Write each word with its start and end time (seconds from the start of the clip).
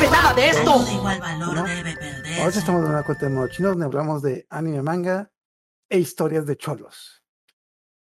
sabe 0.00 0.10
nada 0.10 0.34
de 0.34 0.48
esto. 0.48 0.64
Todo 0.64 0.84
de 0.84 0.92
igual 0.94 1.20
valor 1.20 1.54
¿No? 1.54 1.64
debe 1.64 2.40
Ahora 2.40 2.48
estamos 2.58 2.84
en 2.84 2.90
una 2.90 3.02
cuenta 3.02 3.26
de 3.26 3.32
modo 3.32 3.48
chino 3.48 3.68
donde 3.70 3.84
hablamos 3.84 4.22
de 4.22 4.46
anime, 4.48 4.82
manga 4.82 5.30
e 5.88 5.98
historias 5.98 6.46
de 6.46 6.56
cholos. 6.56 7.22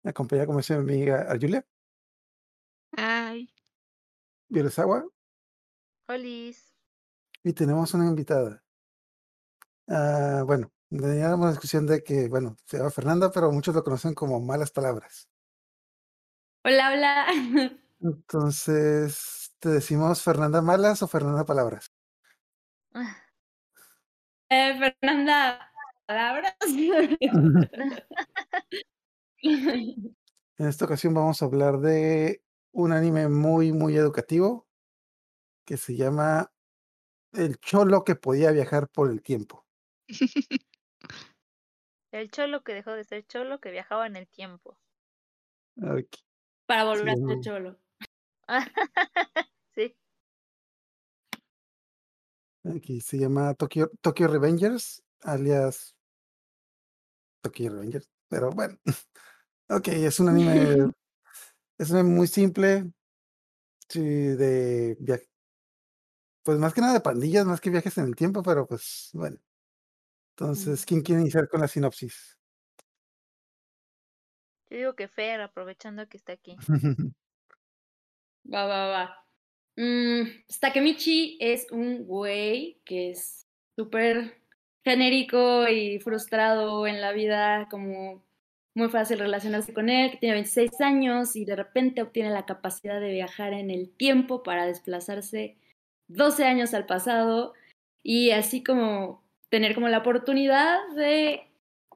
Me 0.04 0.12
acompaña 0.12 0.46
como 0.46 0.60
dice 0.60 0.78
mi 0.78 0.94
amiga 0.94 1.26
Arjulia, 1.30 1.66
Ay. 2.96 3.50
Violesawa, 4.50 5.06
Olis. 6.08 6.74
y 7.44 7.54
tenemos 7.54 7.94
una 7.96 8.06
invitada. 8.06 8.64
Ah, 9.88 10.44
bueno, 10.46 10.72
teníamos 10.90 11.40
una 11.40 11.50
discusión 11.52 11.88
de 11.88 12.04
que, 12.04 12.28
bueno, 12.30 12.56
se 12.66 12.78
llama 12.78 12.92
Fernanda, 12.92 13.32
pero 13.32 13.52
muchos 13.52 13.74
lo 13.74 13.84
conocen 13.84 14.14
como 14.14 14.40
malas 14.40 14.72
palabras. 14.72 15.28
Hola, 16.64 16.92
hola. 16.94 17.26
Entonces, 18.00 19.43
¿te 19.64 19.70
decimos 19.70 20.22
Fernanda 20.22 20.62
Malas 20.62 21.02
o 21.04 21.08
Fernanda 21.08 21.46
Palabras? 21.46 21.94
Eh, 24.50 24.78
Fernanda, 24.78 25.72
palabras. 26.06 26.54
En 30.56 30.68
esta 30.68 30.86
ocasión 30.86 31.14
vamos 31.14 31.42
a 31.42 31.46
hablar 31.46 31.80
de 31.80 32.44
un 32.72 32.94
anime 32.94 33.28
muy, 33.28 33.74
muy 33.74 33.98
educativo 33.98 34.68
que 35.66 35.78
se 35.78 35.98
llama 35.98 36.54
El 37.34 37.58
Cholo 37.58 38.04
que 38.04 38.16
podía 38.16 38.52
viajar 38.52 38.88
por 38.88 39.10
el 39.10 39.22
tiempo. 39.22 39.66
El 42.12 42.30
cholo 42.30 42.64
que 42.64 42.76
dejó 42.76 42.92
de 42.92 43.04
ser 43.04 43.26
cholo 43.26 43.60
que 43.60 43.72
viajaba 43.72 44.06
en 44.06 44.16
el 44.16 44.28
tiempo. 44.28 44.78
Para 46.68 46.84
volver 46.84 47.10
a 47.10 47.16
ser 47.16 47.40
cholo. 47.42 47.80
sí. 49.76 49.96
Aquí 52.66 53.00
se 53.02 53.18
llama 53.18 53.54
Tokyo, 53.54 53.90
Tokyo 54.02 54.28
Revengers, 54.28 55.02
alias 55.22 55.96
Tokyo 57.42 57.70
Revengers, 57.70 58.10
pero 58.30 58.52
bueno. 58.52 58.78
Ok, 59.70 59.88
es 59.90 60.20
un 60.20 60.30
anime, 60.30 60.54
es 61.80 61.92
un 61.92 61.98
anime 61.98 62.16
muy 62.16 62.28
simple, 62.28 62.92
sí, 63.90 64.02
de 64.02 64.98
via- 65.00 65.22
pues 66.44 66.58
más 66.60 66.74
que 66.74 66.82
nada 66.82 66.94
de 66.94 67.00
pandillas, 67.02 67.46
más 67.46 67.62
que 67.62 67.70
viajes 67.70 67.98
en 67.98 68.06
el 68.06 68.16
tiempo, 68.16 68.44
pero 68.44 68.68
pues 68.68 69.10
bueno. 69.14 69.38
Entonces, 70.38 70.86
¿quién 70.86 71.02
quiere 71.02 71.22
iniciar 71.22 71.48
con 71.50 71.62
la 71.62 71.68
sinopsis? 71.68 72.38
Yo 74.70 74.78
digo 74.78 74.96
que 74.96 75.08
Fer, 75.08 75.40
aprovechando 75.42 76.10
que 76.10 76.18
está 76.18 76.34
aquí. 76.34 76.58
Va, 78.52 78.66
va, 78.66 78.88
va. 78.88 79.26
Mm, 79.78 80.24
Takemichi 80.60 81.38
es 81.40 81.68
un 81.72 82.06
güey 82.06 82.80
que 82.86 83.12
es 83.12 83.48
súper 83.76 84.38
genérico 84.84 85.68
y 85.68 86.00
frustrado 86.00 86.86
en 86.88 87.02
la 87.02 87.12
vida, 87.14 87.68
como 87.72 88.24
muy 88.76 88.90
fácil 88.90 89.20
relacionarse 89.20 89.74
con 89.74 89.90
él, 89.90 90.12
que 90.12 90.18
tiene 90.18 90.36
26 90.36 90.82
años 90.82 91.36
y 91.36 91.46
de 91.46 91.56
repente 91.56 92.02
obtiene 92.02 92.32
la 92.32 92.46
capacidad 92.46 93.00
de 93.00 93.12
viajar 93.12 93.54
en 93.54 93.72
el 93.72 93.90
tiempo 93.90 94.44
para 94.44 94.66
desplazarse 94.66 95.58
12 96.08 96.46
años 96.46 96.74
al 96.74 96.86
pasado 96.86 97.54
y 98.04 98.32
así 98.32 98.64
como 98.64 99.24
tener 99.50 99.76
como 99.76 99.88
la 99.90 100.00
oportunidad 100.00 100.80
de 100.96 101.44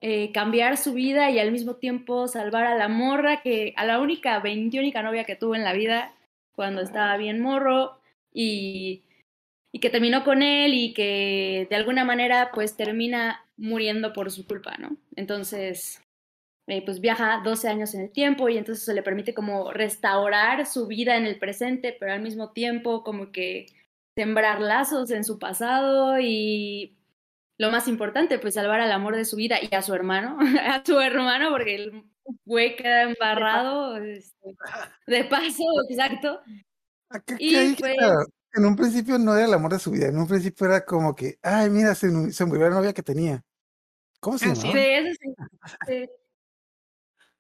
eh, 0.01 0.31
cambiar 0.31 0.77
su 0.77 0.93
vida 0.93 1.31
y 1.31 1.39
al 1.39 1.51
mismo 1.51 1.75
tiempo 1.75 2.27
salvar 2.27 2.65
a 2.67 2.75
la 2.77 2.87
morra 2.87 3.41
que 3.41 3.73
a 3.77 3.85
la 3.85 3.99
única 3.99 4.39
veintiúnica 4.39 5.01
novia 5.01 5.25
que 5.25 5.35
tuvo 5.35 5.55
en 5.55 5.63
la 5.63 5.73
vida 5.73 6.13
cuando 6.58 6.81
estaba 6.81 7.16
bien 7.17 7.39
morro 7.39 8.02
y, 8.33 9.04
y 9.71 9.80
que 9.80 9.92
terminó 9.92 10.23
con 10.23 10.42
él 10.42 10.73
y 10.73 10.93
que 10.95 11.67
de 11.70 11.76
alguna 11.76 12.04
manera 12.04 12.49
pues 12.52 12.76
termina 12.76 13.45
muriendo 13.58 14.11
por 14.11 14.31
su 14.31 14.48
culpa, 14.48 14.76
¿no? 14.80 14.98
Entonces, 15.15 16.02
eh, 16.65 16.83
pues 16.83 16.99
viaja 16.99 17.42
12 17.43 17.67
años 17.67 17.93
en 17.93 18.02
el 18.02 18.11
tiempo 18.11 18.49
y 18.49 18.58
entonces 18.58 18.83
eso 18.83 18.93
le 18.93 19.04
permite 19.04 19.36
como 19.36 19.71
restaurar 19.71 20.65
su 20.65 20.87
vida 20.87 21.15
en 21.15 21.27
el 21.27 21.37
presente, 21.37 21.95
pero 21.99 22.11
al 22.11 22.21
mismo 22.23 22.52
tiempo 22.54 23.04
como 23.04 23.31
que 23.31 23.67
sembrar 24.15 24.60
lazos 24.60 25.11
en 25.11 25.23
su 25.23 25.37
pasado 25.37 26.20
y 26.20 26.98
lo 27.60 27.70
más 27.70 27.87
importante, 27.87 28.39
pues 28.39 28.55
salvar 28.55 28.81
al 28.81 28.92
amor 28.92 29.15
de 29.15 29.26
su 29.26 29.36
vida 29.36 29.58
y 29.61 29.73
a 29.76 29.83
su 29.83 29.93
hermano, 29.93 30.39
a 30.61 30.83
su 30.83 30.99
hermano, 30.99 31.52
porque 31.52 32.04
güey 32.45 32.76
queda 32.76 33.04
embarrado 33.04 33.98
este, 33.98 34.55
de 35.08 35.23
paso, 35.26 35.64
exacto. 35.89 36.39
Acá 37.10 37.36
Y 37.39 37.76
pues- 37.76 37.95
en 38.54 38.65
un 38.65 38.76
principio 38.76 39.20
no 39.20 39.36
era 39.36 39.45
el 39.45 39.54
amor 39.54 39.71
de 39.73 39.80
su 39.80 39.92
vida, 39.92 40.08
en 40.08 40.17
un 40.17 40.27
principio 40.27 40.66
era 40.67 40.83
como 40.86 41.14
que, 41.16 41.37
ay, 41.43 41.70
mira, 41.70 41.93
se, 41.95 42.32
se 42.32 42.45
murió 42.45 42.70
la 42.70 42.76
novia 42.76 42.93
que 42.93 43.04
tenía. 43.04 43.43
¿Cómo 44.20 44.37
se 44.37 44.45
Ah, 44.49 44.55
sí. 44.55 44.61
llamaba? 44.67 44.80
Sí, 44.80 44.86
eso 44.89 45.17
sí. 45.21 45.36
sí. 45.87 46.10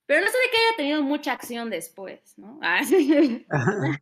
Pero 0.05 0.21
no 0.21 0.27
se 0.27 0.37
ve 0.37 0.43
que 0.51 0.57
haya 0.57 0.77
tenido 0.77 1.03
mucha 1.03 1.33
acción 1.33 1.69
después, 1.69 2.33
¿no? 2.37 2.59
Ah, 2.61 2.81
sí. 2.85 3.45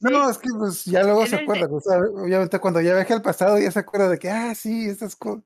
No, 0.00 0.28
es 0.30 0.38
que 0.38 0.48
pues 0.58 0.84
ya 0.84 1.02
luego 1.02 1.26
se 1.26 1.36
acuerda, 1.36 1.66
obviamente 1.68 2.58
cuando 2.58 2.80
ya 2.80 2.94
viaja 2.94 3.14
al 3.14 3.22
pasado 3.22 3.58
ya 3.58 3.70
se 3.70 3.78
acuerda 3.78 4.08
de 4.08 4.18
que, 4.18 4.30
ah, 4.30 4.54
sí, 4.54 4.88
estas 4.88 5.14
cosas. 5.14 5.44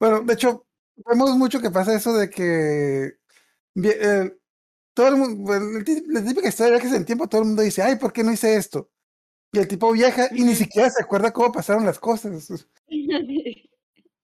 Bueno, 0.00 0.20
de 0.22 0.34
hecho, 0.34 0.65
vemos 1.04 1.36
mucho 1.36 1.60
que 1.60 1.70
pasa 1.70 1.94
eso 1.94 2.14
de 2.16 2.30
que 2.30 3.18
eh, 3.84 4.36
todo 4.94 5.08
el 5.08 5.16
mundo, 5.16 5.52
tí- 5.84 6.04
la 6.08 6.24
típica 6.24 6.48
historia 6.48 6.72
de 6.72 6.78
viajes 6.80 6.96
en 6.96 7.04
tiempo, 7.04 7.28
todo 7.28 7.42
el 7.42 7.48
mundo 7.48 7.62
dice, 7.62 7.82
ay, 7.82 7.96
¿por 7.96 8.12
qué 8.12 8.22
no 8.24 8.32
hice 8.32 8.56
esto? 8.56 8.90
Y 9.52 9.58
el 9.58 9.68
tipo 9.68 9.92
viaja 9.92 10.28
y 10.32 10.42
ni 10.42 10.54
siquiera 10.54 10.90
se 10.90 11.02
acuerda 11.02 11.32
cómo 11.32 11.52
pasaron 11.52 11.84
las 11.86 11.98
cosas. 11.98 12.48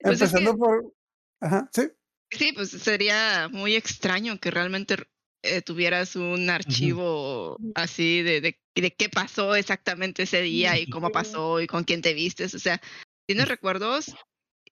Pues 0.05 0.21
es 0.21 0.34
Empezando 0.34 0.53
que- 0.55 0.59
por... 0.59 0.94
Ajá, 1.41 1.71
sí. 1.72 1.83
Sí, 2.31 2.53
pues 2.55 2.71
sería 2.71 3.49
muy 3.53 3.77
extraño 3.77 4.41
que 4.41 4.50
realmente 4.50 4.97
eh, 5.43 5.62
tuvieras 5.62 6.16
un 6.16 6.50
archivo 6.50 7.56
así 7.77 8.22
de, 8.22 8.41
de, 8.41 8.59
de 8.75 8.94
qué 8.94 9.09
pasó 9.09 9.54
exactamente 9.54 10.25
ese 10.25 10.41
día 10.41 10.77
y 10.78 10.89
cómo 10.89 11.10
pasó 11.12 11.60
y 11.60 11.69
con 11.69 11.84
quién 11.84 12.03
te 12.03 12.15
vistes. 12.15 12.53
O 12.54 12.59
sea, 12.59 12.81
tienes 13.27 13.47
recuerdos 13.47 14.12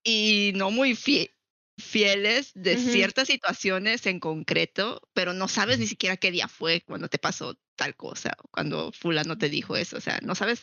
y 0.03 0.51
no 0.57 0.71
muy 0.73 0.95
fie- 0.97 1.31
fieles 1.81 2.53
de 2.55 2.77
ciertas 2.77 3.29
situaciones 3.29 4.07
en 4.07 4.21
concreto, 4.21 5.03
pero 5.13 5.33
no 5.33 5.49
sabes 5.49 5.79
ni 5.79 5.87
siquiera 5.87 6.17
qué 6.17 6.31
día 6.31 6.49
fue 6.49 6.83
cuando 6.83 7.09
te 7.09 7.19
pasó 7.19 7.59
tal 7.77 7.97
cosa, 7.97 8.37
o 8.43 8.49
cuando 8.49 8.93
fulano 8.93 9.39
te 9.39 9.49
dijo 9.49 9.77
eso. 9.77 9.97
O 9.97 10.01
sea, 10.01 10.21
no 10.23 10.35
sabes, 10.35 10.63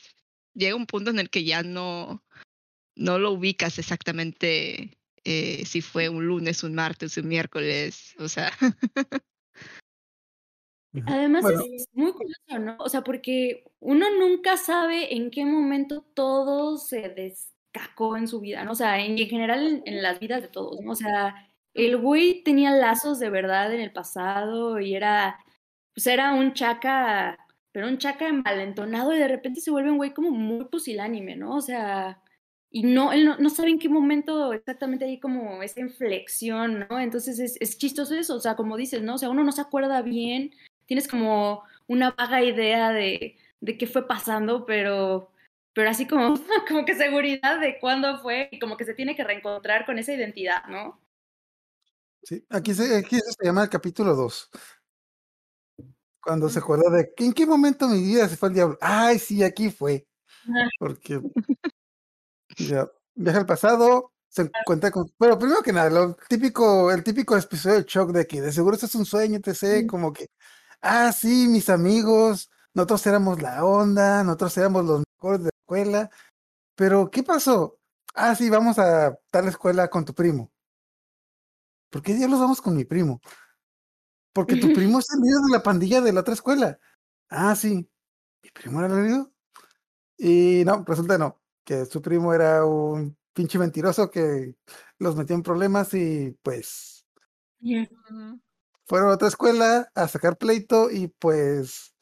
llega 0.54 0.76
un 0.76 0.88
punto 0.88 1.10
en 1.10 1.20
el 1.20 1.30
que 1.30 1.44
ya 1.44 1.64
no, 1.64 2.24
no 2.96 3.20
lo 3.20 3.32
ubicas 3.32 3.80
exactamente 3.80 4.98
eh, 5.24 5.66
si 5.66 5.82
fue 5.82 6.10
un 6.10 6.26
lunes, 6.26 6.64
un 6.64 6.74
martes, 6.74 7.18
un 7.18 7.28
miércoles, 7.28 8.16
o 8.20 8.30
sea. 8.30 8.52
Además 11.06 11.44
Bueno, 11.44 11.64
es 11.74 11.88
muy 11.94 12.14
curioso, 12.14 12.60
¿no? 12.60 12.78
O 12.80 12.90
sea, 12.90 13.04
porque 13.04 13.66
uno 13.80 14.08
nunca 14.18 14.58
sabe 14.58 15.16
en 15.16 15.30
qué 15.30 15.46
momento 15.46 16.02
todo 16.14 16.78
se 16.78 17.10
descacó 17.78 18.18
en 18.18 18.28
su 18.28 18.40
vida, 18.40 18.64
¿no? 18.64 18.72
O 18.72 18.76
sea, 18.76 19.00
en, 19.00 19.18
en 19.18 19.28
general 19.28 19.84
en, 19.86 20.02
las 20.04 20.20
vidas 20.20 20.42
de 20.42 20.48
todos, 20.48 20.82
¿no? 20.82 20.92
O 20.92 20.96
sea, 20.96 21.50
el 21.74 21.98
güey 21.98 22.44
tenía 22.44 22.72
lazos 22.72 23.20
de 23.20 23.30
verdad 23.30 23.74
en 23.74 23.82
el 23.82 23.92
pasado 23.92 24.80
y 24.80 24.96
era, 24.96 25.38
pues 25.94 26.08
era 26.08 26.34
un 26.34 26.54
chaca, 26.54 27.38
pero 27.72 27.88
un 27.88 27.98
chaca 27.98 28.28
envalentonado 28.28 29.14
y 29.14 29.20
de 29.20 29.28
repente 29.28 29.62
se 29.62 29.72
vuelve 29.72 29.92
un 29.92 29.98
güey 29.98 30.14
como 30.14 30.32
muy 30.32 30.66
pusilánime, 30.66 31.36
¿no? 31.36 31.56
O 31.56 31.62
sea, 31.62 32.22
y 32.70 32.84
no, 32.84 33.14
él 33.14 33.26
no, 33.26 33.38
no 33.38 33.50
sabe 33.50 33.70
en 33.72 33.80
qué 33.80 33.90
momento 33.90 34.54
exactamente 34.54 35.06
hay 35.06 35.20
como 35.20 35.64
esa 35.64 35.80
inflexión, 35.80 36.88
¿no? 36.90 37.00
Entonces 37.00 37.40
es, 37.40 37.58
es 37.60 37.78
chistoso 37.78 38.16
eso, 38.16 38.36
o 38.36 38.40
sea, 38.40 38.56
como 38.56 38.78
dices, 38.78 39.02
¿no? 39.02 39.16
O 39.16 39.18
sea, 39.18 39.30
uno 39.30 39.44
no 39.44 39.52
se 39.52 39.62
acuerda 39.62 40.02
bien 40.02 40.52
tienes 40.88 41.08
como 41.08 41.64
una 41.86 42.12
vaga 42.12 42.44
idea 42.44 42.92
de, 42.92 43.38
de 43.62 43.78
qué 43.78 43.86
fue 43.86 44.08
pasando, 44.08 44.66
pero, 44.66 45.32
pero 45.78 45.92
así 45.92 46.08
como, 46.08 46.34
como 46.68 46.86
que 46.86 46.96
seguridad 46.96 47.60
de 47.60 47.78
cuándo 47.80 48.20
fue 48.24 48.50
y 48.52 48.58
como 48.58 48.78
que 48.78 48.84
se 48.84 48.96
tiene 48.96 49.16
que 49.16 49.24
reencontrar 49.24 49.86
con 49.86 50.00
esa 50.00 50.12
identidad, 50.12 50.66
¿no? 50.68 51.00
sí, 52.24 52.44
aquí 52.50 52.74
se, 52.74 52.98
aquí 52.98 53.20
se 53.20 53.46
llama 53.46 53.62
el 53.62 53.70
capítulo 53.70 54.16
2. 54.16 54.50
Cuando 56.20 56.50
se 56.50 56.58
acuerda 56.58 56.90
de 56.90 57.14
en 57.18 57.32
qué 57.32 57.46
momento 57.46 57.88
mi 57.88 58.02
vida 58.02 58.28
se 58.28 58.38
fue 58.38 58.50
al 58.50 58.56
diablo. 58.56 58.78
Ay, 58.82 59.20
sí, 59.20 59.44
aquí 59.44 59.70
fue. 59.70 60.08
Porque 60.80 61.22
ya, 62.58 62.90
viaja 63.14 63.42
al 63.42 63.46
pasado, 63.46 64.14
se 64.30 64.50
encuentra 64.62 64.90
con. 64.90 65.06
Bueno, 65.20 65.38
primero 65.38 65.62
que 65.62 65.74
nada, 65.74 65.92
lo 65.92 66.18
típico, 66.28 66.92
el 66.92 67.04
típico 67.04 67.38
episodio 67.38 67.76
de 67.76 67.86
shock 67.88 68.14
de 68.14 68.26
que 68.26 68.42
de 68.42 68.52
seguro 68.52 68.74
esto 68.74 68.88
es 68.88 68.96
un 68.96 69.06
sueño, 69.06 69.40
etc. 69.44 69.86
Como 69.88 70.12
que, 70.12 70.32
ah, 70.82 71.12
sí, 71.12 71.48
mis 71.48 71.70
amigos, 71.70 72.50
nosotros 72.74 73.06
éramos 73.06 73.44
la 73.44 73.64
onda, 73.64 74.24
nosotros 74.24 74.58
éramos 74.58 74.84
los 74.84 75.07
de 75.22 75.44
la 75.46 75.50
escuela. 75.50 76.10
Pero, 76.76 77.10
¿qué 77.10 77.24
pasó? 77.24 77.80
Ah, 78.14 78.36
sí, 78.36 78.50
vamos 78.50 78.80
a 78.80 79.18
tal 79.32 79.48
escuela 79.48 79.90
con 79.90 80.06
tu 80.06 80.14
primo. 80.14 80.52
¿Por 81.90 82.02
qué 82.02 82.14
diablos 82.14 82.40
vamos 82.40 82.62
con 82.62 82.76
mi 82.76 82.86
primo? 82.86 83.22
Porque 84.34 84.56
tu 84.56 84.68
primo 84.74 85.00
es 85.00 85.08
el 85.14 85.22
líder 85.22 85.42
de 85.48 85.52
la 85.52 85.64
pandilla 85.64 86.02
de 86.02 86.14
la 86.14 86.22
otra 86.22 86.34
escuela. 86.34 86.80
Ah, 87.30 87.56
sí. 87.56 87.90
¿Mi 88.44 88.50
primo 88.52 88.80
era 88.80 88.94
el 88.94 89.04
líder? 89.04 89.26
Y 90.18 90.64
no, 90.66 90.84
resulta 90.86 91.18
no, 91.18 91.42
que 91.64 91.86
su 91.86 92.02
primo 92.02 92.34
era 92.34 92.66
un 92.66 93.18
pinche 93.34 93.60
mentiroso 93.60 94.10
que 94.10 94.56
los 94.98 95.16
metió 95.16 95.36
en 95.36 95.44
problemas 95.44 95.94
y 95.94 96.36
pues 96.42 97.06
fueron 98.86 99.10
a 99.10 99.14
otra 99.14 99.28
escuela 99.28 99.92
a 99.94 100.08
sacar 100.08 100.38
pleito 100.38 100.90
y 100.90 101.08
pues 101.08 101.94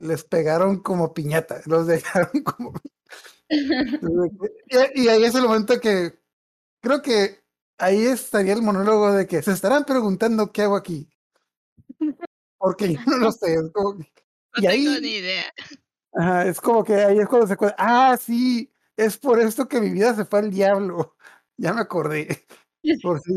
les 0.00 0.24
pegaron 0.24 0.80
como 0.82 1.14
piñata, 1.14 1.62
los 1.66 1.86
dejaron 1.88 2.42
como... 2.44 2.72
Y, 3.50 5.02
y 5.04 5.08
ahí 5.08 5.24
es 5.24 5.34
el 5.34 5.42
momento 5.42 5.80
que 5.80 6.18
creo 6.82 7.02
que 7.02 7.42
ahí 7.78 8.06
estaría 8.06 8.54
el 8.54 8.62
monólogo 8.62 9.12
de 9.12 9.26
que 9.26 9.42
se 9.42 9.52
estarán 9.52 9.84
preguntando 9.84 10.52
qué 10.52 10.62
hago 10.62 10.76
aquí. 10.76 11.10
Porque 12.58 12.94
yo 12.94 13.00
no 13.06 13.16
lo 13.18 13.32
sé. 13.32 13.54
es 13.54 13.70
como 13.72 13.96
que- 13.98 14.12
No 14.56 14.62
y 14.62 14.66
tengo 14.66 14.90
ahí 14.92 15.00
ni 15.00 15.08
idea. 15.16 15.44
ajá, 16.14 16.46
es 16.46 16.60
como 16.60 16.84
que 16.84 16.94
ahí 16.94 17.18
es 17.18 17.28
cuando 17.28 17.46
se 17.46 17.54
acuerda. 17.54 17.76
Ah, 17.78 18.16
sí, 18.20 18.72
es 18.96 19.16
por 19.18 19.40
esto 19.40 19.68
que 19.68 19.80
mi 19.80 19.90
vida 19.90 20.14
se 20.14 20.24
fue 20.24 20.40
al 20.40 20.50
diablo. 20.50 21.16
Ya 21.56 21.72
me 21.74 21.82
acordé. 21.82 22.46
Por 23.02 23.20
si- 23.22 23.32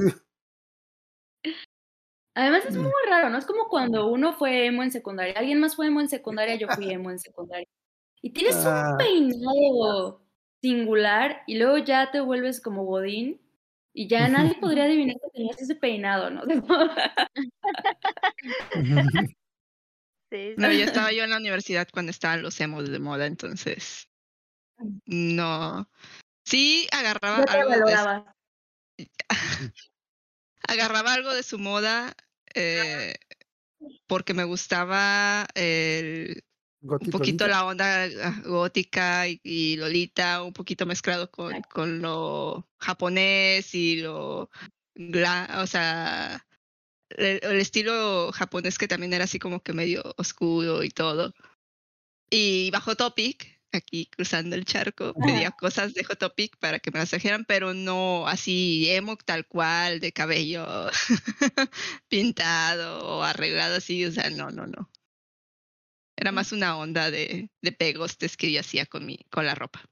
Además 2.35 2.65
es 2.65 2.75
Mm. 2.75 2.81
muy 2.81 2.91
raro, 3.07 3.29
¿no? 3.29 3.37
Es 3.37 3.45
como 3.45 3.67
cuando 3.67 4.07
uno 4.07 4.33
fue 4.33 4.65
emo 4.65 4.81
en 4.83 4.91
secundaria, 4.91 5.35
alguien 5.37 5.59
más 5.59 5.75
fue 5.75 5.87
emo 5.87 6.01
en 6.01 6.09
secundaria, 6.09 6.55
yo 6.55 6.67
fui 6.67 6.67
emo 6.91 7.11
en 7.11 7.19
secundaria. 7.19 7.67
Y 8.21 8.31
tienes 8.31 8.55
Ah. 8.65 8.91
un 8.91 8.97
peinado 8.97 10.25
singular 10.61 11.43
y 11.47 11.57
luego 11.57 11.77
ya 11.77 12.09
te 12.11 12.21
vuelves 12.21 12.61
como 12.61 12.85
Godín 12.85 13.41
y 13.93 14.07
ya 14.07 14.27
nadie 14.29 14.55
podría 14.61 14.85
adivinar 14.85 15.17
que 15.21 15.29
tenías 15.33 15.61
ese 15.61 15.75
peinado, 15.75 16.29
¿no? 16.31 16.43
Sí, 20.31 20.55
No, 20.57 20.71
yo 20.71 20.83
estaba 20.85 21.11
yo 21.11 21.23
en 21.23 21.29
la 21.29 21.37
universidad 21.37 21.87
cuando 21.93 22.09
estaban 22.09 22.41
los 22.41 22.59
emos 22.59 22.89
de 22.89 22.97
moda, 22.97 23.27
entonces 23.27 24.09
no. 25.05 25.87
Sí 26.45 26.87
agarraba 26.91 27.39
Ya 27.39 27.45
te 27.45 27.57
algo 27.59 27.85
de. 27.85 27.93
Agarraba 30.67 31.13
algo 31.13 31.33
de 31.33 31.43
su 31.43 31.59
moda 31.59 32.15
eh, 32.53 33.15
porque 34.07 34.33
me 34.33 34.43
gustaba 34.43 35.47
el, 35.55 36.43
un 36.81 36.99
poquito 37.11 37.45
Lolita. 37.45 37.47
la 37.47 37.65
onda 37.65 38.03
ah, 38.23 38.41
gótica 38.45 39.27
y, 39.27 39.39
y 39.43 39.77
Lolita, 39.77 40.43
un 40.43 40.53
poquito 40.53 40.85
mezclado 40.85 41.31
con, 41.31 41.61
con 41.63 42.01
lo 42.01 42.67
japonés 42.79 43.73
y 43.73 44.01
lo, 44.01 44.49
o 44.95 45.67
sea, 45.67 46.45
el, 47.09 47.39
el 47.41 47.59
estilo 47.59 48.31
japonés 48.33 48.77
que 48.77 48.87
también 48.87 49.13
era 49.13 49.23
así 49.25 49.39
como 49.39 49.61
que 49.61 49.73
medio 49.73 50.03
oscuro 50.17 50.83
y 50.83 50.89
todo. 50.89 51.33
Y 52.29 52.71
bajo 52.71 52.95
Topic, 52.95 53.52
aquí 53.73 54.07
cruzando 54.07 54.55
el 54.55 54.65
charco, 54.65 55.13
pedía 55.13 55.51
cosas 55.51 55.93
de 55.93 56.03
Hot 56.03 56.19
Topic 56.19 56.57
para 56.57 56.79
que 56.79 56.91
me 56.91 56.99
las 56.99 57.09
trajeran, 57.09 57.45
pero 57.45 57.73
no 57.73 58.27
así 58.27 58.89
emo 58.89 59.17
tal 59.17 59.45
cual, 59.47 59.99
de 59.99 60.11
cabello 60.11 60.65
pintado 62.07 63.05
o 63.07 63.23
arreglado 63.23 63.75
así, 63.75 64.05
o 64.05 64.11
sea, 64.11 64.29
no, 64.29 64.51
no, 64.51 64.67
no. 64.67 64.89
Era 66.15 66.31
más 66.31 66.51
una 66.51 66.77
onda 66.77 67.11
de, 67.11 67.49
de 67.61 67.71
pegostes 67.71 68.37
que 68.37 68.51
yo 68.51 68.59
hacía 68.59 68.85
con 68.85 69.05
mi, 69.05 69.19
con 69.29 69.45
la 69.45 69.55
ropa. 69.55 69.83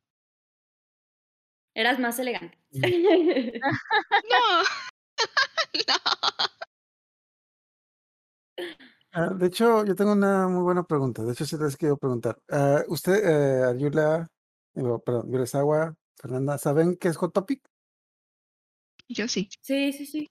Eras 1.74 2.00
más 2.00 2.20
elegante. 2.20 2.58
No, 4.30 4.64
no. 5.88 5.96
Ah, 9.14 9.30
de 9.34 9.48
hecho, 9.48 9.84
yo 9.86 9.94
tengo 9.96 10.14
una 10.14 10.48
muy 10.48 10.62
buena 10.64 10.84
pregunta. 10.84 11.22
De 11.24 11.34
hecho, 11.34 11.46
sí 11.46 11.58
les 11.58 11.76
quiero 11.76 11.98
preguntar. 11.98 12.38
Ah, 12.50 12.82
usted, 12.88 13.14
eh, 13.62 13.64
Ayula, 13.66 14.28
perdón, 14.74 15.30
Yuresawa, 15.30 15.94
Fernanda, 16.16 16.58
¿saben 16.58 16.96
qué 16.96 17.10
es 17.10 17.18
Hot 17.18 17.34
Topic? 17.34 17.62
Yo 19.10 19.28
sí. 19.28 19.50
Sí, 19.62 19.92
sí, 19.92 20.06
sí. 20.06 20.30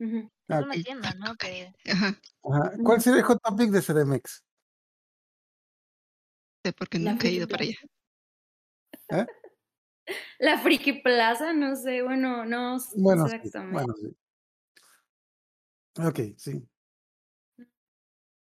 Ujú. 0.00 0.28
Ah, 0.48 0.58
Es 0.60 0.64
una 0.66 0.74
El 0.74 0.84
tienda, 0.84 1.14
¿no? 1.14 1.24
taco 1.24 1.36
Que 1.38 1.72
Ajá, 1.86 2.20
Ajá. 2.44 2.72
¿Cuál 2.84 3.00
sería 3.00 3.20
el 3.20 3.24
Hot 3.26 3.40
Topic 3.42 3.70
de 3.70 3.80
CDMX? 3.82 4.42
sé 6.64 6.72
porque 6.74 6.98
La 6.98 7.12
nunca 7.12 7.26
he 7.28 7.30
Friki 7.30 7.36
ido 7.36 7.48
para 7.48 7.64
allá. 7.64 7.76
¿Eh? 9.08 9.26
La 10.40 10.58
Friki 10.58 10.92
Plaza, 11.02 11.52
no 11.54 11.74
sé, 11.76 12.02
bueno, 12.02 12.44
no 12.44 12.76
s- 12.76 12.92
no 12.96 13.02
Bueno, 13.02 13.28
sé 13.28 13.30
sí, 13.40 13.46
exactamente. 13.46 13.74
bueno, 13.74 13.94
sí. 13.96 14.16
Ok, 16.06 16.36
sí. 16.38 16.68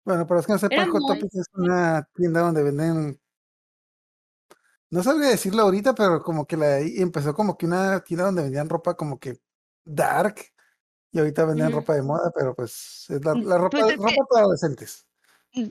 Bueno, 0.06 0.28
para 0.28 0.38
los 0.38 0.46
que 0.46 0.54
no 0.54 0.60
sepan, 0.60 0.90
Hot 0.92 1.02
Topic 1.08 1.34
es 1.34 1.48
una 1.54 2.08
tienda 2.14 2.42
donde 2.42 2.62
venden. 2.64 3.20
No 4.92 5.02
sabría 5.02 5.30
decirlo 5.30 5.64
ahorita, 5.64 5.96
pero 5.96 6.22
como 6.22 6.46
que 6.46 6.56
la 6.56 6.80
empezó 6.80 7.34
como 7.34 7.58
que 7.58 7.66
una 7.66 8.00
tienda 8.02 8.26
donde 8.26 8.44
vendían 8.44 8.70
ropa 8.70 8.96
como 8.96 9.20
que 9.20 9.40
dark. 9.84 10.36
Y 11.12 11.20
ahorita 11.20 11.46
Ujú. 11.46 11.70
ropa 11.72 11.96
de 11.96 12.02
moda, 12.04 12.32
pero 12.36 12.54
pues 12.54 13.06
es 13.10 13.24
la, 13.26 13.34
Mm, 13.34 13.48
la 13.48 13.58
ropa, 13.58 13.80
pues 13.80 13.94
es 13.94 13.98
que- 13.98 14.04
ropa 14.04 14.26
para 14.30 14.42
adolescentes. 14.44 15.08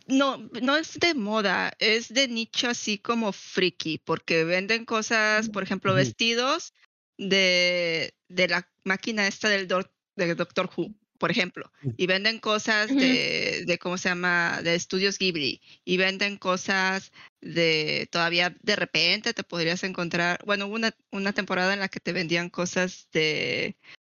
No, 0.08 0.38
no 0.62 0.76
es 0.76 0.98
de 0.98 1.14
moda, 1.14 1.72
es 1.78 2.08
de 2.08 2.26
nicho 2.26 2.68
así 2.70 2.98
como 2.98 3.32
friki, 3.32 3.98
porque 3.98 4.42
venden 4.44 4.86
cosas, 4.86 5.50
por 5.50 5.62
ejemplo, 5.62 5.92
vestidos 5.92 6.72
de, 7.18 8.14
de 8.28 8.48
la 8.48 8.66
máquina 8.82 9.26
esta 9.26 9.50
del, 9.50 9.68
del 10.16 10.36
Doctor 10.36 10.70
Who, 10.74 10.86
por 11.24 11.30
ejemplo, 11.30 11.72
Mm. 11.80 11.90
y 11.96 12.06
venden 12.06 12.38
cosas 12.38 12.88
de, 12.88 13.64
de, 13.66 13.78
¿cómo 13.78 13.96
se 13.96 14.10
llama?, 14.10 14.60
de 14.62 14.74
estudios 14.74 15.18
Ghibli, 15.18 15.62
y 15.82 15.96
venden 15.96 16.36
cosas 16.36 17.12
de, 17.40 18.06
todavía 18.10 18.54
de 18.62 18.76
repente 18.76 19.32
te 19.32 19.42
podrías 19.42 19.84
encontrar, 19.84 20.38
bueno, 20.44 20.66
hubo 20.66 20.74
una, 20.74 20.94
una 21.12 21.32
temporada 21.32 21.72
en 21.72 21.80
la 21.80 21.88
que 21.88 21.98
te 21.98 22.12
vendían 22.12 22.50
cosas 22.50 23.08
de 23.10 23.74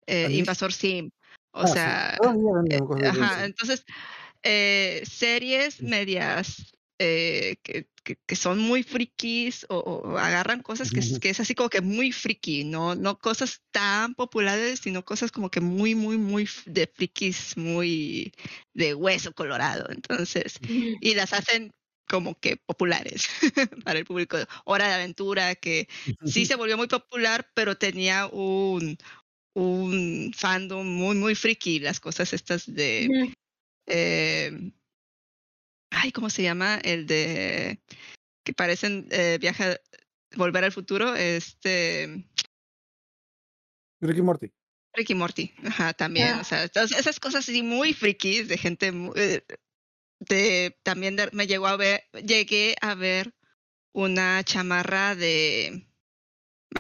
eh. 0.07 0.29
Invasor 0.31 0.73
Sim, 0.73 1.11
o 1.51 1.61
Ah, 1.61 1.67
sea, 1.67 2.17
venden 2.19 2.71
eh, 2.71 3.07
ajá, 3.07 3.45
entonces 3.45 3.85
eh, 4.41 5.03
series 5.05 5.83
medias 5.83 6.74
eh, 6.99 7.57
que, 7.63 7.89
que, 8.03 8.17
que 8.25 8.35
son 8.35 8.59
muy 8.59 8.83
frikis 8.83 9.65
o, 9.69 9.77
o 9.79 10.17
agarran 10.17 10.61
cosas 10.61 10.91
que, 10.91 10.99
es- 11.01 11.11
Ujú. 11.11 11.19
que 11.19 11.29
es 11.29 11.39
así 11.39 11.55
como 11.55 11.69
que 11.69 11.81
muy 11.81 12.11
friki, 12.11 12.63
no, 12.63 12.95
no 12.95 13.17
cosas 13.19 13.61
tan 13.71 14.15
populares, 14.15 14.79
sino 14.79 15.03
cosas 15.05 15.31
como 15.31 15.49
que 15.51 15.61
muy, 15.61 15.95
muy, 15.95 16.17
muy 16.17 16.47
de 16.65 16.87
frikis, 16.87 17.57
muy 17.57 18.33
de 18.73 18.93
hueso 18.95 19.33
colorado. 19.33 19.87
Entonces, 19.89 20.59
y 21.01 21.15
las 21.15 21.33
hacen 21.33 21.71
como 22.07 22.39
que 22.39 22.57
populares 22.57 23.25
para 23.83 23.99
el 23.99 24.05
público. 24.05 24.37
Hora 24.65 24.87
de 24.87 24.93
aventura, 24.93 25.55
que 25.55 25.87
sí 26.23 26.45
se 26.45 26.55
volvió 26.55 26.77
muy 26.77 26.87
popular, 26.87 27.49
pero 27.55 27.77
tenía 27.77 28.27
un, 28.27 28.97
un 29.55 30.33
fandom 30.35 30.87
muy, 30.87 31.15
muy 31.15 31.35
friki, 31.35 31.79
las 31.79 31.99
cosas 31.99 32.33
estas 32.33 32.65
de 32.73 33.15
eh, 33.87 34.71
ay, 35.95 36.11
¿cómo 36.11 36.29
se 36.29 36.43
llama? 36.43 36.75
El 36.83 37.05
de 37.07 37.79
que 38.45 38.53
parecen 38.53 39.07
eh, 39.11 39.37
viaja, 39.39 39.77
volver 40.35 40.63
al 40.63 40.71
futuro, 40.71 41.15
este 41.15 42.25
Ricky 44.01 44.21
Morty. 44.21 44.51
Ricky 44.93 45.15
Morty, 45.15 45.53
ajá, 45.65 45.93
también, 45.93 46.29
Ah. 46.35 46.41
o 46.41 46.43
sea, 46.43 46.63
entonces, 46.63 46.97
esas 46.97 47.19
cosas 47.19 47.47
así 47.49 47.61
muy 47.63 47.93
frikis 47.93 48.47
de 48.47 48.57
gente 48.57 48.93
eh, 49.15 49.43
de 50.19 50.77
también 50.83 51.15
de- 51.15 51.29
me 51.33 51.47
llegó 51.47 51.67
a 51.67 51.75
ver, 51.75 52.03
llegué 52.25 52.75
a 52.81 52.95
ver 52.95 53.33
una 53.93 54.43
chamarra 54.43 55.15
de 55.15 55.87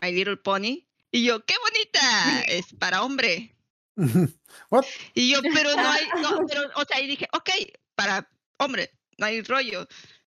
My 0.01 0.11
Little 0.11 0.37
Pony 0.37 0.87
y 1.11 1.25
yo, 1.25 1.43
qué 1.45 1.55
bonita, 1.61 2.41
es 2.47 2.73
para 2.79 3.03
hombre. 3.03 3.55
What? 4.69 4.85
Y 5.13 5.31
yo, 5.31 5.41
pero 5.53 5.75
no 5.75 5.89
hay, 5.91 6.03
no, 6.21 6.45
pero, 6.47 6.61
o 6.75 6.85
sea, 6.85 7.01
y 7.01 7.07
dije, 7.07 7.27
ok, 7.33 7.49
para 7.95 8.29
hombre, 8.59 8.91
no 9.17 9.25
hay 9.25 9.41
rollo, 9.41 9.87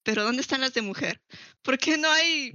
pero 0.03 0.24
¿dónde 0.24 0.41
están 0.41 0.62
las 0.62 0.74
de 0.74 0.81
mujer? 0.81 1.22
¿Por 1.62 1.77
qué 1.77 1.98
no 1.98 2.10
hay 2.10 2.51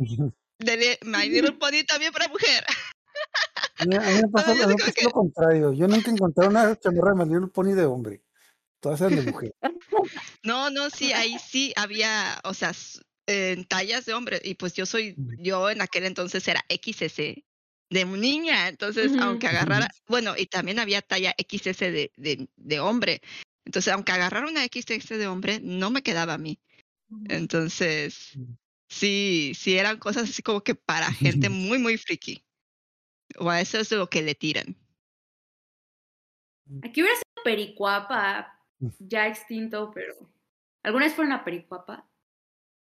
de 0.58 0.98
My 1.02 1.28
Little 1.28 1.52
Pony 1.52 1.84
también 1.86 2.12
para 2.12 2.28
mujer? 2.28 2.64
A 3.78 3.84
mí, 3.84 3.96
me 3.98 4.20
como 4.22 4.32
pasa 4.32 4.54
que- 4.94 5.04
lo 5.04 5.10
contrario. 5.10 5.72
Yo 5.72 5.86
nunca 5.88 6.10
encontré 6.10 6.46
una 6.46 6.78
chamarra 6.78 7.12
de 7.14 7.24
My 7.24 7.30
Little 7.32 7.48
Pony 7.48 7.74
de 7.74 7.84
hombre. 7.84 8.22
Todas 8.80 9.00
eran 9.00 9.16
de 9.16 9.30
mujer. 9.30 9.54
No, 10.42 10.70
no, 10.70 10.90
sí, 10.90 11.12
ahí 11.12 11.36
sí 11.38 11.72
había, 11.76 12.40
o 12.42 12.54
sea, 12.54 12.72
en 13.26 13.64
tallas 13.64 14.04
de 14.04 14.14
hombre, 14.14 14.40
y 14.42 14.54
pues 14.54 14.74
yo 14.74 14.84
soy, 14.86 15.14
yo 15.38 15.70
en 15.70 15.80
aquel 15.80 16.04
entonces 16.04 16.46
era 16.48 16.64
XS 16.68 17.44
de 17.90 18.04
niña, 18.04 18.66
entonces 18.68 19.12
aunque 19.20 19.46
agarrara, 19.46 19.88
bueno, 20.08 20.34
y 20.36 20.46
también 20.46 20.80
había 20.80 21.02
talla 21.02 21.34
XS 21.38 21.78
de, 21.92 22.10
de, 22.16 22.48
de 22.56 22.80
hombre, 22.80 23.20
entonces 23.64 23.92
aunque 23.92 24.12
agarrara 24.12 24.48
una 24.48 24.64
XS 24.64 25.16
de 25.16 25.26
hombre, 25.26 25.60
no 25.62 25.90
me 25.90 26.02
quedaba 26.02 26.34
a 26.34 26.38
mí. 26.38 26.60
Entonces, 27.28 28.36
Ujú. 28.36 28.56
sí, 28.88 29.52
sí 29.54 29.76
eran 29.76 29.98
cosas 29.98 30.30
así 30.30 30.42
como 30.42 30.62
que 30.62 30.74
para 30.74 31.12
gente 31.12 31.48
muy, 31.50 31.78
muy 31.78 31.98
friki. 31.98 32.44
O 33.38 33.48
a 33.48 33.60
eso 33.60 33.78
es 33.78 33.90
lo 33.90 34.08
que 34.08 34.22
le 34.22 34.34
tiran. 34.34 34.76
Aquí 36.82 37.02
hubiera 37.02 37.16
sido 37.16 37.44
Pericuapa, 37.44 38.58
ya 38.98 39.26
extinto, 39.26 39.90
pero. 39.94 40.14
¿Alguna 40.82 41.06
vez 41.06 41.14
fueron 41.14 41.32
a 41.32 41.44
Pericuapa? 41.44 42.08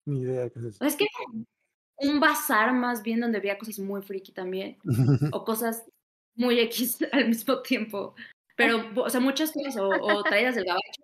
Ni 0.07 0.23
idea 0.23 0.49
qué 0.49 0.59
es 0.59 0.65
eso. 0.65 0.85
Es 0.85 0.97
que 0.97 1.07
un 1.99 2.19
bazar 2.19 2.73
más 2.73 3.03
bien 3.03 3.21
donde 3.21 3.41
veía 3.41 3.59
cosas 3.59 3.79
muy 3.79 4.03
friki 4.03 4.33
también, 4.33 4.79
o 5.35 5.45
cosas 5.45 5.85
muy 6.35 6.59
X 6.61 6.99
al 7.13 7.29
mismo 7.29 7.61
tiempo. 7.63 8.15
Pero, 8.61 9.05
o 9.05 9.09
sea, 9.11 9.21
muchas 9.21 9.53
cosas, 9.53 9.77
o, 9.79 9.89
o 9.89 10.23
traídas 10.23 10.55
del 10.55 10.67
gabacho, 10.67 11.03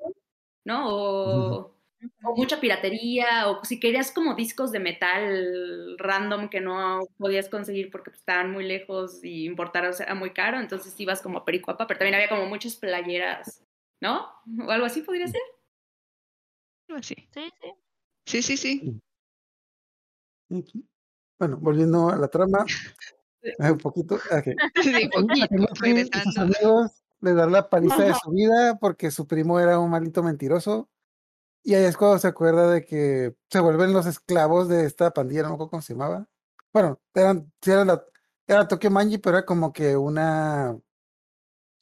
¿no? 0.64 0.88
O, 0.88 1.75
o 2.22 2.36
mucha 2.36 2.60
piratería, 2.60 3.48
o 3.48 3.64
si 3.64 3.80
querías 3.80 4.12
como 4.12 4.34
discos 4.34 4.72
de 4.72 4.78
metal 4.80 5.96
random 5.98 6.50
que 6.50 6.60
no 6.60 7.00
podías 7.16 7.48
conseguir 7.48 7.90
porque 7.90 8.10
estaban 8.10 8.52
muy 8.52 8.64
lejos 8.64 9.25
y 9.25 9.46
importarlos 9.46 10.00
era 10.00 10.14
muy 10.14 10.34
caro, 10.34 10.60
entonces 10.60 10.98
ibas 11.00 11.22
como 11.22 11.38
a 11.38 11.44
Pericuapa, 11.46 11.86
pero 11.86 11.98
también 11.98 12.16
había 12.16 12.28
como 12.28 12.46
muchas 12.46 12.76
playeras, 12.76 13.64
¿no? 14.02 14.28
O 14.66 14.70
algo 14.70 14.84
así 14.84 15.00
podría 15.00 15.28
ser. 15.28 15.40
Algo 16.88 16.98
así. 16.98 17.14
Sí, 17.32 17.52
sí. 17.62 17.72
Sí, 18.26 18.42
sí, 18.42 18.56
sí. 18.56 19.00
Ujú. 20.50 20.84
Bueno, 21.38 21.56
volviendo 21.56 22.10
a 22.10 22.16
la 22.16 22.28
trama, 22.28 22.66
eh, 23.42 23.70
un 23.70 23.78
poquito. 23.78 24.16
ok. 24.16 24.48
Sí, 24.82 25.08
poquito, 25.08 25.46
regresando. 25.80 26.42
amigos 26.42 27.05
le 27.20 27.35
dan 27.35 27.52
la 27.52 27.68
paliza 27.70 28.02
de 28.02 28.14
su 28.14 28.30
vida 28.30 28.78
porque 28.80 29.11
su 29.11 29.26
primo 29.26 29.58
era 29.61 29.78
un 29.78 29.90
maldito 29.90 30.23
mentiroso. 30.23 30.88
Y 31.62 31.75
ahí 31.75 31.85
es 31.85 31.96
cuando 31.96 32.18
se 32.18 32.28
acuerda 32.28 32.70
de 32.70 32.85
que 32.85 33.35
se 33.50 33.61
vuelven 33.61 33.92
los 33.92 34.06
esclavos 34.06 34.68
de 34.68 34.85
esta 34.85 35.11
pandilla, 35.12 35.42
no 35.42 35.49
me 35.49 35.54
acuerdo 35.54 35.70
cómo 35.70 35.82
se 35.82 35.94
llamaba. 35.94 36.28
Bueno, 36.73 37.00
eran, 37.14 37.52
era 37.64 37.85
la, 37.85 38.04
era 38.46 38.68
Tokyo 38.68 38.90
Manji, 38.90 39.18
pero 39.18 39.38
era 39.38 39.46
como 39.46 39.73
que 39.73 39.96
una, 39.96 40.78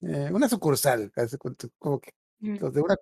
eh, 0.00 0.30
una 0.32 0.48
sucursal, 0.48 1.12
como 1.78 2.00
que 2.00 2.12
Ujú. 2.40 2.58
los 2.60 2.74
de 2.74 2.80
una, 2.80 2.96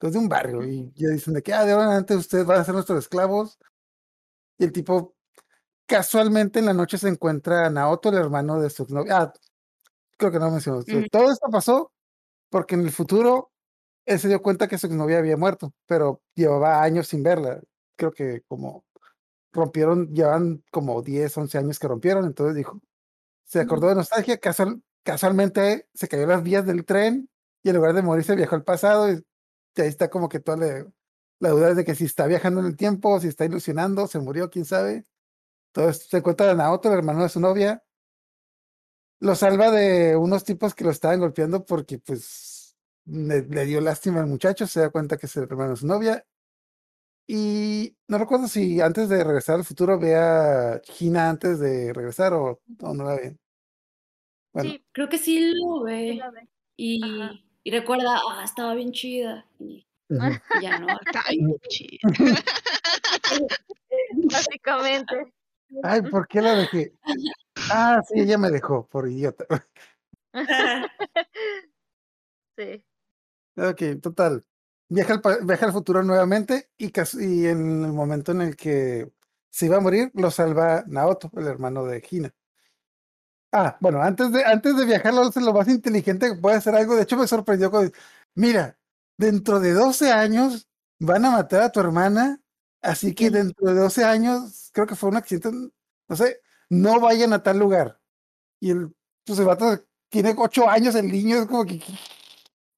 los 0.00 0.12
de 0.12 0.18
un 0.18 0.28
barrio. 0.28 0.64
Y 0.64 0.92
ya 0.94 1.08
dicen 1.08 1.34
de 1.34 1.42
que, 1.42 1.52
ah, 1.52 1.64
de 1.64 1.72
ahora 1.72 1.84
en 1.84 1.90
adelante 1.90 2.16
ustedes 2.16 2.44
van 2.44 2.60
a 2.60 2.64
ser 2.64 2.74
nuestros 2.74 2.98
esclavos. 2.98 3.58
Y 4.58 4.64
el 4.64 4.72
tipo 4.72 5.14
casualmente 5.86 6.58
en 6.58 6.66
la 6.66 6.72
noche 6.72 6.98
se 6.98 7.08
encuentra 7.08 7.66
a 7.66 7.70
Naoto, 7.70 8.08
el 8.08 8.16
hermano 8.16 8.60
de 8.60 8.70
su 8.70 8.86
novia. 8.88 9.18
Ah, 9.18 9.32
creo 10.16 10.30
que 10.30 10.38
no 10.38 10.50
mencionó. 10.50 10.78
Ujú. 10.78 11.06
Todo 11.10 11.30
esto 11.30 11.48
pasó 11.50 11.92
porque 12.50 12.74
en 12.74 12.82
el 12.82 12.92
futuro 12.92 13.50
él 14.06 14.18
se 14.20 14.28
dio 14.28 14.40
cuenta 14.40 14.68
que 14.68 14.78
su 14.78 14.88
novia 14.94 15.18
había 15.18 15.36
muerto, 15.36 15.74
pero 15.86 16.22
llevaba 16.34 16.82
años 16.82 17.08
sin 17.08 17.22
verla. 17.22 17.60
Creo 17.96 18.12
que 18.12 18.42
como 18.48 18.84
rompieron, 19.52 20.14
llevan 20.14 20.62
como 20.70 21.02
10, 21.02 21.36
11 21.36 21.58
años 21.58 21.78
que 21.78 21.88
rompieron, 21.88 22.24
entonces 22.24 22.54
dijo, 22.54 22.80
se 23.44 23.60
acordó 23.60 23.88
de 23.88 23.94
nostalgia, 23.96 24.38
casual, 24.38 24.82
casualmente 25.02 25.88
se 25.94 26.08
cayó 26.08 26.26
las 26.26 26.42
vías 26.42 26.66
del 26.66 26.84
tren 26.84 27.30
y 27.62 27.70
en 27.70 27.76
lugar 27.76 27.94
de 27.94 28.02
morirse 28.02 28.36
viajó 28.36 28.54
al 28.54 28.64
pasado 28.64 29.10
y, 29.10 29.24
ahí 29.76 29.88
está 29.88 30.08
como 30.08 30.28
que 30.28 30.40
toda 30.40 30.58
la, 30.58 30.86
la 31.40 31.50
duda 31.50 31.74
de 31.74 31.84
que 31.84 31.94
si 31.94 32.04
está 32.04 32.26
viajando 32.26 32.60
en 32.60 32.66
el 32.66 32.76
tiempo, 32.76 33.20
si 33.20 33.28
está 33.28 33.44
ilusionando, 33.44 34.06
se 34.06 34.18
murió, 34.20 34.50
quién 34.50 34.64
sabe. 34.64 35.04
Entonces 35.74 36.08
se 36.08 36.18
encuentra 36.18 36.50
a 36.50 36.54
Naoto, 36.54 36.88
el 36.88 36.98
hermano 36.98 37.22
de 37.22 37.28
su 37.28 37.40
novia, 37.40 37.82
lo 39.20 39.34
salva 39.34 39.70
de 39.70 40.16
unos 40.16 40.44
tipos 40.44 40.74
que 40.74 40.84
lo 40.84 40.90
estaban 40.90 41.20
golpeando 41.20 41.64
porque 41.64 41.98
pues 41.98 42.76
le, 43.06 43.42
le 43.42 43.64
dio 43.64 43.80
lástima 43.80 44.20
al 44.20 44.26
muchacho, 44.26 44.66
se 44.66 44.80
da 44.80 44.90
cuenta 44.90 45.16
que 45.16 45.26
es 45.26 45.36
el 45.36 45.44
hermano 45.44 45.70
de 45.70 45.76
su 45.76 45.86
novia. 45.86 46.24
Y 47.28 47.96
no 48.06 48.18
recuerdo 48.18 48.46
si 48.46 48.80
antes 48.80 49.08
de 49.08 49.24
regresar 49.24 49.56
al 49.56 49.64
futuro 49.64 49.98
ve 49.98 50.14
a 50.14 50.80
Gina 50.84 51.28
antes 51.28 51.58
de 51.58 51.92
regresar 51.92 52.32
o, 52.34 52.60
o 52.80 52.94
no 52.94 53.04
la 53.04 53.16
ve. 53.16 53.36
Bueno, 54.52 54.70
Sí, 54.70 54.84
Creo 54.92 55.08
que 55.08 55.18
sí 55.18 55.52
lo 55.54 55.78
sí 55.78 55.84
ve. 55.84 56.20
Y, 56.76 57.00
y 57.64 57.70
recuerda, 57.70 58.20
ah, 58.30 58.44
estaba 58.44 58.74
bien 58.74 58.92
chida. 58.92 59.44
Y, 59.58 59.86
ya 60.62 60.78
no. 60.78 60.86
Está 61.04 61.22
ahí, 61.26 61.38
chido. 61.68 61.98
Básicamente. 64.30 65.32
Ay, 65.82 66.02
¿por 66.02 66.28
qué 66.28 66.40
la 66.40 66.54
dejé? 66.54 66.92
Ah, 67.56 68.02
sí, 68.06 68.20
ella 68.20 68.38
me 68.38 68.50
dejó 68.50 68.86
por 68.88 69.08
idiota. 69.08 69.46
Sí. 72.58 72.84
Ok, 73.56 73.82
total. 74.02 74.44
Viaja 74.88 75.20
al, 75.24 75.46
viaja 75.46 75.66
al 75.66 75.72
futuro 75.72 76.02
nuevamente 76.02 76.70
y, 76.78 76.86
y 77.20 77.46
en 77.46 77.84
el 77.84 77.92
momento 77.92 78.32
en 78.32 78.42
el 78.42 78.56
que 78.56 79.10
se 79.50 79.66
iba 79.66 79.78
a 79.78 79.80
morir, 79.80 80.10
lo 80.14 80.30
salva 80.30 80.84
Naoto, 80.88 81.30
el 81.36 81.46
hermano 81.48 81.84
de 81.86 82.04
Hina. 82.10 82.34
Ah, 83.52 83.76
bueno, 83.80 84.02
antes 84.02 84.32
de, 84.32 84.44
antes 84.44 84.76
de 84.76 84.84
viajar, 84.84 85.14
lo 85.14 85.22
hace 85.22 85.40
lo 85.40 85.52
más 85.52 85.68
inteligente 85.68 86.28
que 86.28 86.34
puede 86.40 86.56
hacer 86.56 86.74
algo. 86.74 86.94
De 86.96 87.02
hecho, 87.02 87.16
me 87.16 87.26
sorprendió 87.26 87.70
con, 87.70 87.92
mira, 88.34 88.76
dentro 89.16 89.60
de 89.60 89.72
12 89.72 90.10
años 90.12 90.68
van 90.98 91.24
a 91.24 91.30
matar 91.30 91.62
a 91.62 91.72
tu 91.72 91.80
hermana, 91.80 92.40
así 92.82 93.14
que 93.14 93.30
dentro 93.30 93.66
de 93.72 93.74
12 93.80 94.04
años, 94.04 94.70
creo 94.72 94.86
que 94.86 94.96
fue 94.96 95.08
un 95.08 95.16
accidente, 95.16 95.50
no 96.08 96.16
sé, 96.16 96.40
no 96.70 97.00
vayan 97.00 97.32
a 97.32 97.42
tal 97.42 97.58
lugar. 97.58 98.00
Y 98.60 98.70
el, 98.72 98.94
pues 99.26 99.38
el 99.38 99.46
vato 99.46 99.78
tiene 100.10 100.34
8 100.36 100.68
años, 100.68 100.94
el 100.94 101.08
niño 101.10 101.38
es 101.38 101.46
como 101.46 101.64
que, 101.66 101.78
¿qué, 101.80 101.94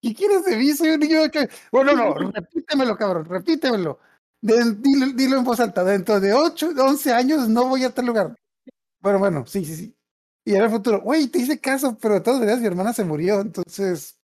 qué 0.03 0.15
quieres 0.15 0.45
de 0.45 0.57
mí? 0.57 0.73
Soy 0.73 0.91
un 0.91 1.01
niño 1.01 1.21
de 1.21 1.27
ocho 1.27 1.39
años". 1.41 1.53
Bueno, 1.73 1.95
no, 1.95 2.15
repítemelo, 2.33 2.97
cabrón, 2.97 3.25
repítemelo. 3.27 4.01
De- 4.41 4.75
dilo, 4.77 5.07
dilo 5.15 5.39
en 5.39 5.45
voz 5.45 5.61
alta, 5.61 5.85
dentro 5.85 6.21
de 6.21 6.33
8, 6.35 6.71
11 6.79 7.13
años 7.13 7.49
no 7.49 7.69
voy 7.69 7.85
a 7.85 7.91
tal 7.95 8.07
lugar. 8.07 8.37
Bueno, 9.01 9.19
bueno, 9.21 9.47
sí, 9.47 9.65
sí, 9.65 9.77
sí. 9.77 9.97
Y 10.45 10.55
era 10.55 10.67
el 10.67 10.71
futuro, 10.73 11.01
güey, 11.03 11.29
te 11.29 11.41
hice 11.41 11.61
caso, 11.61 11.99
pero 12.01 12.15
de 12.15 12.21
todas 12.23 12.41
maneras 12.41 12.61
mi 12.61 12.67
hermana 12.69 12.93
se 12.95 13.05
murió, 13.05 13.41
entonces 13.43 14.18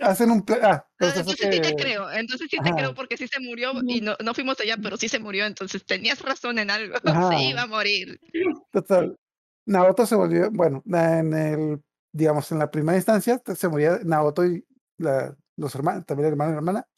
hacen 0.00 0.30
un 0.30 0.42
plan. 0.42 0.60
Ah, 0.62 0.86
Ah, 0.98 1.12
entonces 1.14 1.36
sí 1.38 1.60
te 1.60 1.74
creo, 1.76 2.10
entonces 2.10 2.48
sí 2.50 2.56
te 2.56 2.68
Ajá. 2.68 2.76
creo 2.76 2.94
porque 2.94 3.16
sí 3.16 3.28
se 3.28 3.38
murió 3.40 3.72
y 3.86 4.00
no, 4.00 4.16
no 4.24 4.32
fuimos 4.34 4.58
allá, 4.60 4.76
pero 4.82 4.96
sí 4.96 5.08
se 5.08 5.18
murió, 5.18 5.44
entonces 5.44 5.84
tenías 5.84 6.22
razón 6.22 6.58
en 6.58 6.70
algo, 6.70 6.94
Ajá. 7.04 7.28
se 7.28 7.42
iba 7.42 7.62
a 7.62 7.66
morir. 7.66 8.18
Total. 8.72 9.16
Naoto 9.66 10.06
se 10.06 10.14
volvió, 10.14 10.50
bueno, 10.50 10.82
en 10.86 11.32
el, 11.34 11.82
digamos, 12.12 12.50
en 12.52 12.60
la 12.60 12.70
primera 12.70 12.96
instancia 12.96 13.42
se 13.54 13.68
moría 13.68 13.98
Naoto 14.04 14.46
y 14.46 14.64
la, 14.98 15.36
los 15.56 15.74
hermanos, 15.74 16.06
también 16.06 16.28
el 16.28 16.32
hermano 16.32 16.50
y 16.50 16.54
la 16.54 16.58
hermana. 16.58 16.88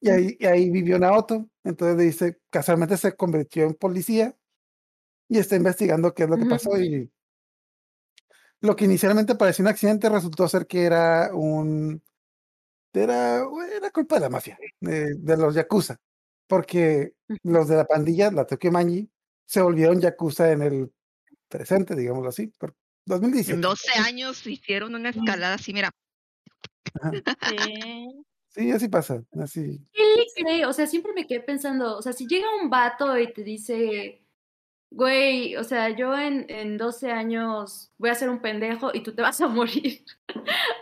Y 0.00 0.10
ahí, 0.10 0.36
y 0.38 0.46
ahí 0.46 0.70
vivió 0.70 0.98
Naoto. 0.98 1.48
Entonces 1.64 1.98
dice, 1.98 2.40
casualmente 2.50 2.96
se 2.96 3.14
convirtió 3.14 3.64
en 3.64 3.74
policía 3.74 4.34
y 5.28 5.38
está 5.38 5.56
investigando 5.56 6.14
qué 6.14 6.24
es 6.24 6.30
lo 6.30 6.38
que 6.38 6.46
pasó. 6.46 6.78
Y 6.80 7.12
lo 8.60 8.74
que 8.74 8.86
inicialmente 8.86 9.34
parecía 9.34 9.64
un 9.64 9.68
accidente 9.68 10.08
resultó 10.08 10.48
ser 10.48 10.66
que 10.66 10.84
era 10.84 11.30
un, 11.34 12.02
era, 12.92 13.44
era 13.76 13.90
culpa 13.90 14.16
de 14.16 14.20
la 14.22 14.30
mafia, 14.30 14.58
de, 14.80 15.14
de 15.14 15.36
los 15.36 15.54
yakuza. 15.54 15.98
Porque 16.46 17.12
los 17.42 17.68
de 17.68 17.76
la 17.76 17.84
pandilla, 17.84 18.30
la 18.30 18.46
Tokyo 18.46 18.72
Manji, 18.72 19.10
se 19.44 19.60
volvieron 19.60 20.00
yakuza 20.00 20.50
en 20.50 20.62
el 20.62 20.92
presente, 21.48 21.94
digámoslo 21.94 22.30
así, 22.30 22.48
por 22.58 22.70
En 22.70 22.76
2017. 23.06 23.60
12 23.60 23.98
años 24.00 24.46
hicieron 24.46 24.94
una 24.94 25.10
escalada 25.10 25.54
así, 25.54 25.72
mira. 25.72 25.90
Sí. 27.50 28.24
Sí, 28.50 28.70
así 28.72 28.88
pasa, 28.88 29.22
así. 29.40 29.86
¿Quién 29.92 30.08
le 30.16 30.24
cree? 30.34 30.66
O 30.66 30.72
sea, 30.72 30.86
siempre 30.86 31.12
me 31.12 31.26
quedé 31.26 31.40
pensando, 31.40 31.98
o 31.98 32.02
sea, 32.02 32.12
si 32.12 32.26
llega 32.26 32.46
un 32.60 32.70
vato 32.70 33.16
y 33.18 33.32
te 33.32 33.44
dice, 33.44 34.26
güey, 34.90 35.56
o 35.56 35.64
sea, 35.64 35.90
yo 35.90 36.16
en, 36.18 36.46
en 36.48 36.76
12 36.78 37.10
años 37.12 37.90
voy 37.98 38.10
a 38.10 38.14
ser 38.14 38.30
un 38.30 38.40
pendejo 38.40 38.90
y 38.94 39.02
tú 39.02 39.14
te 39.14 39.22
vas 39.22 39.40
a 39.40 39.48
morir. 39.48 40.04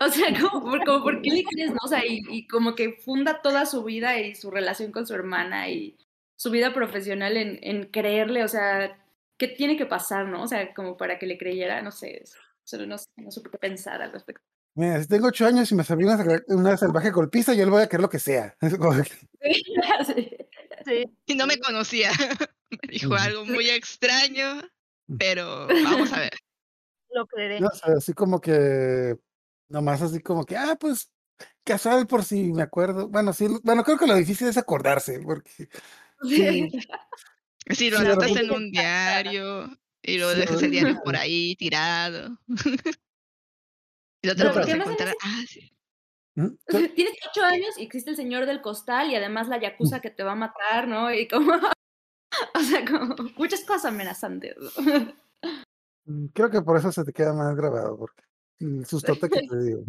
o 0.00 0.08
sea, 0.08 0.28
como, 0.40 0.62
por- 0.70 0.84
como, 0.84 1.02
¿por 1.02 1.22
qué 1.22 1.30
le 1.30 1.44
crees, 1.44 1.70
no? 1.70 1.78
O 1.84 1.88
sea, 1.88 2.04
y, 2.06 2.20
y 2.30 2.46
como 2.46 2.74
que 2.74 2.92
funda 3.04 3.40
toda 3.42 3.66
su 3.66 3.84
vida 3.84 4.18
y 4.18 4.34
su 4.34 4.50
relación 4.50 4.92
con 4.92 5.06
su 5.06 5.14
hermana 5.14 5.68
y 5.70 5.96
su 6.36 6.50
vida 6.50 6.72
profesional 6.74 7.36
en, 7.36 7.58
en 7.62 7.86
creerle, 7.90 8.44
o 8.44 8.48
sea, 8.48 8.98
¿qué 9.38 9.48
tiene 9.48 9.76
que 9.76 9.86
pasar, 9.86 10.26
no? 10.26 10.42
O 10.42 10.46
sea, 10.46 10.72
como 10.74 10.96
para 10.96 11.18
que 11.18 11.26
le 11.26 11.38
creyera, 11.38 11.80
no 11.82 11.90
sé, 11.90 12.22
solo 12.64 12.86
no, 12.86 12.98
sé, 12.98 13.08
no 13.16 13.30
supe 13.30 13.50
qué 13.50 13.58
pensar 13.58 14.02
al 14.02 14.12
respecto. 14.12 14.42
Mira, 14.74 15.00
si 15.00 15.08
tengo 15.08 15.28
ocho 15.28 15.46
años 15.46 15.72
y 15.72 15.74
me 15.74 15.84
salió 15.84 16.06
una, 16.06 16.18
salva- 16.18 16.42
una 16.48 16.76
salvaje 16.76 17.10
golpiza, 17.10 17.54
yo 17.54 17.64
le 17.64 17.70
voy 17.70 17.82
a 17.82 17.86
querer 17.88 18.02
lo 18.02 18.10
que 18.10 18.18
sea. 18.18 18.54
Sí. 20.06 20.30
Sí. 20.84 21.04
y 21.26 21.34
no 21.34 21.46
me 21.46 21.58
conocía, 21.58 22.10
me 22.82 22.92
dijo 22.92 23.14
algo 23.14 23.44
muy 23.44 23.68
extraño, 23.70 24.62
pero 25.18 25.66
vamos 25.68 26.12
a 26.12 26.20
ver. 26.20 26.30
Lo 27.10 27.26
creeré. 27.26 27.60
no 27.60 27.70
sé, 27.70 27.92
así 27.96 28.12
como 28.12 28.40
que, 28.40 29.16
nomás 29.68 30.02
así 30.02 30.20
como 30.20 30.44
que, 30.44 30.56
ah, 30.56 30.76
pues, 30.78 31.10
casual 31.64 32.06
por 32.06 32.24
si 32.24 32.52
me 32.52 32.62
acuerdo. 32.62 33.08
Bueno, 33.08 33.32
sí, 33.32 33.46
bueno, 33.62 33.84
creo 33.84 33.96
que 33.96 34.06
lo 34.06 34.14
difícil 34.14 34.48
es 34.48 34.56
acordarse, 34.58 35.20
porque 35.20 35.68
sí, 36.22 36.68
Si 37.70 37.90
lo 37.90 37.98
Sí, 37.98 38.04
anotas 38.04 38.36
en 38.36 38.50
un 38.50 38.70
diario 38.70 39.68
y 40.02 40.18
lo 40.18 40.30
Sí, 40.32 40.40
dejas 40.40 40.62
el 40.62 40.70
diario 40.70 41.00
por 41.02 41.16
ahí 41.16 41.56
tirado. 41.56 42.38
y 44.22 44.26
lo 44.28 44.36
te 44.36 44.44
lo 44.44 44.52
vuelves 44.52 44.68
a 44.68 44.72
¿qué 44.72 44.76
más 44.78 44.86
encontrar. 44.86 45.14
Ah, 45.22 45.42
sí. 45.48 45.72
¿Mm? 46.36 46.48
Tienes 46.94 47.14
ocho 47.30 47.44
años 47.44 47.78
y 47.78 47.82
existe 47.84 48.10
el 48.10 48.16
señor 48.16 48.46
del 48.46 48.60
costal 48.60 49.10
y 49.10 49.16
además 49.16 49.48
la 49.48 49.58
yakuza 49.58 50.00
que 50.00 50.10
te 50.10 50.22
va 50.22 50.32
a 50.32 50.36
matar, 50.36 50.86
¿no? 50.86 51.12
Y 51.12 51.26
como, 51.26 51.52
o 52.54 52.60
sea, 52.60 52.84
como 52.84 53.14
muchas 53.36 53.60
cosas 53.64 53.86
amenazantes. 53.86 54.54
Mm, 56.04 56.26
Creo 56.26 56.50
que 56.50 56.62
por 56.62 56.76
eso 56.76 56.92
se 56.92 57.04
te 57.04 57.12
queda 57.12 57.32
más 57.32 57.54
grabado, 57.56 57.96
porque 57.98 58.22
el 58.60 58.86
sustote 58.86 59.28
que 59.28 59.46
te 59.46 59.56
digo. 59.62 59.84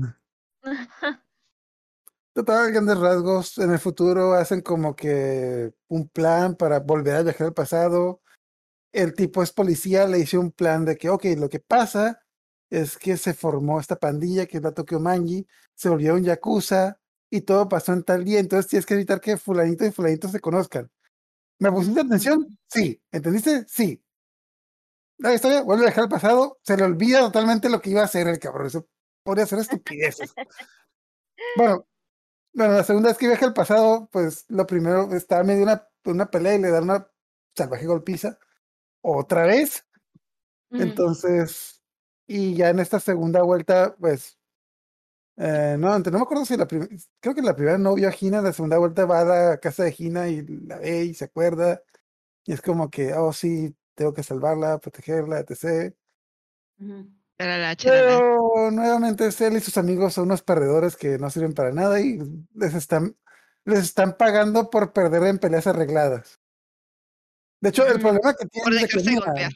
Total, 2.34 2.72
grandes 2.72 2.98
rasgos, 2.98 3.58
en 3.58 3.72
el 3.72 3.80
futuro 3.80 4.34
hacen 4.34 4.62
como 4.62 4.96
que 4.96 5.74
un 5.88 6.08
plan 6.08 6.56
para 6.56 6.80
volver 6.80 7.16
a 7.16 7.24
viajar 7.24 7.48
al 7.48 7.54
pasado 7.54 8.22
el 8.92 9.14
tipo 9.14 9.44
es 9.44 9.52
policía, 9.52 10.08
le 10.08 10.20
hizo 10.20 10.40
un 10.40 10.52
plan 10.52 10.86
de 10.86 10.98
que, 10.98 11.10
ok, 11.10 11.26
lo 11.38 11.50
que 11.50 11.60
pasa 11.60 12.24
es 12.70 12.98
que 12.98 13.18
se 13.18 13.34
formó 13.34 13.80
esta 13.80 13.96
pandilla 13.96 14.46
que 14.46 14.58
es 14.58 14.64
la 14.64 14.72
Tokyo 14.72 15.00
Manji, 15.00 15.48
se 15.76 15.90
volvió 15.90 16.16
un 16.16 16.24
yakuza 16.24 17.00
y 17.30 17.42
todo 17.42 17.70
pasó 17.70 17.94
en 17.94 18.04
tal 18.04 18.26
día, 18.26 18.40
entonces 18.40 18.68
tienes 18.68 18.86
que 18.86 18.96
evitar 18.96 19.22
que 19.22 19.38
fulanito 19.38 19.86
y 19.86 19.92
fulanito 19.92 20.28
se 20.30 20.40
conozcan. 20.40 20.90
¿Me 21.60 21.72
pusiste 21.72 22.02
atención? 22.02 22.58
Sí. 22.70 23.02
¿Entendiste? 23.12 23.66
Sí. 23.68 24.02
La 25.20 25.34
historia 25.34 25.64
vuelve 25.64 25.84
a 25.86 25.88
dejar 25.88 26.04
el 26.04 26.10
pasado, 26.10 26.60
se 26.62 26.78
le 26.78 26.84
olvida 26.84 27.22
totalmente 27.22 27.70
lo 27.70 27.82
que 27.82 27.90
iba 27.90 28.02
a 28.02 28.06
hacer 28.06 28.28
el 28.28 28.40
cabrón. 28.40 28.68
Eso 28.68 28.88
podría 29.24 29.48
ser 29.48 29.60
estupideces. 29.60 30.34
bueno, 31.58 31.88
bueno, 32.54 32.74
la 32.74 32.84
segunda 32.84 33.10
vez 33.10 33.18
que 33.18 33.28
viaja 33.28 33.46
al 33.46 33.54
pasado, 33.54 34.10
pues 34.12 34.46
lo 34.50 34.68
primero 34.68 35.14
está 35.16 35.44
medio 35.44 35.64
una, 35.64 35.88
una 36.06 36.32
pelea 36.32 36.56
y 36.56 36.60
le 36.60 36.72
da 36.72 36.82
una 36.82 37.08
salvaje 37.56 37.88
golpiza. 37.88 38.38
Otra 39.02 39.46
vez. 39.46 39.86
Ujú. 40.72 40.84
Entonces, 40.84 41.82
y 42.28 42.56
ya 42.56 42.70
en 42.70 42.80
esta 42.80 43.00
segunda 43.00 43.42
vuelta, 43.44 43.96
pues, 44.00 44.38
eh, 45.38 45.76
no, 45.80 45.94
ante- 45.94 46.12
no 46.12 46.18
me 46.18 46.24
acuerdo 46.24 46.46
si 46.46 46.58
la 46.58 46.68
primera, 46.68 46.90
creo 47.20 47.36
que 47.36 47.42
la 47.42 47.56
primera 47.56 47.78
no 47.78 47.94
vio 47.96 48.08
a 48.08 48.12
Gina, 48.12 48.42
la 48.42 48.54
segunda 48.54 48.78
vuelta 48.78 49.06
va 49.06 49.22
a 49.22 49.26
la 49.26 49.58
casa 49.60 49.84
de 49.84 49.92
Gina 49.92 50.28
y 50.28 50.42
la 50.46 50.78
ve 50.78 51.06
y 51.06 51.14
se 51.14 51.26
acuerda. 51.26 51.82
Y 52.46 52.54
es 52.54 52.62
como 52.62 52.90
que, 52.90 53.14
oh, 53.14 53.34
sí, 53.34 53.76
tengo 53.96 54.14
que 54.14 54.24
salvarla, 54.24 54.78
protegerla, 54.80 55.40
etc. 55.40 55.94
Pero 57.92 58.72
nuevamente 58.72 59.28
es 59.28 59.40
él 59.42 59.58
y 59.58 59.60
sus 59.60 59.78
amigos 59.78 60.14
son 60.14 60.26
unos 60.26 60.42
perdedores 60.42 60.96
que 60.96 61.18
no 61.20 61.30
sirven 61.30 61.54
para 61.54 61.72
nada 61.72 62.00
y 62.00 62.20
les 62.56 62.74
están, 62.74 63.16
les 63.66 63.80
están 63.80 64.18
pagando 64.18 64.70
por 64.70 64.94
perder 64.94 65.24
en 65.24 65.38
peleas 65.38 65.68
arregladas. 65.68 66.40
De 67.60 67.70
hecho, 67.70 67.86
el 67.86 67.94
Ujú. 67.94 68.02
problema 68.02 68.34
que 68.34 68.46
tienen 68.48 68.64
Por 68.72 68.82
de 68.82 68.88
que, 68.88 69.10
mira. 69.10 69.50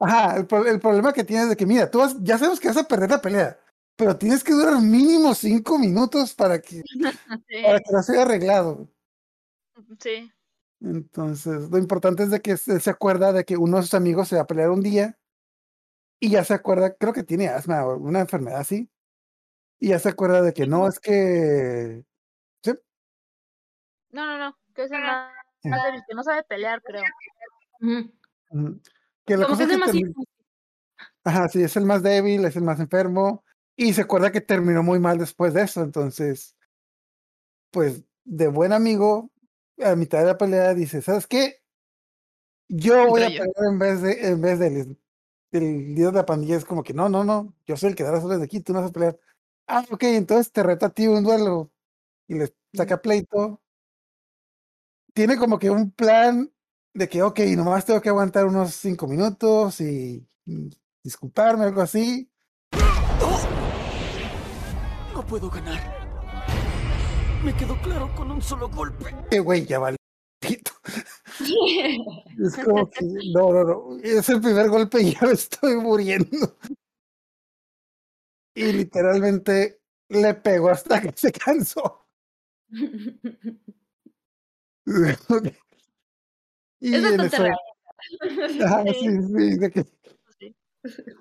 Ajá, 0.00 0.36
el, 0.36 0.46
pro- 0.46 0.66
el 0.66 0.80
problema 0.80 1.12
que 1.12 1.24
tienes 1.24 1.48
de 1.48 1.56
que, 1.56 1.66
mira, 1.66 1.90
tú 1.90 1.98
vas- 1.98 2.16
ya 2.20 2.36
sabes 2.36 2.60
que 2.60 2.68
vas 2.68 2.76
a 2.76 2.84
perder 2.84 3.10
la 3.10 3.22
pelea, 3.22 3.58
pero 3.96 4.16
tienes 4.16 4.42
que 4.42 4.52
durar 4.52 4.80
mínimo 4.80 5.34
cinco 5.34 5.78
minutos 5.78 6.34
para 6.34 6.60
que, 6.60 6.82
para 7.62 7.78
Sí, 7.78 7.84
que 7.84 7.92
no 7.92 8.02
sea 8.02 8.22
arreglado. 8.22 8.88
sí. 10.00 10.30
Entonces, 10.80 11.70
lo 11.70 11.78
importante 11.78 12.24
es 12.24 12.30
de 12.30 12.40
que 12.40 12.50
él 12.52 12.58
se 12.58 12.90
acuerda 12.90 13.32
de 13.32 13.44
que 13.44 13.56
uno 13.56 13.78
de 13.78 13.84
sus 13.84 13.94
amigos 13.94 14.28
se 14.28 14.36
va 14.36 14.42
a 14.42 14.46
pelear 14.46 14.70
un 14.70 14.82
día 14.82 15.18
y 16.20 16.30
ya 16.30 16.44
se 16.44 16.52
acuerda, 16.52 16.94
creo 16.94 17.12
que 17.12 17.22
tiene 17.22 17.48
asma 17.48 17.86
o 17.86 17.96
una 17.96 18.20
enfermedad 18.20 18.60
así, 18.60 18.90
y 19.78 19.88
ya 19.88 19.98
se 19.98 20.10
acuerda 20.10 20.42
de 20.42 20.52
que 20.52 20.66
no, 20.66 20.86
es 20.88 21.00
que, 21.00 22.04
sí, 22.62 22.72
No, 24.10 24.26
no, 24.26 24.38
no. 24.38 24.58
Que 24.74 24.84
es 24.84 24.90
el 24.90 25.00
más, 25.00 25.32
sí, 25.62 25.68
más 25.68 25.82
débil, 25.84 26.02
que 26.06 26.14
no 26.14 26.22
sabe 26.22 26.42
pelear, 26.44 26.82
creo. 26.82 27.02
Que 29.24 29.36
la 29.36 29.44
Como 29.46 29.56
cosa 29.56 29.66
que 29.66 29.74
es 29.74 29.88
el 29.94 30.04
más. 30.04 30.24
Ajá, 31.24 31.48
sí, 31.48 31.62
es 31.62 31.76
el 31.76 31.86
más 31.86 32.02
débil, 32.02 32.44
es 32.44 32.56
el 32.56 32.62
más 32.62 32.78
enfermo, 32.80 33.44
y 33.76 33.92
se 33.92 34.02
acuerda 34.02 34.32
que 34.32 34.40
terminó 34.40 34.82
muy 34.82 34.98
mal 34.98 35.18
después 35.18 35.54
de 35.54 35.62
eso, 35.62 35.82
entonces, 35.82 36.56
pues, 37.70 38.04
de 38.24 38.48
buen 38.48 38.72
amigo, 38.72 39.30
a 39.82 39.96
mitad 39.96 40.20
de 40.20 40.26
la 40.26 40.38
pelea 40.38 40.74
dice, 40.74 41.02
¿sabes 41.02 41.26
qué? 41.26 41.62
Yo 42.68 43.08
voy 43.08 43.22
a 43.22 43.26
pelear 43.26 43.48
en 43.68 43.78
vez 43.78 44.02
de, 44.02 44.28
en 44.28 44.40
vez 44.40 44.58
del, 44.58 44.98
del 45.50 45.94
líder 45.94 46.12
de 46.12 46.18
la 46.18 46.26
pandilla, 46.26 46.56
es 46.56 46.64
como 46.64 46.82
que, 46.82 46.94
no, 46.94 47.08
no, 47.08 47.24
no, 47.24 47.54
yo 47.66 47.76
soy 47.76 47.90
el 47.90 47.96
que 47.96 48.04
da 48.04 48.12
las 48.12 48.24
órdenes 48.24 48.40
de 48.40 48.44
aquí, 48.46 48.60
tú 48.60 48.72
no 48.72 48.80
vas 48.80 48.90
a 48.90 48.92
pelear. 48.92 49.18
Ah, 49.66 49.84
ok, 49.90 50.02
entonces 50.04 50.52
te 50.52 50.62
reto 50.62 50.86
a 50.86 50.90
ti 50.90 51.06
un 51.06 51.24
duelo, 51.24 51.70
y 52.28 52.34
le 52.34 52.54
saca 52.72 53.00
pleito. 53.00 53.60
Tiene 55.12 55.36
como 55.36 55.58
que 55.58 55.70
un 55.70 55.90
plan 55.90 56.52
de 56.92 57.08
que, 57.08 57.22
ok, 57.22 57.40
nomás 57.56 57.84
tengo 57.84 58.00
que 58.00 58.08
aguantar 58.08 58.46
unos 58.46 58.74
cinco 58.74 59.06
minutos 59.06 59.80
y, 59.80 60.26
y 60.44 60.70
disculparme, 61.02 61.64
algo 61.64 61.82
así. 61.82 62.30
No 65.24 65.30
puedo 65.30 65.48
ganar. 65.48 65.80
Me 67.42 67.56
quedó 67.56 67.80
claro 67.80 68.14
con 68.14 68.30
un 68.30 68.42
solo 68.42 68.68
golpe. 68.68 69.16
Que 69.30 69.40
güey, 69.40 69.64
ya 69.64 69.78
vale. 69.78 69.96
Es 72.38 72.56
como 72.62 72.90
que, 72.90 73.06
no, 73.32 73.50
no, 73.50 73.64
no. 73.64 73.98
Es 74.02 74.28
el 74.28 74.42
primer 74.42 74.68
golpe 74.68 75.00
y 75.00 75.14
ya 75.14 75.22
me 75.22 75.32
estoy 75.32 75.76
muriendo. 75.76 76.58
Y 78.54 78.70
literalmente 78.70 79.80
le 80.10 80.34
pegó 80.34 80.68
hasta 80.68 81.00
que 81.00 81.12
se 81.16 81.32
cansó. 81.32 82.06
Y 86.80 86.94
Es 86.94 87.16
bastante 87.16 87.36
eso, 87.36 88.64
ajá, 88.66 88.84
Sí. 88.92 89.08
sí, 89.08 89.58
de 89.58 89.70
que. 89.70 89.86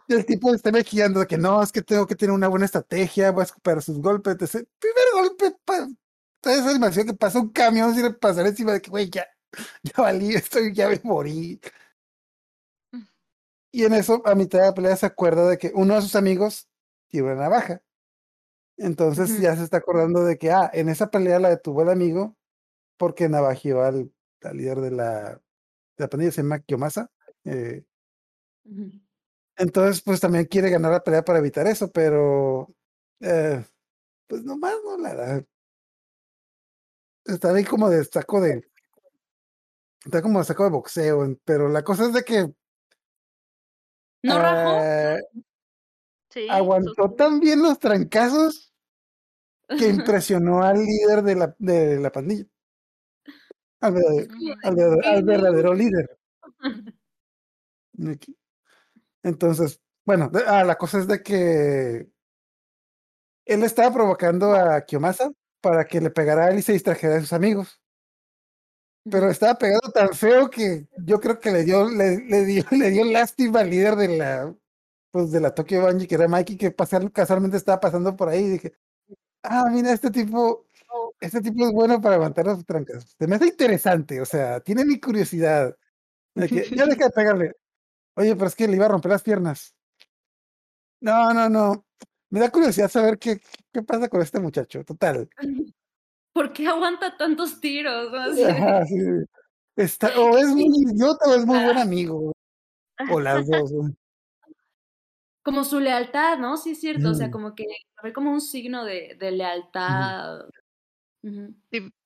El 0.07 0.25
tipo 0.25 0.53
está 0.53 0.71
guiando 0.71 1.21
de 1.21 1.27
que 1.27 1.37
no, 1.37 1.61
es 1.63 1.71
que 1.71 1.81
tengo 1.81 2.05
que 2.05 2.15
tener 2.15 2.33
una 2.33 2.47
buena 2.47 2.65
estrategia, 2.65 3.31
voy 3.31 3.41
a 3.41 3.45
escupar 3.45 3.81
sus 3.81 3.99
golpes. 3.99 4.35
etc. 4.35 4.67
Primer 4.79 5.05
golpe, 5.13 5.55
pa, 5.65 5.87
toda 6.41 6.55
esa 6.55 6.69
animación 6.69 7.07
que 7.07 7.13
pasa 7.13 7.39
un 7.39 7.49
camión 7.49 7.95
sin 7.95 8.13
pasar 8.15 8.45
encima 8.45 8.73
de 8.73 8.81
que, 8.81 8.89
güey, 8.89 9.09
ya, 9.09 9.25
ya 9.83 9.93
valí, 9.97 10.35
estoy, 10.35 10.73
ya 10.73 10.89
me 10.89 10.99
morí. 11.03 11.59
Y 13.71 13.85
en 13.85 13.93
eso, 13.93 14.21
a 14.25 14.35
mitad 14.35 14.59
de 14.59 14.65
la 14.65 14.73
pelea, 14.73 14.95
se 14.95 15.07
acuerda 15.07 15.49
de 15.49 15.57
que 15.57 15.71
uno 15.73 15.95
de 15.95 16.01
sus 16.01 16.15
amigos 16.15 16.67
tiene 17.09 17.27
una 17.31 17.43
navaja. 17.43 17.81
Entonces 18.77 19.39
ya 19.39 19.55
se 19.55 19.63
está 19.63 19.77
acordando 19.77 20.23
de 20.23 20.37
que, 20.37 20.51
ah, 20.51 20.69
en 20.73 20.89
esa 20.89 21.09
pelea 21.09 21.39
la 21.39 21.49
detuvo 21.49 21.81
el 21.83 21.89
amigo 21.89 22.35
porque 22.97 23.29
navajeó 23.29 23.81
al, 23.83 24.11
al 24.43 24.57
líder 24.57 24.81
de 24.81 24.91
la, 24.91 25.31
de 25.31 25.39
la 25.97 26.07
pandilla, 26.07 26.31
se 26.31 26.43
llama 26.43 26.59
Kiyomasa. 26.59 27.11
Eh. 27.45 27.83
Entonces, 29.57 30.01
pues 30.03 30.19
también 30.19 30.45
quiere 30.45 30.69
ganar 30.69 30.91
la 30.91 31.03
pelea 31.03 31.23
para 31.23 31.39
evitar 31.39 31.67
eso, 31.67 31.91
pero 31.91 32.67
eh, 33.21 33.63
pues 34.27 34.43
nomás 34.43 34.75
no 34.83 34.97
la 34.97 35.15
da. 35.15 35.43
Está 37.25 37.53
ahí 37.53 37.63
como 37.63 37.89
de 37.89 38.03
saco 38.05 38.41
de. 38.41 38.69
Está 40.05 40.21
como 40.21 40.39
de 40.39 40.45
saco 40.45 40.63
de 40.65 40.69
boxeo, 40.71 41.37
pero 41.45 41.69
la 41.69 41.83
cosa 41.83 42.05
es 42.07 42.13
de 42.13 42.23
que 42.23 42.53
¿No 44.23 44.39
rajó? 44.39 44.79
eh, 44.83 45.21
Sí. 46.31 46.47
aguantó 46.49 47.11
tan 47.13 47.39
bien 47.39 47.61
los 47.61 47.77
trancazos 47.79 48.73
que 49.67 49.87
impresionó 50.09 50.63
al 50.63 50.77
líder 50.83 51.23
de 51.23 51.35
la, 51.35 51.55
de 51.59 51.99
la 51.99 52.11
pandilla. 52.11 52.45
Al, 53.81 53.93
verdadero- 53.93 54.57
al 54.63 54.75
verdadero- 54.75 55.05
al 55.07 55.17
Sí. 55.19 55.23
verdadero 55.25 55.73
líder. 55.73 56.19
Aquí. 58.11 58.35
Entonces, 59.23 59.81
bueno, 60.05 60.29
ah, 60.47 60.63
la 60.63 60.75
cosa 60.77 60.99
es 60.99 61.07
de 61.07 61.23
que 61.23 62.07
él 63.45 63.63
estaba 63.63 63.93
provocando 63.93 64.53
a 64.53 64.81
Kiyomasa 64.85 65.31
para 65.61 65.85
que 65.85 66.01
le 66.01 66.09
pegara 66.09 66.45
a 66.45 66.49
él 66.51 66.59
y 66.59 66.61
se 66.61 66.73
distrajera 66.73 67.15
de 67.15 67.21
sus 67.21 67.33
amigos. 67.33 67.79
Pero 69.09 69.29
estaba 69.29 69.55
pegando 69.57 69.91
tan 69.91 70.13
feo 70.13 70.49
que 70.49 70.87
yo 71.05 71.19
creo 71.19 71.39
que 71.39 71.51
le 71.51 71.63
dio, 71.63 71.89
le, 71.89 72.19
le 72.25 72.45
dio, 72.45 72.63
le 72.71 72.89
dio 72.91 73.03
lástima 73.05 73.59
al 73.61 73.69
líder 73.69 73.95
de 73.97 74.17
la, 74.17 74.55
pues 75.11 75.31
de 75.31 75.41
la 75.41 75.53
Tokyo 75.53 75.83
Banji, 75.83 76.07
que 76.07 76.15
era 76.15 76.27
Mikey, 76.29 76.57
que 76.57 76.71
pasar, 76.71 77.11
casualmente 77.11 77.57
estaba 77.57 77.79
pasando 77.81 78.15
por 78.15 78.29
ahí 78.29 78.45
y 78.45 78.49
dije, 78.51 78.73
ah, 79.43 79.65
mira, 79.71 79.93
este 79.93 80.11
tipo, 80.11 80.67
este 81.19 81.41
tipo 81.41 81.65
es 81.67 81.73
bueno 81.73 82.01
para 82.01 82.15
aguantar 82.15 82.45
los 82.47 82.65
trancas. 82.65 83.15
Se 83.19 83.27
me 83.27 83.37
hace 83.37 83.47
interesante, 83.47 84.21
o 84.21 84.25
sea, 84.25 84.59
tiene 84.61 84.85
mi 84.85 84.99
curiosidad. 84.99 85.77
De 86.35 86.49
que, 86.49 86.69
ya 86.75 86.85
deja 86.87 87.05
de 87.07 87.11
pegarle. 87.11 87.53
Oye, 88.15 88.35
pero 88.35 88.47
es 88.47 88.55
que 88.55 88.67
le 88.67 88.75
iba 88.75 88.85
a 88.85 88.89
romper 88.89 89.11
las 89.11 89.23
piernas. 89.23 89.75
No, 91.01 91.33
no, 91.33 91.49
no. 91.49 91.85
Me 92.29 92.39
da 92.39 92.49
curiosidad 92.49 92.89
saber 92.89 93.17
qué, 93.19 93.39
qué 93.71 93.81
pasa 93.83 94.07
con 94.09 94.21
este 94.21 94.39
muchacho. 94.39 94.83
Total. 94.83 95.29
¿Por 96.33 96.51
qué 96.53 96.67
aguanta 96.67 97.15
tantos 97.17 97.59
tiros? 97.59 98.11
no? 98.11 98.47
Ajá, 98.49 98.85
sí. 98.85 98.95
Está, 99.75 100.19
o 100.19 100.37
es 100.37 100.47
muy 100.47 100.65
idiota 100.93 101.25
o 101.29 101.35
es 101.35 101.45
muy 101.45 101.59
buen 101.63 101.77
amigo. 101.77 102.31
O 103.11 103.19
las 103.19 103.47
dos. 103.47 103.71
güey. 103.71 103.91
Como 105.43 105.63
su 105.63 105.79
lealtad, 105.79 106.37
¿no? 106.37 106.57
Sí, 106.57 106.71
es 106.71 106.79
cierto. 106.79 107.09
O 107.09 107.13
sea, 107.13 107.29
como 107.29 107.53
que 107.53 107.65
ve 108.01 108.13
como 108.13 108.31
un 108.31 108.39
signo 108.41 108.85
de, 108.85 109.17
de 109.19 109.31
lealtad. 109.31 110.45
Mm, 111.21 111.49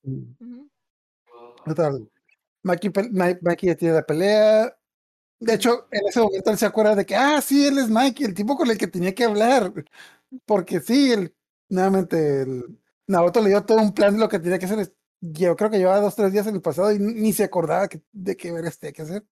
Ujú. 0.04 0.70
Total. 1.66 2.10
Mi- 2.64 3.38
Mikey 3.42 3.70
ya 3.70 3.76
tiene 3.76 3.94
la 3.96 4.04
pelea. 4.06 4.77
De 5.40 5.54
hecho, 5.54 5.88
en 5.92 6.08
ese 6.08 6.20
momento 6.20 6.50
él 6.52 6.58
se 6.58 6.66
acuerda 6.66 6.96
de 6.96 7.06
que, 7.06 7.16
ah, 7.16 7.42
sí, 7.42 7.68
él 7.68 7.78
es 7.78 7.90
Mikey, 7.90 8.26
el 8.26 8.34
tipo 8.34 8.56
con 8.58 8.70
el 8.70 8.78
que 8.78 8.88
tenía 8.88 9.14
que 9.14 9.24
hablar. 9.26 9.72
Porque 10.46 10.80
sí, 10.80 11.12
él, 11.12 11.36
nuevamente, 11.70 12.42
el, 12.42 12.80
Naoto 13.08 13.42
le 13.42 13.50
dio 13.50 13.64
todo 13.66 13.80
un 13.80 13.94
plan 13.94 14.14
de 14.14 14.20
lo 14.20 14.30
que 14.30 14.40
tenía 14.40 14.60
que 14.60 14.66
hacer. 14.66 14.94
Yo 15.22 15.56
creo 15.56 15.70
que 15.70 15.78
llevaba 15.80 16.02
dos, 16.02 16.16
tres 16.16 16.32
días 16.34 16.48
en 16.48 16.56
el 16.56 16.62
pasado 16.62 16.92
y 16.92 17.00
ni 17.00 17.34
se 17.34 17.46
acordaba 17.46 17.88
de 18.12 18.38
qué 18.38 18.52
vergas 18.52 18.78
tenía 18.80 18.94
que 18.94 19.02
hacer. 19.04 19.26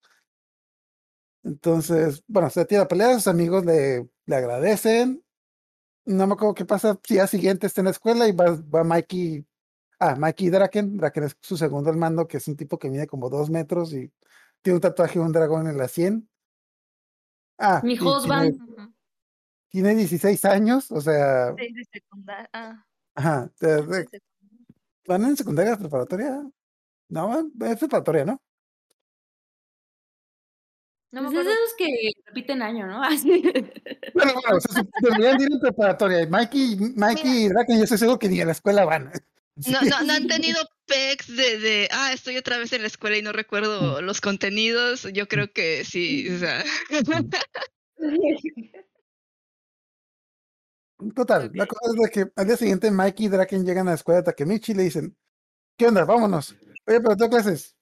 Entonces, 1.43 2.23
bueno, 2.27 2.49
se 2.49 2.65
tiene 2.65 2.83
la 2.83 2.87
pelea, 2.87 3.13
sus 3.15 3.27
amigos 3.27 3.65
le, 3.65 4.09
le 4.25 4.35
agradecen. 4.35 5.23
No 6.05 6.27
me 6.27 6.33
acuerdo 6.33 6.55
qué 6.55 6.65
pasa. 6.65 6.99
Si 7.03 7.15
día 7.15 7.27
siguiente 7.27 7.67
está 7.67 7.81
en 7.81 7.85
la 7.85 7.91
escuela 7.91 8.27
y 8.27 8.31
va, 8.31 8.57
va 8.73 8.83
Mikey, 8.83 9.45
ah, 9.99 10.15
Mikey 10.15 10.49
Draken. 10.49 10.97
Draken 10.97 11.23
es 11.25 11.37
su 11.41 11.57
segundo 11.57 11.89
al 11.89 11.97
mando, 11.97 12.27
que 12.27 12.37
es 12.37 12.47
un 12.47 12.55
tipo 12.57 12.79
que 12.79 12.89
mide 12.89 13.07
como 13.07 13.29
dos 13.29 13.49
metros 13.49 13.93
y 13.93 14.11
tiene 14.65 14.77
un 14.77 14.81
tatuaje 14.81 15.19
de 15.19 15.25
un 15.25 15.31
dragón 15.31 15.67
en 15.67 15.77
la 15.77 15.87
100. 15.87 16.27
Ah, 17.59 17.81
Mi 17.83 17.93
husband. 17.99 18.57
tiene, 18.57 18.93
tiene 19.69 19.95
16 19.95 20.43
años, 20.45 20.91
o 20.91 20.99
sea, 20.99 21.51
de 21.51 21.85
secundaria. 21.93 22.49
Ah, 22.51 22.83
ajá, 23.13 23.51
de- 23.59 23.83
de-. 23.85 24.21
¿van 25.07 25.23
en 25.23 25.37
secundaria 25.37 25.77
preparatoria? 25.77 26.41
No, 27.09 27.27
van- 27.27 27.51
es 27.61 27.77
preparatoria, 27.77 28.25
¿no? 28.25 28.41
No 31.11 31.21
me 31.21 31.27
Pues 31.29 31.37
es 31.39 31.45
de 31.45 31.51
acuerdo. 31.53 31.63
esos 31.65 31.77
que 31.77 32.11
repiten 32.25 32.61
año, 32.63 32.87
¿no? 32.87 33.01
Así. 33.03 33.41
Bueno, 34.15 34.33
bueno, 34.33 34.57
o 34.57 34.59
sea, 34.59 34.81
se- 34.81 34.89
deberían 35.01 35.37
de 35.37 35.43
ir 35.45 35.51
en 35.53 35.59
preparatoria. 35.59 36.21
y 36.23 36.27
Mikey, 36.27 36.93
Mikey 36.95 37.45
y 37.45 37.49
Draken, 37.49 37.77
yo 37.77 37.83
estoy 37.83 37.99
seguro 37.99 38.17
que 38.17 38.29
ni 38.29 38.41
a 38.41 38.45
la 38.45 38.51
escuela 38.53 38.83
van. 38.83 39.11
No, 39.55 39.81
no, 39.81 40.01
no 40.03 40.13
han 40.13 40.27
tenido 40.27 40.59
pecs 40.85 41.27
de, 41.27 41.57
de, 41.59 41.89
ah, 41.91 42.11
estoy 42.13 42.35
otra 42.37 42.57
vez 42.57 42.73
en 42.73 42.81
la 42.81 42.87
escuela 42.87 43.17
y 43.17 43.21
no 43.21 43.31
recuerdo 43.31 44.01
los 44.01 44.19
contenidos. 44.19 45.07
Yo 45.13 45.27
creo 45.27 45.51
que 45.51 45.85
sí, 45.85 46.29
o 46.29 46.39
sea. 46.39 46.63
Total, 51.13 51.51
la 51.53 51.67
cosa 51.67 51.81
es 51.89 52.01
de 52.01 52.09
que 52.09 52.31
al 52.35 52.47
día 52.47 52.57
siguiente 52.57 52.91
Mikey 52.91 53.25
y 53.25 53.29
Draken 53.29 53.65
llegan 53.65 53.87
a 53.87 53.91
la 53.91 53.95
escuela 53.95 54.21
de 54.21 54.25
Takemichi 54.25 54.71
y 54.71 54.75
le 54.75 54.83
dicen, 54.83 55.15
¿qué 55.77 55.87
onda? 55.87 56.03
Vámonos. 56.03 56.55
Oye, 56.87 56.99
pero 57.01 57.15
tengo 57.15 57.29
clases. 57.29 57.75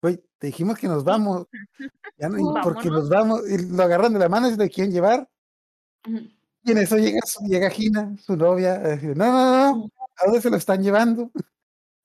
Güey, 0.00 0.22
te 0.38 0.46
dijimos 0.48 0.78
que 0.78 0.86
nos 0.86 1.04
vamos. 1.04 1.46
Ya 2.16 2.28
no, 2.28 2.38
y 2.38 2.42
porque 2.62 2.88
nos 2.88 3.08
vamos. 3.08 3.42
Y 3.48 3.66
lo 3.70 3.82
agarran 3.82 4.12
de 4.12 4.18
la 4.18 4.28
mano 4.28 4.48
y 4.48 4.52
se 4.52 4.58
le 4.58 4.70
quieren 4.70 4.92
llevar. 4.92 5.28
Y 6.04 6.72
en 6.72 6.78
eso 6.78 6.96
llega, 6.96 7.20
llega 7.46 7.70
Gina, 7.70 8.16
su 8.18 8.36
novia. 8.36 8.78
decir, 8.78 9.16
no, 9.16 9.26
no, 9.26 9.74
no. 9.74 9.90
¿A 10.20 10.24
dónde 10.26 10.40
se 10.40 10.50
lo 10.50 10.56
están 10.56 10.82
llevando? 10.82 11.22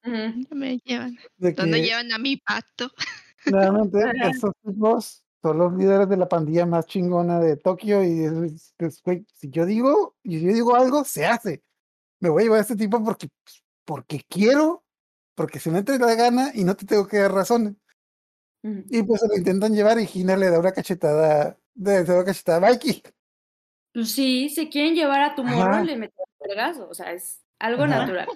Ujú. 0.06 0.12
¿Dónde 0.12 0.56
me 0.56 0.78
llevan? 0.80 1.18
De 1.38 1.54
¿Dónde 1.54 1.82
que, 1.82 1.88
llevan 1.88 2.12
a 2.12 2.18
mi 2.18 2.38
pato? 2.38 2.92
nuevamente, 3.46 4.00
esos 4.46 4.54
tipos 4.64 5.24
son 5.42 5.58
los 5.58 5.74
líderes 5.74 6.08
de 6.10 6.18
la 6.18 6.30
pandilla 6.30 6.66
más 6.66 6.86
chingona 6.86 7.40
de 7.40 7.58
Tokio. 7.58 8.04
Y 8.04 8.24
es- 8.24 8.74
es, 8.78 9.02
güey, 9.04 9.26
si 9.34 9.50
yo 9.50 9.66
digo, 9.66 10.16
y 10.24 10.40
si 10.40 10.46
yo 10.46 10.54
digo 10.54 10.76
algo, 10.76 11.04
se 11.04 11.26
hace. 11.26 11.64
Me 12.20 12.30
voy 12.30 12.42
a 12.42 12.46
llevar 12.46 12.60
a 12.60 12.62
este 12.62 12.76
tipo 12.76 13.04
porque, 13.04 13.28
porque 13.86 14.22
quiero, 14.30 14.84
porque 15.36 15.60
se 15.60 15.70
me 15.72 15.80
entre 15.80 16.00
la 16.00 16.16
gana 16.16 16.52
y 16.54 16.64
no 16.64 16.76
te 16.76 16.86
tengo 16.86 17.08
que 17.08 17.18
dar 17.18 17.34
razones. 17.34 17.74
Ujú. 18.64 18.86
Y 18.90 19.04
pues 19.04 19.20
se 19.20 19.28
lo 19.28 19.36
intentan 19.36 19.74
llevar 19.74 20.00
y 20.00 20.08
Gina 20.08 20.38
le 20.38 20.50
da 20.50 20.60
una 20.60 20.72
cachetada, 20.72 21.58
le 21.76 22.04
da 22.06 22.14
una 22.16 22.24
cachetada 22.26 22.60
a 22.66 22.72
Mikey. 22.72 23.04
Pues 23.94 24.12
sí, 24.12 24.50
se 24.50 24.70
quieren 24.70 24.96
llevar 24.96 25.22
a 25.22 25.36
tu 25.36 25.44
morro, 25.44 25.84
le 25.84 25.98
meten 25.98 26.16
un 26.40 26.48
vergazo, 26.48 26.88
o 26.90 26.94
sea, 26.94 27.12
es 27.12 27.43
algo 27.64 27.84
Ajá. 27.84 28.00
natural. 28.00 28.28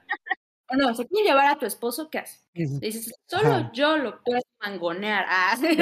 O 0.69 0.75
no, 0.75 0.93
se 0.95 1.07
quieren 1.07 1.27
llevar 1.27 1.47
a 1.47 1.57
tu 1.57 1.65
esposo, 1.65 2.09
¿qué 2.09 2.19
haces? 2.19 2.45
Dices, 2.53 3.13
solo 3.25 3.47
Ajá. 3.47 3.71
yo 3.73 3.97
lo 3.97 4.21
puedo 4.23 4.41
mangonear. 4.59 5.25
Ah, 5.27 5.57
sí. 5.59 5.77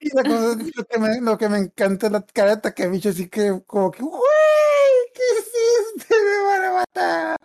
Y 0.00 0.14
la 0.14 0.22
cosa 0.22 0.52
es 0.52 0.76
lo 0.76 0.84
que 0.84 0.98
me, 0.98 1.20
lo 1.20 1.38
que 1.38 1.48
me 1.48 1.58
encanta 1.58 2.06
es 2.06 2.12
la 2.12 2.26
cara 2.26 2.56
de 2.56 2.62
Takemichi, 2.62 3.08
así 3.08 3.28
que 3.28 3.62
como 3.66 3.90
que, 3.90 4.02
¡güey! 4.02 4.20
¿Qué 5.14 5.22
hiciste? 5.38 6.14
¡Me 6.22 6.44
van 6.44 6.64
a 6.64 6.72
matar! 6.72 7.36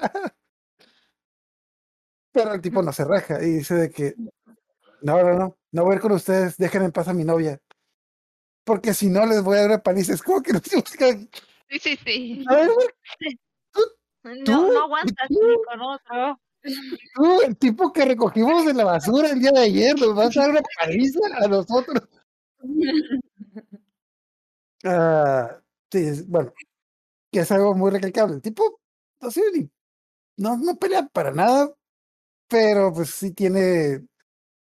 Pero 2.32 2.54
el 2.54 2.62
tipo 2.62 2.82
no 2.82 2.92
se 2.92 3.06
raja 3.06 3.42
y 3.42 3.52
dice 3.52 3.76
de 3.76 3.90
que, 3.90 4.16
no, 5.02 5.24
no, 5.24 5.34
no, 5.36 5.58
no 5.72 5.84
voy 5.84 5.94
a 5.94 5.96
ir 5.96 6.02
con 6.02 6.12
ustedes, 6.12 6.58
dejen 6.58 6.84
en 6.84 6.92
paz 6.92 7.08
a 7.08 7.14
mi 7.14 7.24
novia. 7.24 7.62
Porque 8.66 8.94
si 8.94 9.10
no 9.10 9.26
les 9.26 9.42
voy 9.42 9.58
a 9.58 9.62
dar 9.62 9.70
una 9.70 9.84
paliza. 9.84 10.14
Es 10.14 10.22
como 10.22 10.42
que 10.42 10.54
no 10.54 10.60
se 10.60 10.76
busca. 10.76 11.08
Sí, 11.70 11.80
sí, 11.80 12.00
sí. 12.06 12.46
A 12.48 12.56
ver, 12.56 12.70
güey, 12.70 12.88
No, 14.38 14.44
¿Tú? 14.44 14.74
no 14.74 14.84
aguantas 14.84 15.28
¿Tú? 15.28 15.40
ni 15.48 15.56
con 15.64 15.82
otro. 15.82 16.40
tú, 17.16 17.42
el 17.42 17.58
tipo 17.58 17.92
que 17.92 18.06
recogimos 18.06 18.66
de 18.66 18.74
la 18.74 18.86
basura 18.86 19.30
el 19.30 19.40
día 19.40 19.52
de 19.52 19.62
ayer, 19.62 20.00
nos 20.00 20.16
vas 20.16 20.36
a 20.38 20.42
dar 20.42 20.50
una 20.52 20.62
paliza 20.80 21.20
a 21.42 21.48
nosotros. 21.48 22.08
Ah, 24.86 25.62
sí, 25.92 26.24
bueno, 26.28 26.54
que 27.32 27.42
es 27.42 27.52
algo 27.52 27.76
muy 27.76 27.92
recalcable. 27.92 28.36
El 28.36 28.42
tipo 28.42 28.80
no, 29.22 29.32
sé, 29.32 29.42
no, 30.38 30.58
no 30.58 30.78
pelea 30.78 31.08
para 31.08 31.32
nada, 31.32 31.74
pero 32.50 32.94
pues 32.94 33.12
sí 33.12 33.32
tiene, 33.34 34.08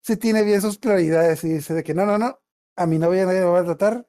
sí 0.02 0.18
tiene 0.18 0.44
bien 0.44 0.62
sus 0.62 0.78
prioridades 0.80 1.44
y 1.46 1.50
dice 1.56 1.74
de 1.76 1.84
que 1.84 1.94
no, 1.94 2.06
no, 2.06 2.18
no, 2.18 2.40
a 2.78 2.86
mi 2.88 3.00
novia 3.00 3.26
nadie 3.26 3.42
me 3.42 3.48
va 3.48 3.62
a 3.62 3.66
tratar. 3.66 4.08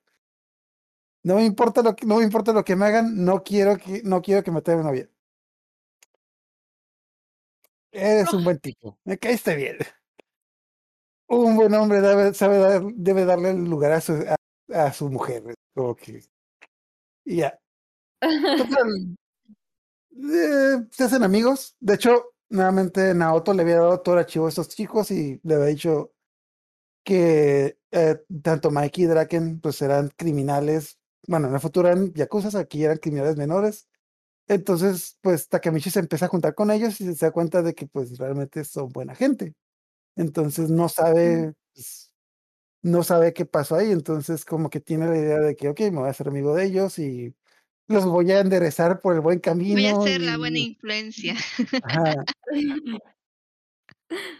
No 1.22 1.36
me 1.36 1.44
importa 1.44 1.82
lo 1.82 1.96
que, 1.96 2.06
no 2.06 2.16
me 2.18 2.24
importa 2.24 2.52
lo 2.52 2.64
que 2.64 2.76
me 2.76 2.86
hagan, 2.86 3.24
no 3.24 3.42
quiero 3.42 3.76
que, 3.78 4.02
no 4.04 4.22
quiero 4.22 4.42
que 4.44 4.52
me 4.52 4.62
traiga 4.62 4.82
mi 4.82 4.88
novia. 4.88 5.10
Eres 7.96 8.32
un 8.32 8.44
buen 8.44 8.58
tipo, 8.60 8.98
me 9.04 9.18
caíste 9.18 9.54
bien. 9.56 9.76
Un 11.28 11.56
buen 11.56 11.74
hombre 11.74 12.00
debe, 12.00 12.34
sabe 12.34 12.58
dar, 12.58 12.82
debe 12.94 13.24
darle 13.24 13.50
el 13.50 13.64
lugar 13.64 13.92
a 13.92 14.00
su, 14.00 14.12
a, 14.72 14.86
a 14.86 14.92
su 14.92 15.08
mujer, 15.10 15.42
como 15.74 15.94
que. 15.96 16.20
y 17.24 17.36
ya. 17.36 17.58
Total, 18.58 19.16
eh, 20.16 20.86
se 20.90 21.04
hacen 21.04 21.22
amigos. 21.22 21.76
De 21.80 21.94
hecho, 21.94 22.34
nuevamente 22.48 23.14
Naoto 23.14 23.52
le 23.54 23.62
había 23.62 23.76
dado 23.76 24.00
todo 24.00 24.14
el 24.16 24.20
archivo 24.20 24.46
a 24.46 24.48
estos 24.48 24.68
chicos 24.68 25.10
y 25.10 25.40
le 25.42 25.54
había 25.54 25.66
dicho 25.66 26.12
que 27.04 27.78
eh, 27.92 28.16
tanto 28.42 28.70
Mikey 28.70 29.04
y 29.04 29.06
Draken 29.08 29.60
pues 29.60 29.82
eran 29.82 30.10
criminales. 30.16 30.98
Bueno, 31.28 31.48
en 31.48 31.54
el 31.54 31.60
futuro 31.60 31.88
eran 31.88 32.12
yakuzas, 32.14 32.54
aquí 32.54 32.84
eran 32.84 32.98
criminales 32.98 33.36
menores. 33.36 33.88
Entonces, 34.48 35.18
pues 35.22 35.48
Takemichi 35.48 35.90
se 35.90 35.98
empieza 36.00 36.26
a 36.26 36.28
juntar 36.28 36.54
con 36.54 36.70
ellos 36.70 37.00
y 37.00 37.14
se 37.14 37.26
da 37.26 37.32
cuenta 37.32 37.62
de 37.62 37.74
que 37.74 37.86
pues 37.86 38.16
realmente 38.18 38.64
son 38.64 38.88
buena 38.88 39.14
gente. 39.14 39.54
Entonces 40.14 40.70
no 40.70 40.88
sabe, 40.88 41.54
pues, 41.74 42.12
no 42.82 43.02
sabe 43.02 43.32
qué 43.32 43.44
pasó 43.44 43.74
ahí. 43.76 43.90
Entonces 43.90 44.44
como 44.44 44.70
que 44.70 44.80
tiene 44.80 45.06
la 45.08 45.16
idea 45.16 45.38
de 45.40 45.56
que, 45.56 45.68
ok, 45.68 45.80
me 45.80 45.98
voy 45.98 46.06
a 46.06 46.10
hacer 46.10 46.28
amigo 46.28 46.54
de 46.54 46.64
ellos 46.64 46.98
y 46.98 47.34
los 47.88 48.04
voy 48.04 48.30
a 48.32 48.40
enderezar 48.40 49.00
por 49.00 49.14
el 49.14 49.20
buen 49.20 49.40
camino. 49.40 49.74
Voy 49.74 49.86
a 49.86 50.12
ser 50.12 50.20
la 50.20 50.38
buena 50.38 50.58
influencia. 50.58 51.34
Ajá, 51.82 52.14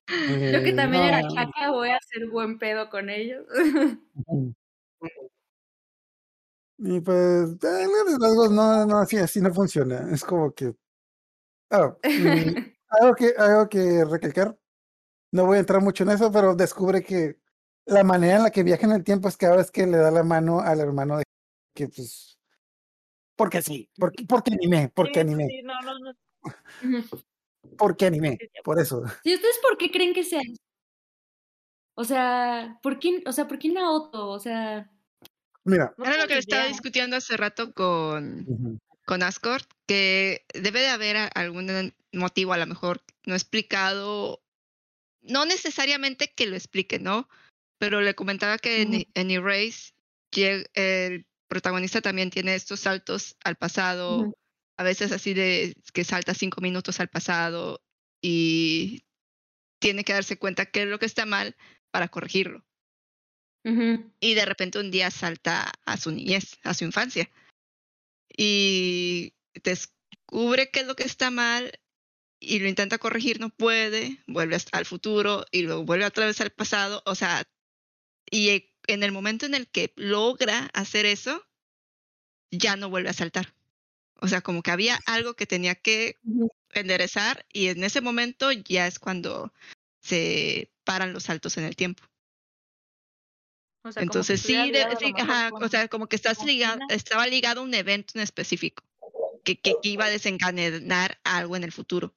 Yo 0.09 0.63
que 0.63 0.69
eh, 0.71 0.77
también 0.77 1.03
era 1.03 1.23
no, 1.23 1.35
chaca, 1.35 1.71
voy 1.73 1.89
a 1.91 1.97
hacer 1.97 2.29
buen 2.29 2.59
pedo 2.59 2.89
con 2.91 3.11
ellos. 3.11 3.45
Y 6.79 7.01
pues, 7.01 7.59
grandes 7.59 8.19
rasgos, 8.21 8.51
no, 8.51 8.87
no, 8.87 8.99
así, 8.99 9.17
así 9.17 9.41
no 9.41 9.53
funciona. 9.53 10.09
Es 10.13 10.25
como 10.25 10.53
que. 10.53 10.75
mm, 11.71 11.95
algo 12.89 13.15
que, 13.15 13.35
algo 13.39 13.69
que 13.69 14.05
recalcar. 14.05 14.57
No 15.33 15.47
voy 15.47 15.59
a 15.59 15.61
entrar 15.61 15.83
mucho 15.83 16.05
en 16.05 16.11
eso, 16.11 16.33
pero 16.33 16.55
descubre 16.57 17.03
que 17.03 17.39
la 17.87 18.05
manera 18.05 18.37
en 18.39 18.45
la 18.45 18.51
que 18.51 18.63
viaja 18.65 18.87
en 18.87 18.93
el 18.93 19.05
tiempo 19.05 19.29
es 19.29 19.37
cada 19.37 19.57
vez 19.57 19.71
que 19.71 19.87
le 19.87 19.99
da 19.99 20.11
la 20.11 20.25
mano 20.25 20.61
al 20.61 20.81
hermano 20.81 21.19
de 21.19 21.25
que 21.75 21.89
pues. 21.89 22.39
Porque 23.37 23.63
sí, 23.63 23.91
porque, 23.99 24.25
porque 24.29 24.53
animé, 24.55 24.91
porque 24.95 25.15
Sí, 25.15 25.21
animé, 25.21 25.47
sí, 25.49 25.63
no, 25.63 25.81
no, 25.83 25.99
no. 26.01 26.13
Porque 27.79 28.07
animé, 28.07 28.39
Sí, 28.41 28.47
sí. 28.55 28.61
por 28.65 28.81
eso. 28.81 29.03
¿Y 29.25 29.35
ustedes 29.35 29.59
por 29.63 29.77
qué 29.79 29.91
creen 29.91 30.15
que 30.15 30.25
sea? 30.25 30.41
O 31.95 32.05
sea, 32.05 32.79
¿por 32.83 32.99
qué, 32.99 33.23
o 33.27 33.33
sea, 33.33 33.47
¿por 33.49 33.59
qué 33.59 33.71
Naoto? 33.71 34.29
O 34.29 34.39
sea, 34.39 34.91
Mira, 35.67 35.93
Era 35.99 36.17
lo 36.17 36.29
que 36.29 36.39
estaba 36.39 36.67
discutiendo 36.67 37.17
hace 37.17 37.37
rato 37.37 37.73
con, 37.73 38.81
con 39.05 39.23
Ascord, 39.25 39.65
que 39.87 40.47
debe 40.55 40.81
de 40.81 40.89
haber 40.89 41.17
algún 41.35 41.93
motivo, 42.13 42.53
a 42.53 42.57
lo 42.57 42.67
mejor 42.67 43.03
no 43.25 43.35
explicado, 43.35 44.41
no 45.23 45.45
necesariamente 45.45 46.33
que 46.33 46.47
lo 46.47 46.55
explique, 46.55 47.01
¿no? 47.01 47.29
Pero 47.79 48.01
le 48.01 48.15
comentaba 48.15 48.59
que 48.59 48.83
en, 48.83 49.07
en 49.13 49.31
Erase 49.33 49.93
el 50.75 51.27
protagonista 51.49 52.01
también 52.01 52.31
tiene 52.31 52.55
estos 52.55 52.81
saltos 52.81 53.37
al 53.43 53.57
pasado, 53.57 54.33
a 54.77 54.83
veces 54.85 55.11
así 55.11 55.35
de 55.35 55.75
que 55.93 56.05
salta 56.05 56.33
cinco 56.33 56.61
minutos 56.61 57.01
al 57.01 57.09
pasado 57.09 57.83
y 58.23 59.05
tiene 59.81 60.05
que 60.05 60.13
darse 60.13 60.39
cuenta 60.39 60.67
qué 60.67 60.83
es 60.83 60.89
lo 60.89 60.99
que 60.99 61.07
está 61.07 61.27
mal 61.27 61.57
para 61.91 62.09
corregirlo. 62.09 62.65
Y 64.21 64.35
de 64.35 64.45
repente 64.45 64.79
un 64.79 64.91
día 64.91 65.11
salta 65.11 65.73
a 65.85 65.97
su 65.97 66.13
niñez, 66.13 66.59
a 66.63 66.73
su 66.73 66.85
infancia. 66.85 67.29
Y 68.37 69.35
descubre 69.63 70.71
qué 70.71 70.81
es 70.81 70.87
lo 70.87 70.95
que 70.95 71.05
está 71.05 71.31
mal 71.31 71.73
y 72.39 72.59
lo 72.61 72.69
intenta 72.69 72.99
corregir, 72.99 73.41
no 73.41 73.51
puede, 73.51 74.23
vuelve 74.27 74.59
al 74.73 74.87
futuro 74.87 75.47
y 75.51 75.63
luego 75.63 75.85
vuelve 75.85 76.05
otra 76.05 76.27
vez 76.27 76.41
al 76.41 76.51
pasado. 76.51 77.03
O 77.07 77.15
sea, 77.15 77.43
y 78.31 78.51
e- 78.51 78.73
en 78.87 79.03
el 79.03 79.11
momento 79.11 79.47
en 79.47 79.55
el 79.55 79.67
que 79.67 79.93
logra 79.97 80.71
hacer 80.73 81.07
eso, 81.07 81.45
ya 82.51 82.77
no 82.77 82.89
vuelve 82.89 83.09
a 83.09 83.15
saltar. 83.15 83.55
O 84.21 84.29
sea, 84.29 84.43
como 84.43 84.63
que 84.63 84.71
había 84.71 84.99
algo 85.07 85.35
que 85.35 85.47
tenía 85.47 85.75
que 85.75 86.17
enderezar 86.71 87.47
y 87.53 87.69
en 87.69 87.83
ese 87.85 88.01
momento 88.01 88.53
ya 88.53 88.87
es 88.87 88.99
cuando 88.99 89.53
se 90.01 90.71
paran 90.85 91.13
los 91.13 91.25
saltos 91.25 91.57
en 91.59 91.65
el 91.65 91.75
tiempo. 91.75 92.05
O 93.89 93.93
sea, 93.93 94.03
Entonces 94.03 94.41
sí, 94.41 94.53
ligado 94.73 95.33
ajá, 95.33 95.51
con- 95.51 95.63
o 95.65 95.69
sea, 95.69 95.89
como 95.89 96.07
que 96.09 96.17
estás 96.17 96.45
ligado, 96.45 96.81
estaba 96.89 97.27
ligado 97.27 97.61
a 97.61 97.65
un 97.65 97.75
evento 97.75 98.13
en 98.17 98.23
específico 98.23 98.85
que, 99.45 99.59
que, 99.59 99.75
que 99.83 99.89
iba 99.89 100.07
a 100.07 100.11
desencadenar 100.11 101.21
algo 101.25 101.57
en 101.57 101.65
el 101.65 101.73
futuro. 101.73 102.15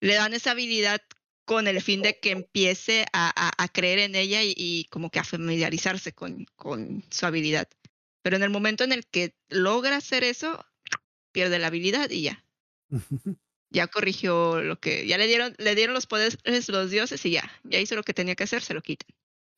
Le 0.00 0.14
dan 0.14 0.34
esa 0.34 0.52
habilidad 0.52 1.00
con 1.44 1.68
el 1.68 1.80
fin 1.82 2.00
de 2.02 2.18
que 2.18 2.30
empiece 2.30 3.04
a, 3.12 3.30
a- 3.36 3.62
a 3.62 3.68
creer 3.68 3.98
en 3.98 4.14
ella 4.14 4.42
y, 4.42 4.54
y 4.56 4.84
como 4.84 5.10
que 5.10 5.18
a 5.18 5.24
familiarizarse 5.24 6.12
con, 6.12 6.46
con 6.56 7.04
su 7.10 7.26
habilidad. 7.26 7.68
Pero 8.22 8.36
en 8.36 8.42
el 8.42 8.50
momento 8.50 8.84
en 8.84 8.92
el 8.92 9.06
que 9.06 9.34
logra 9.50 9.96
hacer 9.96 10.24
eso, 10.24 10.64
pierde 11.32 11.58
la 11.58 11.66
habilidad 11.66 12.10
y 12.10 12.22
ya. 12.22 12.44
Ya 13.70 13.88
corrigió 13.88 14.60
lo 14.62 14.78
que, 14.78 15.04
ya 15.04 15.18
le 15.18 15.26
dieron, 15.26 15.56
le 15.58 15.74
dieron 15.74 15.94
los 15.94 16.06
poderes 16.06 16.38
los 16.68 16.90
dioses 16.92 17.26
y 17.26 17.32
ya, 17.32 17.50
ya 17.64 17.80
hizo 17.80 17.96
lo 17.96 18.04
que 18.04 18.14
tenía 18.14 18.36
que 18.36 18.44
hacer, 18.44 18.62
se 18.62 18.72
lo 18.72 18.80
quitan. 18.82 19.08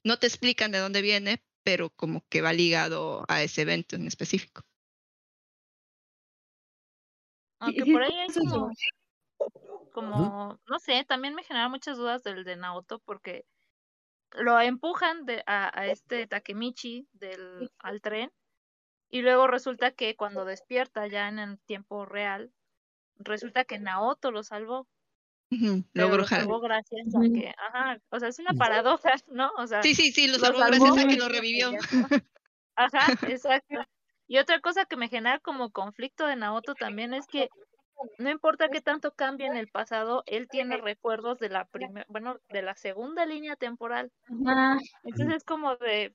No 0.06 0.20
te 0.20 0.28
explican 0.28 0.70
de 0.70 0.78
dónde 0.78 1.02
viene, 1.02 1.42
pero 1.64 1.90
como 1.90 2.24
que 2.28 2.40
va 2.40 2.52
ligado 2.52 3.24
a 3.26 3.42
ese 3.42 3.62
evento 3.62 3.96
en 3.96 4.06
específico. 4.06 4.62
Aunque 7.58 7.84
por 7.84 8.04
ahí 8.04 8.12
hay 8.12 8.28
eso 8.28 8.40
es 8.40 8.48
como, 8.48 9.90
como, 9.90 10.60
no 10.68 10.78
sé, 10.78 11.04
también 11.08 11.34
me 11.34 11.42
genera 11.42 11.68
muchas 11.68 11.96
dudas 11.96 12.22
del 12.22 12.44
de 12.44 12.54
Naoto 12.54 13.00
porque 13.00 13.46
lo 14.30 14.60
empujan 14.60 15.24
de, 15.24 15.42
a, 15.44 15.76
a 15.76 15.88
este 15.88 16.28
Takemichi 16.28 17.08
del, 17.12 17.72
al 17.80 18.00
tren 18.00 18.30
y 19.10 19.22
luego 19.22 19.48
resulta 19.48 19.90
que 19.90 20.14
cuando 20.14 20.44
despierta 20.44 21.08
ya 21.08 21.26
en 21.26 21.40
el 21.40 21.58
tiempo 21.58 22.06
real, 22.06 22.52
resulta 23.16 23.64
que 23.64 23.80
Naoto 23.80 24.30
lo 24.30 24.44
salvó, 24.44 24.86
Ujú, 25.50 25.84
pero 25.92 26.08
Logró 26.08 26.26
salvó 26.26 26.60
gracias 26.60 27.14
a 27.14 27.20
que, 27.32 27.52
ajá, 27.56 27.98
o 28.10 28.18
sea, 28.18 28.28
es 28.28 28.38
una 28.38 28.54
paradoja, 28.54 29.14
¿no? 29.28 29.50
O 29.58 29.66
sea, 29.66 29.82
Sí, 29.82 29.94
sí, 29.94 30.10
sí, 30.12 30.26
lo 30.26 30.34
lo 30.34 30.38
salvó 30.40 30.58
salvó 30.58 30.86
gracias 30.86 30.96
a 31.04 31.08
que 31.08 31.16
lo 31.16 31.28
revivió. 31.28 31.70
Ajá, 32.76 33.08
exacto. 33.24 33.80
Y 34.28 34.38
otra 34.38 34.60
cosa 34.60 34.86
que 34.86 34.96
me 34.96 35.08
genera 35.08 35.38
como 35.40 35.70
conflicto 35.70 36.26
de 36.26 36.36
Naoto 36.36 36.74
también 36.74 37.14
es 37.14 37.26
que 37.26 37.48
no 38.18 38.30
importa 38.30 38.70
qué 38.70 38.80
tanto 38.82 39.12
cambie 39.14 39.46
en 39.46 39.56
el 39.56 39.68
pasado, 39.68 40.22
él 40.26 40.48
tiene 40.48 40.78
recuerdos 40.78 41.38
de 41.38 41.50
la 41.50 41.66
primera, 41.66 42.06
bueno, 42.08 42.38
de 42.50 42.62
la 42.62 42.74
segunda 42.76 43.26
línea 43.26 43.56
temporal. 43.56 44.12
Ajá. 44.24 44.78
Entonces 45.04 45.38
es 45.38 45.44
como 45.44 45.76
de, 45.76 46.14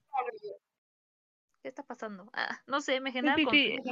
¿qué 1.64 1.70
está 1.70 1.84
pasando? 1.84 2.30
Ah, 2.34 2.62
no 2.68 2.82
sé, 2.82 3.00
me 3.02 3.12
genera 3.12 3.36
sí, 3.38 3.46
sí. 3.48 3.48
conflicto. 3.48 3.92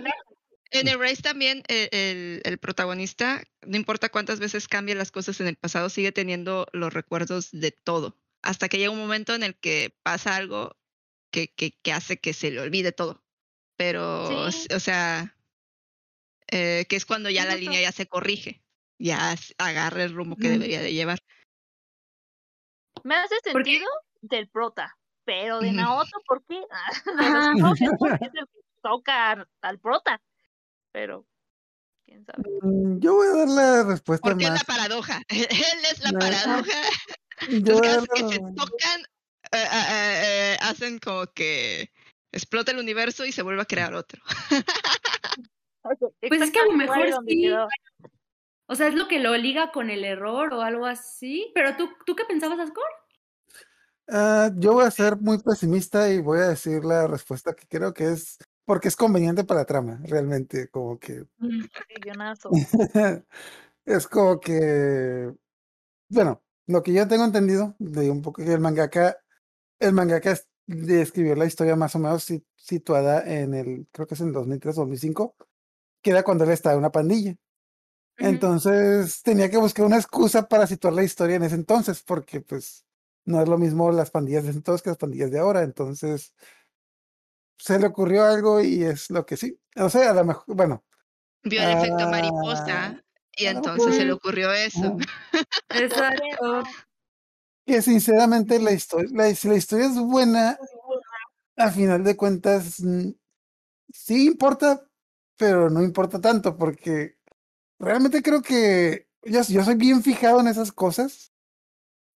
En 0.71 0.87
el 0.87 0.99
race 0.99 1.21
también 1.21 1.63
eh, 1.67 1.89
el, 1.91 2.41
el 2.43 2.57
protagonista, 2.59 3.43
no 3.65 3.75
importa 3.75 4.09
cuántas 4.09 4.39
veces 4.39 4.67
cambien 4.67 4.97
las 4.97 5.11
cosas 5.11 5.39
en 5.41 5.47
el 5.47 5.55
pasado, 5.55 5.89
sigue 5.89 6.11
teniendo 6.11 6.67
los 6.73 6.93
recuerdos 6.93 7.49
de 7.51 7.71
todo. 7.71 8.17
Hasta 8.41 8.69
que 8.69 8.77
llega 8.77 8.91
un 8.91 8.99
momento 8.99 9.33
en 9.33 9.43
el 9.43 9.55
que 9.55 9.97
pasa 10.03 10.35
algo 10.35 10.77
que, 11.31 11.53
que, 11.53 11.71
que 11.71 11.91
hace 11.91 12.19
que 12.19 12.33
se 12.33 12.51
le 12.51 12.61
olvide 12.61 12.91
todo. 12.91 13.23
Pero, 13.77 14.51
Sí. 14.51 14.67
o 14.73 14.79
sea, 14.79 15.35
eh, 16.51 16.85
que 16.87 16.95
es 16.95 17.05
cuando 17.05 17.29
ya 17.29 17.45
la 17.45 17.55
línea 17.55 17.81
ya 17.81 17.91
se 17.91 18.07
corrige, 18.07 18.63
ya 18.99 19.35
agarra 19.57 20.03
el 20.03 20.13
rumbo 20.13 20.35
que 20.35 20.47
Ujú. 20.49 20.53
debería 20.53 20.81
de 20.81 20.93
llevar. 20.93 21.19
Me 23.03 23.15
hace 23.15 23.35
sentido 23.43 23.87
del 24.21 24.49
prota, 24.49 24.97
pero 25.25 25.59
de. 25.59 25.71
Naoto, 25.71 26.19
¿por 26.27 26.43
qué? 26.45 26.61
Ah, 26.71 27.53
porque 27.99 28.25
es 28.25 28.33
el 28.33 28.47
que 28.47 28.59
toca 28.81 29.47
al 29.61 29.79
prota, 29.79 30.21
pero 30.91 31.25
quién 32.05 32.25
sabe. 32.25 32.43
Mm, 32.61 32.99
Yo 32.99 33.15
voy 33.15 33.27
a 33.27 33.37
dar 33.37 33.47
la 33.47 33.83
respuesta 33.83 34.29
Porque 34.29 34.45
es 34.45 34.53
la 34.53 34.63
paradoja. 34.65 35.21
Él 35.29 35.47
es 35.91 35.99
la 36.01 36.11
No. 36.11 36.19
paradoja. 36.19 36.81
Yo 37.49 37.73
Los 37.73 37.81
casos 37.81 38.07
que 38.13 38.23
se 38.23 38.39
tocan 38.39 39.01
eh, 39.51 39.67
eh, 39.71 40.53
eh, 40.53 40.57
hacen 40.61 40.99
como 40.99 41.25
que 41.27 41.89
explota 42.31 42.71
el 42.71 42.79
universo 42.79 43.25
y 43.25 43.31
se 43.31 43.41
vuelve 43.41 43.61
a 43.61 43.65
crear 43.65 43.93
otro. 43.93 44.21
Pues 46.27 46.41
es 46.41 46.51
que 46.51 46.59
a 46.59 46.65
lo 46.65 46.73
mejor 46.73 47.07
sí. 47.27 47.49
O 48.71 48.75
sea, 48.75 48.87
es 48.87 48.93
lo 48.93 49.07
que 49.07 49.19
lo 49.19 49.35
liga 49.35 49.71
con 49.71 49.89
el 49.89 50.03
error 50.03 50.53
o 50.53 50.61
algo 50.61 50.85
así. 50.85 51.51
Pero 51.55 51.75
tú, 51.75 51.89
¿tú 52.05 52.15
qué 52.15 52.25
pensabas, 52.25 52.59
Ascor? 52.59 52.85
Ah, 54.07 54.51
yo 54.55 54.73
voy 54.73 54.85
a 54.85 54.91
ser 54.91 55.17
muy 55.17 55.41
pesimista 55.41 56.11
y 56.11 56.19
voy 56.19 56.39
a 56.39 56.49
decir 56.49 56.83
la 56.83 57.07
respuesta 57.07 57.55
que 57.55 57.67
creo 57.67 57.93
que 57.93 58.11
es 58.11 58.37
porque 58.69 58.87
es 58.87 58.95
conveniente 58.95 59.43
para 59.45 59.61
la 59.61 59.65
trama, 59.65 59.99
realmente, 60.03 60.67
como 60.67 60.99
que 60.99 61.25
guionazo. 62.03 62.51
es 63.83 64.07
como 64.07 64.39
que, 64.39 65.33
bueno, 66.07 66.43
lo 66.67 66.83
que 66.83 66.93
yo 66.93 67.07
tengo 67.07 67.25
entendido 67.25 67.75
de 67.79 68.11
un 68.11 68.21
poco 68.21 68.43
que 68.43 68.53
el 68.53 68.59
mangaka, 68.59 69.17
el 69.79 69.93
mangaka 69.93 70.33
es- 70.33 70.47
describió 70.67 71.33
la 71.33 71.45
historia 71.47 71.75
más 71.75 71.95
o 71.95 71.99
menos 71.99 72.23
si- 72.25 72.45
situada 72.55 73.23
en 73.23 73.55
el, 73.55 73.87
creo 73.91 74.05
que 74.05 74.13
es 74.13 74.21
en 74.21 74.33
2003 74.33 74.77
o 74.77 74.81
2005, 74.81 75.35
que 76.03 76.11
era 76.11 76.21
cuando 76.21 76.43
él 76.43 76.51
estaba 76.51 76.73
en 76.73 76.79
una 76.81 76.91
pandilla. 76.91 77.35
Entonces 78.17 79.23
tenía 79.23 79.49
que 79.49 79.57
buscar 79.57 79.83
una 79.83 79.97
excusa 79.97 80.47
para 80.47 80.67
situar 80.67 80.93
la 80.93 81.03
historia 81.03 81.37
en 81.37 81.43
ese 81.43 81.55
entonces, 81.55 82.03
porque 82.03 82.39
pues 82.39 82.85
no 83.25 83.41
es 83.41 83.49
lo 83.49 83.57
mismo 83.57 83.91
las 83.91 84.11
pandillas 84.11 84.43
de 84.43 84.51
entonces 84.51 84.83
que 84.83 84.91
las 84.91 84.97
pandillas 84.99 85.31
de 85.31 85.39
ahora. 85.39 85.63
Entonces 85.63 86.35
se 87.59 87.77
le 87.77 87.87
ocurrió 87.87 88.23
algo 88.23 88.61
y 88.61 88.83
es 88.83 89.09
lo 89.11 89.25
que 89.25 89.37
sí. 89.37 89.59
O 89.75 89.89
sea, 89.89 90.11
a 90.11 90.13
lo 90.13 90.25
mejor, 90.25 90.55
bueno, 90.55 90.83
Vio 91.43 91.61
el 91.61 91.77
efecto 91.77 91.99
Ah, 91.99 92.09
mariposa 92.09 93.03
y 93.35 93.45
entonces 93.45 93.95
se 93.95 94.05
le 94.05 94.13
ocurrió 94.13 94.51
eso. 94.51 94.97
Exacto. 95.69 96.63
que 97.65 97.81
sinceramente 97.81 98.59
la 98.59 98.71
historia, 98.71 99.09
la, 99.13 99.35
si 99.35 99.47
la 99.47 99.55
historia 99.55 99.85
es 99.85 99.97
buena, 99.97 100.57
a 101.55 101.71
final 101.71 102.03
de 102.03 102.17
cuentas 102.17 102.81
mm, 102.81 103.11
sí 103.93 104.27
importa, 104.27 104.85
pero 105.37 105.69
no 105.69 105.81
importa 105.81 106.19
tanto, 106.19 106.57
porque 106.57 107.17
realmente 107.77 108.21
creo 108.21 108.41
que 108.41 109.07
yo, 109.23 109.41
yo 109.43 109.63
soy 109.63 109.75
bien 109.75 110.03
fijado 110.03 110.39
en 110.39 110.47
esas 110.47 110.71
cosas. 110.71 111.31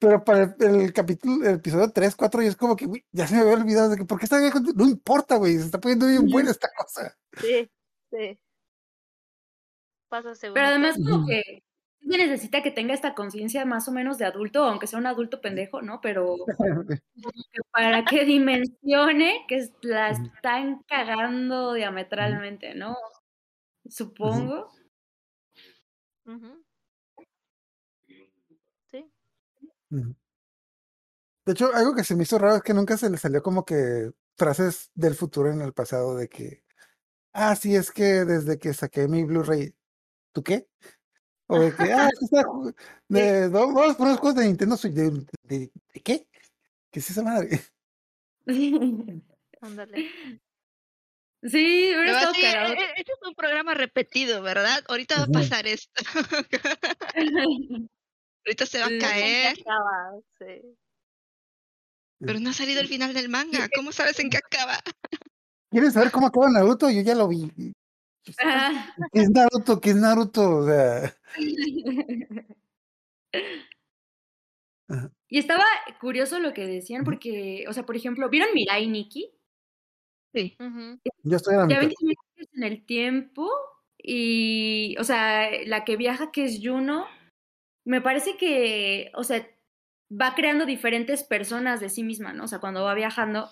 Pero 0.00 0.24
para 0.24 0.56
el, 0.58 0.80
el 0.80 0.92
capítulo, 0.94 1.46
el 1.46 1.56
episodio 1.56 1.90
3, 1.92 2.16
4, 2.16 2.42
y 2.42 2.46
es 2.46 2.56
como 2.56 2.74
que, 2.74 2.86
güey, 2.86 3.04
ya 3.12 3.26
se 3.26 3.34
me 3.34 3.42
había 3.42 3.54
olvidado 3.54 3.90
de 3.90 3.96
que, 3.98 4.04
¿por 4.06 4.18
qué 4.18 4.24
está 4.24 4.40
No 4.74 4.88
importa, 4.88 5.36
güey, 5.36 5.58
se 5.58 5.66
está 5.66 5.78
poniendo 5.78 6.06
bien 6.06 6.26
buena 6.30 6.50
esta 6.50 6.70
cosa. 6.74 7.14
Sí, 7.38 7.70
sí. 8.10 8.40
Pasa 10.08 10.34
segundo. 10.34 10.54
Pero 10.54 10.68
además 10.68 10.96
como 10.96 11.26
que 11.26 11.62
necesita 12.00 12.62
que 12.62 12.70
tenga 12.70 12.94
esta 12.94 13.14
conciencia 13.14 13.66
más 13.66 13.88
o 13.88 13.92
menos 13.92 14.16
de 14.16 14.24
adulto, 14.24 14.64
aunque 14.64 14.86
sea 14.86 14.98
un 14.98 15.06
adulto 15.06 15.42
pendejo, 15.42 15.82
¿no? 15.82 16.00
Pero 16.00 16.34
para 17.70 18.04
que 18.06 18.24
dimensione 18.24 19.44
que 19.48 19.68
la 19.82 20.10
están 20.10 20.82
cagando 20.88 21.74
diametralmente, 21.74 22.74
¿no? 22.74 22.96
Supongo. 23.86 24.70
Sí. 24.72 24.80
Ujú. 26.26 26.64
De 29.90 31.52
hecho, 31.52 31.74
algo 31.74 31.94
que 31.94 32.04
se 32.04 32.14
me 32.14 32.22
hizo 32.22 32.38
raro 32.38 32.56
es 32.56 32.62
que 32.62 32.74
nunca 32.74 32.96
se 32.96 33.10
le 33.10 33.16
salió 33.18 33.42
como 33.42 33.64
que 33.64 34.10
frases 34.36 34.90
del 34.94 35.14
futuro 35.14 35.50
en 35.50 35.60
el 35.60 35.72
pasado 35.72 36.14
de 36.16 36.28
que, 36.28 36.64
ah, 37.32 37.56
sí, 37.56 37.74
es 37.74 37.90
que 37.90 38.24
desde 38.24 38.58
que 38.58 38.72
saqué 38.74 39.08
mi 39.08 39.24
Blu-ray, 39.24 39.74
¿tú 40.32 40.42
qué? 40.42 40.68
O 41.48 41.58
de 41.58 41.74
que, 41.74 41.92
ah, 41.92 42.08
es 42.12 42.18
que 42.18 42.24
está 42.26 42.42
de, 43.08 43.48
vamos 43.48 43.74
vamos 43.74 43.96
por 43.96 44.06
unos 44.06 44.18
juegos 44.20 44.36
de 44.40 44.46
Nintendo 44.46 44.76
Switch, 44.76 44.94
¿de, 44.94 45.10
de- 45.42 45.72
de 45.94 46.00
qué? 46.02 46.28
¿Qué 46.92 47.00
es 47.00 47.10
esa 47.10 47.22
madre? 47.22 47.60
Ándale. 49.60 50.10
Sí, 51.42 51.92
hubiera 51.96 52.20
estado 52.20 52.34
cagado. 52.40 52.74
e- 52.74 52.76
e- 52.76 52.92
este 52.96 53.12
es 53.12 53.28
un 53.28 53.34
programa 53.34 53.74
repetido, 53.74 54.42
¿verdad? 54.42 54.84
Ahorita 54.88 55.16
va 55.16 55.24
a 55.24 55.26
pasar 55.28 55.66
esto. 55.66 56.02
Ahorita 58.46 58.66
se 58.66 58.78
va 58.78 58.86
a 58.86 58.98
caer, 58.98 59.58
Acaba, 59.60 60.18
sí. 60.38 60.76
pero 62.18 62.40
no 62.40 62.50
ha 62.50 62.52
salido 62.52 62.80
el 62.80 62.88
final 62.88 63.12
del 63.14 63.28
manga. 63.28 63.68
¿Cómo 63.74 63.92
sabes 63.92 64.18
en 64.18 64.30
qué 64.30 64.38
acaba? 64.38 64.78
¿Quieres 65.70 65.92
saber 65.94 66.10
cómo 66.10 66.26
acaba 66.26 66.50
Naruto? 66.50 66.90
Yo 66.90 67.02
ya 67.02 67.14
lo 67.14 67.28
vi. 67.28 67.50
Ah. 68.42 68.94
¿Qué 69.12 69.20
es 69.20 69.30
Naruto? 69.30 69.80
¿Qué 69.80 69.90
es 69.90 69.96
Naruto? 69.96 70.58
O 70.58 70.66
sea, 70.66 71.14
Ajá. 74.88 75.10
Y 75.32 75.38
estaba 75.38 75.64
curioso 76.00 76.40
lo 76.40 76.52
que 76.52 76.66
decían 76.66 77.04
porque, 77.04 77.64
o 77.68 77.72
sea, 77.72 77.86
por 77.86 77.96
ejemplo, 77.96 78.28
¿vieron 78.28 78.48
Mirai 78.52 78.88
Nikki? 78.88 79.30
Sí. 80.34 80.56
Ujú. 80.58 80.98
yo 81.22 81.36
estoy 81.36 81.54
a 81.54 81.58
la 81.58 81.68
Ya 81.68 81.80
en 81.82 82.62
el 82.64 82.84
tiempo 82.84 83.48
y, 83.96 84.96
o 84.98 85.04
sea, 85.04 85.48
la 85.66 85.84
que 85.84 85.96
viaja 85.96 86.32
que 86.32 86.44
es 86.44 86.58
Juno, 86.62 87.06
me 87.84 88.00
parece 88.00 88.36
que, 88.36 89.10
o 89.14 89.24
sea, 89.24 89.46
va 90.10 90.34
creando 90.34 90.66
diferentes 90.66 91.22
personas 91.22 91.80
de 91.80 91.88
sí 91.88 92.02
misma, 92.02 92.32
¿no? 92.32 92.44
O 92.44 92.48
sea, 92.48 92.58
cuando 92.58 92.84
va 92.84 92.94
viajando 92.94 93.50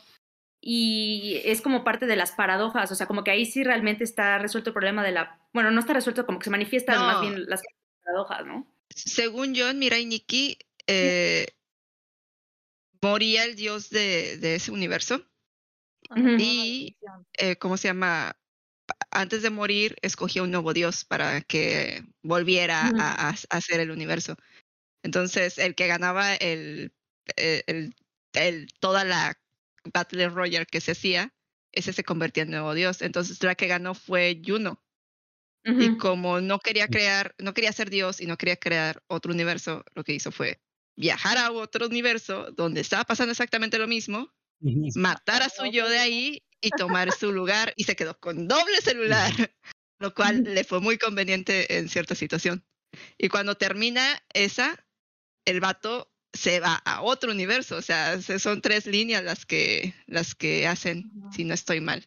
y 0.60 1.40
es 1.44 1.62
como 1.62 1.84
parte 1.84 2.06
de 2.06 2.16
las 2.16 2.32
paradojas, 2.32 2.90
o 2.90 2.94
sea, 2.94 3.06
como 3.06 3.24
que 3.24 3.30
ahí 3.30 3.46
sí 3.46 3.62
realmente 3.62 4.04
está 4.04 4.38
resuelto 4.38 4.70
el 4.70 4.74
problema 4.74 5.04
de 5.04 5.12
la, 5.12 5.40
bueno, 5.52 5.70
no 5.70 5.80
está 5.80 5.92
resuelto, 5.92 6.26
como 6.26 6.38
que 6.38 6.44
se 6.44 6.50
manifiestan 6.50 6.98
más 6.98 7.20
bien 7.20 7.46
las 7.46 7.62
paradojas, 8.04 8.46
¿no? 8.46 8.66
Según 8.90 9.54
yo, 9.54 9.68
en 9.68 9.78
Mirai 9.78 10.04
Nikki, 10.06 10.58
eh, 10.86 11.46
moría 13.00 13.44
el 13.44 13.54
dios 13.54 13.90
de, 13.90 14.38
de 14.38 14.56
ese 14.56 14.72
universo. 14.72 15.24
Y, 16.16 16.96
eh, 17.34 17.56
¿cómo 17.56 17.76
se 17.76 17.88
llama? 17.88 18.34
Antes 19.10 19.42
de 19.42 19.50
morir, 19.50 19.96
escogió 20.02 20.44
un 20.44 20.50
nuevo 20.50 20.72
dios 20.74 21.04
para 21.04 21.40
que 21.42 22.04
volviera 22.22 22.86
Ujú. 22.86 22.96
a, 22.96 23.30
a- 23.30 23.34
a 23.50 23.60
ser 23.60 23.80
el 23.80 23.90
universo. 23.90 24.36
Entonces, 25.04 25.58
el 25.58 25.74
que 25.74 25.86
ganaba 25.88 26.34
el, 26.36 26.94
eh, 27.36 27.64
el, 27.66 27.94
el- 28.34 28.68
toda 28.80 29.04
la 29.04 29.40
Battle 29.94 30.28
Royale 30.30 30.66
que 30.66 30.80
se 30.82 30.92
hacía, 30.92 31.34
ese 31.72 31.92
se 31.92 32.04
convertía 32.04 32.44
en 32.44 32.50
nuevo 32.50 32.74
dios. 32.74 33.02
Entonces, 33.02 33.42
la 33.44 33.54
que 33.56 33.68
ganó 33.68 33.94
fue 33.94 34.42
Juno. 34.46 34.82
Y 35.78 35.90
Ujú. 35.90 35.94
como 35.96 36.40
no 36.40 36.58
quería 36.58 36.88
crear, 36.88 37.34
no 37.38 37.54
quería 37.54 37.72
ser 37.72 37.88
Dios 37.90 38.20
y 38.20 38.26
no 38.26 38.36
quería 38.36 38.56
crear 38.56 39.02
otro 39.08 39.32
universo, 39.32 39.84
lo 39.94 40.02
que 40.04 40.12
hizo 40.14 40.32
fue 40.32 40.60
viajar 40.96 41.38
a 41.38 41.52
otro 41.52 41.86
universo 41.86 42.50
donde 42.52 42.80
estaba 42.80 43.04
pasando 43.04 43.30
exactamente 43.32 43.78
lo 43.78 43.86
mismo, 43.86 44.34
Ujú. 44.60 44.92
matar 44.94 45.42
a 45.42 45.50
su 45.50 45.66
yo 45.66 45.88
de 45.88 45.98
ahí 46.00 46.47
y 46.60 46.70
tomar 46.70 47.12
su 47.12 47.32
lugar 47.32 47.72
y 47.76 47.84
se 47.84 47.96
quedó 47.96 48.18
con 48.18 48.48
doble 48.48 48.76
celular, 48.82 49.30
lo 50.00 50.14
cual 50.14 50.42
le 50.44 50.64
fue 50.64 50.80
muy 50.80 50.98
conveniente 50.98 51.78
en 51.78 51.88
cierta 51.88 52.14
situación. 52.14 52.64
Y 53.16 53.28
cuando 53.28 53.54
termina 53.56 54.22
esa, 54.32 54.86
el 55.44 55.60
vato 55.60 56.10
se 56.32 56.60
va 56.60 56.74
a 56.84 57.02
otro 57.02 57.32
universo, 57.32 57.76
o 57.76 57.82
sea, 57.82 58.20
se- 58.20 58.38
son 58.38 58.60
tres 58.60 58.86
líneas 58.86 59.22
las 59.24 59.46
que 59.46 59.94
las 60.06 60.34
que 60.34 60.66
hacen, 60.66 61.10
si 61.32 61.44
no 61.44 61.54
estoy 61.54 61.80
mal. 61.80 62.06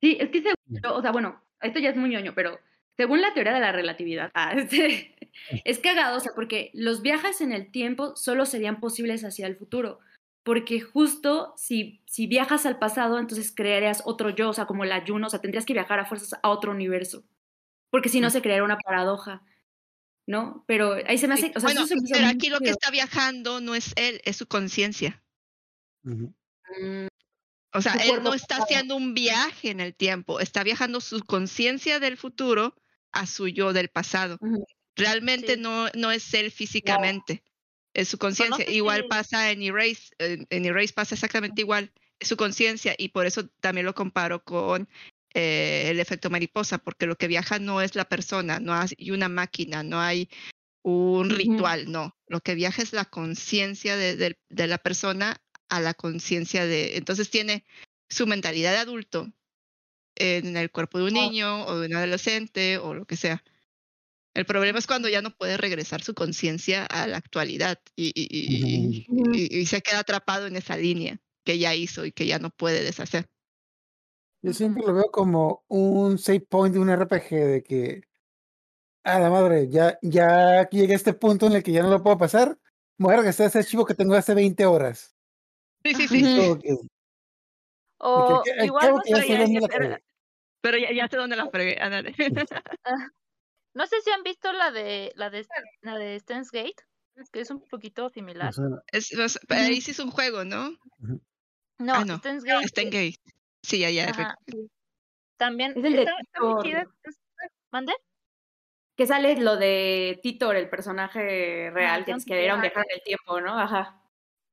Sí, 0.00 0.16
es 0.20 0.30
que 0.30 0.42
o 0.88 1.02
sea, 1.02 1.12
bueno, 1.12 1.42
esto 1.60 1.78
ya 1.78 1.90
es 1.90 1.96
muy 1.96 2.10
ñoño, 2.10 2.34
pero 2.34 2.58
según 2.96 3.20
la 3.20 3.32
teoría 3.34 3.52
de 3.52 3.60
la 3.60 3.72
relatividad, 3.72 4.30
ah, 4.34 4.54
este, 4.56 5.14
es 5.64 5.78
cagado, 5.78 6.16
o 6.16 6.20
sea, 6.20 6.32
porque 6.34 6.70
los 6.74 7.02
viajes 7.02 7.40
en 7.40 7.52
el 7.52 7.70
tiempo 7.70 8.16
solo 8.16 8.46
serían 8.46 8.80
posibles 8.80 9.24
hacia 9.24 9.46
el 9.46 9.56
futuro. 9.56 10.00
Porque 10.44 10.80
justo 10.80 11.54
si, 11.56 12.02
si 12.06 12.26
viajas 12.26 12.66
al 12.66 12.78
pasado, 12.78 13.18
entonces 13.18 13.52
crearías 13.54 14.02
otro 14.04 14.30
yo, 14.30 14.50
o 14.50 14.52
sea, 14.52 14.66
como 14.66 14.84
la 14.84 15.04
Juno, 15.06 15.28
o 15.28 15.30
sea, 15.30 15.40
tendrías 15.40 15.64
que 15.64 15.72
viajar 15.72 16.00
a 16.00 16.04
fuerzas 16.04 16.38
a 16.42 16.48
otro 16.48 16.72
universo. 16.72 17.24
Porque 17.90 18.08
si 18.08 18.20
no 18.20 18.30
se 18.30 18.42
crearía 18.42 18.64
una 18.64 18.78
paradoja, 18.78 19.42
¿no? 20.26 20.64
Pero 20.66 20.94
ahí 21.06 21.18
se 21.18 21.28
me 21.28 21.34
hace, 21.34 21.52
o 21.54 21.60
sea, 21.60 21.68
bueno, 21.68 21.80
eso 21.80 21.88
se 21.88 21.94
me 21.96 22.02
hizo 22.04 22.14
pero 22.14 22.28
aquí 22.28 22.48
lo 22.48 22.58
que 22.60 22.70
está 22.70 22.90
viajando 22.90 23.60
no 23.60 23.74
es 23.74 23.92
él, 23.96 24.20
es 24.24 24.36
su 24.36 24.46
conciencia. 24.46 25.22
Mm, 26.02 26.26
O 27.74 27.80
sea, 27.80 27.94
él 27.94 28.22
no 28.22 28.34
está 28.34 28.56
haciendo 28.56 28.96
un 28.96 29.14
viaje 29.14 29.70
en 29.70 29.80
el 29.80 29.94
tiempo, 29.94 30.40
está 30.40 30.62
viajando 30.62 31.00
su 31.00 31.22
conciencia 31.24 32.00
del 32.00 32.16
futuro 32.16 32.74
a 33.12 33.26
su 33.26 33.48
yo 33.48 33.72
del 33.72 33.88
pasado. 33.88 34.38
Realmente 34.96 35.54
Sí. 35.54 35.60
no, 35.60 35.88
no 35.94 36.10
es 36.10 36.34
él 36.34 36.50
físicamente, 36.50 37.44
es 37.94 38.08
su 38.08 38.18
conciencia. 38.18 38.64
Igual 38.76 39.00
pasa 39.08 39.50
en 39.50 39.62
Erase, 39.62 40.10
en, 40.18 40.64
Erase 40.64 40.92
pasa 40.92 41.14
exactamente 41.14 41.60
igual, 41.62 41.92
es 42.18 42.28
su 42.28 42.36
conciencia 42.36 42.94
y 42.96 43.08
por 43.08 43.26
eso 43.26 43.48
también 43.60 43.86
lo 43.86 43.94
comparo 43.94 44.42
con 44.44 44.88
eh, 45.34 45.88
el 45.90 45.98
efecto 46.00 46.30
mariposa, 46.30 46.78
porque 46.78 47.06
lo 47.06 47.16
que 47.16 47.26
viaja 47.28 47.58
no 47.58 47.80
es 47.80 47.94
la 47.94 48.04
persona, 48.04 48.60
no 48.60 48.74
hay 48.74 49.10
una 49.10 49.28
máquina, 49.28 49.82
no 49.82 50.00
hay 50.00 50.28
un 50.82 51.30
ritual, 51.30 51.90
no. 51.90 52.16
Lo 52.26 52.40
que 52.40 52.54
viaja 52.54 52.82
es 52.82 52.92
la 52.92 53.04
conciencia 53.04 53.96
de, 53.96 54.16
de- 54.16 54.38
de 54.48 54.66
la 54.66 54.78
persona 54.78 55.40
a 55.68 55.80
la 55.80 55.94
conciencia 55.94 56.66
de... 56.66 56.96
Entonces 56.96 57.30
tiene 57.30 57.64
su 58.08 58.26
mentalidad 58.26 58.72
de 58.72 58.78
adulto 58.78 59.32
en 60.16 60.56
el 60.56 60.70
cuerpo 60.70 60.98
de 60.98 61.04
un 61.04 61.14
niño 61.30 61.64
o 61.66 61.78
de 61.78 61.86
un 61.86 61.94
adolescente 61.96 62.78
o 62.78 62.94
lo 62.94 63.06
que 63.06 63.16
sea. 63.16 63.42
El 64.34 64.46
problema 64.46 64.78
es 64.78 64.86
cuando 64.86 65.08
ya 65.08 65.20
no 65.20 65.30
puede 65.36 65.56
regresar 65.58 66.02
su 66.02 66.14
conciencia 66.14 66.86
a 66.86 67.06
la 67.06 67.18
actualidad 67.18 67.78
y, 67.96 68.12
y- 68.14 68.28
y- 68.30 69.06
Ujú. 69.08 69.32
y- 69.34 69.58
y 69.60 69.66
se 69.66 69.82
queda 69.82 69.98
atrapado 70.00 70.46
en 70.46 70.56
esa 70.56 70.76
línea 70.76 71.18
que 71.44 71.58
ya 71.58 71.74
hizo 71.74 72.04
y 72.06 72.12
que 72.12 72.26
ya 72.26 72.38
no 72.38 72.50
puede 72.50 72.82
deshacer. 72.82 73.28
Yo 74.42 74.52
siempre 74.52 74.84
lo 74.86 74.94
veo 74.94 75.10
como 75.10 75.64
un 75.68 76.18
save 76.18 76.40
point 76.40 76.74
de 76.74 76.80
un 76.80 76.88
RPG 76.88 77.30
de 77.30 77.62
que, 77.62 78.02
a 79.04 79.18
la 79.20 79.30
madre, 79.30 79.68
ya, 79.68 79.98
ya 80.02 80.68
llegué 80.70 80.94
a 80.94 80.96
este 80.96 81.12
punto 81.12 81.46
en 81.46 81.52
el 81.54 81.62
que 81.62 81.72
ya 81.72 81.82
no 81.82 81.90
lo 81.90 82.02
puedo 82.02 82.18
pasar. 82.18 82.58
Voy 82.98 83.14
a 83.14 83.18
regresar 83.18 83.44
a 83.44 83.48
ese 83.50 83.58
archivo 83.58 83.84
que 83.84 83.94
tengo 83.94 84.14
hace 84.14 84.34
20 84.34 84.64
horas. 84.64 85.14
Sí, 85.84 85.94
sí, 85.94 86.08
sí. 86.08 86.24
O 87.98 88.42
igual 88.64 88.94
no 88.94 89.02
sé, 89.04 89.28
ya- 89.28 89.46
ya-. 89.46 90.00
Pero 90.60 90.78
ya, 90.78 90.92
ya 90.92 91.08
sé 91.08 91.16
dónde 91.16 91.36
la 91.36 91.50
fregué. 91.50 91.76
no 93.74 93.86
sé 93.86 94.00
si 94.02 94.10
han 94.10 94.22
visto 94.22 94.52
la 94.52 94.70
de 94.70 95.12
la 95.16 95.30
de 95.30 95.46
la 95.82 95.96
de 95.98 96.22
Gate, 96.52 96.74
que 97.32 97.40
es 97.40 97.50
un 97.50 97.60
poquito 97.68 98.08
similar. 98.10 98.52
Es- 98.92 99.12
es- 99.12 99.38
ahí 99.48 99.80
sí 99.80 99.90
es 99.92 99.98
un 99.98 100.10
juego, 100.10 100.44
¿no? 100.44 100.70
No, 101.78 101.94
Ah, 101.94 102.04
no. 102.04 102.18
Steins 102.18 102.44
Gate. 102.44 103.16
Sí, 103.62 103.78
ya, 103.80 103.90
ya. 103.90 104.36
También 105.36 105.72
Es 105.76 105.84
el 105.84 105.92
de 105.96 106.02
está, 106.02 106.84
¿Mande? 107.72 107.92
Que 108.96 109.06
sale 109.06 109.36
lo 109.36 109.56
de 109.56 110.20
Titor, 110.22 110.54
el 110.56 110.68
personaje 110.68 111.70
real, 111.70 112.04
que, 112.04 112.14
que 112.26 112.44
era 112.44 112.54
un 112.56 112.60
viajar 112.60 112.84
en 112.88 112.96
el 112.98 113.02
tiempo, 113.02 113.40
¿no? 113.40 113.58
Ajá. 113.58 114.02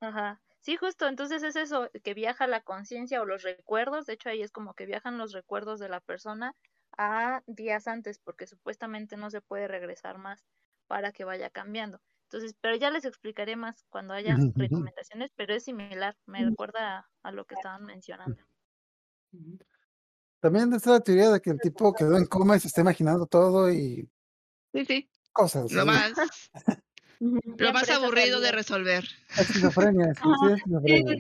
Ajá. 0.02 0.42
Sí, 0.62 0.76
justo, 0.78 1.08
entonces 1.08 1.44
es 1.44 1.56
eso, 1.56 1.90
que 2.04 2.14
viaja 2.14 2.48
la 2.48 2.62
conciencia 2.62 3.22
o 3.22 3.26
los 3.26 3.44
recuerdos, 3.44 4.06
de 4.06 4.14
hecho 4.14 4.30
ahí 4.30 4.42
es 4.42 4.52
como 4.52 4.74
que 4.74 4.86
viajan 4.86 5.18
los 5.18 5.34
recuerdos 5.34 5.80
de 5.80 5.90
la 5.90 6.00
persona 6.02 6.54
a 6.98 7.44
días 7.48 7.88
antes, 7.88 8.20
porque 8.20 8.48
supuestamente 8.48 9.18
no 9.18 9.30
se 9.30 9.42
puede 9.42 9.68
regresar 9.68 10.18
más 10.18 10.46
para 10.88 11.12
que 11.12 11.24
vaya 11.24 11.50
cambiando. 11.50 12.02
Entonces, 12.24 12.56
pero 12.62 12.76
ya 12.76 12.92
les 12.92 13.06
explicaré 13.06 13.56
más 13.56 13.86
cuando 13.90 14.14
haya 14.14 14.36
recomendaciones, 14.56 15.32
pero 15.36 15.54
es 15.56 15.64
similar, 15.64 16.16
me 16.26 16.46
recuerda 16.46 17.00
a, 17.00 17.10
a 17.24 17.32
lo 17.32 17.46
que 17.46 17.56
estaban 17.56 17.86
mencionando. 17.86 18.44
También 20.40 20.72
está 20.74 20.92
la 20.92 21.00
teoría 21.00 21.32
de 21.32 21.42
que 21.42 21.50
el 21.50 21.60
tipo 21.60 21.94
quedó 21.94 22.18
en 22.18 22.26
coma 22.26 22.56
y 22.56 22.60
se 22.60 22.68
está 22.68 22.82
imaginando 22.82 23.26
todo 23.26 23.72
y 23.72 24.10
Sí, 24.74 24.86
sí. 24.86 25.10
cosas. 25.32 25.72
Lo 25.72 25.86
más, 25.86 26.14
lo 27.20 27.74
más 27.74 27.90
aburrido 27.90 28.40
de 28.40 28.52
resolver. 28.52 29.06
Esquizofrenia, 29.28 30.14
sí, 30.14 30.22
sí, 30.40 30.52
esquizofrenia. 30.54 31.16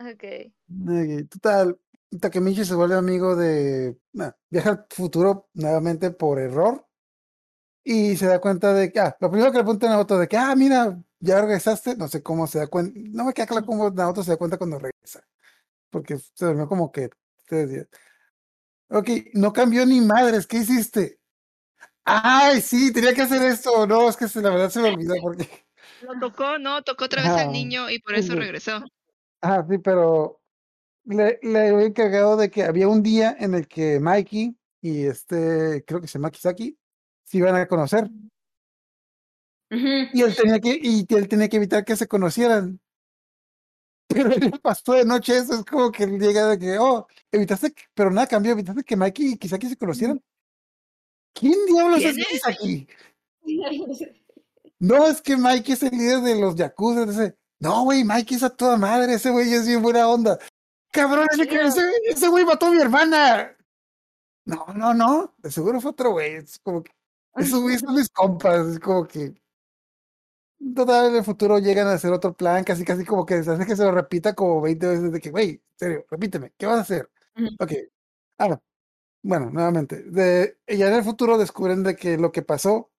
Ok, 0.00 1.28
Total, 1.28 1.78
Takemichi 2.20 2.64
se 2.64 2.74
vuelve 2.74 2.94
amigo 2.96 3.36
de. 3.36 3.98
nah, 4.12 4.30
viaja 4.50 4.70
al 4.70 4.86
futuro 4.90 5.48
nuevamente 5.54 6.10
por 6.10 6.38
error. 6.38 6.86
Y 7.84 8.16
se 8.16 8.26
da 8.26 8.40
cuenta 8.40 8.72
de 8.74 8.92
que. 8.92 9.00
Ah, 9.00 9.16
lo 9.20 9.30
primero 9.30 9.50
que 9.52 9.58
le 9.58 9.64
pregunta 9.64 9.86
a 9.86 9.90
Naoto 9.90 10.18
de 10.18 10.28
que, 10.28 10.36
ah, 10.36 10.54
mira, 10.56 10.98
ya 11.20 11.40
regresaste. 11.40 11.96
No 11.96 12.08
sé 12.08 12.22
cómo 12.22 12.46
se 12.46 12.58
da 12.58 12.66
cuenta. 12.66 12.98
No 13.12 13.24
me 13.24 13.32
queda 13.34 13.46
claro 13.46 13.66
cómo 13.66 13.90
Naoto 13.90 14.22
se 14.22 14.30
da 14.32 14.36
cuenta 14.36 14.58
cuando 14.58 14.78
regresa. 14.78 15.22
Porque 15.90 16.18
se 16.18 16.44
durmió 16.46 16.68
como 16.68 16.90
que. 16.92 17.10
Ok, 18.90 19.08
no 19.34 19.52
cambió 19.52 19.84
ni 19.86 20.00
madres. 20.00 20.46
¿Qué 20.46 20.58
hiciste? 20.58 21.20
Ay, 22.04 22.60
sí, 22.62 22.92
tenía 22.92 23.14
que 23.14 23.22
hacer 23.22 23.42
esto. 23.42 23.86
No, 23.86 24.08
es 24.08 24.16
que 24.16 24.28
se- 24.28 24.40
la 24.40 24.50
verdad 24.50 24.70
se 24.70 24.80
me 24.80 24.88
olvidó 24.88 25.14
porque. 25.20 25.48
Lo 26.02 26.18
tocó, 26.18 26.58
¿no? 26.58 26.82
Tocó 26.82 27.04
otra 27.06 27.22
vez 27.22 27.32
Ajá. 27.32 27.42
al 27.42 27.52
niño 27.52 27.90
y 27.90 27.98
por 28.00 28.14
eso 28.14 28.34
regresó. 28.34 28.82
Ah, 29.40 29.64
sí, 29.68 29.78
pero 29.78 30.37
le, 31.08 31.38
le 31.42 31.68
había 31.68 31.86
encargado 31.86 32.36
de 32.36 32.50
que 32.50 32.62
había 32.64 32.88
un 32.88 33.02
día 33.02 33.34
en 33.38 33.54
el 33.54 33.66
que 33.66 33.98
Mikey 33.98 34.56
y 34.80 35.06
este, 35.06 35.84
creo 35.86 36.00
que 36.00 36.06
se 36.06 36.18
llama 36.18 36.30
Kisaki, 36.30 36.78
se 37.24 37.38
iban 37.38 37.56
a 37.56 37.66
conocer. 37.66 38.08
Y 39.70 40.22
él 40.22 40.34
tenía 40.34 40.60
que, 40.60 40.78
y 40.80 41.06
él 41.08 41.28
tenía 41.28 41.48
que 41.48 41.56
evitar 41.56 41.84
que 41.84 41.96
se 41.96 42.06
conocieran. 42.08 42.80
Pero 44.08 44.32
él 44.32 44.52
pasó 44.62 44.92
de 44.94 45.04
noche 45.04 45.36
eso, 45.36 45.54
es 45.54 45.64
como 45.64 45.92
que 45.92 46.04
él 46.04 46.18
llega 46.18 46.46
de 46.48 46.58
que, 46.58 46.78
oh, 46.78 47.06
evitaste, 47.30 47.72
que- 47.72 47.82
pero 47.92 48.10
nada 48.10 48.26
cambió, 48.26 48.52
evitaste 48.52 48.82
que 48.82 48.96
Mikey 48.96 49.32
y 49.32 49.36
Kisaki 49.36 49.68
se 49.68 49.76
conocieran. 49.76 50.22
¿Quién 51.34 51.66
diablos 51.66 52.02
es 52.02 52.14
¿Quién 52.14 52.20
es? 52.20 52.28
Kisaki? 52.28 52.88
No, 54.80 55.08
es 55.08 55.20
que 55.20 55.36
Mikey 55.36 55.72
es 55.74 55.82
el 55.82 55.90
líder 55.90 56.20
de 56.20 56.40
los 56.40 56.54
Yakuza. 56.54 57.04
No, 57.58 57.82
güey, 57.82 58.04
Mikey 58.04 58.36
es 58.36 58.44
a 58.44 58.50
toda 58.50 58.76
madre, 58.76 59.14
ese 59.14 59.30
güey 59.30 59.52
es 59.52 59.66
bien 59.66 59.82
buena 59.82 60.08
onda. 60.08 60.38
Cabrón, 60.90 61.26
ese, 61.32 61.80
ese, 62.06 62.28
güey 62.28 62.44
mató 62.44 62.66
a 62.66 62.70
mi 62.70 62.80
hermana. 62.80 63.56
No, 64.44 64.66
no, 64.74 64.94
no, 64.94 65.34
de 65.38 65.50
seguro 65.50 65.80
fue 65.80 65.90
otro 65.90 66.12
güey. 66.12 66.34
Es 66.34 66.58
como 66.60 66.82
que, 66.82 66.92
esos 67.36 67.60
güeyes 67.60 67.80
son 67.82 67.94
mis 67.94 68.08
compas, 68.08 68.66
es 68.66 68.80
como 68.80 69.06
que. 69.06 69.34
Total, 70.74 71.10
en 71.10 71.16
el 71.16 71.24
futuro 71.24 71.58
llegan 71.58 71.86
a 71.86 71.92
hacer 71.92 72.12
otro 72.12 72.36
plan, 72.36 72.64
casi, 72.64 72.84
casi 72.84 73.04
como 73.04 73.24
que 73.24 73.42
se 73.44 73.50
hace 73.52 73.64
que 73.64 73.76
se 73.76 73.84
lo 73.84 73.92
repita 73.92 74.34
como 74.34 74.60
20 74.60 74.86
veces 74.88 75.12
de 75.12 75.20
que, 75.20 75.30
güey, 75.30 75.50
en 75.50 75.62
serio, 75.76 76.06
repíteme, 76.10 76.52
¿qué 76.56 76.66
vas 76.66 76.78
a 76.78 76.80
hacer? 76.82 77.10
Ok. 77.60 77.72
Ah, 78.38 78.58
bueno, 79.22 79.50
nuevamente, 79.50 80.02
de, 80.04 80.58
ya 80.66 80.88
en 80.88 80.94
el 80.94 81.04
futuro 81.04 81.38
descubren 81.38 81.82
de 81.82 81.96
que 81.96 82.18
lo 82.18 82.32
que 82.32 82.42
pasó, 82.42 82.90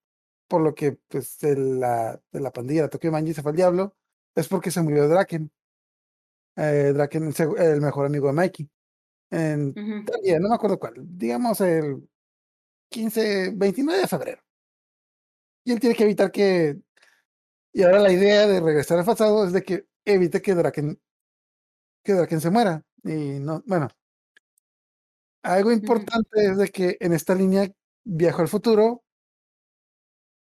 por 0.48 0.62
lo 0.62 0.76
que 0.76 0.94
pues 1.08 1.40
de 1.40 1.56
la, 1.58 2.22
de 2.32 2.40
la 2.42 2.52
pandilla, 2.52 2.84
la 2.84 2.90
Tokyo 2.90 3.12
Manji 3.12 3.34
se 3.34 3.42
fue 3.42 3.52
al 3.52 3.58
diablo, 3.58 3.96
es 4.36 4.48
porque 4.48 4.72
se 4.72 4.82
murió 4.82 5.08
Draken. 5.08 5.52
Eh, 6.62 6.92
Draken, 6.94 7.28
el, 7.28 7.34
seg- 7.34 7.58
el 7.60 7.80
mejor 7.82 8.06
amigo 8.06 8.28
de 8.28 8.34
Mikey. 8.34 8.70
En, 9.32 9.74
también, 10.06 10.42
no 10.42 10.50
me 10.50 10.56
acuerdo 10.56 10.78
cuál, 10.80 10.94
digamos 10.98 11.62
el 11.62 12.08
15, 12.90 13.52
29 13.56 14.02
de 14.02 14.08
febrero. 14.08 14.42
Y 15.64 15.72
él 15.72 15.80
tiene 15.80 15.96
que 15.96 16.04
evitar 16.04 16.32
que. 16.32 16.78
Y 17.72 17.84
ahora 17.84 18.00
la 18.00 18.12
idea 18.12 18.48
de 18.48 18.60
regresar 18.60 18.98
al 19.00 19.06
pasado 19.06 19.46
es 19.46 19.54
de 19.54 19.64
que 19.64 19.86
evite 20.04 20.42
que 20.42 20.56
Draken, 20.56 21.00
que 22.04 22.14
Draken 22.14 22.42
se 22.42 22.50
muera. 22.50 22.84
Y 23.04 23.40
no, 23.40 23.64
bueno. 23.66 23.88
Algo 25.44 25.72
importante 25.72 26.46
es 26.46 26.58
de 26.58 26.68
que 26.70 26.98
en 27.00 27.14
esta 27.14 27.34
línea 27.36 27.72
viajó 28.04 28.42
al 28.42 28.50
futuro 28.50 29.04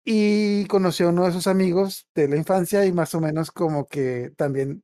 y 0.03 0.65
conoció 0.67 1.07
a 1.07 1.09
uno 1.11 1.25
de 1.25 1.31
sus 1.31 1.47
amigos 1.47 2.07
de 2.13 2.27
la 2.27 2.35
infancia 2.35 2.85
y 2.85 2.91
más 2.91 3.15
o 3.15 3.21
menos 3.21 3.51
como 3.51 3.85
que 3.87 4.31
también 4.35 4.83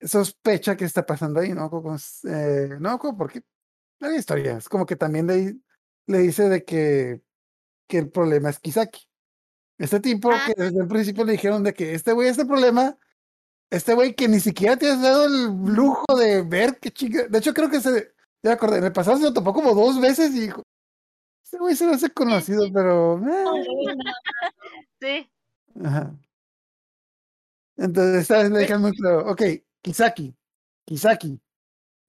sospecha 0.00 0.76
que 0.76 0.84
está 0.84 1.06
pasando 1.06 1.40
ahí, 1.40 1.52
¿no? 1.52 1.70
Como, 1.70 1.96
eh, 2.28 2.70
no, 2.80 2.98
como 2.98 3.16
porque 3.18 3.42
hay 4.00 4.16
historias, 4.16 4.68
como 4.68 4.86
que 4.86 4.96
también 4.96 5.26
le, 5.28 5.56
le 6.06 6.18
dice 6.18 6.48
de 6.48 6.64
que, 6.64 7.22
que 7.88 7.98
el 7.98 8.10
problema 8.10 8.50
es 8.50 8.58
Kisaki. 8.60 9.06
Este 9.78 10.00
tipo 10.00 10.30
Ah. 10.32 10.44
que 10.46 10.54
desde 10.62 10.80
el 10.80 10.88
principio 10.88 11.24
le 11.24 11.32
dijeron 11.32 11.62
de 11.64 11.74
que 11.74 11.94
este 11.94 12.12
güey, 12.12 12.28
este 12.28 12.46
problema, 12.46 12.98
este 13.70 13.94
güey 13.94 14.14
que 14.14 14.28
ni 14.28 14.40
siquiera 14.40 14.76
te 14.76 14.90
has 14.90 15.02
dado 15.02 15.26
el 15.26 15.46
lujo 15.74 16.04
de 16.18 16.42
ver 16.42 16.78
qué 16.80 16.90
chica. 16.92 17.26
De 17.28 17.38
hecho, 17.38 17.54
creo 17.54 17.70
que 17.70 17.80
se, 17.80 18.14
ya 18.42 18.50
me 18.50 18.52
acordé, 18.52 18.78
en 18.78 18.84
el 18.84 18.92
pasado 18.92 19.18
se 19.18 19.24
lo 19.24 19.32
topó 19.34 19.52
como 19.54 19.74
dos 19.74 20.00
veces 20.00 20.34
y 20.34 20.40
dijo, 20.42 20.62
este 21.44 21.58
güey 21.58 21.76
se 21.76 21.86
me 21.86 21.94
hace 21.94 22.10
conocido, 22.10 22.66
pero... 22.72 23.18
eh". 23.18 23.44
Sí. 25.00 25.30
Ajá. 25.84 26.16
Entonces, 27.76 28.22
esta 28.22 28.38
vez 28.38 28.50
le 28.50 28.58
dejan 28.60 28.80
muy 28.80 28.92
claro, 28.92 29.30
ok, 29.30 29.42
Kisaki, 29.90 30.34
Kisaki, 30.84 31.40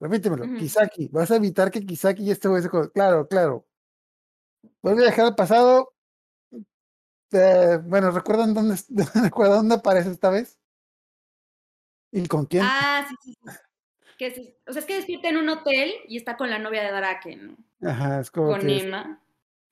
repítemelo, 0.00 0.46
Ujú. 0.46 0.56
Kisaki, 0.56 1.06
vas 1.12 1.30
a 1.30 1.36
evitar 1.36 1.70
que 1.70 1.86
Kisaki 1.86 2.24
y 2.24 2.32
este 2.32 2.48
güey 2.48 2.60
se... 2.60 2.68
co- 2.68 2.90
Claro, 2.90 3.28
claro. 3.28 3.68
Vuelve 4.82 5.02
a 5.04 5.06
dejar 5.06 5.26
el 5.26 5.36
pasado. 5.36 5.94
Eh, 7.30 7.78
bueno, 7.84 8.10
¿recuerdan 8.10 8.52
dónde, 8.52 8.74
es- 8.74 8.88
¿recuerdan 9.22 9.58
dónde 9.58 9.76
aparece 9.76 10.10
esta 10.10 10.28
vez? 10.28 10.58
¿Y 12.10 12.26
con 12.26 12.46
quién? 12.46 12.64
Ah, 12.66 13.06
sí, 13.08 13.14
sí, 13.22 13.38
sí. 13.40 13.48
Que 14.18 14.34
se- 14.34 14.58
o 14.66 14.72
sea, 14.72 14.80
es 14.80 14.86
que 14.86 14.96
despierta 14.96 15.28
en 15.28 15.36
un 15.36 15.48
hotel 15.48 15.92
y 16.08 16.16
está 16.16 16.36
con 16.36 16.50
la 16.50 16.58
novia 16.58 16.82
de 16.82 16.90
Draken, 16.90 17.46
¿no? 17.46 17.88
Ajá, 17.88 18.18
es 18.18 18.32
como 18.32 18.48
Con 18.48 18.60
que... 18.62 18.76
Emma. 18.76 19.22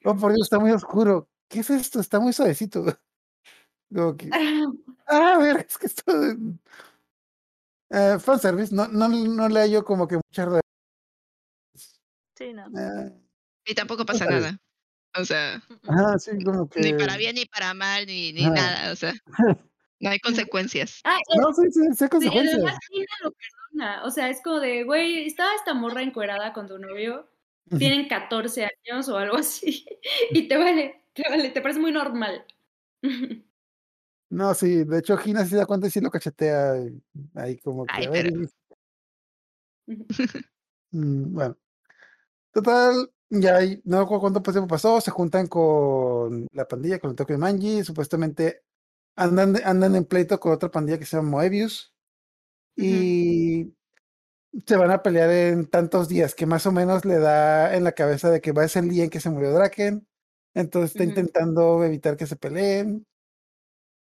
Oh, 0.04 0.14
por 0.14 0.32
Dios, 0.32 0.46
está 0.46 0.60
muy 0.60 0.70
oscuro. 0.70 1.28
¿Qué 1.48 1.58
es 1.58 1.70
esto? 1.70 1.98
Está 1.98 2.20
muy 2.20 2.32
suavecito. 2.32 2.84
Como 3.92 4.16
que... 4.16 4.30
Ah, 4.32 4.64
a 5.34 5.38
ver, 5.38 5.66
es 5.68 5.76
que 5.76 5.86
esto... 5.86 6.04
Eh, 7.90 8.18
fanservice, 8.18 8.74
no, 8.74 8.88
no, 8.88 9.08
no 9.08 9.48
le 9.48 9.60
hallo 9.60 9.84
como 9.84 10.08
que 10.08 10.16
mucha... 10.16 10.44
re- 10.46 10.60
Sí, 12.34 12.52
no. 12.52 12.66
eh, 12.78 13.12
Y 13.64 13.74
tampoco 13.74 14.04
pasa 14.04 14.26
nada. 14.26 14.58
O 15.18 15.24
sea, 15.24 15.62
Ajá, 15.88 16.18
sí, 16.18 16.32
como 16.44 16.68
que... 16.68 16.80
ni 16.80 16.92
para 16.92 17.16
bien 17.16 17.36
ni 17.36 17.46
para 17.46 17.72
mal, 17.74 18.06
ni, 18.06 18.32
ni 18.32 18.42
Ajá. 18.44 18.54
nada. 18.54 18.92
O 18.92 18.96
sea, 18.96 19.14
no 20.00 20.10
hay 20.10 20.18
consecuencias. 20.20 21.00
Ah, 21.04 21.18
No, 21.36 21.52
sí, 21.54 21.62
sí, 21.70 21.80
sí, 21.94 22.04
hay 22.04 22.08
consecuencias. 22.10 22.58
demás 22.58 22.78
Gina 22.90 23.06
lo 23.22 23.30
perdona. 23.32 24.04
O 24.04 24.10
sea, 24.10 24.28
es 24.28 24.42
como 24.42 24.60
de, 24.60 24.84
güey, 24.84 25.26
estaba 25.26 25.54
esta 25.54 25.72
morra 25.74 26.02
encuerada 26.02 26.52
con 26.52 26.66
tu 26.66 26.78
novio. 26.78 27.28
Tienen 27.78 28.08
14 28.08 28.68
años 28.86 29.08
o 29.08 29.16
algo 29.18 29.36
así. 29.38 29.86
Y 30.32 30.48
te 30.48 30.56
vale, 30.58 31.04
te 31.14 31.22
vale, 31.28 31.50
te 31.50 31.60
parece 31.62 31.80
muy 31.80 31.92
normal. 31.92 32.44
No, 34.28 34.54
sí, 34.54 34.84
de 34.84 34.98
hecho 34.98 35.16
Gina 35.16 35.44
sí 35.44 35.50
se 35.50 35.56
da 35.56 35.66
cuenta 35.66 35.86
y 35.86 35.90
sí 35.90 36.00
lo 36.00 36.10
cachetea 36.10 36.78
y 36.78 37.00
ahí 37.34 37.58
como 37.58 37.86
que 37.86 37.92
Ay, 37.94 38.08
pero- 38.10 38.48
Mm, 40.92 41.34
bueno. 41.34 41.56
Total, 42.52 43.10
ya 43.28 43.56
hay, 43.56 43.80
no 43.84 44.00
recuerdo 44.00 44.20
cuánto 44.20 44.42
pues, 44.42 44.54
tiempo 44.54 44.68
pasó, 44.68 45.00
se 45.00 45.10
juntan 45.10 45.46
con 45.46 46.46
la 46.52 46.66
pandilla, 46.66 46.98
con 46.98 47.10
el 47.10 47.16
Tokyo 47.16 47.38
Manji, 47.38 47.84
supuestamente 47.84 48.62
andan, 49.16 49.56
andan 49.64 49.94
en 49.96 50.04
pleito 50.04 50.40
con 50.40 50.52
otra 50.52 50.70
pandilla 50.70 50.98
que 50.98 51.04
se 51.04 51.16
llama 51.16 51.30
Moebius 51.30 51.92
y 52.76 53.74
se 54.66 54.76
van 54.76 54.90
a 54.90 55.02
pelear 55.02 55.30
en 55.30 55.66
tantos 55.66 56.08
días 56.08 56.34
que 56.34 56.46
más 56.46 56.66
o 56.66 56.72
menos 56.72 57.04
le 57.04 57.18
da 57.18 57.74
en 57.76 57.84
la 57.84 57.92
cabeza 57.92 58.30
de 58.30 58.40
que 58.40 58.52
va 58.52 58.62
a 58.64 58.68
ser 58.68 58.84
el 58.84 58.90
día 58.90 59.04
en 59.04 59.10
que 59.10 59.20
se 59.20 59.30
murió 59.30 59.52
Draken, 59.52 60.06
entonces 60.54 60.92
está 60.92 61.04
intentando 61.04 61.84
evitar 61.84 62.16
que 62.16 62.26
se 62.26 62.36
peleen, 62.36 63.06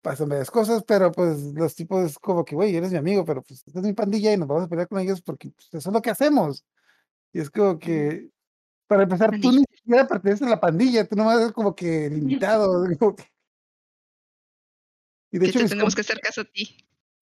pasan 0.01 0.29
varias 0.29 0.49
cosas, 0.51 0.83
pero 0.87 1.11
pues 1.11 1.37
los 1.53 1.75
tipos 1.75 2.03
es 2.05 2.19
como 2.19 2.45
que, 2.45 2.55
güey, 2.55 2.75
eres 2.75 2.91
mi 2.91 2.97
amigo, 2.97 3.25
pero 3.25 3.41
pues 3.41 3.63
esta 3.65 3.79
es 3.79 3.85
mi 3.85 3.93
pandilla 3.93 4.31
y 4.33 4.37
nos 4.37 4.47
vamos 4.47 4.63
a 4.65 4.67
pelear 4.67 4.87
con 4.87 4.99
ellos 4.99 5.21
porque 5.21 5.49
pues, 5.51 5.67
eso 5.73 5.89
es 5.89 5.93
lo 5.93 6.01
que 6.01 6.09
hacemos. 6.09 6.65
Y 7.33 7.39
es 7.41 7.49
como 7.49 7.77
que, 7.79 8.29
para 8.87 9.03
empezar, 9.03 9.31
tú 9.41 9.51
ni 9.51 9.63
siquiera 9.71 10.07
perteneces 10.07 10.47
a 10.47 10.49
la 10.51 10.59
pandilla, 10.59 11.07
tú 11.07 11.15
nomás 11.15 11.39
eres 11.39 11.51
como 11.51 11.75
que 11.75 12.05
el 12.07 12.17
invitado. 12.17 12.67
como 12.99 13.15
que- 13.15 13.31
Y 15.31 15.37
de 15.37 15.45
Que 15.45 15.49
hecho, 15.51 15.59
te 15.59 15.69
tenemos 15.69 15.93
que 15.95 16.01
hacer 16.01 16.19
caso 16.19 16.41
a 16.41 16.45
ti. 16.45 16.77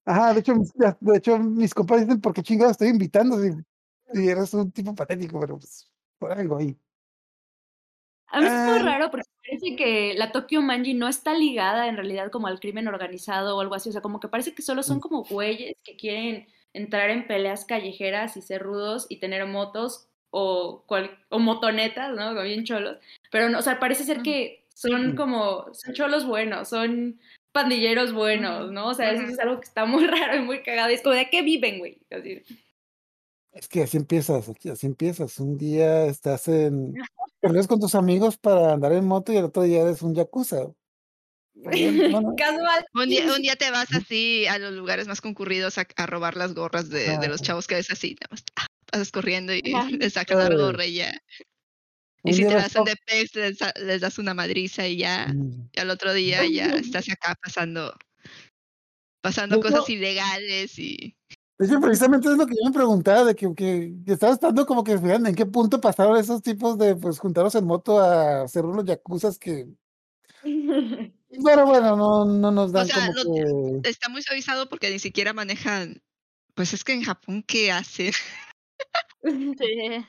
Ajá, 0.06 0.34
de 0.34 0.40
hecho, 0.40 0.56
mis, 0.56 0.72
de 0.74 1.18
hecho, 1.18 1.38
mis 1.38 1.74
compadres 1.74 2.08
dicen, 2.08 2.22
¿por 2.22 2.34
qué 2.34 2.42
chingados 2.42 2.72
estoy 2.72 2.88
invitando? 2.88 3.42
Si, 3.42 3.52
si 4.14 4.30
eres 4.30 4.54
un 4.54 4.72
tipo 4.72 4.96
patético, 4.96 5.40
pero 5.42 5.58
pues, 5.58 5.92
por 6.18 6.32
algo 6.32 6.58
ahí. 6.58 6.78
A 8.28 8.40
mí 8.40 8.46
es 8.46 8.52
muy 8.54 8.80
Ah. 8.80 8.84
raro 8.84 9.12
porque 9.12 9.28
parece 9.48 9.76
que 9.76 10.14
la 10.16 10.32
Tokyo 10.32 10.62
Manji 10.62 10.94
no 10.94 11.08
está 11.08 11.34
ligada 11.34 11.88
en 11.88 11.96
realidad 11.96 12.30
como 12.32 12.48
al 12.48 12.60
crimen 12.60 12.88
organizado 12.88 13.58
o 13.58 13.62
algo 13.62 13.76
así. 13.76 13.90
O 13.90 13.92
sea, 13.92 14.02
como 14.02 14.20
que 14.20 14.28
parece 14.28 14.54
que 14.54 14.62
solo 14.62 14.84
son 14.84 14.98
Mm. 14.98 15.02
como 15.02 15.24
güeyes 15.24 15.76
que 15.84 15.96
quieren 15.96 16.48
entrar 16.74 17.10
en 17.10 17.26
peleas 17.28 17.66
callejeras 17.66 18.38
y 18.38 18.42
ser 18.42 18.62
rudos 18.62 19.06
y 19.10 19.18
tener 19.20 19.46
motos 19.48 20.08
o, 20.30 20.84
cual- 20.88 21.18
o 21.30 21.40
motonetas, 21.40 22.14
¿no? 22.16 22.30
Como 22.30 22.42
bien 22.44 22.66
cholos. 22.66 22.98
Pero, 23.32 23.50
no, 23.50 23.60
o 23.60 23.62
sea, 23.62 23.80
parece 23.80 24.04
ser 24.04 24.22
que 24.22 24.66
son 24.74 25.14
Mm. 25.14 25.16
como, 25.16 25.74
son 25.74 25.94
cholos 25.94 26.26
buenos, 26.28 26.68
son 26.70 27.20
pandilleros 27.54 28.14
buenos, 28.14 28.72
¿no? 28.72 28.88
O 28.90 28.94
sea, 28.94 29.12
eso 29.12 29.24
es 29.24 29.40
algo 29.40 29.60
que 29.60 29.66
está 29.66 29.86
muy 29.86 30.06
raro 30.32 30.36
y 30.36 30.42
muy 30.42 30.62
cagado. 30.62 30.92
Y 30.92 30.96
es 30.96 31.02
como, 31.02 31.16
¿de 31.16 31.30
qué 31.30 31.42
viven, 31.42 31.80
güey? 31.80 31.98
Así. 32.12 32.44
Es 33.54 33.68
que 33.68 33.82
así 33.84 33.98
empiezas, 33.98 34.48
así 34.50 34.86
empiezas. 34.86 35.40
Un 35.40 35.58
día 35.58 36.06
estás 36.06 36.48
en... 36.48 36.94
Peleas 37.48 37.68
con 37.68 37.80
tus 37.80 37.96
amigos 37.96 38.38
para 38.38 38.74
andar 38.74 38.92
en 38.94 39.06
moto 39.06 39.32
y 39.34 39.38
el 39.38 39.46
otro 39.46 39.64
día 39.64 39.82
eres 39.82 40.02
un 40.02 40.14
yakuza. 40.16 40.58
Bueno, 41.60 42.36
Casual. 42.38 42.86
Un 42.94 43.10
día, 43.10 43.34
un 43.34 43.42
día 43.42 43.56
te 43.56 43.72
vas 43.72 43.92
así 43.92 44.46
a 44.46 44.60
los 44.60 44.74
lugares 44.74 45.08
más 45.08 45.22
concurridos 45.22 45.80
a, 45.80 45.88
a 45.96 46.06
robar 46.06 46.38
las 46.38 46.54
gorras 46.54 46.90
de, 46.90 47.18
de 47.18 47.28
los 47.28 47.42
chavos 47.42 47.66
que 47.66 47.74
ves 47.74 47.90
así. 47.90 48.16
Nada 48.22 48.28
más, 48.30 48.44
ah, 48.58 48.68
pasas 48.92 49.12
corriendo 49.12 49.54
y 49.56 49.64
les 49.98 50.14
sacas 50.14 50.38
la 50.38 50.56
gorra 50.56 50.86
y 50.86 50.94
ya. 50.96 51.20
Y 52.24 52.34
si 52.34 52.46
te 52.46 52.54
vas 52.54 52.66
hacen 52.66 52.84
de 52.84 52.96
pez, 53.08 53.34
les, 53.34 53.58
da- 53.58 53.74
les 53.84 54.02
das 54.02 54.20
una 54.20 54.36
madriza 54.36 54.88
y 54.88 54.98
ya. 54.98 55.28
Mm. 55.34 55.70
Y 55.74 55.80
al 55.80 55.90
otro 55.90 56.14
día 56.14 56.46
ya 56.46 56.66
estás 56.76 57.10
acá 57.10 57.36
pasando 57.42 57.92
pasando 59.22 59.60
cosas 59.60 59.90
ilegales 59.90 60.78
y 60.78 61.18
De 61.60 61.66
hecho, 61.66 61.80
precisamente 61.80 62.30
es 62.30 62.38
lo 62.38 62.46
que 62.46 62.54
yo 62.54 62.70
me 62.70 62.74
preguntaba, 62.74 63.26
de 63.26 63.36
que, 63.36 63.54
que, 63.56 63.94
que 64.06 64.14
estaba 64.14 64.34
estando 64.34 64.66
como 64.66 64.84
que 64.84 64.96
vean 64.98 65.26
en 65.26 65.36
qué 65.36 65.46
punto 65.46 65.82
pasaron 65.82 66.18
esos 66.18 66.42
tipos 66.42 66.78
de 66.78 66.96
pues 66.96 67.18
juntarlos 67.18 67.56
en 67.56 67.66
moto 67.66 68.00
a 68.00 68.44
hacer 68.44 68.64
unos 68.64 68.86
yakuzas 68.86 69.40
que, 69.40 69.68
pero 71.46 71.66
bueno, 71.66 71.96
no, 71.96 72.26
no 72.26 72.52
nos 72.52 72.72
dan 72.72 72.88
sea, 72.88 73.12
como 73.14 73.82
que 73.82 73.90
está 73.90 74.10
muy 74.10 74.22
suavizado 74.22 74.70
porque 74.70 74.90
ni 74.90 75.00
siquiera 75.00 75.34
manejan. 75.34 76.02
Pues 76.54 76.74
es 76.74 76.84
que 76.84 76.94
en 76.94 77.04
Japón, 77.04 77.44
¿qué 77.46 77.72
hacen? 77.72 78.12
Sí. 78.14 78.22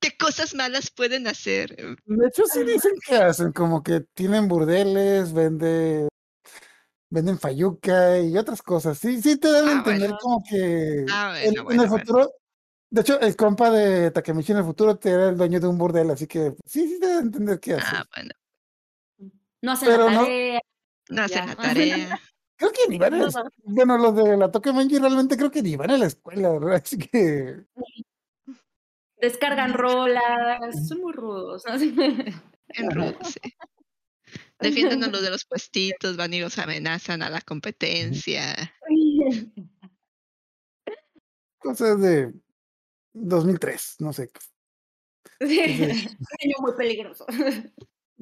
¿Qué 0.00 0.16
cosas 0.18 0.54
malas 0.54 0.90
pueden 0.90 1.28
hacer? 1.28 1.76
De 1.76 2.26
hecho, 2.26 2.42
sí 2.46 2.64
dicen 2.64 2.90
que 3.06 3.14
hacen, 3.14 3.52
como 3.52 3.84
que 3.84 4.00
tienen 4.14 4.48
burdeles, 4.48 5.32
vende, 5.32 6.08
venden 7.12 7.38
fayuca 7.38 8.18
y 8.20 8.36
otras 8.38 8.62
cosas. 8.62 8.98
Sí, 8.98 9.20
sí 9.20 9.36
te 9.36 9.52
dan 9.52 9.68
a 9.68 9.72
Ah, 9.72 9.74
entender 9.78 10.08
bueno. 10.10 10.18
como 10.20 10.42
que 10.48 11.04
Ah, 11.12 11.34
en, 11.42 11.52
bueno, 11.62 11.70
en 11.72 11.80
el 11.80 11.88
bueno. 11.88 11.98
futuro, 12.04 12.30
de 12.90 13.00
hecho, 13.02 13.20
el 13.20 13.36
compa 13.36 13.70
de 13.70 14.10
Takemichi 14.10 14.52
en 14.52 14.58
el 14.58 14.64
futuro 14.64 14.96
te 14.96 15.10
era 15.10 15.28
el 15.28 15.36
dueño 15.36 15.60
de 15.60 15.66
un 15.66 15.76
burdel, 15.76 16.10
así 16.10 16.26
que 16.26 16.54
sí, 16.64 16.88
sí 16.88 16.98
te 16.98 17.06
a 17.12 17.18
entender 17.18 17.60
qué 17.60 17.74
hace. 17.74 17.86
Ah, 17.96 18.04
bueno. 18.16 18.30
No 19.60 19.72
hacen 19.72 19.88
Pero 19.90 20.06
la 20.06 20.12
no- 20.12 20.20
tarea. 20.22 20.60
No 21.10 21.22
hacen 21.22 21.46
Ya. 21.46 21.46
la 21.46 21.56
tarea. 22.08 22.20
Creo 22.56 22.70
que 22.72 22.88
ni 22.88 22.96
van 22.98 23.12
a 23.14 23.16
la 23.18 23.22
No, 23.24 23.28
es- 23.28 23.36
bueno, 23.64 23.98
los 23.98 24.16
de 24.16 24.36
la 24.36 24.50
Tokyo 24.50 24.72
Manji 24.72 24.98
realmente 24.98 25.36
creo 25.36 25.50
que 25.50 25.62
ni 25.62 25.76
van 25.76 25.90
a 25.90 25.98
la 25.98 26.06
escuela, 26.06 26.48
¿verdad? 26.50 26.74
Así 26.84 26.96
que 26.98 27.64
Descargan 29.18 29.74
rolas, 29.74 30.88
son 30.88 31.00
muy 31.02 31.12
rudos. 31.12 31.62
¿no? 31.66 31.74
En 32.74 32.90
rudo, 32.90 33.14
sí. 33.24 33.38
Defienden 34.62 35.04
a 35.04 35.08
los 35.12 35.22
de 35.22 35.30
los 35.30 35.44
puestitos, 35.44 36.16
van 36.16 36.32
y 36.34 36.40
los 36.40 36.58
amenazan 36.58 37.22
a 37.22 37.30
la 37.30 37.40
competencia. 37.40 38.72
cosas 41.58 42.00
de 42.00 42.32
2003, 43.12 43.96
no 44.00 44.12
sé. 44.12 44.30
Sí, 45.40 45.60
muy 46.60 46.72
peligroso. 46.76 47.26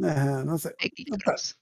Ajá, 0.02 0.44
no 0.44 0.58
sé. 0.58 0.74
Peligroso. 0.78 1.56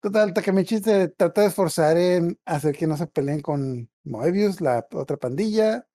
Total, 0.00 0.32
Takemichi 0.32 0.78
se 0.78 1.08
trata 1.08 1.40
de 1.40 1.48
esforzar 1.48 1.96
en 1.96 2.38
hacer 2.44 2.76
que 2.76 2.86
no 2.86 2.96
se 2.96 3.06
peleen 3.06 3.40
con 3.40 3.90
Moebius, 4.04 4.60
la 4.60 4.86
otra 4.92 5.16
pandilla, 5.16 5.88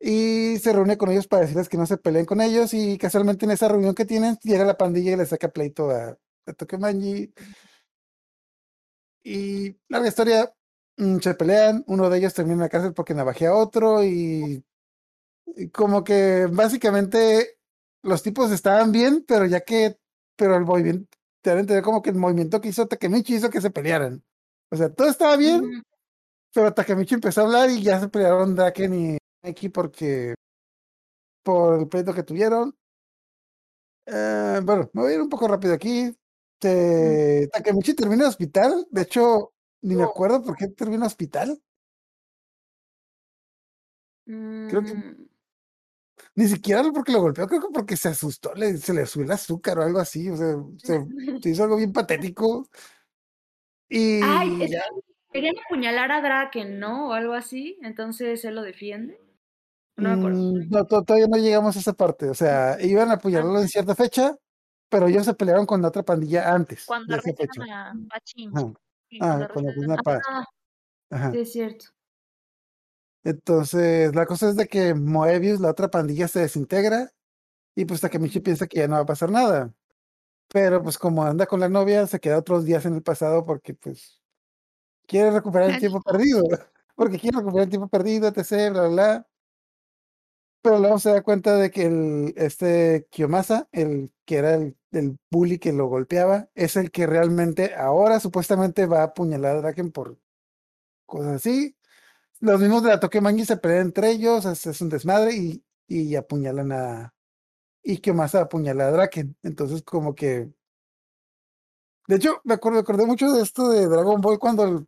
y 0.00 0.56
se 0.58 0.72
reúne 0.72 0.96
con 0.96 1.10
ellos 1.10 1.26
para 1.26 1.42
decirles 1.42 1.68
que 1.68 1.76
no 1.76 1.84
se 1.84 1.98
peleen 1.98 2.24
con 2.24 2.40
ellos, 2.40 2.72
y 2.72 2.96
casualmente 2.96 3.44
en 3.44 3.50
esa 3.50 3.68
reunión 3.68 3.94
que 3.94 4.06
tienen, 4.06 4.38
llega 4.42 4.64
la 4.64 4.78
pandilla 4.78 5.12
y 5.12 5.16
le 5.16 5.26
saca 5.26 5.48
pleito 5.48 5.90
a, 5.90 6.16
a 6.46 6.52
Tokemanji. 6.52 7.32
Y 9.22 9.76
larga 9.88 10.08
historia, 10.08 10.54
mm, 10.98 11.18
se 11.18 11.34
pelean, 11.34 11.84
uno 11.86 12.10
de 12.10 12.18
ellos 12.18 12.34
termina 12.34 12.54
en 12.54 12.60
la 12.60 12.68
cárcel 12.68 12.92
porque 12.94 13.14
navajea 13.14 13.50
a 13.50 13.56
otro, 13.56 14.04
y, 14.04 14.64
y 15.56 15.70
como 15.70 16.04
que 16.04 16.46
básicamente 16.50 17.58
los 18.02 18.22
tipos 18.22 18.50
estaban 18.52 18.92
bien, 18.92 19.24
pero 19.26 19.46
ya 19.46 19.60
que, 19.62 19.98
pero 20.36 20.56
el 20.56 20.64
movimiento 20.64 21.08
te 21.42 21.50
dan 21.50 21.58
a 21.58 21.60
entender 21.62 21.84
como 21.84 22.02
que 22.02 22.10
el 22.10 22.16
movimiento 22.16 22.60
que 22.60 22.68
hizo 22.68 22.86
Takemichi 22.86 23.36
hizo 23.36 23.50
que 23.50 23.60
se 23.60 23.70
pelearan. 23.70 24.22
O 24.70 24.76
sea, 24.76 24.92
todo 24.92 25.08
estaba 25.08 25.36
bien, 25.36 25.84
pero 26.54 26.74
Takemichi 26.74 27.14
empezó 27.14 27.42
a 27.42 27.44
hablar 27.44 27.70
y 27.70 27.82
ya 27.82 28.00
se 28.00 28.08
pelearon 28.08 28.54
Draken 28.54 28.94
y 28.94 29.18
Mikey 29.42 29.68
porque 29.70 30.34
por 31.44 31.78
el 31.80 31.88
pleito 31.88 32.14
que 32.14 32.22
tuvieron. 32.22 32.74
Eh, 34.06 34.60
bueno, 34.62 34.90
me 34.92 35.02
voy 35.02 35.12
a 35.12 35.14
ir 35.16 35.22
un 35.22 35.28
poco 35.28 35.48
rápido 35.48 35.74
aquí. 35.74 36.14
Te- 36.68 37.48
Takemichi 37.52 37.94
termina 37.94 38.22
en 38.24 38.28
hospital. 38.30 38.86
De 38.90 39.02
hecho, 39.02 39.52
ni 39.82 39.94
me 39.96 40.04
acuerdo 40.04 40.42
por 40.42 40.56
qué 40.56 40.68
termina 40.68 41.02
en 41.02 41.06
hospital. 41.06 41.62
Creo 44.26 44.82
que- 44.82 44.94
Mm, 44.94 45.28
Ni 46.36 46.48
siquiera 46.48 46.82
porque 46.92 47.12
lo 47.12 47.20
golpeó, 47.20 47.46
creo 47.46 47.60
que 47.60 47.68
porque 47.72 47.96
se 47.96 48.08
asustó, 48.08 48.54
le, 48.54 48.76
se 48.78 48.94
le 48.94 49.04
subió 49.04 49.26
el 49.26 49.32
azúcar 49.32 49.78
o 49.78 49.82
algo 49.82 49.98
así. 49.98 50.30
O 50.30 50.36
sea, 50.36 50.56
se, 50.78 51.04
se 51.42 51.50
hizo 51.50 51.64
algo 51.64 51.76
bien 51.76 51.92
patético. 51.92 52.68
Y 53.88 54.20
Ay, 54.22 54.62
es 54.62 54.70
querían 55.30 55.54
apuñalar 55.66 56.12
a 56.12 56.22
Draken, 56.22 56.78
¿no? 56.78 57.08
O 57.08 57.12
algo 57.12 57.34
así. 57.34 57.78
Entonces 57.82 58.44
él 58.44 58.54
lo 58.54 58.62
defiende. 58.62 59.20
No 59.96 60.08
me 60.08 60.14
acuerdo. 60.14 60.38
mm, 60.38 60.70
no, 60.70 60.86
to- 60.86 61.02
todavía 61.04 61.26
no 61.28 61.36
llegamos 61.36 61.76
a 61.76 61.80
esa 61.80 61.92
parte. 61.92 62.30
O 62.30 62.34
sea, 62.34 62.78
iban 62.80 63.10
a 63.10 63.14
apuñalarlo 63.14 63.60
en 63.60 63.68
cierta 63.68 63.94
fecha, 63.94 64.36
pero 64.94 65.08
ellos 65.08 65.24
se 65.24 65.34
pelearon 65.34 65.66
con 65.66 65.82
la 65.82 65.88
otra 65.88 66.04
pandilla 66.04 66.54
antes 66.54 66.84
Cuando 66.86 67.16
arrestan 67.16 67.70
a. 67.70 67.92
Sí, 68.24 68.48
Ah, 69.20 69.48
cuando 69.48 69.48
cuando 69.52 69.70
arrestan 69.70 69.90
arrestan 69.90 69.92
a 69.92 70.02
Paz. 70.02 70.22
Ah, 70.28 70.44
Ajá. 71.10 71.32
sí, 71.32 71.38
es 71.38 71.52
cierto. 71.52 71.86
Entonces, 73.24 74.14
la 74.14 74.26
cosa 74.26 74.50
es 74.50 74.56
de 74.56 74.68
que 74.68 74.94
Moebius, 74.94 75.58
la 75.58 75.70
otra 75.70 75.88
pandilla, 75.88 76.28
se 76.28 76.40
desintegra 76.40 77.10
y 77.74 77.86
pues 77.86 78.00
Takemichi 78.00 78.40
piensa 78.40 78.66
que 78.68 78.78
ya 78.78 78.88
no 78.88 78.94
va 78.96 79.00
a 79.02 79.06
pasar 79.06 79.30
nada. 79.30 79.74
Pero 80.48 80.82
pues 80.82 80.98
como 80.98 81.24
anda 81.24 81.46
con 81.46 81.60
la 81.60 81.68
novia, 81.68 82.06
se 82.06 82.20
queda 82.20 82.38
otros 82.38 82.64
días 82.64 82.86
en 82.86 82.94
el 82.94 83.02
pasado 83.02 83.44
porque 83.46 83.74
pues 83.74 84.22
quiere 85.06 85.30
recuperar 85.32 85.70
el 85.70 85.80
tiempo 85.80 86.00
perdido. 86.02 86.42
Porque 86.96 87.18
quiere 87.18 87.38
recuperar 87.38 87.64
el 87.64 87.70
tiempo 87.70 87.88
perdido, 87.88 88.28
etc, 88.28 88.70
bla, 88.72 88.88
bla. 88.88 89.28
Pero 90.64 90.78
luego 90.78 90.98
se 90.98 91.10
da 91.10 91.22
cuenta 91.22 91.58
de 91.58 91.70
que 91.70 91.84
el, 91.84 92.32
este 92.38 93.06
Kiyomasa, 93.10 93.68
el 93.70 94.10
que 94.24 94.36
era 94.36 94.54
el, 94.54 94.78
el 94.92 95.18
bully 95.30 95.58
que 95.58 95.74
lo 95.74 95.88
golpeaba, 95.88 96.48
es 96.54 96.76
el 96.76 96.90
que 96.90 97.06
realmente 97.06 97.74
ahora 97.74 98.18
supuestamente 98.18 98.86
va 98.86 99.00
a 99.02 99.04
apuñalar 99.04 99.56
a 99.56 99.60
Draken 99.60 99.92
por 99.92 100.18
cosas 101.06 101.34
así. 101.34 101.76
Los 102.40 102.60
mismos 102.60 102.82
de 102.82 102.90
la 102.90 103.00
Tokemangi 103.00 103.44
se 103.44 103.58
pelean 103.58 103.88
entre 103.88 104.10
ellos, 104.12 104.46
es, 104.46 104.80
un 104.80 104.88
desmadre 104.88 105.34
y, 105.36 105.64
y 105.86 106.16
apuñalan 106.16 106.72
a. 106.72 107.14
Y 107.82 107.98
Kiyomasa 107.98 108.42
apuñala 108.42 108.88
a 108.88 108.92
Draken. 108.92 109.36
Entonces, 109.42 109.82
como 109.82 110.14
que. 110.14 110.50
De 112.08 112.16
hecho, 112.16 112.40
me 112.44 112.54
acuerdo, 112.54 112.78
acordé 112.78 113.06
mucho 113.06 113.30
de 113.32 113.42
esto 113.42 113.68
de 113.68 113.86
Dragon 113.86 114.20
Ball 114.22 114.38
cuando, 114.38 114.86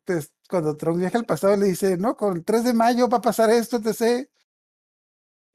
cuando 0.49 0.77
Trunks 0.77 1.01
viaja 1.01 1.19
al 1.19 1.27
pasado 1.27 1.55
y 1.55 1.61
le 1.61 1.67
dice, 1.67 1.99
no, 1.99 2.17
con 2.17 2.39
el 2.39 2.45
3 2.45 2.65
de 2.65 2.75
mayo 2.75 3.09
va 3.09 3.19
a 3.19 3.21
pasar 3.23 3.51
esto, 3.51 3.77
etc. 3.77 4.29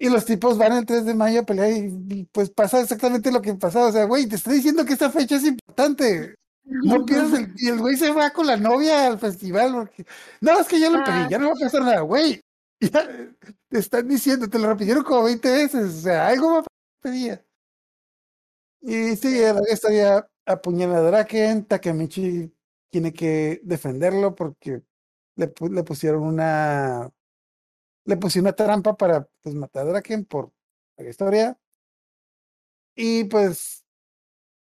Y 0.01 0.09
los 0.09 0.25
tipos 0.25 0.57
van 0.57 0.73
el 0.73 0.83
3 0.87 1.05
de 1.05 1.13
mayo 1.13 1.41
a 1.41 1.43
pelear 1.43 1.69
y, 1.69 1.93
y, 2.09 2.25
pues 2.31 2.49
pasa 2.49 2.81
exactamente 2.81 3.31
lo 3.31 3.39
que 3.39 3.53
pasaba. 3.53 3.85
O 3.85 3.91
sea, 3.91 4.05
güey, 4.05 4.25
te 4.25 4.35
estoy 4.35 4.55
diciendo 4.55 4.83
que 4.83 4.93
esta 4.93 5.11
fecha 5.11 5.35
es 5.35 5.43
importante. 5.43 6.33
No 6.63 7.05
pierdas 7.05 7.33
el... 7.33 7.53
Y 7.55 7.67
el 7.67 7.77
güey 7.77 7.95
se 7.95 8.09
va 8.11 8.31
con 8.31 8.47
la 8.47 8.57
novia 8.57 9.05
al 9.05 9.19
festival 9.19 9.73
porque... 9.73 10.03
No, 10.41 10.59
es 10.59 10.67
que 10.67 10.79
ya 10.79 10.89
lo 10.89 11.03
pedí, 11.03 11.13
Ah. 11.13 11.27
ya 11.29 11.37
no 11.37 11.49
va 11.49 11.53
a 11.53 11.59
pasar 11.59 11.83
nada, 11.83 12.01
güey. 12.01 12.41
Ya 12.79 13.07
te 13.69 13.77
están 13.77 14.07
diciendo, 14.07 14.49
te 14.49 14.57
lo 14.57 14.69
repitieron 14.69 15.03
como 15.03 15.25
20 15.25 15.51
veces. 15.51 15.97
O 15.99 16.01
sea, 16.01 16.29
algo 16.29 16.51
va 16.53 16.59
a 16.61 16.63
pasar. 17.03 17.45
Y 18.81 19.15
sí, 19.17 19.39
historia 19.71 20.27
apuñala 20.47 20.97
a 20.97 21.01
Draken, 21.01 21.65
Takemichi 21.65 22.51
tiene 22.89 23.13
que 23.13 23.61
defenderlo 23.63 24.33
porque 24.33 24.81
le, 25.35 25.53
le 25.69 25.83
pusieron 25.83 26.23
una 26.23 27.11
le 28.05 28.17
pusieron 28.17 28.47
una 28.47 28.55
trampa 28.55 28.95
para 28.97 29.27
pues, 29.41 29.55
matar 29.55 29.87
a 29.87 29.91
Draken 29.91 30.25
por 30.25 30.51
la 30.97 31.09
historia. 31.09 31.57
Y 32.95 33.25
pues 33.25 33.85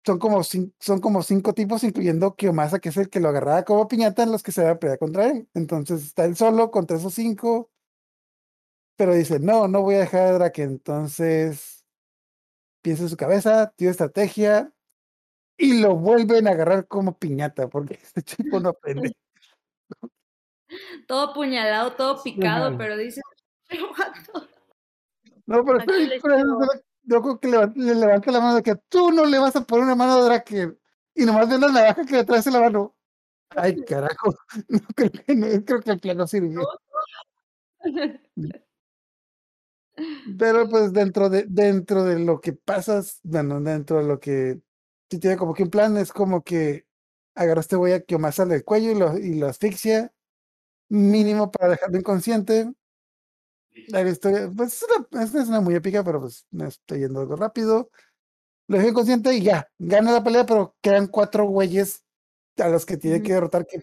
son 0.05 0.19
como, 0.19 0.43
son 0.43 1.01
como 1.01 1.23
cinco 1.23 1.53
tipos, 1.53 1.83
incluyendo 1.83 2.35
Kiyomasa, 2.35 2.79
que 2.79 2.89
es 2.89 2.97
el 2.97 3.09
que 3.09 3.19
lo 3.19 3.29
agarraba 3.29 3.63
como 3.63 3.87
piñata 3.87 4.23
en 4.23 4.31
los 4.31 4.43
que 4.43 4.51
se 4.51 4.63
va 4.63 4.71
a 4.71 4.79
pelear 4.79 4.99
contra 4.99 5.27
él. 5.27 5.47
Entonces 5.53 6.03
está 6.05 6.25
él 6.25 6.35
solo 6.35 6.71
contra 6.71 6.97
esos 6.97 7.13
cinco. 7.13 7.71
Pero 8.97 9.13
dice, 9.13 9.39
no, 9.39 9.67
no 9.67 9.81
voy 9.81 9.95
a 9.95 9.99
dejar 9.99 10.27
a 10.27 10.31
Draken. 10.33 10.69
Entonces 10.71 11.85
piensa 12.81 13.03
en 13.03 13.09
su 13.09 13.17
cabeza, 13.17 13.73
tiene 13.75 13.91
estrategia 13.91 14.73
y 15.57 15.81
lo 15.81 15.95
vuelven 15.95 16.47
a 16.47 16.51
agarrar 16.51 16.87
como 16.87 17.17
piñata, 17.17 17.69
porque 17.69 17.95
este 18.03 18.23
chico 18.23 18.59
no 18.59 18.69
aprende. 18.69 19.15
Todo 21.07 21.31
apuñalado, 21.31 21.93
todo 21.93 22.21
picado, 22.21 22.77
pero 22.77 22.95
dice, 22.97 23.21
pero 23.67 23.89
vato". 23.91 24.47
No, 25.45 25.65
pero 25.65 25.79
Yo 27.03 27.21
creo 27.21 27.39
que 27.39 27.47
leva- 27.47 27.73
le 27.75 27.95
levanta 27.95 28.31
la 28.31 28.39
mano 28.39 28.55
de 28.55 28.63
que 28.63 28.75
tú 28.87 29.11
no 29.11 29.25
le 29.25 29.39
vas 29.39 29.55
a 29.55 29.63
poner 29.63 29.85
una 29.85 29.95
mano 29.95 30.13
a 30.13 30.21
Draken. 30.25 30.77
Y 31.15 31.25
nomás 31.25 31.49
ve 31.49 31.57
la 31.57 31.69
navaja 31.69 32.05
que 32.05 32.17
le 32.17 32.23
traes 32.23 32.45
en 32.47 32.53
la 32.53 32.61
mano. 32.61 32.95
Ay, 33.55 33.75
carajo. 33.87 34.35
No 34.69 34.79
creo 34.95 35.11
que, 35.11 35.35
no, 35.35 35.47
creo 35.65 35.81
que 35.81 35.91
el 35.91 35.99
plan 35.99 36.17
no 36.17 36.27
sirvió. 36.27 36.61
Pero 40.37 40.69
pues 40.69 40.93
dentro 40.93 41.29
de, 41.29 41.45
dentro 41.47 42.03
de 42.03 42.19
lo 42.19 42.39
que 42.39 42.53
pasas, 42.53 43.19
bueno, 43.23 43.59
dentro 43.59 43.97
de 43.97 44.05
lo 44.05 44.19
que 44.19 44.61
sí 45.09 45.19
tiene 45.19 45.35
como 45.35 45.53
que 45.53 45.63
un 45.63 45.69
plan, 45.69 45.97
es 45.97 46.13
como 46.13 46.43
que 46.43 46.85
agarra 47.35 47.59
a 47.59 47.61
este 47.61 47.75
güey 47.75 47.93
a 47.93 48.01
Kiyomasa 48.01 48.45
del 48.45 48.63
cuello 48.63 48.91
y 48.91 48.95
lo, 48.95 49.17
y 49.17 49.33
lo 49.35 49.47
asfixia, 49.47 50.13
mínimo 50.89 51.51
para 51.51 51.69
dejarlo 51.69 51.97
inconsciente. 51.97 52.71
La 53.87 54.01
historia, 54.01 54.49
pues 54.55 54.73
es 54.73 54.85
una, 55.11 55.23
es 55.23 55.33
una 55.47 55.61
muy 55.61 55.75
épica, 55.75 56.03
pero 56.03 56.19
pues 56.21 56.45
me 56.51 56.67
estoy 56.67 56.99
yendo 57.01 57.21
algo 57.21 57.35
rápido. 57.35 57.89
Lo 58.67 58.77
deja 58.77 58.89
inconsciente 58.89 59.33
y 59.35 59.43
ya, 59.43 59.69
gana 59.79 60.11
la 60.11 60.23
pelea, 60.23 60.45
pero 60.45 60.75
quedan 60.81 61.07
cuatro 61.07 61.45
güeyes 61.45 62.03
a 62.57 62.69
los 62.69 62.85
que 62.85 62.97
tiene 62.97 63.21
que 63.23 63.33
derrotar 63.33 63.65
que 63.65 63.81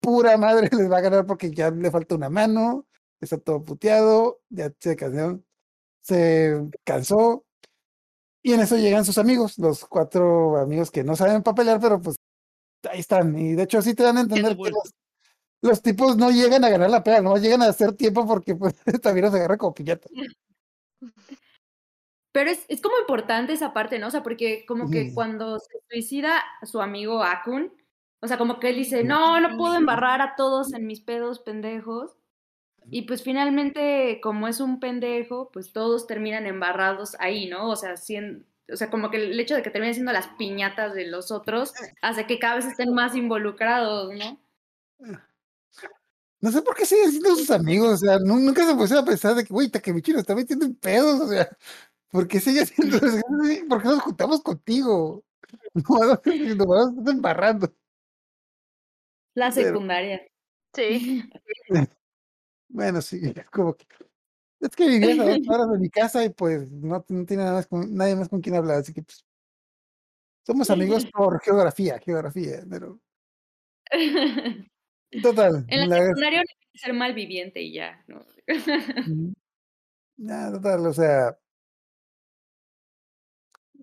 pura 0.00 0.36
madre 0.38 0.70
les 0.72 0.90
va 0.90 0.98
a 0.98 1.00
ganar 1.02 1.26
porque 1.26 1.50
ya 1.52 1.70
le 1.70 1.90
falta 1.90 2.14
una 2.14 2.30
mano, 2.30 2.86
está 3.20 3.38
todo 3.38 3.64
puteado, 3.64 4.40
ya 4.50 4.72
se 4.80 4.96
cansó, 4.96 5.42
se 6.02 6.62
cansó. 6.84 7.44
Y 8.42 8.52
en 8.52 8.60
eso 8.60 8.76
llegan 8.76 9.04
sus 9.04 9.18
amigos, 9.18 9.58
los 9.58 9.84
cuatro 9.86 10.56
amigos 10.58 10.90
que 10.90 11.04
no 11.04 11.16
saben 11.16 11.42
para 11.42 11.56
pelear, 11.56 11.80
pero 11.80 12.00
pues 12.00 12.16
ahí 12.90 13.00
están. 13.00 13.38
Y 13.38 13.54
de 13.54 13.64
hecho 13.64 13.82
sí 13.82 13.94
te 13.94 14.04
dan 14.04 14.18
a 14.18 14.22
entender 14.22 14.56
que 14.56 14.70
los, 14.70 14.92
los 15.66 15.82
tipos 15.82 16.16
no 16.16 16.30
llegan 16.30 16.64
a 16.64 16.68
ganar 16.70 16.90
la 16.90 17.02
pelea, 17.04 17.20
no 17.22 17.36
llegan 17.36 17.62
a 17.62 17.66
hacer 17.68 17.92
tiempo 17.94 18.26
porque 18.26 18.54
pues 18.54 18.74
también 19.02 19.26
los 19.26 19.34
agarra 19.34 19.56
como 19.58 19.74
piñata. 19.74 20.08
Pero 22.32 22.50
es, 22.50 22.64
es 22.68 22.82
como 22.82 22.98
importante 22.98 23.52
esa 23.54 23.72
parte, 23.72 23.98
¿no? 23.98 24.08
O 24.08 24.10
sea, 24.10 24.22
porque 24.22 24.66
como 24.66 24.90
que 24.90 25.12
cuando 25.14 25.58
se 25.58 25.78
suicida 25.90 26.42
su 26.64 26.80
amigo 26.82 27.22
Akun, 27.22 27.72
o 28.20 28.28
sea, 28.28 28.36
como 28.38 28.60
que 28.60 28.70
él 28.70 28.76
dice, 28.76 29.04
no, 29.04 29.40
no 29.40 29.56
puedo 29.56 29.74
embarrar 29.74 30.20
a 30.20 30.34
todos 30.36 30.72
en 30.74 30.86
mis 30.86 31.00
pedos 31.00 31.40
pendejos. 31.40 32.16
Y 32.90 33.02
pues 33.02 33.22
finalmente, 33.22 34.20
como 34.22 34.48
es 34.48 34.60
un 34.60 34.80
pendejo, 34.80 35.50
pues 35.52 35.72
todos 35.72 36.06
terminan 36.06 36.46
embarrados 36.46 37.16
ahí, 37.20 37.46
¿no? 37.48 37.68
O 37.70 37.76
sea, 37.76 37.96
sien- 37.96 38.46
o 38.72 38.76
sea, 38.76 38.90
como 38.90 39.10
que 39.10 39.16
el 39.18 39.38
hecho 39.40 39.54
de 39.54 39.62
que 39.62 39.70
terminen 39.70 39.94
siendo 39.94 40.12
las 40.12 40.28
piñatas 40.38 40.94
de 40.94 41.06
los 41.06 41.30
otros 41.30 41.72
hace 42.02 42.26
que 42.26 42.38
cada 42.38 42.56
vez 42.56 42.66
estén 42.66 42.92
más 42.94 43.14
involucrados, 43.16 44.12
¿no? 44.14 44.38
No 46.40 46.50
sé 46.52 46.62
por 46.62 46.76
qué 46.76 46.84
siguen 46.86 47.10
siendo 47.10 47.34
sus 47.36 47.50
amigos, 47.50 47.94
o 47.94 47.96
sea, 47.96 48.18
nu- 48.18 48.38
nunca 48.38 48.66
se 48.66 48.74
pusieron 48.74 49.04
a 49.04 49.06
pensar 49.06 49.34
de 49.34 49.44
que, 49.44 49.52
güey, 49.54 49.70
Takemichi 49.70 50.12
nos 50.12 50.20
está 50.20 50.34
metiendo 50.34 50.66
en 50.66 50.74
pedos, 50.76 51.20
o 51.20 51.28
sea, 51.28 51.48
¿por 52.10 52.28
qué 52.28 52.40
sigue 52.40 52.66
siendo? 52.66 52.98
¿Por 53.68 53.82
qué 53.82 53.88
nos 53.88 54.00
juntamos 54.02 54.42
contigo? 54.42 55.24
No, 55.74 56.90
nos 56.92 57.06
embarrando. 57.14 57.72
La 59.34 59.50
Pero- 59.52 59.68
secundaria. 59.68 60.20
Sí. 60.74 61.22
Bueno, 62.68 63.00
sí, 63.00 63.20
es 63.36 63.48
como 63.50 63.74
que. 63.76 63.86
Es 64.60 64.70
que 64.74 64.88
vivías 64.88 65.18
a 65.20 65.24
dos 65.24 65.48
horas 65.48 65.70
de 65.70 65.78
mi 65.78 65.88
casa 65.88 66.24
y 66.24 66.30
pues 66.30 66.68
no, 66.70 67.04
no 67.08 67.24
tiene 67.24 67.44
nada 67.44 67.54
más 67.56 67.66
con, 67.68 67.94
nadie 67.94 68.16
más 68.16 68.28
con 68.28 68.40
quien 68.40 68.56
hablar, 68.56 68.78
así 68.78 68.92
que 68.92 69.02
pues. 69.02 69.24
Somos 70.44 70.68
amigos 70.70 71.06
por 71.06 71.40
geografía, 71.42 71.98
geografía, 72.00 72.64
pero. 72.68 73.00
Total. 75.22 75.64
En 75.68 75.88
la- 75.88 75.98
la 75.98 76.06
secundaria 76.06 76.38
uno 76.40 76.46
tiene 76.46 76.70
que 76.72 76.78
ser 76.78 76.92
malviviente 76.94 77.62
y 77.62 77.72
ya, 77.72 78.04
¿no? 78.08 78.24
Ya, 80.18 80.50
total, 80.50 80.86
o 80.86 80.92
sea. 80.94 81.36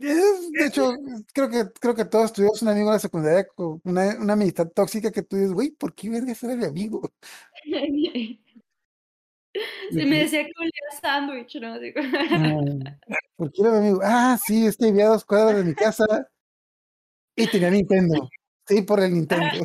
es- 0.01 0.51
de 0.51 0.65
hecho, 0.65 0.91
creo 1.33 1.49
que, 1.49 1.65
creo 1.79 1.93
que 1.95 2.05
todos 2.05 2.33
tuvimos 2.33 2.61
un 2.61 2.69
amigo 2.69 2.87
en 2.87 2.93
la 2.93 2.99
secundaria 2.99 3.45
con 3.55 3.79
una, 3.83 4.17
una 4.19 4.33
amistad 4.33 4.67
tóxica 4.69 5.11
que 5.11 5.21
tú 5.23 5.35
dices, 5.35 5.53
güey, 5.53 5.71
¿por 5.71 5.93
qué 5.93 6.09
verga 6.09 6.33
era 6.41 6.55
mi 6.55 6.65
amigo? 6.65 7.01
Se 9.91 10.05
me 10.07 10.17
decía 10.17 10.43
que 10.43 10.51
olía 10.57 10.71
a 10.91 10.99
sándwich, 10.99 11.55
¿no? 11.61 11.77
Digo, 11.79 12.01
¿Por 13.35 13.51
qué 13.51 13.61
era 13.61 13.71
mi 13.73 13.77
amigo? 13.77 13.99
Ah, 14.03 14.39
sí, 14.43 14.65
es 14.65 14.75
que 14.77 14.85
vivía 14.85 15.05
a 15.05 15.09
dos 15.09 15.25
cuadras 15.25 15.57
de 15.57 15.63
mi 15.63 15.75
casa. 15.75 16.05
Y 17.35 17.45
tenía 17.47 17.69
Nintendo. 17.69 18.29
Sí, 18.67 18.81
por 18.81 18.99
el 18.99 19.13
Nintendo. 19.13 19.63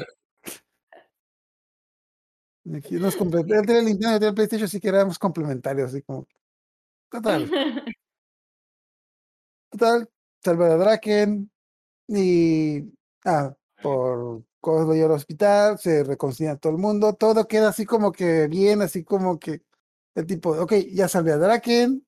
Aquí 2.74 2.96
nos 2.96 3.16
comple- 3.16 3.40
Él 3.40 3.66
tenía 3.66 3.80
el 3.80 3.86
Nintendo, 3.86 4.12
yo 4.14 4.18
tenía 4.18 4.28
el 4.30 4.34
PlayStation, 4.34 4.66
así 4.66 4.80
que 4.80 4.88
éramos 4.88 5.18
complementarios, 5.18 5.90
así 5.90 6.02
como. 6.02 6.26
Total, 7.10 7.50
total. 9.70 10.08
Salva 10.44 10.66
a 10.66 10.76
Draken. 10.76 11.50
Y. 12.08 12.84
Ah, 13.24 13.54
por 13.82 14.44
cosas 14.60 14.86
voy 14.86 15.00
al 15.02 15.10
hospital, 15.12 15.78
se 15.78 16.04
reconcilia 16.04 16.56
todo 16.56 16.72
el 16.72 16.78
mundo. 16.78 17.14
Todo 17.14 17.46
queda 17.48 17.68
así 17.68 17.86
como 17.86 18.12
que 18.12 18.48
bien, 18.48 18.82
así 18.82 19.04
como 19.04 19.38
que. 19.38 19.62
El 20.14 20.26
tipo, 20.26 20.50
ok, 20.52 20.72
ya 20.92 21.08
salvé 21.08 21.32
a 21.32 21.38
Draken. 21.38 22.04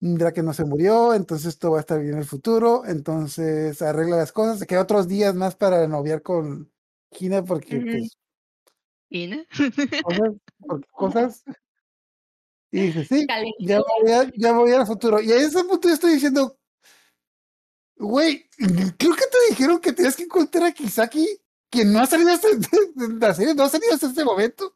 Draken 0.00 0.44
no 0.44 0.52
se 0.54 0.64
murió, 0.66 1.14
entonces 1.14 1.58
todo 1.58 1.72
va 1.72 1.78
a 1.78 1.80
estar 1.80 2.00
bien 2.00 2.14
en 2.14 2.18
el 2.20 2.26
futuro. 2.26 2.84
Entonces 2.86 3.80
arregla 3.82 4.16
las 4.18 4.32
cosas. 4.32 4.58
Se 4.58 4.66
queda 4.66 4.82
otros 4.82 5.08
días 5.08 5.34
más 5.34 5.56
para 5.56 5.86
noviar 5.88 6.22
con 6.22 6.70
Gina 7.12 7.44
porque, 7.44 7.80
pues, 7.80 8.18
Cosas, 10.02 10.32
cosas. 10.90 11.44
Y 12.70 12.80
dice, 12.88 13.04
sí, 13.04 13.26
ya 13.60 13.80
voy, 13.80 14.10
a, 14.12 14.32
ya 14.36 14.52
voy 14.52 14.72
al 14.72 14.86
futuro. 14.86 15.20
Y 15.20 15.30
a 15.30 15.36
ese 15.36 15.62
punto 15.62 15.86
yo 15.88 15.94
estoy 15.94 16.14
diciendo, 16.14 16.58
güey, 17.96 18.48
creo 18.98 19.14
que 19.14 19.26
te 19.26 19.38
dijeron 19.50 19.80
que 19.80 19.92
tenías 19.92 20.16
que 20.16 20.24
encontrar 20.24 20.64
a 20.64 20.72
Kisaki, 20.72 21.40
quien 21.70 21.92
no 21.92 22.00
ha 22.00 22.06
salido 22.06 22.30
hasta, 22.32 22.48
de 22.48 23.18
la 23.20 23.32
serie, 23.34 23.54
no 23.54 23.62
ha 23.62 23.68
salido 23.68 23.94
hasta 23.94 24.08
este 24.08 24.24
momento. 24.24 24.74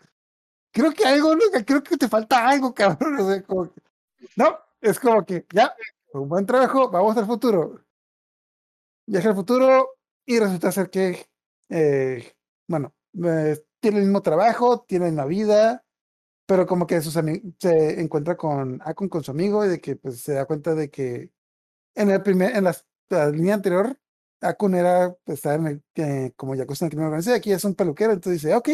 Creo 0.72 0.92
que 0.92 1.04
algo, 1.04 1.34
creo 1.66 1.82
que 1.82 1.96
te 1.96 2.08
falta 2.08 2.48
algo, 2.48 2.72
cabrón. 2.72 3.18
O 3.18 3.28
sea, 3.28 3.42
como 3.42 3.72
que- 3.74 3.82
no, 4.36 4.56
es 4.80 5.00
como 5.00 5.24
que 5.26 5.44
ya, 5.52 5.74
un 6.12 6.28
buen 6.28 6.46
trabajo, 6.46 6.88
vamos 6.90 7.16
al 7.16 7.26
futuro. 7.26 7.84
Viaja 9.06 9.30
al 9.30 9.34
futuro 9.34 9.90
y 10.24 10.38
resulta 10.38 10.70
ser 10.70 10.90
que, 10.90 11.26
eh, 11.70 12.32
bueno, 12.68 12.94
eh, 13.24 13.64
tiene 13.80 13.98
el 13.98 14.04
mismo 14.04 14.22
trabajo, 14.22 14.84
tiene 14.86 15.10
la 15.12 15.24
vida, 15.26 15.84
pero 16.46 16.66
como 16.66 16.86
que 16.86 17.00
sus 17.02 17.14
se 17.14 18.00
encuentra 18.00 18.36
con 18.36 18.80
Akun 18.84 19.08
con 19.08 19.24
su 19.24 19.30
amigo 19.32 19.64
y 19.64 19.68
de 19.68 19.80
que 19.80 19.96
pues 19.96 20.20
se 20.22 20.34
da 20.34 20.46
cuenta 20.46 20.74
de 20.74 20.90
que 20.90 21.30
en 21.94 22.10
el 22.10 22.22
primer, 22.22 22.56
en 22.56 22.64
las- 22.64 22.86
la, 23.10 23.30
línea 23.30 23.54
anterior, 23.54 23.98
Akun 24.40 24.74
era, 24.74 25.14
pues, 25.24 25.38
estaba 25.38 25.56
en 25.56 25.66
el, 25.68 25.82
eh, 25.96 26.32
como 26.36 26.54
Yakuza 26.54 26.84
en 26.84 26.88
el 26.88 26.90
crimen 26.90 27.06
organizado, 27.06 27.36
aquí 27.36 27.52
es 27.52 27.64
un 27.64 27.74
peluquero, 27.74 28.12
entonces 28.12 28.42
dice, 28.42 28.54
ok, 28.54 28.68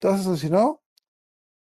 todo 0.00 0.16
se 0.16 0.24
solucionó. 0.24 0.82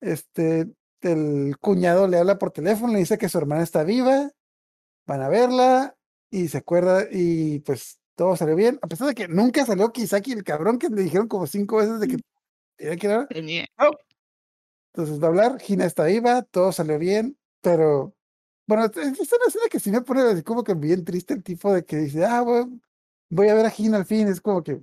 Este, 0.00 0.68
el 1.02 1.56
cuñado 1.60 2.08
le 2.08 2.18
habla 2.18 2.38
por 2.38 2.50
teléfono, 2.52 2.92
le 2.92 3.00
dice 3.00 3.18
que 3.18 3.28
su 3.28 3.38
hermana 3.38 3.62
está 3.62 3.84
viva, 3.84 4.30
van 5.06 5.22
a 5.22 5.28
verla 5.28 5.96
y 6.30 6.48
se 6.48 6.58
acuerda 6.58 7.06
y 7.10 7.60
pues 7.60 8.00
todo 8.16 8.36
salió 8.36 8.56
bien, 8.56 8.78
a 8.82 8.86
pesar 8.88 9.08
de 9.08 9.14
que 9.14 9.28
nunca 9.28 9.66
salió 9.66 9.92
Kisaki, 9.92 10.32
el 10.32 10.44
cabrón 10.44 10.78
que 10.78 10.88
le 10.88 11.02
dijeron 11.02 11.28
como 11.28 11.46
cinco 11.46 11.78
veces 11.78 12.00
de 12.00 12.08
que 12.08 12.16
tenía 12.76 12.96
que 12.96 13.06
ir 13.06 13.12
a- 13.12 13.26
Tenía- 13.26 13.66
entonces 14.92 15.20
va 15.20 15.26
a 15.26 15.28
hablar, 15.30 15.60
Gina 15.60 15.84
está 15.86 16.04
viva, 16.04 16.42
todo 16.42 16.70
salió 16.72 16.98
bien, 16.98 17.36
pero 17.60 18.14
bueno, 18.66 18.84
es 18.84 18.96
una 18.96 19.10
escena 19.46 19.64
que 19.70 19.80
sí 19.80 19.90
me 19.90 20.00
pone 20.02 20.22
así 20.22 20.42
como 20.42 20.62
que 20.64 20.74
bien 20.74 21.04
triste 21.04 21.34
el 21.34 21.42
tipo 21.42 21.72
de 21.72 21.84
que 21.84 21.96
dice, 21.96 22.24
ah, 22.24 22.42
voy, 22.42 22.80
voy 23.30 23.48
a 23.48 23.54
ver 23.54 23.66
a 23.66 23.70
Gina 23.70 23.96
al 23.98 24.06
fin, 24.06 24.28
es 24.28 24.40
como 24.40 24.62
que, 24.62 24.80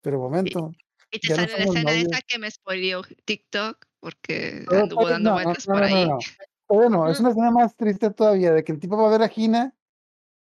pero 0.00 0.18
momento, 0.18 0.72
Y 1.10 1.18
te 1.20 1.28
no 1.30 1.36
sale 1.36 1.52
la 1.52 1.64
escena 1.64 1.90
novios. 1.92 2.08
esa 2.10 2.20
que 2.26 2.38
me 2.38 2.50
spoileó 2.50 3.02
TikTok 3.24 3.84
porque 4.00 4.62
Todavía- 4.64 4.82
anduvo 4.84 5.08
dando 5.08 5.30
no, 5.30 5.34
vueltas 5.36 5.68
no, 5.68 5.74
por 5.74 5.82
ahí. 5.84 6.08
no, 6.08 6.18
todavía 6.66 6.88
no, 6.90 7.10
es 7.10 7.20
una 7.20 7.28
escena 7.30 7.50
más 7.50 7.76
triste 7.76 8.10
todavía, 8.10 8.52
de 8.52 8.64
que 8.64 8.72
el 8.72 8.80
tipo 8.80 8.96
va 8.96 9.08
a 9.08 9.10
ver 9.12 9.22
a 9.22 9.28
Gina 9.28 9.74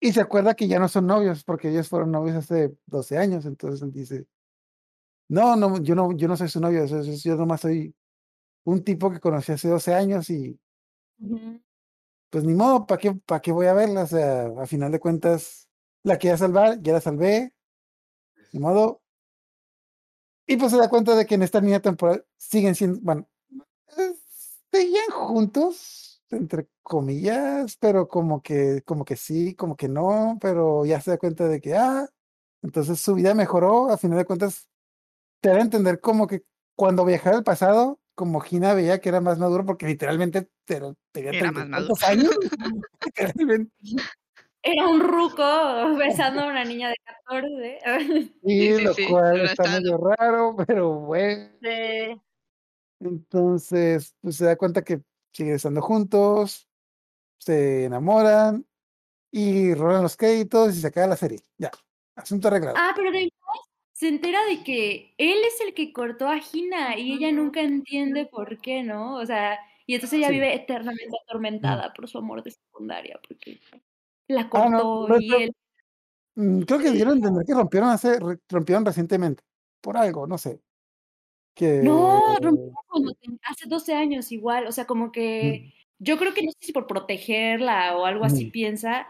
y 0.00 0.12
se 0.12 0.20
acuerda 0.20 0.54
que 0.54 0.66
ya 0.68 0.78
no 0.80 0.88
son 0.88 1.06
novios, 1.06 1.44
porque 1.44 1.68
ellos 1.70 1.88
fueron 1.88 2.10
novios 2.10 2.36
hace 2.36 2.76
12 2.86 3.16
años, 3.16 3.46
entonces 3.46 3.90
dice, 3.92 4.26
no, 5.28 5.56
no, 5.56 5.82
yo 5.82 5.94
no, 5.94 6.12
yo 6.12 6.28
no 6.28 6.36
soy 6.36 6.48
su 6.48 6.60
novio, 6.60 6.84
yo 6.86 7.36
nomás 7.36 7.60
soy 7.62 7.94
un 8.64 8.82
tipo 8.84 9.10
que 9.10 9.20
conocí 9.20 9.52
hace 9.52 9.68
12 9.68 9.94
años 9.94 10.30
y 10.30 10.58
pues 12.30 12.44
ni 12.44 12.54
modo, 12.54 12.86
¿para 12.86 13.00
qué, 13.00 13.14
para 13.14 13.40
qué 13.40 13.52
voy 13.52 13.66
a 13.66 13.72
verla? 13.72 14.02
O 14.02 14.06
sea, 14.06 14.46
a 14.60 14.66
final 14.66 14.92
de 14.92 15.00
cuentas, 15.00 15.68
la 16.02 16.18
quería 16.18 16.36
salvar, 16.36 16.80
ya 16.82 16.92
la 16.92 17.00
salvé, 17.00 17.54
ni 18.52 18.60
modo. 18.60 19.02
Y 20.46 20.56
pues 20.56 20.72
se 20.72 20.78
da 20.78 20.88
cuenta 20.88 21.14
de 21.16 21.26
que 21.26 21.34
en 21.34 21.42
esta 21.42 21.60
línea 21.60 21.80
temporal 21.80 22.24
siguen 22.36 22.74
siendo, 22.74 23.00
bueno, 23.02 23.28
eh, 23.98 24.14
seguían 24.70 25.10
juntos, 25.10 26.22
entre 26.30 26.68
comillas, 26.82 27.76
pero 27.80 28.08
como 28.08 28.42
que, 28.42 28.82
como 28.84 29.04
que 29.04 29.16
sí, 29.16 29.54
como 29.54 29.76
que 29.76 29.88
no, 29.88 30.38
pero 30.40 30.84
ya 30.84 31.00
se 31.00 31.12
da 31.12 31.18
cuenta 31.18 31.48
de 31.48 31.60
que, 31.60 31.74
ah, 31.74 32.08
entonces 32.62 33.00
su 33.00 33.14
vida 33.14 33.34
mejoró, 33.34 33.90
a 33.90 33.98
final 33.98 34.18
de 34.18 34.24
cuentas, 34.24 34.68
te 35.40 35.48
da 35.50 35.56
a 35.56 35.60
entender 35.60 36.00
como 36.00 36.26
que 36.26 36.42
cuando 36.74 37.04
viajaba 37.04 37.36
al 37.36 37.44
pasado, 37.44 38.00
como 38.14 38.40
Gina 38.40 38.74
veía 38.74 39.00
que 39.00 39.08
era 39.10 39.20
más 39.20 39.38
maduro, 39.38 39.64
porque 39.64 39.86
literalmente 39.86 40.48
tenía 40.64 40.94
Era 41.32 41.52
más 41.52 41.70
tantos 41.70 42.02
años. 42.02 42.30
Era 44.62 44.88
un 44.88 45.00
ruco 45.00 45.96
besando 45.96 46.40
a 46.42 46.46
una 46.48 46.64
niña 46.64 46.88
de 46.88 46.96
14. 47.04 47.78
Sí, 48.44 48.76
sí, 48.76 48.82
lo 48.82 48.94
sí, 48.94 49.06
cual 49.08 49.40
está 49.42 49.62
estaba- 49.64 49.70
medio 49.80 49.96
raro, 49.98 50.56
pero 50.66 50.90
bueno. 51.00 51.50
Sí. 51.62 52.20
Entonces, 53.00 54.14
pues 54.20 54.36
se 54.36 54.44
da 54.46 54.56
cuenta 54.56 54.82
que 54.82 55.02
siguen 55.32 55.54
estando 55.54 55.82
juntos, 55.82 56.68
se 57.38 57.84
enamoran 57.84 58.66
y 59.30 59.74
roban 59.74 60.02
los 60.02 60.16
créditos 60.16 60.76
y 60.76 60.80
se 60.80 60.86
acaba 60.86 61.06
la 61.08 61.16
serie. 61.16 61.40
Ya, 61.58 61.70
asunto 62.16 62.48
arreglado. 62.48 62.76
Ah, 62.78 62.92
pero 62.96 63.10
además 63.10 63.30
se 63.98 64.08
entera 64.08 64.44
de 64.44 64.62
que 64.62 65.14
él 65.16 65.38
es 65.46 65.58
el 65.66 65.72
que 65.72 65.90
cortó 65.90 66.28
a 66.28 66.38
Gina 66.38 66.98
y 66.98 67.14
ella 67.14 67.32
nunca 67.32 67.62
entiende 67.62 68.26
por 68.26 68.60
qué, 68.60 68.82
¿no? 68.82 69.16
O 69.16 69.24
sea, 69.24 69.58
y 69.86 69.94
entonces 69.94 70.18
ella 70.18 70.28
Sí. 70.28 70.34
vive 70.34 70.54
eternamente 70.54 71.16
atormentada 71.24 71.94
por 71.94 72.06
su 72.06 72.18
amor 72.18 72.42
de 72.42 72.50
secundaria, 72.50 73.18
porque 73.26 73.58
la 74.28 74.50
Ah, 74.52 74.68
no, 74.68 74.78
cortó 74.78 75.08
no, 75.08 75.18
y 75.18 75.28
no. 75.28 75.38
él. 75.44 75.52
Mm, 76.36 76.62
Creo 76.62 76.80
que 76.80 76.92
dieron 76.92 77.14
a 77.14 77.16
entender 77.16 77.44
que 77.46 77.54
rompieron 77.54 77.90
hace, 77.90 78.18
rompieron 78.50 78.84
recientemente, 78.86 79.44
por 79.82 79.96
algo, 79.96 80.26
no 80.26 80.38
sé. 80.38 80.60
Que 81.54 81.82
No, 81.82 82.10
rompieron 82.42 82.74
hace 83.42 83.68
12 83.68 83.94
años 83.94 84.32
igual, 84.32 84.66
o 84.66 84.72
sea, 84.72 84.86
como 84.86 85.12
Mm, 85.42 85.56
que 85.60 85.74
yo 85.98 86.18
creo 86.18 86.34
que 86.34 86.42
no 86.42 86.50
sé 86.52 86.58
si 86.60 86.72
por 86.72 86.86
protegerla 86.86 87.96
o 87.96 88.06
algo 88.06 88.24
así 88.24 88.46
Mm. 88.46 88.50
piensa, 88.50 89.08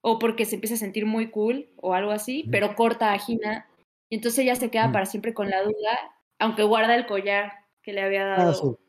o 0.00 0.18
porque 0.18 0.44
se 0.46 0.56
empieza 0.56 0.74
a 0.76 0.78
sentir 0.78 1.06
muy 1.06 1.30
cool 1.30 1.70
o 1.76 1.94
algo 1.94 2.10
así, 2.12 2.44
Mm. 2.46 2.50
pero 2.52 2.74
corta 2.76 3.12
a 3.12 3.18
Gina 3.18 3.66
y 4.10 4.16
entonces 4.16 4.40
ella 4.40 4.56
se 4.56 4.70
queda 4.70 4.88
Mm. 4.88 4.92
para 4.92 5.06
siempre 5.06 5.34
con 5.34 5.50
la 5.50 5.62
duda, 5.62 5.98
aunque 6.38 6.62
guarda 6.64 6.94
el 6.96 7.06
collar 7.06 7.52
que 7.82 7.92
le 7.92 8.02
había 8.02 8.34
Ah, 8.36 8.38
dado. 8.38 8.54
sí. 8.54 8.84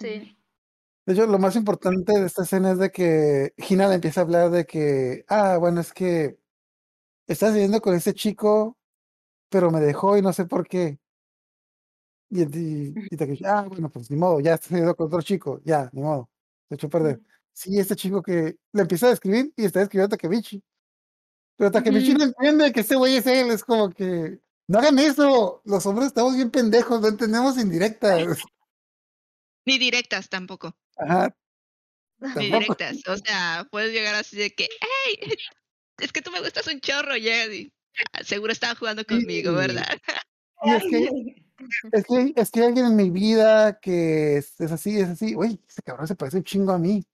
Sí. 0.00 0.34
De 1.06 1.14
hecho, 1.14 1.26
lo 1.26 1.38
más 1.38 1.56
importante 1.56 2.12
de 2.18 2.26
esta 2.26 2.42
escena 2.44 2.72
es 2.72 2.78
de 2.78 2.90
que 2.92 3.52
Gina 3.58 3.88
le 3.88 3.94
empieza 3.96 4.20
a 4.20 4.24
hablar 4.24 4.50
de 4.50 4.66
que, 4.66 5.24
ah, 5.28 5.56
bueno, 5.58 5.80
es 5.80 5.92
que 5.92 6.38
estás 7.28 7.52
viviendo 7.54 7.80
con 7.80 7.94
ese 7.94 8.14
chico, 8.14 8.78
pero 9.50 9.70
me 9.70 9.80
dejó 9.80 10.16
y 10.18 10.22
no 10.22 10.32
sé 10.32 10.46
por 10.46 10.68
qué. 10.68 10.98
Y, 12.30 12.42
y, 12.42 12.94
y 13.10 13.16
Takeshi, 13.16 13.44
ah, 13.46 13.62
bueno, 13.68 13.90
pues 13.90 14.10
ni 14.10 14.16
modo, 14.18 14.40
ya 14.40 14.54
estás 14.54 14.70
viviendo 14.70 14.94
con 14.94 15.06
otro 15.06 15.22
chico, 15.22 15.60
ya, 15.64 15.88
ni 15.92 16.02
modo, 16.02 16.28
se 16.68 16.74
echó 16.74 16.88
a 16.88 16.90
perder. 16.90 17.20
Sí, 17.54 17.78
este 17.78 17.96
chico 17.96 18.22
que 18.22 18.56
le 18.72 18.82
empieza 18.82 19.06
a 19.06 19.10
describir 19.10 19.52
y 19.56 19.64
está 19.64 19.80
escribiendo 19.82 20.14
a 20.14 20.18
Takemichi. 20.18 20.62
Pero 21.58 21.70
Takemichi 21.72 22.10
Ujú. 22.12 22.18
no 22.18 22.24
entiende 22.24 22.72
que 22.72 22.80
ese 22.80 22.94
güey 22.96 23.16
es 23.16 23.26
él, 23.26 23.50
es 23.50 23.64
como 23.64 23.90
que, 23.90 24.38
no 24.68 24.78
hagan 24.78 24.98
eso, 24.98 25.60
los 25.64 25.84
hombres 25.86 26.06
estamos 26.08 26.34
bien 26.36 26.50
pendejos, 26.50 27.00
no 27.00 27.08
entendemos 27.08 27.58
indirectas. 27.58 28.38
Ni 29.66 29.76
directas 29.78 30.28
tampoco. 30.28 30.74
Ajá, 30.96 31.34
Ni 32.36 32.46
directas. 32.46 32.98
O 33.08 33.16
sea, 33.16 33.66
puedes 33.70 33.92
llegar 33.92 34.14
así 34.14 34.36
de 34.36 34.54
que, 34.54 34.68
hey, 34.80 35.18
es 35.98 36.12
que 36.12 36.22
tú 36.22 36.30
me 36.30 36.40
gustas 36.40 36.66
un 36.68 36.80
chorro, 36.80 37.16
llegas 37.16 37.48
y 37.52 37.72
"Ah, 38.12 38.22
seguro 38.24 38.52
estaba 38.52 38.74
jugando 38.76 39.04
conmigo, 39.04 39.50
Sí. 39.50 39.56
¿verdad? 39.56 39.98
Y 40.64 40.70
es 40.70 40.82
que 40.90 41.42
Es 41.92 42.04
que, 42.04 42.32
es 42.36 42.50
que 42.52 42.60
hay 42.60 42.66
alguien 42.66 42.86
en 42.86 42.96
mi 42.96 43.10
vida 43.10 43.80
que 43.80 44.36
es, 44.36 44.60
es 44.60 44.70
así, 44.70 44.98
es 45.00 45.08
así. 45.08 45.34
Uy, 45.34 45.60
ese 45.68 45.82
cabrón 45.82 46.06
se 46.06 46.14
parece 46.14 46.36
un 46.36 46.44
chingo 46.44 46.70
a 46.70 46.78
mí. 46.78 47.04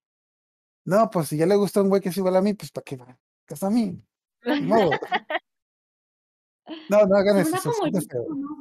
No, 0.84 1.08
pues 1.08 1.28
si 1.28 1.38
ya 1.38 1.46
le 1.46 1.56
gusta 1.56 1.80
un 1.80 1.88
güey 1.88 2.02
que 2.02 2.10
es 2.10 2.16
igual 2.18 2.36
a 2.36 2.42
mí, 2.42 2.52
pues 2.52 2.70
¿para 2.70 2.84
qué 2.84 2.96
va? 2.96 3.18
¿Qué 3.46 3.54
es 3.54 3.62
a 3.62 3.70
mí? 3.70 3.98
Modo. 4.62 4.90
No, 6.88 7.06
no 7.06 7.16
hagan 7.16 7.38
eso. 7.38 7.72
como 7.72 7.90
más 7.90 8.06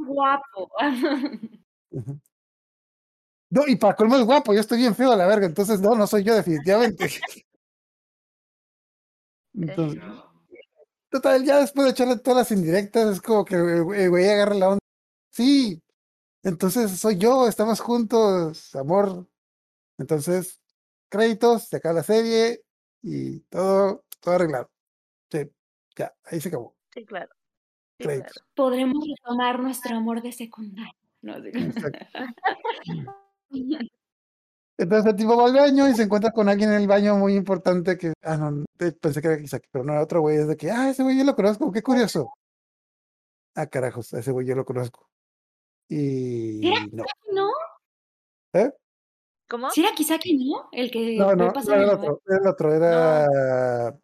guapo. 0.08 0.70
No, 3.50 3.68
y 3.68 3.76
para 3.76 3.96
colmo 3.96 4.16
es 4.16 4.26
guapo, 4.26 4.54
yo 4.54 4.60
estoy 4.62 4.80
bien 4.80 4.96
feo 4.96 5.12
a 5.12 5.16
la 5.16 5.28
verga, 5.28 5.46
entonces 5.46 5.80
no, 5.80 5.94
no 5.94 6.08
soy 6.08 6.24
yo 6.24 6.34
definitivamente. 6.34 7.08
Entonces, 9.56 10.02
total, 11.12 11.46
ya 11.46 11.60
después 11.60 11.86
de 11.86 11.92
echarle 11.92 12.18
todas 12.18 12.40
las 12.40 12.52
indirectas, 12.52 13.18
es 13.18 13.22
como 13.22 13.46
que 13.46 13.54
el 13.54 13.84
güey 13.84 14.28
agarra 14.28 14.56
la 14.56 14.70
onda. 14.70 14.80
Sí, 15.30 15.80
entonces 16.42 17.00
soy 17.00 17.18
yo, 17.20 17.48
estamos 17.48 17.80
juntos, 17.80 18.74
amor. 18.76 19.28
Entonces, 20.00 20.60
créditos, 21.10 21.68
se 21.68 21.78
acaba 21.78 21.94
la 21.94 22.04
serie 22.04 22.64
y 23.04 23.42
todo, 23.42 24.04
todo 24.20 24.34
arreglado. 24.34 24.73
Ya, 25.98 26.14
ahí 26.26 26.40
se 26.40 26.50
acabó. 26.50 26.76
Sí, 26.94 27.06
claro. 27.06 27.32
Sí, 28.00 28.06
Créditos. 28.06 28.34
claro. 28.34 28.48
Podremos 28.56 29.06
retomar 29.08 29.60
nuestro 29.60 29.96
amor 29.96 30.22
de 30.22 30.32
secundaria. 30.32 30.96
No. 31.22 31.36
Entonces 34.78 35.12
el 35.12 35.16
tipo 35.16 35.38
va 35.38 35.46
al 35.46 35.54
baño 35.54 35.88
y 35.88 35.94
se 35.94 36.04
encuentra 36.04 36.32
con 36.32 36.50
alguien 36.50 36.72
en 36.72 36.82
el 36.82 36.88
baño 36.88 37.16
muy 37.16 37.36
importante 37.36 37.98
que, 37.98 38.14
ah, 38.24 38.38
no, 38.38 38.66
pensé 39.00 39.22
que 39.22 39.28
era 39.28 39.38
Kisaki, 39.38 39.70
pero 39.72 39.86
no 39.86 39.94
era 39.94 40.02
otro 40.02 40.22
güey, 40.22 40.38
es 40.38 40.48
de 40.48 40.58
que, 40.58 40.72
ah, 40.72 40.90
ese 40.90 41.04
güey 41.04 41.18
yo 41.18 41.24
lo 41.24 41.36
conozco, 41.36 41.72
qué 41.72 41.84
curioso. 41.84 42.34
Ah, 43.56 43.68
carajos, 43.68 44.12
ese 44.14 44.32
güey 44.32 44.48
yo 44.48 44.56
lo 44.56 44.66
conozco. 44.66 45.08
Y 45.88 46.68
¿Era 46.68 46.88
no, 46.92 47.04
¿No? 47.32 47.52
¿eh? 48.54 48.72
¿Cómo? 49.48 49.70
¿Sí 49.70 49.82
era 49.82 49.94
Kisaki, 49.94 50.50
no? 50.50 50.70
El 50.72 50.90
que 50.90 51.18
No, 51.18 51.36
no, 51.36 51.52
no 51.52 51.62
era 51.62 51.76
el 51.76 51.84
el 51.84 51.90
otro, 51.90 52.22
era 52.26 52.38
el 52.40 52.48
otro, 52.48 52.74
era 52.74 53.28
no, 53.92 54.00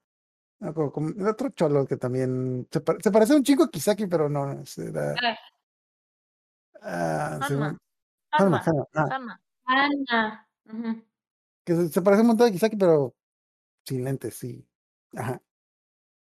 como- 0.74 0.91
como- 0.91 1.10
era 1.20 1.32
otro 1.32 1.49
cholo 1.49 1.86
que 1.88 1.97
también 1.97 2.68
se, 2.72 2.82
pare- 2.82 2.99
se 3.01 3.12
parece 3.12 3.34
a 3.34 3.38
un 3.38 3.43
chico 3.43 3.64
a 3.64 3.70
Kisaki, 3.72 4.07
pero 4.07 4.30
no, 4.30 4.51
era 4.78 5.16
Ah, 6.82 7.39
ah, 7.41 7.45
Hanma. 7.47 7.78
Hanma, 8.32 8.64
Hanma. 8.66 8.86
Hanma, 9.16 9.41
ah. 9.66 9.88
Ana. 10.10 10.47
Ujú. 10.66 11.03
que 11.66 11.76
se, 11.76 11.89
se 11.89 12.01
parece 12.01 12.22
un 12.22 12.28
montón 12.28 12.47
a 12.47 12.51
Kisaki, 12.51 12.76
pero 12.78 13.16
sin 13.86 14.03
lentes, 14.03 14.36
sí. 14.36 14.66
Ajá. 15.16 15.41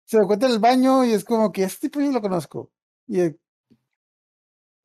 Se 0.05 0.17
da 0.17 0.25
cuenta 0.27 0.45
en 0.47 0.53
el 0.53 0.59
baño 0.59 1.05
y 1.05 1.13
es 1.13 1.23
como 1.23 1.51
que 1.51 1.63
este 1.63 1.89
tipo 1.89 1.99
yo 2.01 2.11
lo 2.11 2.21
conozco. 2.21 2.71
Y 3.07 3.19
el- 3.21 3.39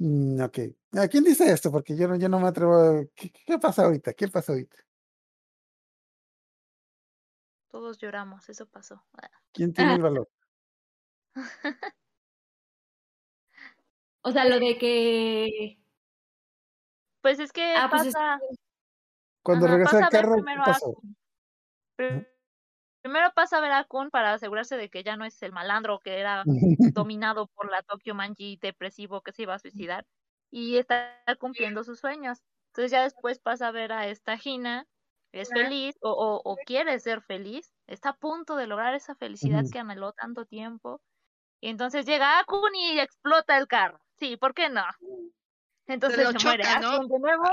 Mm, 0.00 0.40
ok. 0.42 0.58
¿A 0.92 1.08
quién 1.08 1.24
dice 1.24 1.50
esto? 1.50 1.72
Porque 1.72 1.96
yo 1.96 2.06
no, 2.06 2.14
yo 2.16 2.28
no 2.28 2.38
me 2.38 2.46
atrevo 2.48 2.76
a... 2.76 3.04
¿Qué, 3.16 3.32
qué 3.32 3.58
pasa 3.58 3.84
ahorita? 3.84 4.12
¿Qué 4.14 4.28
pasa 4.28 4.52
ahorita? 4.52 4.76
Todos 7.78 7.98
lloramos, 7.98 8.48
eso 8.48 8.66
pasó. 8.66 9.04
¿Quién 9.52 9.72
tiene 9.72 9.94
el 9.94 10.02
valor? 10.02 10.28
O 14.22 14.32
sea, 14.32 14.44
lo 14.46 14.58
de 14.58 14.76
que. 14.78 15.78
Pues 17.22 17.38
es 17.38 17.52
que 17.52 17.74
Ah, 17.76 17.86
pues 17.88 18.06
es- 18.06 18.14
pasa. 18.14 18.40
Cuando 19.44 19.66
ajá, 19.66 19.74
regresa 19.76 19.90
pasa 19.92 19.98
el 19.98 20.04
a 20.04 20.10
ver 20.10 20.20
carro, 20.22 20.34
¿qué 20.34 20.42
primero 20.42 20.62
pasó? 20.64 21.02
Primero 23.00 23.32
pasa 23.36 23.58
a 23.58 23.60
ver 23.60 23.70
a 23.70 23.84
Kun 23.84 24.10
para 24.10 24.32
asegurarse 24.32 24.76
de 24.76 24.90
que 24.90 25.04
ya 25.04 25.16
no 25.16 25.24
es 25.24 25.40
el 25.44 25.52
malandro 25.52 26.00
que 26.00 26.18
era 26.18 26.42
dominado 27.06 27.46
por 27.46 27.70
la 27.70 27.82
Tokyo 27.84 28.16
Manji 28.16 28.56
depresivo 28.60 29.20
que 29.22 29.30
se 29.30 29.42
iba 29.42 29.54
a 29.54 29.60
suicidar 29.60 30.04
y 30.50 30.78
está 30.78 31.22
cumpliendo 31.38 31.84
sus 31.84 32.00
sueños. 32.00 32.42
Entonces 32.72 32.90
ya 32.90 33.04
después 33.04 33.38
pasa 33.38 33.68
a 33.68 33.72
ver 33.72 33.92
a 33.92 34.08
esta 34.08 34.36
Hina, 34.42 34.88
es 35.32 35.48
feliz 35.50 35.96
o, 36.00 36.10
o, 36.10 36.40
o 36.52 36.56
quiere 36.64 36.98
ser 37.00 37.22
feliz, 37.22 37.70
está 37.86 38.10
a 38.10 38.16
punto 38.16 38.56
de 38.56 38.66
lograr 38.66 38.94
esa 38.94 39.14
felicidad 39.14 39.64
que 39.70 39.78
anheló 39.78 40.12
tanto 40.12 40.46
tiempo. 40.46 41.00
Y 41.60 41.68
entonces 41.68 42.06
llega 42.06 42.38
Akun 42.38 42.74
y 42.74 42.98
explota 43.00 43.58
el 43.58 43.66
carro. 43.66 44.00
Sí, 44.18 44.36
¿por 44.36 44.54
qué 44.54 44.68
no? 44.68 44.82
Entonces 45.86 46.28
se 46.28 46.44
muere 46.44 46.62
choca, 46.64 46.80
¿no? 46.80 46.90
Akun 46.92 47.08
de 47.08 47.18
nuevo. 47.18 47.44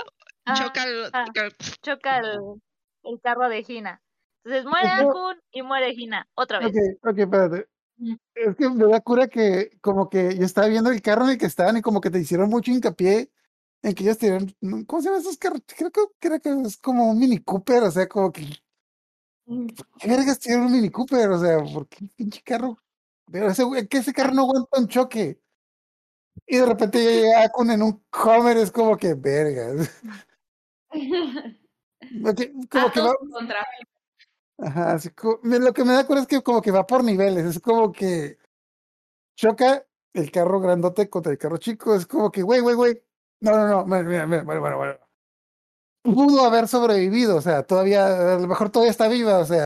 Ah, 0.46 0.54
Choca 0.56 0.84
el- 0.84 1.10
ah. 1.14 1.26
choca- 1.34 1.56
choca 1.82 2.18
el, 2.20 2.40
el 3.04 3.22
carro 3.22 3.50
de 3.50 3.66
Hina. 3.68 4.02
Entonces 4.44 4.66
muere. 4.66 4.90
Akun 4.90 5.42
y 5.52 5.62
muere 5.64 5.92
Hina 5.94 6.28
otra 6.36 6.60
vez. 6.60 6.70
Ok, 6.70 7.10
ok, 7.12 7.18
espérate. 7.18 7.68
Es 8.36 8.56
que 8.58 8.70
me 8.70 8.86
da 8.88 9.00
cura 9.00 9.28
que 9.28 9.78
como 9.82 10.10
que 10.10 10.38
yo 10.38 10.44
estaba 10.46 10.68
viendo 10.68 10.92
el 10.92 11.02
carro 11.02 11.24
en 11.24 11.32
el 11.32 11.38
que 11.38 11.46
estaban 11.46 11.78
y 11.78 11.82
como 11.82 12.02
que 12.02 12.12
te 12.12 12.20
hicieron 12.20 12.50
mucho 12.50 12.70
hincapié 12.72 13.32
en 13.86 13.94
que 13.94 14.04
ellos 14.04 14.18
tienen, 14.18 14.56
¿cómo 14.86 15.02
se 15.02 15.08
llaman 15.10 15.22
esos 15.22 15.38
carros? 15.38 15.62
Creo 15.68 15.92
que, 15.92 16.02
creo 16.20 16.40
que 16.42 16.50
es 16.68 16.78
como 16.78 17.10
un 17.12 17.20
Mini 17.20 17.40
Cooper, 17.40 17.84
o 17.84 17.92
sea, 17.92 18.08
como 18.08 18.32
que, 18.32 18.46
Mm. 19.48 19.68
¿qué 20.00 20.08
vergas 20.08 20.40
tiene 20.40 20.66
un 20.66 20.72
Mini 20.72 20.90
Cooper? 20.90 21.30
O 21.30 21.40
sea, 21.40 21.60
¿por 21.60 21.88
qué 21.88 22.08
pinche 22.16 22.42
carro? 22.44 22.80
Pero 23.32 23.48
ese, 23.50 23.64
que 23.88 23.98
ese 23.98 24.12
carro 24.12 24.34
no 24.34 24.42
aguanta 24.42 24.80
un 24.80 24.88
choque. 24.88 25.40
Y 26.48 26.58
de 26.58 26.66
repente 26.66 27.04
ya 27.04 27.12
llega 27.12 27.50
con 27.50 27.70
en 27.70 27.84
un 27.84 28.04
Homer, 28.12 28.58
es 28.58 28.72
como 28.72 28.98
que 28.98 29.14
vergas. 29.14 29.92
Como 32.70 32.92
que 32.92 33.02
va, 33.02 33.16
contra. 33.32 33.66
Ajá, 34.60 34.94
así 34.94 35.10
co- 35.10 35.40
me- 35.44 35.60
lo 35.60 35.74
que 35.74 35.84
me 35.84 35.94
da 35.94 36.06
cura 36.08 36.22
es 36.22 36.28
que 36.28 36.42
como 36.42 36.62
que 36.62 36.72
va 36.72 36.86
por 36.88 37.04
niveles, 37.04 37.46
es 37.46 37.60
como 37.60 37.92
que 37.92 38.38
choca 39.36 39.86
el 40.14 40.32
carro 40.32 40.60
grandote 40.60 41.10
contra 41.10 41.32
el 41.32 41.38
carro 41.38 41.58
chico, 41.58 41.94
es 41.96 42.06
como 42.06 42.32
que, 42.32 42.42
güey, 42.42 42.62
güey, 42.62 42.76
güey, 42.76 43.04
no, 43.42 43.52
no, 43.52 43.86
no, 43.86 43.86
mira, 43.86 44.26
mira, 44.28 44.44
bueno, 44.44 44.62
bueno, 44.62 44.78
bueno. 44.78 44.96
Pudo 46.04 46.46
haber 46.46 46.68
sobrevivido, 46.68 47.36
o 47.38 47.42
sea, 47.42 47.64
todavía, 47.64 48.36
a 48.36 48.40
lo 48.40 48.48
mejor 48.48 48.70
todavía 48.70 48.92
está 48.92 49.08
viva, 49.08 49.40
o 49.40 49.46
sea, 49.46 49.66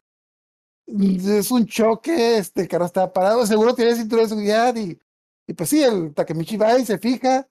es 0.88 1.52
un 1.52 1.66
choque, 1.66 2.38
este 2.38 2.68
carro 2.68 2.86
está 2.86 3.12
parado, 3.12 3.46
seguro 3.46 3.76
tiene 3.76 3.96
cinturón 3.96 4.26
de 4.26 4.30
seguridad 4.30 4.76
y, 4.76 4.98
y 5.48 5.54
pues 5.54 5.70
sí, 5.70 5.84
el 5.84 6.14
Takemichi 6.14 6.58
va 6.58 6.80
y 6.80 6.86
se 6.86 6.98
fija, 6.98 7.48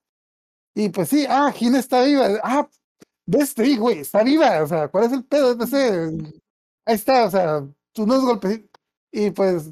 y 0.74 0.88
pues 0.90 1.10
sí, 1.10 1.26
ah, 1.28 1.52
Gina 1.52 1.78
está 1.78 2.02
viva, 2.04 2.28
ah, 2.42 2.68
ves, 3.26 3.54
sí, 3.56 3.76
güey, 3.76 4.00
está 4.00 4.22
viva, 4.22 4.62
o 4.62 4.66
sea, 4.66 4.88
¿cuál 4.88 5.04
es 5.04 5.12
el 5.12 5.24
pedo? 5.24 5.54
No 5.54 5.66
sé, 5.66 6.10
ahí 6.86 6.94
está, 6.94 7.26
o 7.26 7.30
sea, 7.30 7.66
unos 7.98 8.22
golpes 8.24 8.60
y 9.12 9.30
pues 9.30 9.70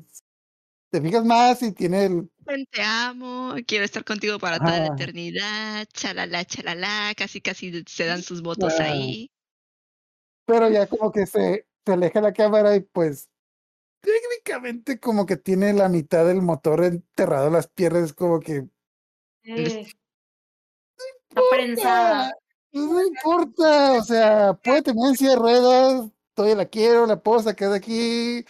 te 0.90 1.00
fijas 1.00 1.24
más 1.24 1.62
y 1.62 1.72
tiene 1.72 2.06
el, 2.06 2.30
Te 2.46 2.80
amo, 2.82 3.54
quiero 3.66 3.84
estar 3.84 4.04
contigo 4.04 4.38
para 4.38 4.60
toda 4.60 4.78
la 4.78 4.86
Ajá. 4.86 4.94
eternidad, 4.94 5.84
chalala, 5.92 6.44
chalala, 6.44 7.12
casi 7.16 7.40
casi 7.40 7.82
se 7.88 8.04
dan 8.06 8.22
sus 8.22 8.40
votos 8.40 8.78
Ah. 8.78 8.84
ahí. 8.84 9.28
pero 10.48 10.70
ya 10.70 10.86
como 10.86 11.10
que 11.10 11.26
se, 11.26 11.66
se 11.84 11.92
aleja 11.92 12.20
la 12.20 12.32
cámara 12.32 12.76
y 12.76 12.80
pues 12.80 13.28
técnicamente 14.02 15.00
como 15.00 15.26
que 15.26 15.36
tiene 15.36 15.72
la 15.74 15.88
mitad 15.88 16.26
del 16.26 16.42
motor 16.42 16.84
enterrado 16.84 17.48
en 17.48 17.54
las 17.54 17.68
piernas, 17.68 18.12
como 18.14 18.40
que 18.40 18.68
Eh, 19.44 19.86
Está 21.30 21.42
prensada. 21.50 22.28
"Ah, 22.28 22.32
no 22.72 23.02
importa, 23.04 23.92
o 23.94 24.02
sea, 24.02 24.54
puede 24.54 24.82
tener 24.82 25.06
en 25.08 25.16
silla 25.16 25.30
de 25.30 25.36
ruedas, 25.36 26.10
todavía 26.34 26.56
la 26.56 26.66
quiero, 26.66 27.06
la 27.06 27.22
puedo 27.22 27.40
sacar 27.40 27.70
de 27.70 27.76
aquí, 27.76 28.44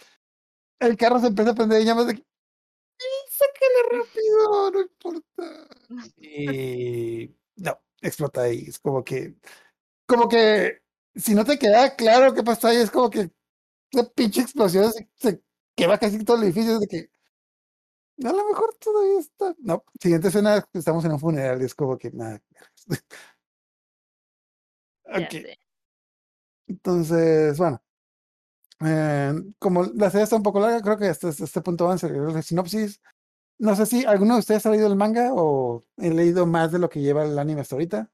el 0.79 0.97
carro 0.97 1.19
se 1.19 1.27
empieza 1.27 1.51
a 1.51 1.55
prender 1.55 1.81
y 1.81 1.85
llamas 1.85 2.07
de 2.07 2.23
aquí, 3.45 3.57
"Sí, 3.63 3.71
sácala 3.89 4.03
rápido, 4.03 4.71
no 4.71 4.81
importa. 4.81 5.67
Y 6.17 7.35
no, 7.57 7.79
explota 8.01 8.41
ahí, 8.43 8.65
es 8.67 8.79
como 8.79 9.03
que, 9.03 9.35
como 10.07 10.29
que, 10.29 10.81
si 11.15 11.35
no 11.35 11.45
te 11.45 11.59
queda 11.59 11.95
claro 11.95 12.33
qué 12.33 12.43
pasó 12.43 12.67
ahí, 12.69 12.77
es 12.77 12.91
como 12.91 13.09
que 13.11 13.31
una 13.93 14.05
pinche 14.09 14.41
explosión 14.41 14.91
se, 14.93 15.09
se 15.15 15.43
quema 15.75 15.97
casi 15.99 16.23
todo 16.25 16.37
el 16.37 16.45
edificio, 16.45 16.73
es 16.75 16.81
de 16.81 16.87
que 16.87 17.11
a 18.23 18.31
lo 18.31 18.45
mejor 18.49 18.73
todavía 18.79 19.19
está. 19.19 19.55
No, 19.59 19.83
siguiente 20.01 20.29
escena, 20.29 20.65
estamos 20.73 21.05
en 21.05 21.11
un 21.13 21.19
funeral, 21.19 21.61
y 21.61 21.65
es 21.65 21.75
como 21.75 21.97
que 21.97 22.11
nada. 22.11 22.41
Ok, 25.05 25.33
entonces, 26.67 27.57
bueno. 27.57 27.81
eh, 28.85 29.33
como 29.59 29.83
la 29.95 30.09
serie 30.11 30.23
está 30.25 30.35
un 30.35 30.43
poco 30.43 30.59
larga, 30.59 30.81
creo 30.81 30.97
que 30.97 31.07
hasta 31.07 31.29
este, 31.29 31.43
este 31.45 31.61
punto 31.61 31.85
van 31.85 31.95
a 31.95 31.97
ser 31.97 32.11
la 32.11 32.41
sinopsis. 32.41 33.01
No 33.59 33.75
sé 33.75 33.85
si 33.85 34.05
alguno 34.05 34.35
de 34.35 34.39
ustedes 34.41 34.65
ha 34.65 34.69
leído 34.69 34.87
el 34.87 34.95
manga 34.95 35.31
o 35.33 35.83
he 35.97 36.11
leído 36.11 36.45
más 36.45 36.71
de 36.71 36.79
lo 36.79 36.89
que 36.89 37.01
lleva 37.01 37.23
el 37.23 37.37
anime 37.39 37.61
hasta 37.61 37.75
ahorita. 37.75 38.11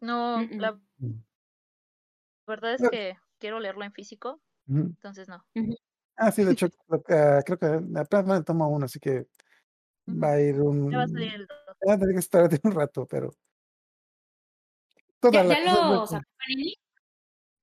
No, 0.00 0.38
Mm, 0.38 0.56
mm. 0.56 0.60
la 0.60 0.78
verdad 2.46 2.74
es 2.74 2.88
que 2.90 3.16
quiero 3.38 3.58
leerlo 3.58 3.84
en 3.84 3.92
físico, 3.92 4.40
entonces 4.68 5.28
no. 5.28 5.44
Ah, 6.16 6.30
sí, 6.30 6.44
de 6.44 6.52
hecho, 6.52 6.68
ah, 7.08 7.42
creo 7.44 7.58
que 7.58 7.98
apenas 7.98 8.26
me 8.26 8.42
tomo 8.42 8.68
uno, 8.68 8.84
así 8.84 9.00
que 9.00 9.26
va 10.08 10.32
a 10.32 10.40
ir 10.40 10.60
un. 10.60 10.90
Ya 10.90 10.98
va 10.98 11.04
a 11.04 11.08
salir 11.08 11.34
el 11.34 11.46
dos. 11.46 11.58
Va 11.88 11.94
a 11.94 11.98
tener 11.98 12.14
que 12.14 12.20
esperar 12.20 12.50
un 12.62 12.72
rato, 12.72 13.06
pero. 13.06 13.30
¿Ya, 13.30 15.04
Total, 15.18 15.48
la 15.48 15.54
ya 15.54 15.64
lo 15.64 16.06
sacó 16.06 16.24
Panini? 16.38 16.74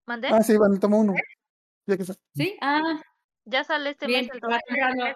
¿Mandé? 0.06 0.28
Ah, 0.30 0.44
sí, 0.44 0.58
bueno, 0.58 0.80
tomo 0.80 1.00
uno. 1.00 1.14
Ya 1.86 1.96
que 1.96 2.04
está. 2.04 2.16
¿Sí? 2.36 2.58
Ah, 2.62 3.00
Ya 3.46 3.64
sale 3.64 3.92
este 3.92 4.08
bien. 4.08 4.28
mes 4.28 4.42
el. 4.42 5.16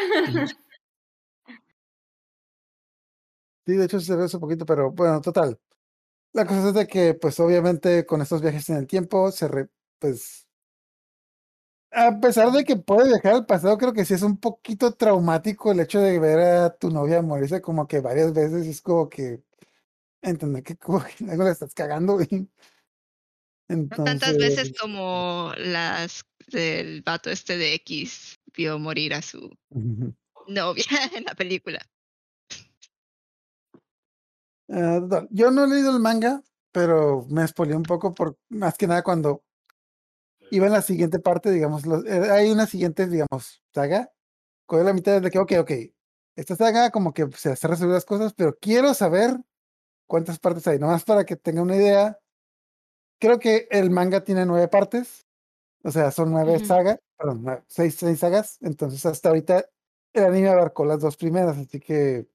Sí, 3.66 3.74
de 3.76 3.84
hecho 3.86 4.00
se 4.00 4.14
ve 4.16 4.26
eso 4.26 4.36
un 4.36 4.42
poquito, 4.42 4.66
pero 4.66 4.90
bueno, 4.92 5.20
total. 5.20 5.58
La 6.32 6.46
cosa 6.46 6.68
es 6.68 6.74
de 6.74 6.86
que, 6.86 7.14
pues 7.14 7.40
obviamente 7.40 8.06
con 8.06 8.22
estos 8.22 8.42
viajes 8.42 8.68
en 8.70 8.76
el 8.78 8.86
tiempo, 8.86 9.30
se 9.32 9.48
re- 9.48 9.68
pues, 9.98 10.46
a 11.92 12.18
pesar 12.20 12.50
de 12.52 12.64
que 12.64 12.76
puede 12.76 13.08
viajar 13.08 13.34
al 13.34 13.46
pasado, 13.46 13.78
creo 13.78 13.92
que 13.92 14.04
sí 14.04 14.14
es 14.14 14.22
un 14.22 14.38
poquito 14.38 14.92
traumático 14.94 15.70
el 15.72 15.80
hecho 15.80 16.00
de 16.00 16.18
ver 16.18 16.40
a 16.40 16.70
tu 16.76 16.90
novia 16.90 17.22
morirse 17.22 17.60
como 17.62 17.86
que 17.86 18.00
varias 18.00 18.32
veces, 18.32 18.66
es 18.66 18.80
como 18.82 19.08
que 19.08 19.42
entender 20.22 20.62
que 20.64 20.76
como 20.78 21.00
que 21.04 21.24
algo 21.30 21.44
le 21.44 21.50
estás 21.52 21.74
cagando. 21.74 22.20
y 22.22 22.50
No 23.68 23.88
tantas 24.04 24.36
veces 24.36 24.72
como 24.78 25.52
las 25.56 26.24
del 26.48 27.02
vato 27.02 27.30
este 27.30 27.56
de 27.56 27.74
X 27.74 28.38
vio 28.56 28.78
morir 28.78 29.14
a 29.14 29.22
su 29.22 29.50
novia 30.48 30.84
en 31.16 31.24
la 31.24 31.34
película. 31.34 31.80
Ah, 34.70 35.00
Yo 35.30 35.50
no 35.50 35.64
he 35.64 35.68
leído 35.68 35.90
el 35.94 36.00
manga, 36.00 36.42
pero 36.72 37.26
me 37.28 37.46
spoileé 37.46 37.76
un 37.76 37.82
poco 37.82 38.14
por 38.14 38.38
más 38.48 38.76
que 38.76 38.86
nada 38.86 39.02
cuando 39.02 39.42
iba 40.50 40.66
en 40.66 40.72
la 40.72 40.82
siguiente 40.82 41.18
parte, 41.18 41.50
digamos, 41.50 41.86
los- 41.86 42.04
eh, 42.06 42.30
hay 42.30 42.50
una 42.50 42.66
siguiente, 42.66 43.06
digamos, 43.06 43.62
saga 43.74 44.10
con 44.66 44.84
la 44.84 44.92
mitad 44.92 45.20
de 45.20 45.30
que, 45.30 45.38
ok, 45.38 45.52
ok, 45.60 45.70
esta 46.36 46.56
saga 46.56 46.90
como 46.90 47.12
que 47.12 47.28
se 47.36 47.50
hace 47.52 47.68
resolver 47.68 47.94
las 47.94 48.04
cosas, 48.04 48.32
pero 48.34 48.56
quiero 48.58 48.94
saber 48.94 49.36
cuántas 50.06 50.38
partes 50.38 50.66
hay, 50.66 50.78
nomás 50.78 51.04
para 51.04 51.24
que 51.24 51.36
tenga 51.36 51.62
una 51.62 51.76
idea. 51.76 52.18
Creo 53.24 53.38
que 53.38 53.68
el 53.70 53.88
manga 53.88 54.22
tiene 54.22 54.44
nueve 54.44 54.68
partes, 54.68 55.26
o 55.82 55.90
sea, 55.90 56.10
son 56.10 56.30
nueve 56.30 56.62
sagas, 56.62 56.98
perdón, 57.16 57.64
seis, 57.68 57.96
seis 57.98 58.18
sagas, 58.18 58.58
entonces 58.60 59.06
hasta 59.06 59.30
ahorita 59.30 59.64
el 60.12 60.24
anime 60.24 60.50
abarcó 60.50 60.84
las 60.84 61.00
dos 61.00 61.16
primeras, 61.16 61.56
así 61.56 61.80
que 61.80 62.28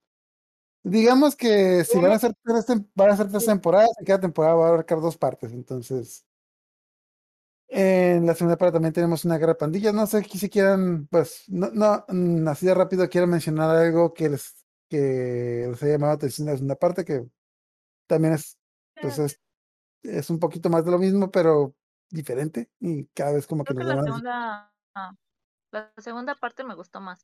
digamos 0.81 1.35
que 1.35 1.83
si 1.83 1.99
van 1.99 2.13
a 2.13 2.15
hacer 2.15 2.33
tres, 2.43 2.65
van 2.95 3.11
a 3.11 3.17
ser 3.17 3.29
tres 3.29 3.45
temporadas, 3.45 3.91
y 4.01 4.03
cada 4.03 4.19
temporada 4.19 4.55
va 4.55 4.65
a 4.65 4.69
abarcar 4.69 4.99
dos 4.99 5.15
partes, 5.15 5.53
entonces 5.53 6.25
en 7.67 8.25
la 8.25 8.33
segunda 8.33 8.57
parte 8.57 8.73
también 8.73 8.93
tenemos 8.93 9.25
una 9.25 9.37
guerra 9.37 9.53
de 9.53 9.59
pandillas. 9.59 9.93
No 9.93 10.07
sé 10.07 10.23
si 10.23 10.49
quieran, 10.49 11.05
pues, 11.05 11.43
no, 11.49 11.69
no, 11.71 12.03
mm, 12.07 12.47
así 12.47 12.65
de 12.65 12.73
rápido 12.73 13.07
quiero 13.07 13.27
mencionar 13.27 13.75
algo 13.75 14.11
que 14.11 14.29
les, 14.29 14.65
que 14.89 15.67
les 15.69 15.83
haya 15.83 15.91
llamado 15.91 16.13
la 16.13 16.15
atención 16.15 16.47
en 16.47 16.53
la 16.53 16.57
segunda 16.57 16.75
parte, 16.77 17.05
que 17.05 17.27
también 18.07 18.33
es, 18.33 18.57
pues, 18.99 19.19
es, 19.19 19.39
es 20.03 20.29
un 20.29 20.39
poquito 20.39 20.69
más 20.69 20.85
de 20.85 20.91
lo 20.91 20.99
mismo, 20.99 21.31
pero 21.31 21.75
diferente 22.09 22.71
y 22.79 23.07
cada 23.09 23.33
vez 23.33 23.47
como 23.47 23.65
que 23.65 23.73
Creo 23.73 23.75
nos 23.75 23.83
que 23.83 23.85
la 23.85 23.97
llama 23.97 24.03
la 24.03 24.09
segunda, 24.09 24.73
ah, 24.95 25.11
la 25.71 25.93
segunda 25.97 26.35
parte 26.35 26.63
me 26.63 26.75
gustó 26.75 27.01
más. 27.01 27.23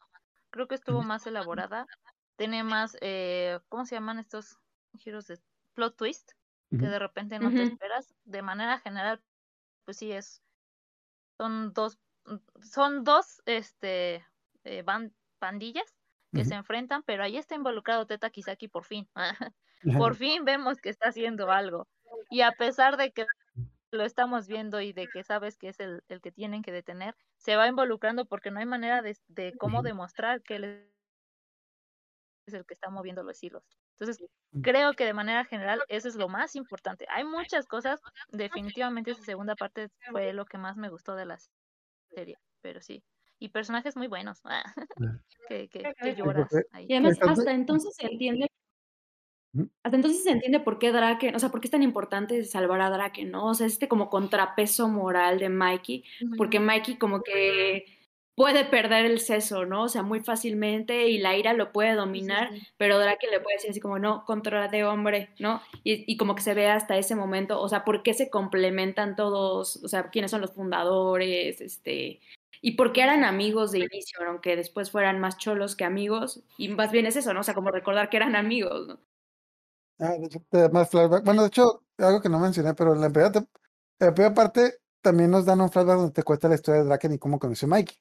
Creo 0.52 0.68
que 0.68 0.76
estuvo 0.76 1.04
más 1.04 1.28
elaborada. 1.28 1.90
Tiene 2.38 2.64
más, 2.64 2.98
eh, 3.02 3.60
¿cómo 3.70 3.86
se 3.86 3.96
llaman 3.96 4.20
estos 4.20 4.60
giros 5.00 5.28
de 5.28 5.40
plot 5.76 5.98
twist? 5.98 6.32
Que 6.78 6.88
de 6.88 7.00
repente 7.00 7.40
no 7.40 7.54
te 7.54 7.64
Ujú. 7.64 7.64
esperas. 7.64 8.16
De 8.26 8.42
manera 8.44 8.80
general, 8.80 9.24
pues 9.86 9.98
sí 9.98 10.12
es, 10.12 10.44
son 11.40 11.74
dos, 11.74 12.00
son 12.64 13.04
dos, 13.04 13.42
este, 13.46 14.26
eh, 14.66 14.84
pandillas 15.40 15.96
que 16.34 16.46
se 16.46 16.56
enfrentan, 16.56 17.04
pero 17.04 17.24
ahí 17.24 17.38
está 17.38 17.56
involucrado 17.56 18.08
Teta 18.08 18.30
Kisaki 18.32 18.68
por 18.70 18.86
fin. 18.86 19.10
Por 19.96 20.16
fin 20.16 20.46
vemos 20.46 20.78
que 20.82 20.90
está 20.90 21.10
haciendo 21.10 21.52
algo. 21.52 21.88
Y 22.30 22.42
a 22.42 22.52
pesar 22.54 22.98
de 22.98 23.12
que 23.12 23.26
lo 23.92 24.04
estamos 24.04 24.48
viendo 24.48 24.82
y 24.82 24.94
de 24.94 25.08
que 25.10 25.24
sabes 25.24 25.58
que 25.58 25.70
es 25.70 25.80
el, 25.80 26.04
el 26.10 26.22
que 26.22 26.32
tienen 26.32 26.64
que 26.64 26.72
detener, 26.72 27.16
se 27.38 27.56
va 27.56 27.68
involucrando 27.68 28.26
porque 28.26 28.52
no 28.52 28.60
hay 28.60 28.66
manera 28.66 29.02
de, 29.02 29.18
de 29.28 29.54
cómo 29.58 29.84
demostrar 29.84 30.42
que 30.44 30.56
él 30.58 30.92
es 32.48 32.54
el 32.54 32.66
que 32.66 32.74
está 32.74 32.90
moviendo 32.90 33.24
los 33.24 33.42
hilos. 33.44 33.64
Entonces, 34.00 34.24
creo 34.62 34.94
que 34.94 35.06
de 35.06 35.14
manera 35.14 35.46
general 35.46 35.82
eso 35.88 36.08
es 36.08 36.16
lo 36.16 36.28
más 36.30 36.56
importante. 36.56 37.06
Hay 37.10 37.24
muchas 37.24 37.66
cosas, 37.68 38.02
definitivamente 38.32 39.12
esa 39.12 39.24
segunda 39.24 39.56
parte 39.56 39.90
fue 40.12 40.34
lo 40.34 40.46
que 40.46 40.58
más 40.58 40.78
me 40.78 40.90
gustó 40.90 41.16
de 41.16 41.26
la 41.26 41.38
serie, 42.14 42.38
pero 42.62 42.82
sí. 42.82 43.04
Y 43.40 43.50
personajes 43.50 43.96
muy 43.96 44.08
buenos, 44.08 44.42
que, 45.48 45.70
que, 45.70 45.84
que 46.02 46.16
Sí, 46.16 46.16
lloras 46.16 46.52
ahí. 46.72 46.86
Y 46.88 46.94
además, 46.94 47.16
Exacto. 47.16 47.42
hasta 47.42 47.52
entonces 47.54 47.96
se 47.96 48.08
entiende. 48.08 48.48
Hasta 49.84 49.96
entonces 49.96 50.24
se 50.24 50.32
entiende 50.32 50.60
por 50.60 50.80
qué 50.80 50.92
Draken, 50.92 51.36
o 51.36 51.40
sea, 51.40 51.50
por 51.50 51.62
qué 51.62 51.68
es 51.68 51.72
tan 51.72 51.84
importante 51.84 52.44
salvar 52.44 52.82
a 52.82 52.90
Draken, 52.90 53.32
¿no? 53.32 53.48
O 53.48 53.54
sea, 53.54 53.68
este 53.68 53.88
como 53.88 54.10
contrapeso 54.10 54.90
moral 54.90 55.40
de 55.40 55.50
Mikey, 55.50 56.04
porque 56.38 56.60
Mikey 56.60 56.98
como 56.98 57.22
que 57.22 57.86
puede 58.36 58.66
perder 58.66 59.06
el 59.06 59.20
seso, 59.22 59.66
¿no? 59.66 59.84
O 59.84 59.90
sea, 59.90 60.04
muy 60.04 60.20
fácilmente 60.20 61.08
y 61.08 61.18
la 61.20 61.38
ira 61.38 61.54
lo 61.54 61.72
puede 61.72 61.94
dominar, 61.96 62.52
pero 62.78 63.00
Draken 63.00 63.32
le 63.32 63.40
puede 63.40 63.56
decir 63.56 63.72
así 63.72 63.80
como, 63.80 63.98
no, 64.00 64.26
controla 64.26 64.68
de 64.68 64.84
hombre, 64.84 65.30
¿no? 65.40 65.62
Y, 65.84 66.12
y 66.12 66.18
como 66.18 66.36
que 66.36 66.42
se 66.44 66.54
ve 66.54 66.68
hasta 66.68 66.98
ese 66.98 67.16
momento, 67.16 67.62
o 67.62 67.70
sea, 67.70 67.86
por 67.86 68.04
qué 68.04 68.14
se 68.14 68.30
complementan 68.30 69.16
todos, 69.16 69.78
o 69.84 69.88
sea, 69.88 70.10
quiénes 70.10 70.32
son 70.32 70.42
los 70.42 70.54
fundadores, 70.54 71.62
este, 71.62 72.20
y 72.62 72.72
por 72.72 72.94
qué 72.94 73.04
eran 73.04 73.24
amigos 73.24 73.72
de 73.72 73.80
inicio, 73.80 74.20
aunque 74.28 74.56
después 74.56 74.92
fueran 74.92 75.20
más 75.20 75.38
cholos 75.38 75.76
que 75.76 75.86
amigos, 75.86 76.44
y 76.58 76.70
más 76.70 76.92
bien 76.92 77.06
es 77.06 77.16
eso, 77.16 77.34
¿no? 77.34 77.42
O 77.42 77.44
sea, 77.44 77.54
como 77.54 77.72
recordar 77.72 78.10
que 78.10 78.18
eran 78.18 78.36
amigos, 78.36 78.88
¿no? 78.88 79.00
Ah, 80.00 80.14
de 80.18 80.26
hecho, 80.26 80.40
te 80.50 80.58
da 80.60 80.70
más 80.70 80.90
flashback. 80.90 81.24
Bueno, 81.24 81.42
de 81.44 81.48
hecho, 81.48 81.84
algo 81.98 82.22
que 82.22 82.30
no 82.30 82.40
mencioné, 82.40 82.74
pero 82.74 82.94
en 82.94 83.02
la 83.02 83.10
primera, 83.10 83.32
tem- 83.32 83.48
en 84.00 84.08
la 84.08 84.14
primera 84.14 84.34
parte 84.34 84.80
también 85.02 85.32
nos 85.32 85.46
dan 85.46 85.62
un 85.62 85.72
flashback 85.72 85.98
donde 85.98 86.12
te 86.14 86.24
cuenta 86.24 86.50
la 86.50 86.56
historia 86.56 86.82
de 86.82 86.88
Draken 86.88 87.14
y 87.14 87.20
cómo 87.20 87.40
conoció 87.40 87.68
a 87.68 87.70
Mikey. 87.70 87.96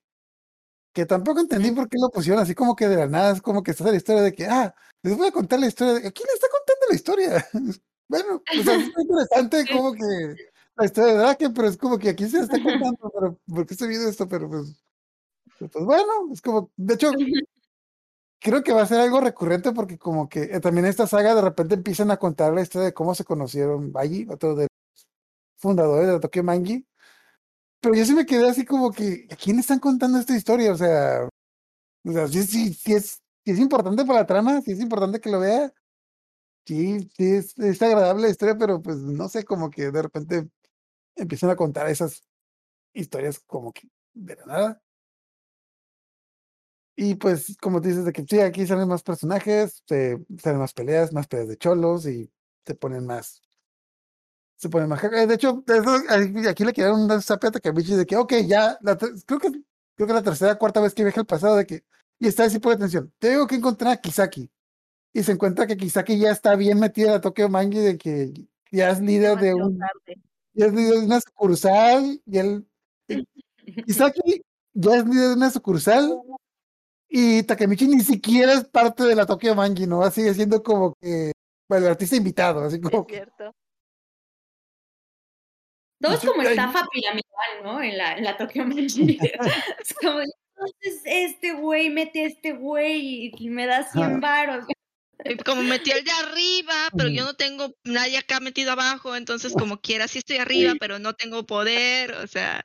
Que 0.95 1.07
tampoco 1.07 1.40
entendí 1.40 1.72
por 1.72 1.88
qué 1.88 1.97
lo 2.01 2.11
pusieron 2.11 2.40
así 2.42 2.55
como 2.55 2.76
que 2.76 2.88
de 2.88 2.97
la 2.97 3.07
nada, 3.09 3.32
es 3.32 3.42
como 3.42 3.62
que 3.64 3.72
está 3.72 3.84
la 3.90 3.97
historia 3.97 4.22
de 4.22 4.32
que, 4.32 4.47
ah, 4.47 4.74
les 5.03 5.16
voy 5.16 5.28
a 5.28 5.32
contar 5.32 5.59
la 5.61 5.66
historia 5.66 5.95
de... 5.95 6.09
¿A 6.09 6.12
quién 6.12 6.26
le 6.28 6.34
está 6.34 6.47
contando 6.51 6.86
la 6.90 6.95
historia? 6.97 7.47
bueno, 8.09 8.42
sea, 8.64 8.74
es 8.76 8.88
interesante 8.99 9.64
como 9.72 9.92
que 9.95 10.36
la 10.76 10.84
historia 10.84 11.12
de 11.14 11.18
Draken, 11.20 11.55
pero 11.55 11.68
es 11.68 11.76
como 11.76 11.99
que 11.99 12.11
aquí 12.11 12.28
se 12.28 12.40
está 12.40 12.62
contando, 12.62 13.11
pero 13.12 13.38
¿por 13.47 13.66
qué 13.66 13.74
estoy 13.74 13.88
viendo 13.88 14.09
esto? 14.09 14.28
Pero 14.28 14.49
pues, 14.49 14.84
pues 15.59 15.84
bueno, 15.84 16.12
es 16.32 16.42
como, 16.42 16.70
de 16.76 16.95
hecho, 16.95 17.11
creo 18.45 18.62
que 18.62 18.72
va 18.74 18.82
a 18.82 18.86
ser 18.86 19.01
algo 19.01 19.20
recurrente 19.20 19.72
porque 19.72 19.99
como 19.99 20.28
que 20.28 20.42
eh, 20.45 20.61
también 20.61 20.86
esta 20.86 21.07
saga 21.07 21.34
de 21.34 21.40
repente 21.42 21.74
empiezan 21.76 22.11
a 22.11 22.18
contar 22.18 22.53
la 22.53 22.61
historia 22.61 22.86
de 22.86 22.95
cómo 22.95 23.14
se 23.14 23.24
conocieron 23.24 23.92
allí, 23.97 24.26
otro 24.30 24.55
de 24.55 24.64
los 24.64 24.70
fundadores 25.59 26.09
de 26.09 26.20
Tokyo 26.20 26.45
Mangi. 26.45 26.86
Pero 27.80 27.95
yo 27.97 28.05
sí 28.07 28.14
me 28.14 28.26
quedé 28.26 28.49
así 28.49 28.64
como 28.64 28.92
que, 28.92 29.28
¿a 29.30 29.36
quién 29.36 29.59
están 29.59 29.78
contando 29.80 30.18
esta 30.18 30.36
historia? 30.36 30.72
O 30.72 30.76
sea, 30.76 31.28
o 32.07 32.12
sea, 32.12 32.28
sí, 32.28 32.45
sí, 32.45 32.74
sí 32.74 32.95
es, 32.95 33.22
sí 33.45 33.53
es 33.53 33.59
importante 33.61 34.05
para 34.05 34.20
la 34.20 34.26
trama, 34.26 34.61
sí 34.62 34.72
es 34.72 34.80
importante 34.80 35.20
que 35.20 35.30
lo 35.30 35.40
vea. 35.40 35.72
Sí, 36.66 37.11
sí 37.16 37.34
es, 37.36 37.59
es 37.59 37.82
agradable 37.82 38.22
la 38.24 38.30
historia, 38.30 38.57
pero 38.59 38.82
pues 38.82 38.99
no 38.99 39.28
sé, 39.28 39.45
como 39.45 39.70
que 39.70 39.90
de 39.90 40.03
repente 40.03 40.49
empiezan 41.16 41.51
a 41.51 41.57
contar 41.57 41.88
esas 41.90 42.22
historias 42.95 43.40
como 43.47 43.72
que 43.72 43.88
de 44.14 44.36
la 44.36 44.47
nada. 44.47 44.84
Y 46.97 47.16
pues, 47.16 47.57
como 47.61 47.80
dices, 47.80 48.05
de 48.05 48.12
que 48.12 48.24
sí, 48.28 48.40
aquí 48.40 48.66
salen 48.66 48.88
más 48.88 49.03
personajes, 49.03 49.82
se, 49.88 50.18
salen 50.38 50.61
más 50.61 50.72
peleas, 50.72 51.12
más 51.12 51.26
peleas 51.26 51.49
de 51.49 51.57
cholos 51.57 52.07
y 52.07 52.30
se 52.66 52.74
ponen 52.74 53.07
más. 53.07 53.42
Se 54.57 54.68
ponen 54.68 54.88
más. 54.88 55.03
eh, 55.05 55.26
De 55.26 55.34
hecho, 55.34 55.62
aquí 56.49 56.64
le 56.64 56.72
quedaron 56.72 57.11
un 57.11 57.22
zape 57.22 57.49
a 57.49 57.51
Takamichi 57.51 57.95
de 57.95 58.07
que, 58.07 58.16
ok, 58.16 58.32
ya, 58.47 58.78
la 58.82 58.97
creo 58.97 59.38
que 59.40 59.51
creo 59.97 60.07
que 60.09 60.12
la 60.14 60.22
tercera 60.22 60.57
cuarta 60.57 60.80
vez 60.80 60.95
que 60.95 61.03
viaja 61.05 61.20
al 61.20 61.26
pasado, 61.26 61.57
de 61.57 61.66
que. 61.66 61.84
Y 62.18 62.28
está 62.28 62.45
así 62.45 62.59
por 62.61 62.72
atención. 62.72 63.12
Tengo 63.18 63.47
que 63.47 63.57
encontrar 63.57 63.92
a 63.95 63.97
Kisaki. 64.01 64.49
Y 65.12 65.22
se 65.24 65.32
encuentra 65.32 65.66
que 65.66 65.76
Kisaki 65.76 66.18
ya 66.18 66.30
está 66.32 66.57
bien 66.57 66.80
metida 66.80 67.09
en 67.09 67.12
la 67.14 67.22
Tokyo 67.22 67.49
Mangi, 67.49 67.78
de 67.80 67.99
que 67.99 68.32
ya 68.72 68.90
es 68.90 69.01
líder 69.01 69.38
de 69.38 69.55
un. 69.55 69.78
Ya 70.55 70.66
es 70.66 70.74
líder 70.74 71.01
de 71.01 71.07
una 71.07 71.20
sucursal. 71.20 72.22
Y 72.26 72.38
él. 72.38 72.68
Kisaki 73.86 74.42
ya 74.74 74.97
es 74.99 75.07
líder 75.07 75.28
de 75.30 75.34
una 75.34 75.51
sucursal. 75.51 76.18
Y 77.17 77.45
Takemichi 77.45 77.87
ni 77.87 78.01
siquiera 78.01 78.55
es 78.55 78.65
parte 78.65 79.05
de 79.05 79.15
la 79.15 79.25
Tokyo 79.25 79.55
Mangi, 79.55 79.87
¿no? 79.87 80.11
Sigue 80.11 80.35
siendo 80.35 80.61
como 80.65 80.95
que 81.01 81.31
bueno, 81.69 81.87
el 81.87 81.93
artista 81.93 82.17
invitado, 82.17 82.65
así 82.65 82.81
como 82.81 83.03
Es 83.03 83.07
cierto. 83.07 83.55
Todo 86.01 86.15
es 86.15 86.21
como 86.25 86.43
estafa 86.43 86.85
piramidal, 86.91 87.62
¿no? 87.62 87.81
En 87.81 87.99
la, 87.99 88.17
en 88.17 88.25
la 88.25 88.37
Tokyo 88.37 88.67
Manji. 88.67 89.17
es 89.81 89.95
como, 89.95 90.23
entonces 90.23 91.03
este 91.05 91.53
güey 91.53 91.89
mete 91.89 92.25
a 92.25 92.27
este 92.27 92.53
güey 92.53 93.31
y, 93.33 93.49
me 93.49 93.67
da 93.67 93.85
100 93.85 94.05
Ajá. 94.05 94.19
varos. 94.19 94.65
Como 95.47 95.62
metí 95.62 95.93
al 95.93 96.03
de 96.03 96.11
arriba, 96.11 96.75
pero 96.97 97.09
yo 97.09 97.25
no 97.25 97.35
tengo 97.35 97.77
nadie 97.85 98.19
acá 98.19 98.41
metido 98.41 98.73
abajo, 98.73 99.15
entonces 99.15 99.53
como 99.53 99.81
quiera 99.81 100.09
sí 100.09 100.19
estoy 100.19 100.39
arriba, 100.39 100.73
pero 100.81 100.99
no 100.99 101.15
tengo 101.15 101.47
poder, 101.47 102.11
o 102.15 102.27
sea, 102.27 102.65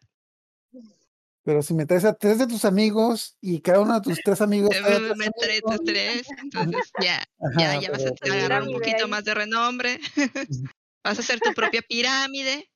Pero 1.50 1.64
si 1.64 1.74
me 1.74 1.88
traes 1.88 2.06
a 2.06 2.14
tres 2.14 2.38
de 2.38 2.46
tus 2.46 2.64
amigos 2.64 3.36
y 3.42 3.60
cada 3.62 3.80
uno 3.80 3.96
de 3.96 4.02
tus 4.02 4.20
tres 4.24 4.40
amigos. 4.40 4.70
me, 5.18 5.32
trae 5.32 5.58
a 5.58 5.78
tres 5.84 6.28
entonces 6.44 6.92
ya, 7.02 7.24
ya, 7.58 7.72
Ajá, 7.72 7.82
ya 7.82 7.90
vas 7.90 8.04
pero, 8.04 8.12
a 8.12 8.16
pues, 8.20 8.32
agarrar 8.32 8.62
un 8.62 8.74
poquito 8.74 9.08
más 9.08 9.26
de 9.26 9.34
renombre, 9.34 10.00
vas 11.04 11.18
a 11.18 11.22
hacer 11.22 11.40
tu 11.40 11.52
propia 11.56 11.82
pirámide. 11.82 12.70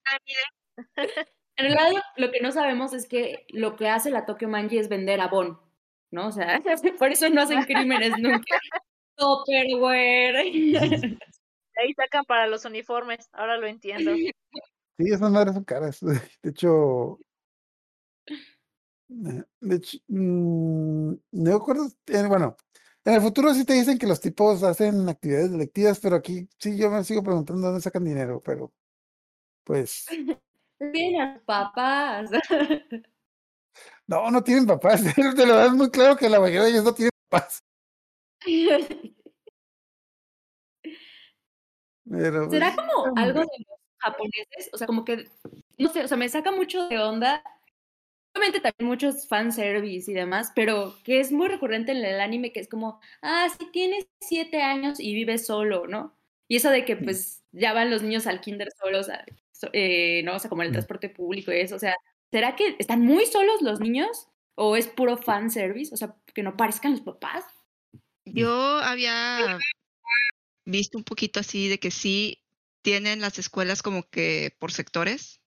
En 1.56 1.72
realidad 1.72 2.02
lo 2.18 2.32
que 2.32 2.42
no 2.42 2.52
sabemos 2.52 2.94
es 2.94 3.08
que 3.08 3.46
lo 3.50 3.76
que 3.76 3.88
hace 3.88 4.10
la 4.10 4.26
Tokyo 4.26 4.50
Manji 4.50 4.80
es 4.80 4.90
vender 4.90 5.22
abón, 5.22 5.60
¿no? 6.10 6.30
O 6.30 6.32
sea, 6.32 6.60
por 6.98 7.12
eso 7.12 7.30
no 7.30 7.44
hacen 7.44 7.62
crímenes 7.66 8.14
nunca. 8.18 8.58
Tupperware. 9.16 10.36
Ahí 10.38 11.94
sacan 11.96 12.26
para 12.26 12.48
los 12.48 12.66
uniformes, 12.66 13.30
ahora 13.34 13.58
lo 13.58 13.68
entiendo. 13.68 14.16
Sí, 14.16 14.32
esas 14.98 15.30
madres 15.30 15.54
son 15.54 15.64
caras. 15.64 16.00
De 16.02 16.50
hecho. 16.50 17.20
Eh, 19.28 19.44
De 19.62 19.76
hecho, 19.76 19.98
mm, 20.08 21.10
no 21.10 21.20
me 21.32 21.54
acuerdo. 21.54 21.88
eh, 22.08 22.26
bueno, 22.28 22.56
en 23.06 23.14
el 23.14 23.22
futuro 23.22 23.54
sí 23.54 23.66
te 23.66 23.74
dicen 23.74 23.98
que 23.98 24.08
los 24.08 24.22
tipos 24.22 24.64
hacen 24.64 25.08
actividades 25.10 25.52
delictivas, 25.52 26.00
pero 26.00 26.16
aquí 26.16 26.48
sí 26.58 26.78
yo 26.78 26.90
me 26.90 27.04
sigo 27.04 27.24
preguntando 27.24 27.68
dónde 27.68 27.82
sacan 27.82 28.06
dinero, 28.06 28.42
pero 28.44 28.72
pues 29.64 30.06
Tienen 30.92 31.42
papás. 31.46 32.30
no, 34.08 34.30
no 34.32 34.44
tienen 34.44 34.66
papás. 34.66 35.02
Te 35.36 35.46
lo 35.46 35.56
das 35.56 35.74
muy 35.74 35.90
claro 35.90 36.18
que 36.18 36.30
la 36.30 36.40
mayoría 36.40 36.64
de 36.64 36.70
ellos 36.72 36.84
no 36.84 36.94
tienen 36.94 37.12
papás. 37.30 37.64
Pero 42.10 42.50
¿Será 42.50 42.74
pues, 42.76 42.88
como 42.88 43.18
algo 43.18 43.40
de 43.40 43.46
los 43.46 43.80
japoneses? 43.98 44.70
O 44.74 44.78
sea, 44.78 44.88
como 44.88 45.06
que, 45.06 45.30
no 45.78 45.90
sé, 45.90 46.04
o 46.04 46.08
sea, 46.08 46.18
me 46.18 46.28
saca 46.28 46.52
mucho 46.52 46.88
de 46.90 47.00
onda 47.00 47.42
obviamente 48.36 48.60
también 48.62 48.88
muchos 48.90 49.28
fanservice 49.28 50.10
y 50.12 50.14
demás, 50.14 50.52
pero 50.56 50.96
que 51.04 51.20
es 51.20 51.32
muy 51.32 51.48
recurrente 51.48 51.92
en 51.92 52.04
el 52.04 52.20
anime, 52.20 52.52
que 52.52 52.60
es 52.60 52.68
como, 52.70 53.00
ah, 53.22 53.48
sí 53.58 53.68
tienes 53.72 54.08
siete 54.22 54.62
años 54.62 55.00
y 55.00 55.14
vives 55.14 55.46
solo, 55.46 55.88
¿no? 55.88 56.18
Y 56.48 56.58
eso 56.58 56.70
de 56.70 56.86
que 56.86 56.96
pues 56.98 57.44
ya 57.52 57.74
van 57.74 57.90
los 57.92 58.02
niños 58.04 58.28
al 58.28 58.42
kinder 58.42 58.70
solos, 58.82 59.08
eh, 59.74 60.22
¿no? 60.24 60.36
O 60.36 60.40
sea, 60.40 60.50
como 60.50 60.62
en 60.64 60.68
el 60.68 60.72
Mm. 60.72 60.74
transporte 60.74 61.10
público 61.10 61.52
y 61.54 61.58
eso, 61.60 61.76
o 61.76 61.80
sea, 61.80 61.96
¿será 62.32 62.56
que 62.56 62.76
están 62.80 63.02
muy 63.02 63.26
solos 63.26 63.62
los 63.62 63.80
niños? 63.80 64.28
¿O 64.56 64.76
es 64.76 64.88
puro 64.88 65.18
fanservice? 65.18 65.94
O 65.94 65.98
sea, 65.98 66.16
que 66.34 66.44
no 66.44 66.58
parezcan 66.58 66.92
los 66.92 67.02
papás. 67.02 67.46
Yo 68.26 68.52
había 68.78 69.58
visto 70.66 70.98
un 70.98 71.04
poquito 71.04 71.40
así 71.40 71.68
de 71.68 71.80
que 71.80 71.92
sí 71.92 72.44
tienen 72.82 73.22
las 73.22 73.40
escuelas 73.40 73.82
como 73.82 74.04
que 74.10 74.56
por 74.60 74.72
sectores. 74.72 75.42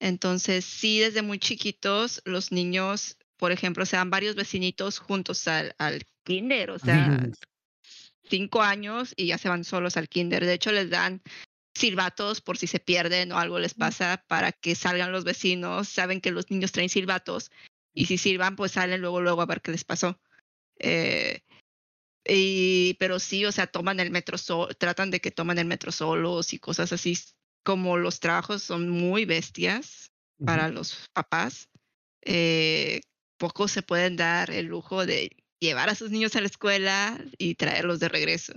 Entonces, 0.00 0.64
sí, 0.64 1.00
desde 1.00 1.22
muy 1.22 1.38
chiquitos, 1.38 2.22
los 2.24 2.52
niños, 2.52 3.16
por 3.36 3.52
ejemplo, 3.52 3.84
se 3.84 3.96
dan 3.96 4.10
varios 4.10 4.36
vecinitos 4.36 4.98
juntos 4.98 5.46
al, 5.48 5.74
al 5.78 6.04
kinder, 6.24 6.70
o 6.70 6.78
sea, 6.78 7.18
cinco 8.30 8.62
años 8.62 9.14
y 9.16 9.26
ya 9.26 9.38
se 9.38 9.48
van 9.48 9.64
solos 9.64 9.96
al 9.96 10.08
kinder. 10.08 10.44
De 10.44 10.54
hecho, 10.54 10.72
les 10.72 10.90
dan 10.90 11.22
silbatos 11.74 12.40
por 12.40 12.58
si 12.58 12.66
se 12.66 12.80
pierden 12.80 13.32
o 13.32 13.38
algo 13.38 13.58
les 13.58 13.74
pasa 13.74 14.24
para 14.26 14.52
que 14.52 14.74
salgan 14.74 15.12
los 15.12 15.24
vecinos. 15.24 15.88
Saben 15.88 16.20
que 16.20 16.30
los 16.30 16.50
niños 16.50 16.72
traen 16.72 16.88
silbatos 16.88 17.50
y 17.94 18.06
si 18.06 18.18
silban, 18.18 18.56
pues 18.56 18.72
salen 18.72 19.00
luego, 19.00 19.20
luego 19.20 19.42
a 19.42 19.46
ver 19.46 19.60
qué 19.62 19.70
les 19.72 19.84
pasó. 19.84 20.20
Eh, 20.78 21.42
y, 22.24 22.94
pero 22.94 23.18
sí, 23.18 23.44
o 23.46 23.52
sea, 23.52 23.66
toman 23.66 24.00
el 24.00 24.10
metro, 24.10 24.36
so- 24.38 24.68
tratan 24.78 25.10
de 25.10 25.20
que 25.20 25.30
toman 25.30 25.58
el 25.58 25.66
metro 25.66 25.92
solos 25.92 26.52
y 26.52 26.58
cosas 26.58 26.92
así. 26.92 27.16
Como 27.68 27.98
los 27.98 28.18
trabajos 28.18 28.62
son 28.62 28.88
muy 28.88 29.26
bestias 29.26 30.10
para 30.42 30.70
los 30.70 31.10
papás, 31.12 31.68
eh, 32.22 33.02
pocos 33.36 33.70
se 33.70 33.82
pueden 33.82 34.16
dar 34.16 34.50
el 34.50 34.64
lujo 34.64 35.04
de 35.04 35.36
llevar 35.60 35.90
a 35.90 35.94
sus 35.94 36.10
niños 36.10 36.34
a 36.34 36.40
la 36.40 36.46
escuela 36.46 37.22
y 37.36 37.56
traerlos 37.56 38.00
de 38.00 38.08
regreso. 38.08 38.54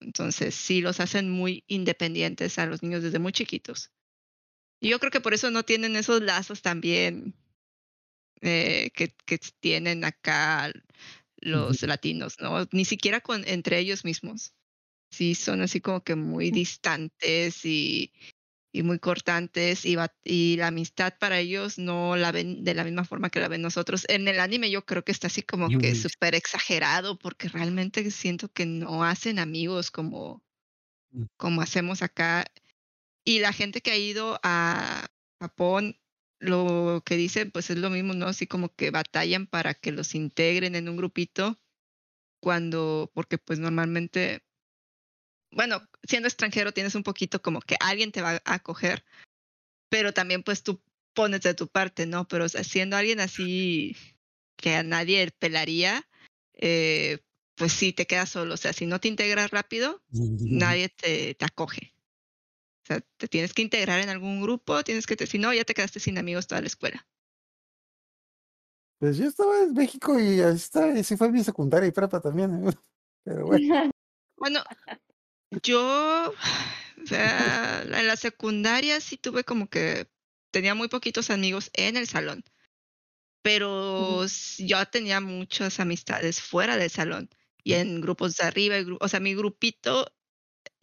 Entonces, 0.00 0.56
sí, 0.56 0.80
los 0.80 0.98
hacen 0.98 1.30
muy 1.30 1.62
independientes 1.68 2.58
a 2.58 2.66
los 2.66 2.82
niños 2.82 3.04
desde 3.04 3.20
muy 3.20 3.30
chiquitos. 3.30 3.92
Y 4.80 4.88
yo 4.88 4.98
creo 4.98 5.12
que 5.12 5.20
por 5.20 5.32
eso 5.32 5.52
no 5.52 5.62
tienen 5.62 5.94
esos 5.94 6.20
lazos 6.20 6.62
también 6.62 7.36
eh, 8.40 8.90
que, 8.92 9.14
que 9.24 9.38
tienen 9.60 10.04
acá 10.04 10.72
los 11.36 11.80
latinos, 11.82 12.38
¿no? 12.40 12.66
Ni 12.72 12.84
siquiera 12.84 13.20
con, 13.20 13.46
entre 13.46 13.78
ellos 13.78 14.04
mismos. 14.04 14.52
Sí, 15.14 15.34
son 15.34 15.62
así 15.62 15.80
como 15.80 16.02
que 16.02 16.16
muy 16.16 16.50
distantes 16.50 17.64
y, 17.64 18.12
y 18.72 18.82
muy 18.82 18.98
cortantes 19.00 19.84
y, 19.86 19.96
y 20.24 20.56
la 20.56 20.68
amistad 20.68 21.14
para 21.20 21.40
ellos 21.40 21.78
no 21.78 22.16
la 22.16 22.32
ven 22.32 22.64
de 22.64 22.74
la 22.74 22.84
misma 22.84 23.04
forma 23.04 23.30
que 23.30 23.40
la 23.40 23.48
ven 23.48 23.62
nosotros. 23.62 24.06
En 24.08 24.28
el 24.28 24.40
anime 24.40 24.70
yo 24.70 24.84
creo 24.86 25.04
que 25.04 25.12
está 25.12 25.28
así 25.28 25.42
como 25.42 25.72
que 25.72 25.94
súper 25.94 26.34
exagerado 26.34 27.18
porque 27.18 27.48
realmente 27.48 28.10
siento 28.10 28.48
que 28.50 28.66
no 28.66 29.04
hacen 29.04 29.38
amigos 29.40 29.90
como, 29.90 30.44
Mm. 31.14 31.24
como 31.36 31.62
hacemos 31.62 32.02
acá. 32.02 32.44
Y 33.24 33.40
la 33.40 33.52
gente 33.52 33.82
que 33.82 33.92
ha 33.92 33.98
ido 33.98 34.40
a 34.42 35.08
Japón, 35.40 35.98
lo 36.40 37.02
que 37.06 37.16
dicen 37.16 37.50
pues 37.52 37.70
es 37.70 37.78
lo 37.78 37.90
mismo, 37.90 38.14
¿no? 38.14 38.26
Así 38.28 38.46
como 38.46 38.74
que 38.74 38.90
batallan 38.90 39.46
para 39.46 39.74
que 39.74 39.92
los 39.92 40.14
integren 40.14 40.76
en 40.76 40.88
un 40.88 40.96
grupito 40.96 41.60
cuando, 42.40 43.10
porque 43.14 43.38
pues 43.38 43.58
normalmente 43.58 44.43
bueno, 45.54 45.82
siendo 46.02 46.28
extranjero 46.28 46.72
tienes 46.72 46.94
un 46.94 47.02
poquito 47.02 47.40
como 47.40 47.60
que 47.60 47.76
alguien 47.80 48.12
te 48.12 48.22
va 48.22 48.42
a 48.44 48.54
acoger, 48.54 49.04
pero 49.88 50.12
también 50.12 50.42
pues 50.42 50.62
tú 50.62 50.80
pones 51.14 51.42
de 51.42 51.54
tu 51.54 51.68
parte, 51.68 52.06
¿no? 52.06 52.26
Pero 52.26 52.44
o 52.44 52.48
sea, 52.48 52.64
siendo 52.64 52.96
alguien 52.96 53.20
así 53.20 53.96
que 54.56 54.74
a 54.74 54.82
nadie 54.82 55.30
pelaría, 55.38 56.08
eh, 56.54 57.18
pues 57.54 57.72
sí 57.72 57.92
te 57.92 58.06
quedas 58.06 58.30
solo. 58.30 58.54
O 58.54 58.56
sea, 58.56 58.72
si 58.72 58.86
no 58.86 59.00
te 59.00 59.08
integras 59.08 59.50
rápido, 59.50 60.02
nadie 60.10 60.88
te, 60.88 61.34
te 61.34 61.44
acoge. 61.44 61.94
O 62.82 62.86
sea, 62.86 63.00
te 63.16 63.28
tienes 63.28 63.54
que 63.54 63.62
integrar 63.62 64.00
en 64.00 64.10
algún 64.10 64.42
grupo, 64.42 64.82
tienes 64.84 65.06
que, 65.06 65.16
te, 65.16 65.26
si 65.26 65.38
no, 65.38 65.54
ya 65.54 65.64
te 65.64 65.72
quedaste 65.72 66.00
sin 66.00 66.18
amigos 66.18 66.46
toda 66.46 66.60
la 66.60 66.66
escuela. 66.66 67.06
Pues 68.98 69.16
yo 69.16 69.26
estaba 69.26 69.62
en 69.62 69.72
México 69.72 70.18
y 70.18 70.40
ahí 70.40 70.54
está, 70.54 70.98
y 70.98 71.02
sí 71.02 71.16
fue 71.16 71.30
mi 71.30 71.42
secundaria 71.42 71.88
y 71.88 71.92
prepa 71.92 72.20
también. 72.20 72.68
¿eh? 72.68 72.72
Pero 73.24 73.46
bueno, 73.46 73.90
Bueno, 74.36 74.60
yo, 75.62 76.34
o 77.02 77.06
sea, 77.06 77.82
en 77.82 78.06
la 78.06 78.16
secundaria 78.16 79.00
sí 79.00 79.16
tuve 79.16 79.44
como 79.44 79.68
que 79.68 80.08
tenía 80.50 80.74
muy 80.74 80.88
poquitos 80.88 81.30
amigos 81.30 81.70
en 81.74 81.96
el 81.96 82.06
salón, 82.06 82.44
pero 83.42 84.24
yo 84.58 84.86
tenía 84.86 85.20
muchas 85.20 85.80
amistades 85.80 86.40
fuera 86.40 86.76
del 86.76 86.90
salón 86.90 87.30
y 87.62 87.74
en 87.74 88.00
grupos 88.00 88.36
de 88.36 88.44
arriba, 88.44 88.76
o 89.00 89.08
sea, 89.08 89.20
mi 89.20 89.34
grupito 89.34 90.12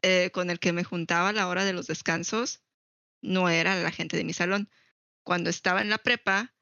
eh, 0.01 0.31
con 0.31 0.49
el 0.49 0.59
que 0.59 0.73
me 0.73 0.83
juntaba 0.83 1.29
a 1.29 1.33
la 1.33 1.47
hora 1.47 1.65
de 1.65 1.73
los 1.73 1.87
descansos 1.87 2.61
no 3.21 3.49
era 3.49 3.75
la 3.75 3.91
gente 3.91 4.17
de 4.17 4.23
mi 4.23 4.33
salón. 4.33 4.69
Cuando 5.23 5.49
estaba 5.49 5.81
en 5.81 5.89
la 5.89 5.99
prepa, 5.99 6.53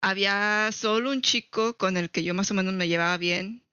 había 0.00 0.70
solo 0.72 1.10
un 1.10 1.22
chico 1.22 1.76
con 1.76 1.96
el 1.96 2.10
que 2.10 2.24
yo 2.24 2.34
más 2.34 2.50
o 2.50 2.54
menos 2.54 2.74
me 2.74 2.88
llevaba 2.88 3.16
bien 3.18 3.64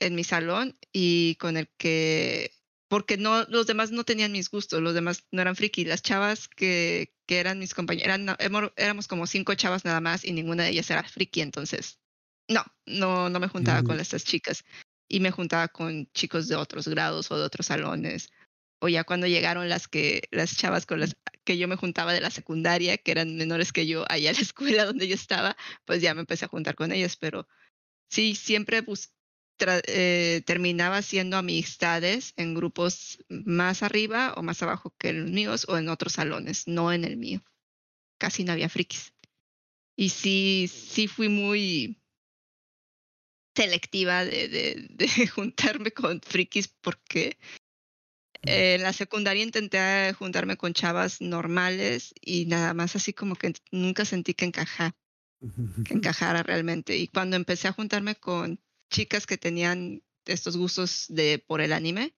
en 0.00 0.14
mi 0.14 0.24
salón 0.24 0.78
y 0.92 1.36
con 1.36 1.56
el 1.56 1.68
que, 1.78 2.52
porque 2.88 3.16
no, 3.16 3.44
los 3.44 3.66
demás 3.66 3.90
no 3.90 4.04
tenían 4.04 4.32
mis 4.32 4.50
gustos, 4.50 4.80
los 4.82 4.94
demás 4.94 5.24
no 5.32 5.42
eran 5.42 5.56
friki. 5.56 5.84
Las 5.84 6.02
chavas 6.02 6.48
que, 6.48 7.14
que 7.26 7.38
eran 7.38 7.58
mis 7.58 7.74
compañeras, 7.74 8.20
eran- 8.38 8.72
éramos 8.76 9.08
como 9.08 9.26
cinco 9.26 9.54
chavas 9.54 9.84
nada 9.84 10.00
más 10.00 10.24
y 10.24 10.32
ninguna 10.32 10.64
de 10.64 10.70
ellas 10.70 10.90
era 10.90 11.02
friki, 11.02 11.40
entonces 11.40 11.98
no, 12.48 12.64
no, 12.86 13.28
no 13.28 13.40
me 13.40 13.48
juntaba 13.48 13.82
con 13.82 13.96
Ujú. 13.96 14.02
estas 14.02 14.24
chicas 14.24 14.64
y 15.08 15.20
me 15.20 15.30
juntaba 15.30 15.68
con 15.68 16.06
chicos 16.12 16.48
de 16.48 16.56
otros 16.56 16.88
grados 16.88 17.30
o 17.30 17.38
de 17.38 17.44
otros 17.44 17.66
salones. 17.66 18.30
O 18.80 18.88
ya 18.88 19.04
cuando 19.04 19.26
llegaron 19.26 19.68
las 19.68 19.88
que, 19.88 20.22
las 20.30 20.54
chavas 20.56 20.84
con 20.84 21.00
las 21.00 21.16
que 21.44 21.56
yo 21.56 21.66
me 21.66 21.76
juntaba 21.76 22.12
de 22.12 22.20
la 22.20 22.30
secundaria, 22.30 22.98
que 22.98 23.10
eran 23.10 23.34
menores 23.36 23.72
que 23.72 23.86
yo, 23.86 24.04
allá 24.08 24.30
a 24.30 24.32
la 24.34 24.38
escuela 24.52 24.84
donde 24.84 25.08
yo 25.08 25.14
estaba, 25.14 25.56
pues 25.84 26.02
ya 26.02 26.14
me 26.14 26.20
empecé 26.20 26.44
a 26.44 26.48
juntar 26.48 26.74
con 26.74 26.92
ellas, 26.92 27.16
pero 27.16 27.48
sí, 28.10 28.34
siempre 28.34 28.82
bus- 28.82 29.12
eh, 29.58 30.42
terminaba 30.46 30.98
haciendo 30.98 31.36
amistades 31.36 32.32
en 32.36 32.54
grupos 32.54 33.18
más 33.28 33.82
arriba 33.82 34.34
o 34.36 34.42
más 34.42 34.62
abajo 34.62 34.94
que 34.98 35.12
los 35.12 35.30
míos 35.30 35.66
o 35.68 35.78
en 35.78 35.88
otros 35.88 36.14
salones, 36.14 36.66
no 36.66 36.92
en 36.92 37.04
el 37.04 37.16
mío. 37.16 37.42
Casi 38.18 38.44
no 38.44 38.52
había 38.52 38.68
frikis. 38.68 39.12
Y 39.96 40.10
sí, 40.10 40.68
sí 40.68 41.08
fui 41.08 41.28
muy 41.28 42.00
selectiva 43.54 44.24
de, 44.24 44.48
de, 44.48 44.86
de 44.90 45.26
juntarme 45.28 45.90
con 45.90 46.20
frikis 46.20 46.68
porque 46.68 47.38
eh, 48.42 48.74
en 48.74 48.82
la 48.82 48.92
secundaria 48.92 49.42
intenté 49.42 50.12
juntarme 50.12 50.56
con 50.56 50.74
chavas 50.74 51.20
normales 51.20 52.14
y 52.20 52.46
nada 52.46 52.74
más 52.74 52.94
así 52.96 53.12
como 53.12 53.34
que 53.34 53.54
nunca 53.72 54.04
sentí 54.04 54.34
que 54.34 54.44
encaja 54.44 54.94
que 55.84 55.94
encajara 55.94 56.42
realmente. 56.42 56.96
Y 56.96 57.08
cuando 57.08 57.36
empecé 57.36 57.68
a 57.68 57.72
juntarme 57.72 58.16
con 58.16 58.60
chicas 58.90 59.26
que 59.26 59.38
tenían 59.38 60.02
estos 60.24 60.56
gustos 60.56 61.06
de 61.08 61.38
por 61.38 61.60
el 61.60 61.72
anime, 61.72 62.14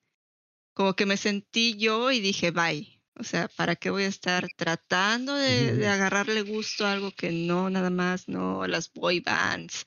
como 0.74 0.94
que 0.94 1.06
me 1.06 1.16
sentí 1.16 1.76
yo 1.76 2.10
y 2.10 2.20
dije, 2.20 2.50
bye. 2.50 2.94
O 3.20 3.24
sea, 3.24 3.48
¿para 3.48 3.74
qué 3.74 3.90
voy 3.90 4.04
a 4.04 4.08
estar 4.08 4.46
tratando 4.56 5.34
de, 5.34 5.74
de 5.74 5.88
agarrarle 5.88 6.42
gusto 6.42 6.86
a 6.86 6.92
algo 6.92 7.10
que 7.10 7.32
no, 7.32 7.68
nada 7.68 7.90
más, 7.90 8.28
no, 8.28 8.64
las 8.68 8.92
boy 8.92 9.18
bands? 9.18 9.86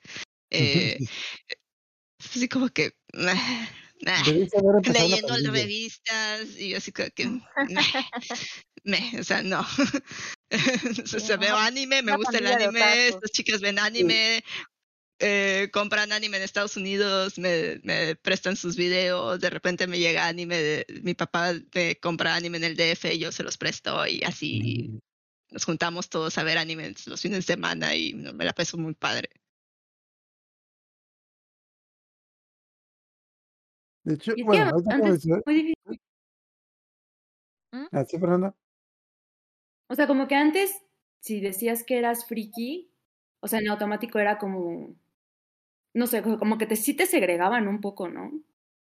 Eh, 0.50 0.98
así 2.18 2.48
como 2.48 2.68
que, 2.68 2.92
nah, 3.14 3.34
nah, 4.02 4.22
leyendo 4.22 5.28
pandilla. 5.28 5.50
revistas 5.50 6.56
y 6.58 6.70
yo 6.70 6.76
así 6.76 6.92
como 6.92 7.08
que, 7.14 7.40
meh, 8.84 9.18
o 9.18 9.24
sea, 9.24 9.42
no. 9.42 9.66
o 11.16 11.20
sea, 11.20 11.36
veo 11.38 11.56
anime, 11.56 12.02
me 12.02 12.16
gusta 12.16 12.36
el 12.36 12.46
anime, 12.46 13.08
estas 13.08 13.30
chicas 13.30 13.60
ven 13.62 13.78
anime, 13.78 14.44
eh, 15.22 15.70
compran 15.72 16.10
anime 16.12 16.36
en 16.36 16.42
Estados 16.42 16.76
Unidos, 16.76 17.38
me, 17.38 17.80
me 17.84 18.16
prestan 18.16 18.56
sus 18.56 18.76
videos, 18.76 19.40
de 19.40 19.50
repente 19.50 19.86
me 19.86 19.98
llega 19.98 20.26
anime, 20.26 20.58
de, 20.58 20.86
mi 21.02 21.14
papá 21.14 21.52
me 21.74 21.96
compra 21.96 22.34
anime 22.34 22.58
en 22.58 22.64
el 22.64 22.76
DF 22.76 23.14
y 23.14 23.18
yo 23.20 23.30
se 23.32 23.44
los 23.44 23.56
presto 23.56 24.04
y 24.06 24.22
así 24.24 25.00
nos 25.50 25.64
juntamos 25.64 26.08
todos 26.08 26.36
a 26.38 26.42
ver 26.42 26.58
anime 26.58 26.92
los 27.06 27.20
fines 27.20 27.38
de 27.46 27.52
semana 27.54 27.94
y 27.94 28.14
me 28.14 28.44
la 28.44 28.52
paso 28.52 28.76
muy 28.76 28.94
padre. 28.94 29.30
De 34.04 34.14
hecho, 34.14 34.32
Y 34.36 34.42
bueno, 34.42 34.72
antes 34.90 35.12
decía- 35.12 35.40
muy 35.46 35.54
difícil. 35.54 36.00
¿Ah, 37.92 38.04
sí, 38.04 38.18
Fernanda? 38.18 38.54
O 39.88 39.94
sea, 39.94 40.06
como 40.06 40.26
que 40.26 40.34
antes, 40.34 40.82
si 41.20 41.40
decías 41.40 41.84
que 41.84 41.98
eras 41.98 42.26
friki, 42.26 42.90
o 43.40 43.48
sea, 43.48 43.60
en 43.60 43.68
automático 43.68 44.18
era 44.18 44.38
como, 44.38 44.96
no 45.94 46.06
sé, 46.06 46.22
co- 46.22 46.38
como 46.38 46.58
que 46.58 46.66
te, 46.66 46.76
sí 46.76 46.94
te 46.94 47.06
segregaban 47.06 47.68
un 47.68 47.80
poco, 47.80 48.08
¿no? 48.08 48.32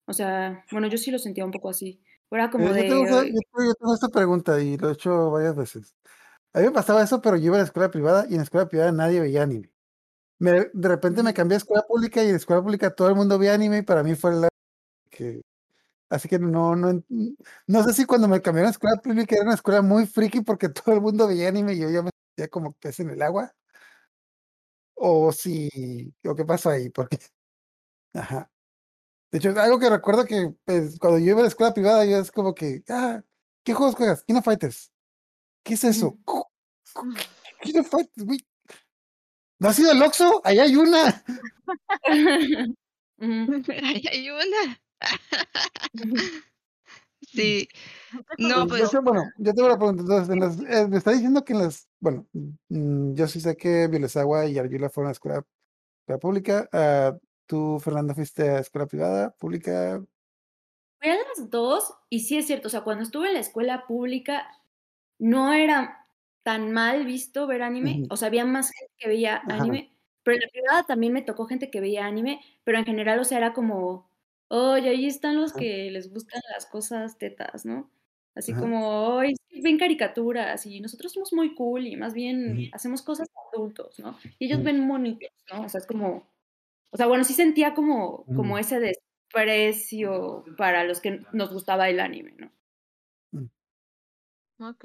O 0.06 0.12
sea, 0.14 0.64
bueno, 0.72 0.88
yo 0.88 0.98
sí 0.98 1.10
lo 1.12 1.18
sentía 1.18 1.44
un 1.46 1.52
poco 1.52 1.70
así. 1.70 2.02
Era 2.30 2.50
como 2.50 2.70
Eh, 2.70 2.74
de, 2.74 2.88
yo, 2.88 2.94
tengo, 2.94 3.04
esa- 3.06 3.20
"Ay, 3.22 3.32
yo 3.32 3.40
yo 3.66 3.74
tengo 3.74 3.94
esta 3.94 4.08
pregunta 4.08 4.60
y 4.60 4.76
lo 4.76 4.88
he 4.90 4.92
hecho 4.92 5.30
varias 5.30 5.56
veces. 5.56 5.94
A 6.54 6.60
mí 6.60 6.66
me 6.66 6.72
pasaba 6.72 7.02
eso, 7.02 7.20
pero 7.22 7.36
yo 7.36 7.46
iba 7.46 7.56
a 7.56 7.60
la 7.60 7.64
escuela 7.66 7.90
privada 7.90 8.26
y 8.28 8.32
en 8.32 8.38
la 8.38 8.44
escuela 8.44 8.68
privada 8.68 8.92
nadie 8.92 9.20
veía 9.20 9.42
anime. 9.44 9.72
Me- 10.40 10.70
de 10.74 10.88
repente 10.88 11.22
me 11.24 11.34
cambié 11.34 11.56
a 11.56 11.58
escuela 11.58 11.84
pública 11.88 12.22
y 12.22 12.26
en 12.26 12.32
la 12.32 12.38
escuela 12.38 12.62
pública 12.62 12.94
todo 12.94 13.08
el 13.10 13.16
mundo 13.16 13.38
veía 13.38 13.54
anime 13.54 13.78
y 13.80 13.82
para 13.82 14.02
mí 14.04 14.14
fue 14.16 14.34
la 14.34 14.48
que... 15.10 15.42
Así 16.10 16.28
que 16.28 16.38
no, 16.38 16.76
no, 16.76 17.02
no 17.68 17.84
sé 17.84 17.94
si 17.94 18.06
cuando 18.06 18.28
me 18.28 18.42
cambiaron 18.42 18.68
a 18.68 18.72
escuela 18.72 18.96
pública 19.02 19.34
era 19.36 19.44
una 19.46 19.54
escuela 19.54 19.82
muy 19.82 20.06
friki 20.06 20.42
porque 20.42 20.68
todo 20.70 20.94
el 20.94 21.00
mundo 21.02 21.28
veía 21.28 21.48
anime 21.48 21.74
y 21.74 21.80
yo 21.80 21.90
ya 21.90 22.02
me 22.02 22.10
sentía 22.36 22.48
como 22.50 22.72
pez 22.74 23.00
en 23.00 23.10
el 23.10 23.22
agua. 23.22 23.52
O 25.06 25.32
si, 25.32 25.68
o 26.24 26.34
qué 26.34 26.46
pasó 26.46 26.70
ahí, 26.70 26.88
porque... 26.88 27.18
Ajá. 28.14 28.50
De 29.30 29.38
hecho, 29.38 29.50
algo 29.60 29.78
que 29.78 29.90
recuerdo 29.90 30.24
que 30.24 30.54
pues, 30.64 30.98
cuando 30.98 31.18
yo 31.18 31.26
iba 31.26 31.40
a 31.40 31.42
la 31.42 31.48
escuela 31.48 31.74
privada, 31.74 32.06
yo 32.06 32.18
es 32.18 32.32
como 32.32 32.54
que, 32.54 32.82
ah, 32.88 33.22
¿qué 33.64 33.74
juegos 33.74 33.96
juegas? 33.96 34.24
Kino 34.24 34.40
Fighters. 34.40 34.90
¿Qué 35.62 35.74
es 35.74 35.84
eso? 35.84 36.16
Kino 37.60 37.84
Fighters, 37.84 38.24
güey. 38.26 38.46
¿No 39.58 39.68
has 39.68 39.78
ido 39.78 39.90
al 39.90 40.02
Oxxo? 40.02 40.40
Ahí 40.42 40.58
hay 40.58 40.74
una. 40.76 41.24
Ahí 43.18 44.04
hay 44.10 44.30
una. 44.30 44.80
Sí, 47.34 47.68
no, 48.38 48.66
Pues, 48.66 48.80
de 48.80 48.86
hecho, 48.86 49.02
bueno, 49.02 49.24
yo 49.38 49.54
tengo 49.54 49.68
una 49.68 49.78
pregunta. 49.78 50.02
Entonces, 50.02 50.28
en 50.34 50.40
las- 50.40 50.60
eh, 50.60 50.88
me 50.88 50.96
está 50.98 51.12
diciendo 51.12 51.44
que 51.44 51.52
en 51.52 51.58
las, 51.60 51.88
bueno, 52.00 52.26
mm, 52.68 53.14
yo 53.14 53.26
sí 53.28 53.40
sé 53.40 53.56
que 53.56 53.88
Violesagua 53.88 54.46
y 54.46 54.58
Arguila 54.58 54.90
fueron 54.90 55.08
a 55.08 55.12
escuela, 55.12 55.44
escuela 56.02 56.18
pública. 56.20 56.68
ah, 56.72 57.16
¿Tú, 57.46 57.78
Fernanda, 57.80 58.14
fuiste 58.14 58.48
a 58.48 58.58
escuela 58.60 58.86
privada, 58.86 59.30
pública? 59.38 60.02
Fui 61.00 61.10
a 61.10 61.16
las 61.16 61.50
dos 61.50 61.92
y 62.08 62.20
sí 62.20 62.38
es 62.38 62.46
cierto, 62.46 62.68
o 62.68 62.70
sea, 62.70 62.80
cuando 62.82 63.02
estuve 63.04 63.28
en 63.28 63.34
la 63.34 63.40
escuela 63.40 63.86
pública 63.86 64.48
no 65.18 65.52
era 65.52 66.06
tan 66.42 66.72
mal 66.72 67.04
visto 67.06 67.46
ver 67.46 67.62
anime, 67.62 68.02
o 68.10 68.16
sea, 68.16 68.28
había 68.28 68.44
más 68.44 68.70
gente 68.70 68.92
que 68.98 69.08
veía 69.08 69.36
Ajá. 69.36 69.54
anime, 69.56 69.92
pero 70.22 70.36
en 70.36 70.40
la 70.42 70.48
privada 70.48 70.82
también 70.86 71.12
me 71.12 71.22
tocó 71.22 71.46
gente 71.46 71.70
que 71.70 71.80
veía 71.80 72.06
anime, 72.06 72.40
pero 72.64 72.78
en 72.78 72.84
general, 72.86 73.18
o 73.20 73.24
sea, 73.24 73.38
era 73.38 73.52
como, 73.52 74.08
oye, 74.74 74.88
ahí 74.90 75.06
están 75.06 75.36
los 75.40 75.52
que 75.54 75.90
les 75.90 76.10
gustan 76.12 76.40
las 76.52 76.66
cosas 76.66 77.18
tetas, 77.18 77.64
¿no? 77.64 77.90
Así 78.34 78.54
Ajá. 78.54 78.56
como, 78.56 79.16
oye, 79.16 79.34
sí, 79.48 79.60
ven 79.62 79.78
caricaturas 79.78 80.66
y 80.66 80.80
nosotros 80.80 81.12
somos 81.12 81.32
muy 81.32 81.54
cool 81.54 81.86
y 81.86 81.96
más 81.96 82.14
bien 82.14 82.68
hacemos 82.72 83.02
cosas 83.02 83.28
adultos, 83.52 83.98
¿no? 84.00 84.18
Y 84.38 84.46
ellos 84.46 84.62
ven 84.64 84.80
monitos, 84.86 85.30
¿no? 85.52 85.64
O 85.64 85.68
sea, 85.68 85.78
es 85.80 85.86
como, 85.86 86.28
o 86.90 86.96
sea, 86.98 87.06
bueno, 87.08 87.24
sí 87.24 87.34
sentía 87.34 87.74
como, 87.74 88.32
como 88.34 88.58
Ujú. 88.58 88.58
ese 88.58 88.80
desprecio 88.80 90.44
para 90.58 90.84
los 90.84 91.00
que 91.00 91.22
nos 91.32 91.52
gustaba 91.52 91.88
el 91.90 92.00
anime, 92.00 92.34
¿no? 92.38 92.52
Ok. 94.58 94.84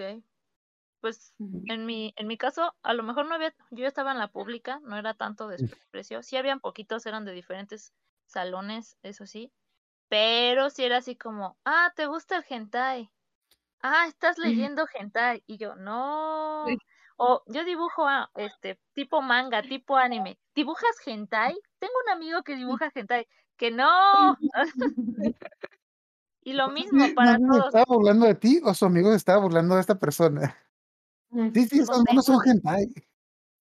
Pues 1.02 1.36
en 1.68 1.86
mi, 1.86 2.14
en 2.18 2.28
mi 2.28 2.38
caso, 2.38 2.76
a 2.84 2.94
lo 2.94 3.04
mejor 3.04 3.28
no 3.28 3.36
había, 3.36 3.56
yo 3.72 3.86
estaba 3.88 4.12
en 4.12 4.18
la 4.20 4.32
pública, 4.32 4.80
no 4.84 4.98
era 4.98 5.14
tanto 5.16 5.48
desprecio. 5.50 6.24
Sí 6.24 6.38
habían 6.38 6.60
poquitos, 6.62 7.06
eran 7.06 7.26
de 7.26 7.34
diferentes 7.34 7.94
salones, 8.28 8.98
eso 9.04 9.26
sí. 9.26 9.54
Pero 10.10 10.70
sí 10.72 10.84
era 10.84 10.97
así 10.97 11.16
como, 11.16 11.57
ah, 11.66 11.93
¿te 11.95 12.07
gusta 12.07 12.38
el 12.38 12.45
hentai? 12.49 13.12
Ah, 13.82 14.07
estás 14.07 14.38
leyendo 14.38 14.86
hentai. 14.93 15.43
Y 15.45 15.57
yo, 15.57 15.76
no. 15.76 16.66
O 17.18 17.43
yo 17.47 17.64
dibujo 17.64 18.07
ah, 18.07 18.30
este 18.36 18.80
tipo 18.93 19.22
manga, 19.22 19.62
tipo 19.62 19.95
anime. 19.95 20.39
¿Dibujas 20.55 20.95
hentai? 21.05 21.55
Tengo 21.78 21.93
un 22.05 22.12
amigo 22.12 22.43
que 22.43 22.55
dibuja 22.55 22.91
hentai. 22.93 23.28
Que 23.55 23.72
no. 23.72 24.38
Y 26.41 26.53
lo 26.53 26.70
mismo 26.70 27.05
para 27.16 27.32
¿más 27.32 27.39
bien 27.39 27.49
todos. 27.51 27.66
estaba 27.66 27.86
burlando 27.88 28.26
de 28.26 28.34
ti 28.34 28.62
o 28.64 28.74
su 28.74 28.86
amigo 28.86 29.10
se 29.12 29.18
estaba 29.18 29.41
burlando 29.43 29.76
de 29.76 29.82
esta 29.82 29.99
persona? 29.99 30.57
Ujú. 31.30 31.51
Sí, 31.53 31.68
sí, 31.68 31.80
esos 31.80 32.01
monos 32.07 32.26
son 32.26 32.39
hentai. 32.43 32.88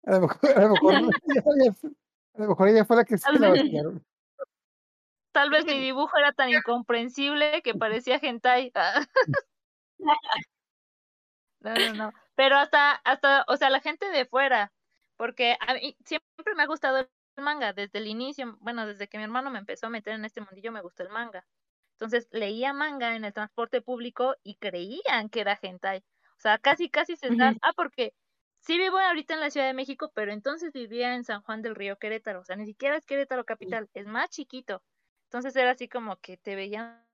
A 0.06 0.12
lo 0.12 0.20
mejor, 0.22 0.50
a 0.56 0.60
lo 0.62 0.68
mejor, 0.70 0.94
ella 0.94 1.02
fue- 1.80 1.90
a 2.34 2.40
lo 2.40 2.48
mejor 2.48 2.68
ella 2.68 2.84
fue 2.84 2.96
la 2.96 3.04
que 3.04 3.18
se 3.18 3.38
la 3.38 3.50
vez. 3.50 3.62
Tal 5.38 5.50
vez 5.50 5.64
mi 5.66 5.78
dibujo 5.78 6.18
era 6.18 6.32
tan 6.32 6.48
incomprensible 6.50 7.62
que 7.62 7.72
parecía 7.72 8.18
hentai. 8.20 8.72
No, 11.60 11.78
no, 11.78 11.94
no. 11.94 12.12
Pero 12.34 12.56
hasta, 12.56 12.92
hasta, 13.04 13.44
o 13.46 13.56
sea, 13.56 13.70
la 13.70 13.80
gente 13.80 14.08
de 14.10 14.26
fuera, 14.26 14.72
porque 15.16 15.56
a 15.60 15.74
mí 15.74 15.96
siempre 16.04 16.54
me 16.56 16.64
ha 16.64 16.66
gustado 16.66 16.98
el 16.98 17.08
manga 17.36 17.72
desde 17.72 17.98
el 18.00 18.08
inicio, 18.08 18.56
bueno, 18.60 18.84
desde 18.84 19.06
que 19.08 19.18
mi 19.18 19.22
hermano 19.24 19.50
me 19.52 19.60
empezó 19.60 19.86
a 19.86 19.90
meter 19.90 20.14
en 20.14 20.24
este 20.24 20.40
mundillo 20.40 20.72
me 20.72 20.82
gustó 20.82 21.04
el 21.04 21.10
manga. 21.10 21.46
Entonces 21.92 22.28
leía 22.32 22.72
manga 22.72 23.14
en 23.14 23.24
el 23.24 23.32
transporte 23.32 23.80
público 23.80 24.34
y 24.42 24.56
creían 24.56 25.28
que 25.30 25.40
era 25.40 25.56
hentai. 25.62 25.98
O 26.36 26.40
sea, 26.40 26.58
casi, 26.58 26.90
casi 26.90 27.16
se 27.16 27.28
están, 27.28 27.54
Ujú. 27.54 27.60
ah, 27.62 27.72
porque 27.76 28.12
sí 28.60 28.76
vivo 28.76 28.98
ahorita 28.98 29.34
en 29.34 29.40
la 29.40 29.50
Ciudad 29.50 29.68
de 29.68 29.74
México, 29.74 30.10
pero 30.14 30.32
entonces 30.32 30.72
vivía 30.72 31.14
en 31.14 31.22
San 31.24 31.42
Juan 31.42 31.62
del 31.62 31.76
Río, 31.76 31.96
Querétaro. 31.98 32.40
O 32.40 32.44
sea, 32.44 32.56
ni 32.56 32.66
siquiera 32.66 32.96
es 32.96 33.04
Querétaro 33.04 33.44
capital, 33.44 33.88
es 33.94 34.06
más 34.06 34.30
chiquito. 34.30 34.82
Entonces 35.28 35.54
era 35.56 35.72
así 35.72 35.88
como 35.88 36.16
que 36.18 36.36
te 36.38 36.56
veían 36.56 37.04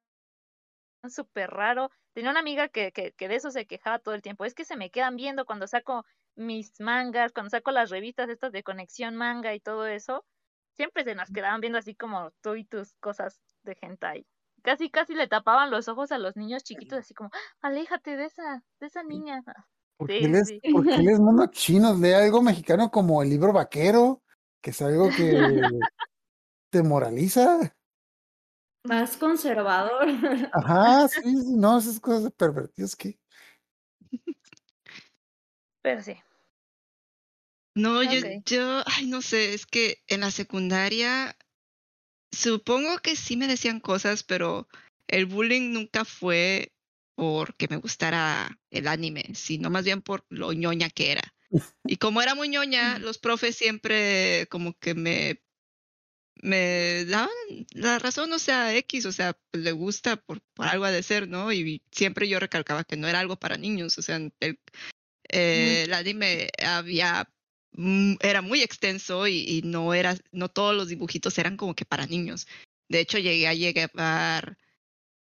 súper 1.08 1.50
raro. 1.50 1.90
Tenía 2.12 2.30
una 2.30 2.40
amiga 2.40 2.68
que, 2.68 2.92
que, 2.92 3.12
que 3.12 3.28
de 3.28 3.36
eso 3.36 3.50
se 3.50 3.66
quejaba 3.66 3.98
todo 3.98 4.14
el 4.14 4.22
tiempo. 4.22 4.44
Es 4.44 4.54
que 4.54 4.64
se 4.64 4.76
me 4.76 4.90
quedan 4.90 5.16
viendo 5.16 5.44
cuando 5.46 5.66
saco 5.66 6.04
mis 6.36 6.80
mangas, 6.80 7.32
cuando 7.32 7.50
saco 7.50 7.70
las 7.70 7.90
revistas 7.90 8.28
estas 8.28 8.52
de 8.52 8.62
conexión 8.62 9.16
manga 9.16 9.54
y 9.54 9.60
todo 9.60 9.86
eso. 9.86 10.24
Siempre 10.76 11.04
se 11.04 11.14
nos 11.14 11.30
quedaban 11.30 11.60
viendo 11.60 11.78
así 11.78 11.94
como 11.94 12.32
tú 12.42 12.56
y 12.56 12.64
tus 12.64 12.96
cosas 12.96 13.40
de 13.62 13.76
hentai. 13.80 14.26
Casi, 14.62 14.90
casi 14.90 15.14
le 15.14 15.28
tapaban 15.28 15.70
los 15.70 15.88
ojos 15.88 16.10
a 16.12 16.18
los 16.18 16.36
niños 16.36 16.64
chiquitos, 16.64 16.98
así 17.00 17.14
como, 17.14 17.30
"Ah, 17.32 17.68
aléjate 17.68 18.16
de 18.16 18.24
esa, 18.26 18.64
de 18.80 18.86
esa 18.86 19.02
niña. 19.02 19.42
¿Por 19.96 20.08
Sí, 20.08 20.14
qué 20.14 20.28
les, 20.28 20.52
sí. 20.52 20.60
por 20.70 20.88
qué 20.88 21.02
les 21.02 21.18
chinos? 21.52 22.00
Lee 22.00 22.12
algo 22.12 22.42
mexicano 22.42 22.90
como 22.90 23.22
el 23.22 23.30
libro 23.30 23.52
vaquero, 23.52 24.22
que 24.60 24.70
es 24.70 24.82
algo 24.82 25.12
que 25.12 25.32
te 26.70 26.82
moraliza. 26.82 27.74
Más 28.84 29.16
conservador. 29.16 30.06
Ajá, 30.52 31.08
sí, 31.08 31.20
sí, 31.22 31.56
no, 31.56 31.78
esas 31.78 31.98
cosas 32.00 32.24
de 32.24 32.30
pervertidos 32.30 32.94
que. 32.94 33.18
Pero 35.82 36.02
sí. 36.02 36.16
No, 37.74 38.02
yo, 38.02 38.20
yo, 38.44 38.82
ay, 38.86 39.06
no 39.06 39.20
sé, 39.20 39.52
es 39.52 39.66
que 39.66 40.02
en 40.06 40.20
la 40.20 40.30
secundaria 40.30 41.36
supongo 42.30 42.98
que 42.98 43.16
sí 43.16 43.36
me 43.36 43.48
decían 43.48 43.80
cosas, 43.80 44.22
pero 44.22 44.68
el 45.08 45.26
bullying 45.26 45.72
nunca 45.72 46.04
fue 46.04 46.72
porque 47.16 47.68
me 47.68 47.76
gustara 47.76 48.58
el 48.70 48.88
anime, 48.88 49.24
sino 49.34 49.70
más 49.70 49.84
bien 49.84 50.02
por 50.02 50.24
lo 50.28 50.52
ñoña 50.52 50.90
que 50.90 51.12
era. 51.12 51.34
Y 51.84 51.96
como 51.98 52.20
era 52.20 52.34
muy 52.34 52.48
ñoña, 52.48 52.98
los 52.98 53.18
profes 53.18 53.56
siempre 53.56 54.46
como 54.50 54.74
que 54.74 54.94
me, 54.94 55.42
me 56.42 57.04
daban 57.06 57.30
la 57.72 57.98
razón, 57.98 58.32
o 58.32 58.38
sea, 58.38 58.74
X, 58.76 59.06
o 59.06 59.12
sea, 59.12 59.36
pues 59.50 59.62
le 59.62 59.72
gusta 59.72 60.16
por, 60.16 60.40
por 60.54 60.66
algo 60.66 60.84
ha 60.84 60.90
de 60.90 61.02
ser, 61.02 61.28
¿no? 61.28 61.52
Y 61.52 61.82
siempre 61.90 62.28
yo 62.28 62.40
recalcaba 62.40 62.84
que 62.84 62.96
no 62.96 63.08
era 63.08 63.20
algo 63.20 63.36
para 63.36 63.56
niños, 63.56 63.96
o 63.98 64.02
sea, 64.02 64.16
el, 64.16 64.32
eh, 65.30 65.84
el 65.84 65.94
anime 65.94 66.48
había 66.64 67.28
mm, 67.72 68.16
era 68.20 68.42
muy 68.42 68.62
extenso 68.62 69.26
y, 69.26 69.44
y 69.48 69.62
no 69.62 69.94
era 69.94 70.16
no 70.32 70.48
todos 70.48 70.76
los 70.76 70.88
dibujitos 70.88 71.38
eran 71.38 71.56
como 71.56 71.74
que 71.74 71.84
para 71.84 72.06
niños. 72.06 72.46
De 72.88 73.00
hecho, 73.00 73.18
llegué 73.18 73.48
a 73.48 73.54
llevar 73.54 74.58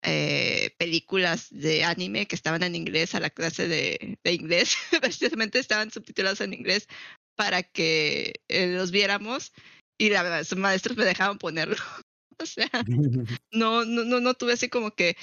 eh, 0.03 0.75
películas 0.77 1.47
de 1.49 1.85
anime 1.85 2.27
que 2.27 2.35
estaban 2.35 2.61
en 2.63 2.75
inglés 2.75 3.15
a 3.15 3.21
la 3.21 3.29
clase 3.29 3.69
de, 3.69 4.17
de 4.21 4.33
inglés, 4.33 4.75
precisamente 5.01 5.59
estaban 5.59 5.91
subtitulados 5.91 6.41
en 6.41 6.53
inglés 6.53 6.89
para 7.35 7.63
que 7.63 8.33
eh, 8.49 8.67
los 8.67 8.91
viéramos 8.91 9.53
y 9.97 10.09
la, 10.09 10.39
los 10.39 10.55
maestros 10.55 10.97
me 10.97 11.05
dejaban 11.05 11.37
ponerlo. 11.37 11.75
o 12.39 12.45
sea, 12.45 12.69
no, 13.51 13.85
no, 13.85 14.03
no, 14.03 14.19
no 14.19 14.33
tuve 14.33 14.53
así 14.53 14.69
como 14.69 14.91
que 14.95 15.17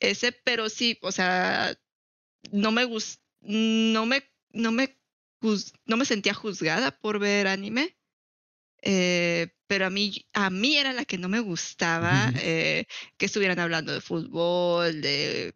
ese, 0.00 0.32
pero 0.32 0.68
sí, 0.68 0.98
o 1.02 1.12
sea, 1.12 1.76
no 2.52 2.72
me 2.72 2.84
gustó, 2.84 3.22
no 3.40 4.06
me, 4.06 4.22
no 4.50 4.72
me, 4.72 4.98
no 5.86 5.96
me 5.96 6.04
sentía 6.04 6.34
juzgada 6.34 6.90
por 6.98 7.18
ver 7.18 7.46
anime. 7.46 7.96
Eh, 8.82 9.48
pero 9.66 9.86
a 9.86 9.90
mí, 9.90 10.26
a 10.32 10.50
mí 10.50 10.76
era 10.76 10.92
la 10.92 11.04
que 11.04 11.18
no 11.18 11.28
me 11.28 11.40
gustaba 11.40 12.32
eh, 12.42 12.86
que 13.16 13.26
estuvieran 13.26 13.58
hablando 13.58 13.92
de 13.92 14.00
fútbol, 14.00 15.00
de 15.02 15.54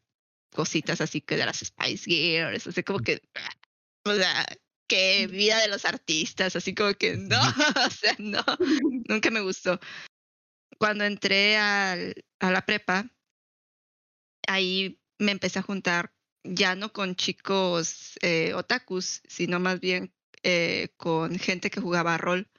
cositas 0.53 1.01
así 1.01 1.21
que 1.21 1.37
de 1.37 1.47
las 1.47 1.61
Spice 1.61 2.11
Girls, 2.11 2.67
así 2.67 2.83
como 2.83 2.99
que, 3.01 3.23
o 4.05 4.15
sea, 4.15 4.47
que 4.93 5.27
vida 5.27 5.59
de 5.59 5.69
los 5.69 5.87
artistas, 5.87 6.55
así 6.55 6.75
como 6.75 6.93
que 6.93 7.17
no, 7.17 7.41
o 7.87 7.91
sea, 7.91 8.15
no, 8.19 8.45
nunca 9.09 9.31
me 9.31 9.41
gustó. 9.41 9.81
Cuando 10.79 11.05
entré 11.05 11.57
al, 11.57 12.15
a 12.41 12.51
la 12.51 12.67
prepa, 12.67 13.09
ahí 14.47 15.01
me 15.19 15.33
empecé 15.33 15.61
a 15.61 15.63
juntar 15.63 16.13
ya 16.45 16.75
no 16.75 16.93
con 16.93 17.17
chicos 17.17 18.19
eh, 18.21 18.53
otakus, 18.53 19.23
sino 19.27 19.61
más 19.61 19.81
bien 19.81 20.13
eh, 20.43 20.91
con 20.99 21.39
gente 21.39 21.71
que 21.71 21.81
jugaba 21.81 22.19
rol. 22.19 22.51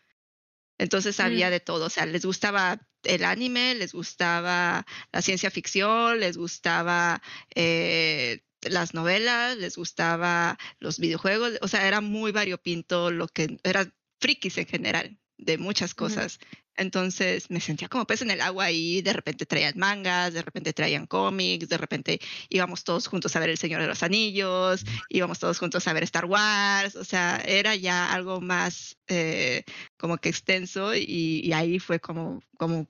Entonces 0.79 1.19
había 1.19 1.49
Mm. 1.49 1.51
de 1.51 1.59
todo, 1.59 1.85
o 1.85 1.89
sea, 1.91 2.07
les 2.07 2.25
gustaba 2.25 2.87
el 3.03 3.25
anime, 3.25 3.75
les 3.75 3.93
gustaba 3.93 4.87
la 5.11 5.21
ciencia 5.21 5.51
ficción, 5.51 6.19
les 6.19 6.35
gustaba 6.35 7.21
eh, 7.53 8.41
las 8.69 8.93
novelas, 8.93 9.57
les 9.57 9.77
gustaba 9.77 10.57
los 10.79 10.99
videojuegos, 10.99 11.53
o 11.61 11.67
sea, 11.67 11.87
era 11.87 12.01
muy 12.01 12.31
variopinto 12.31 13.11
lo 13.11 13.27
que 13.27 13.57
era 13.63 13.91
frikis 14.19 14.57
en 14.57 14.65
general 14.65 15.19
de 15.37 15.57
muchas 15.57 15.93
cosas. 15.93 16.39
Entonces 16.75 17.51
me 17.51 17.59
sentía 17.59 17.87
como 17.87 18.05
pez 18.05 18.23
en 18.23 18.31
el 18.31 18.41
agua 18.41 18.71
y 18.71 19.01
de 19.01 19.13
repente 19.13 19.45
traían 19.45 19.77
mangas, 19.77 20.33
de 20.33 20.41
repente 20.41 20.73
traían 20.73 21.05
cómics, 21.05 21.69
de 21.69 21.77
repente 21.77 22.19
íbamos 22.49 22.83
todos 22.83 23.07
juntos 23.07 23.35
a 23.35 23.39
ver 23.39 23.49
El 23.49 23.57
Señor 23.57 23.81
de 23.81 23.87
los 23.87 24.01
Anillos, 24.01 24.83
íbamos 25.09 25.37
todos 25.39 25.59
juntos 25.59 25.87
a 25.87 25.93
ver 25.93 26.03
Star 26.03 26.25
Wars, 26.25 26.95
o 26.95 27.03
sea, 27.03 27.41
era 27.45 27.75
ya 27.75 28.11
algo 28.11 28.41
más 28.41 28.97
eh, 29.07 29.63
como 29.97 30.17
que 30.17 30.29
extenso 30.29 30.95
y, 30.95 31.41
y, 31.43 31.53
ahí 31.53 31.77
fue 31.77 31.99
como, 31.99 32.41
como 32.57 32.87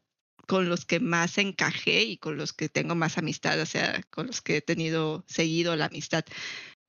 con 0.48 0.70
los 0.70 0.86
que 0.86 1.00
más 1.00 1.38
encajé 1.38 2.04
y 2.04 2.18
con 2.18 2.38
los 2.38 2.54
que 2.54 2.70
tengo 2.70 2.96
más 2.96 3.18
amistad, 3.18 3.60
o 3.60 3.66
sea, 3.66 4.02
con 4.10 4.28
los 4.28 4.42
que 4.42 4.58
he 4.58 4.62
tenido 4.62 5.24
seguido 5.28 5.76
la 5.76 5.86
amistad 5.86 6.26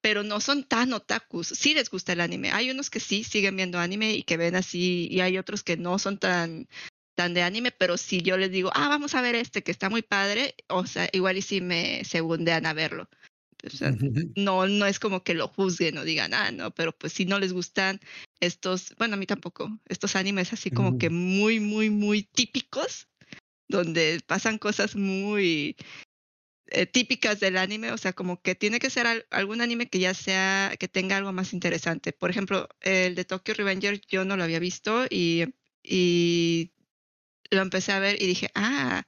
pero 0.05 0.23
no 0.23 0.39
son 0.39 0.65
tan 0.65 0.93
otakus. 0.93 1.47
Sí 1.47 1.73
les 1.73 1.89
gusta 1.89 2.13
el 2.13 2.21
anime. 2.21 2.51
Hay 2.53 2.71
unos 2.71 2.91
que 2.91 3.01
sí 3.01 3.25
siguen 3.25 3.57
viendo 3.57 3.79
anime 3.79 4.13
y 4.13 4.23
que 4.23 4.37
ven 4.37 4.55
así, 4.55 5.09
y 5.11 5.21
hay 5.21 5.39
otros 5.39 5.63
que 5.63 5.79
no 5.79 5.99
son 5.99 6.19
tan, 6.19 6.69
tan 7.15 7.33
de 7.33 7.41
anime, 7.41 7.71
pero 7.71 7.97
si 7.97 8.21
yo 8.21 8.37
les 8.37 8.51
digo, 8.51 8.71
ah, 8.75 8.91
vamos 8.91 9.15
a 9.15 9.23
ver 9.23 9.35
este 9.35 9.63
que 9.63 9.71
está 9.71 9.89
muy 9.89 10.03
padre, 10.03 10.57
o 10.69 10.85
sea, 10.85 11.09
igual 11.13 11.39
y 11.39 11.43
si 11.43 11.63
me 11.63 12.05
segundean 12.05 12.67
a 12.67 12.75
verlo. 12.75 13.09
O 13.67 13.71
sea, 13.71 13.95
no, 14.37 14.67
no 14.67 14.85
es 14.85 14.99
como 14.99 15.23
que 15.23 15.33
lo 15.33 15.49
juzguen 15.49 15.97
o 15.97 16.05
digan, 16.05 16.35
ah, 16.35 16.53
no, 16.53 16.71
pero 16.71 16.93
pues 16.93 17.15
si 17.15 17.25
no 17.25 17.39
les 17.39 17.55
gustan 17.55 17.99
estos, 18.41 18.95
bueno, 18.99 19.15
a 19.15 19.17
mí 19.17 19.25
tampoco, 19.25 19.81
estos 19.89 20.17
animes 20.17 20.53
así 20.53 20.71
como 20.71 20.99
que 20.99 21.09
muy, 21.09 21.61
muy, 21.61 21.89
muy 21.89 22.25
típicos, 22.25 23.09
donde 23.69 24.21
pasan 24.27 24.59
cosas 24.59 24.97
muy 24.97 25.77
eh, 26.67 26.87
típicas 26.87 27.41
del 27.41 27.57
anime, 27.57 27.93
o 27.93 27.99
sea, 27.99 28.13
como 28.13 28.41
que 28.41 28.55
tiene 28.55 28.79
que 28.79 28.91
ser 28.91 29.27
algún 29.31 29.61
anime 29.61 29.89
que 29.89 29.99
ya 29.99 30.15
sea, 30.15 30.75
que 30.79 30.89
tenga 30.89 31.17
algo 31.17 31.33
más 31.33 31.53
interesante. 31.53 32.13
Por 32.13 32.31
ejemplo, 32.31 32.69
el 32.81 33.15
de 33.15 33.25
Tokyo 33.25 33.55
Revenger 33.55 34.01
yo 34.09 34.25
no 34.25 34.37
lo 34.37 34.45
había 34.45 34.59
visto 34.59 35.05
y, 35.11 35.55
y 35.83 36.73
lo 37.51 37.63
empecé 37.63 37.93
a 37.93 37.99
ver 37.99 38.21
y 38.21 38.27
dije, 38.27 38.51
ah, 38.55 39.05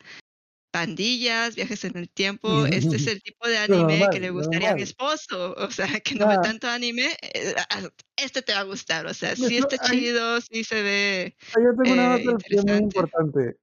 pandillas, 0.71 1.57
viajes 1.57 1.85
en 1.87 1.97
el 1.97 2.11
tiempo, 2.11 2.67
este 2.67 2.97
es 2.97 3.07
el 3.17 3.23
tipo 3.23 3.49
de 3.49 3.57
anime 3.57 4.09
que 4.13 4.21
le 4.21 4.29
gustaría 4.29 4.73
a 4.73 4.75
mi 4.75 4.83
esposo, 4.83 5.55
o 5.57 5.71
sea, 5.71 5.89
que 6.01 6.15
no 6.15 6.29
ve 6.29 6.37
tanto 6.43 6.69
anime, 6.69 7.17
eh, 7.23 7.55
ah, 7.71 7.89
este 8.17 8.43
te 8.43 8.53
va 8.53 8.61
a 8.61 8.65
gustar, 8.65 9.07
o 9.07 9.15
sea, 9.15 9.35
sí 9.35 9.57
está 9.57 9.79
chido, 9.79 10.41
sí 10.43 10.65
se 10.65 10.83
ve. 10.83 11.37
Yo 11.57 11.83
tengo 11.83 11.95
una 11.95 12.17
eh, 12.17 12.25
muy 12.65 12.77
importante. 12.77 13.57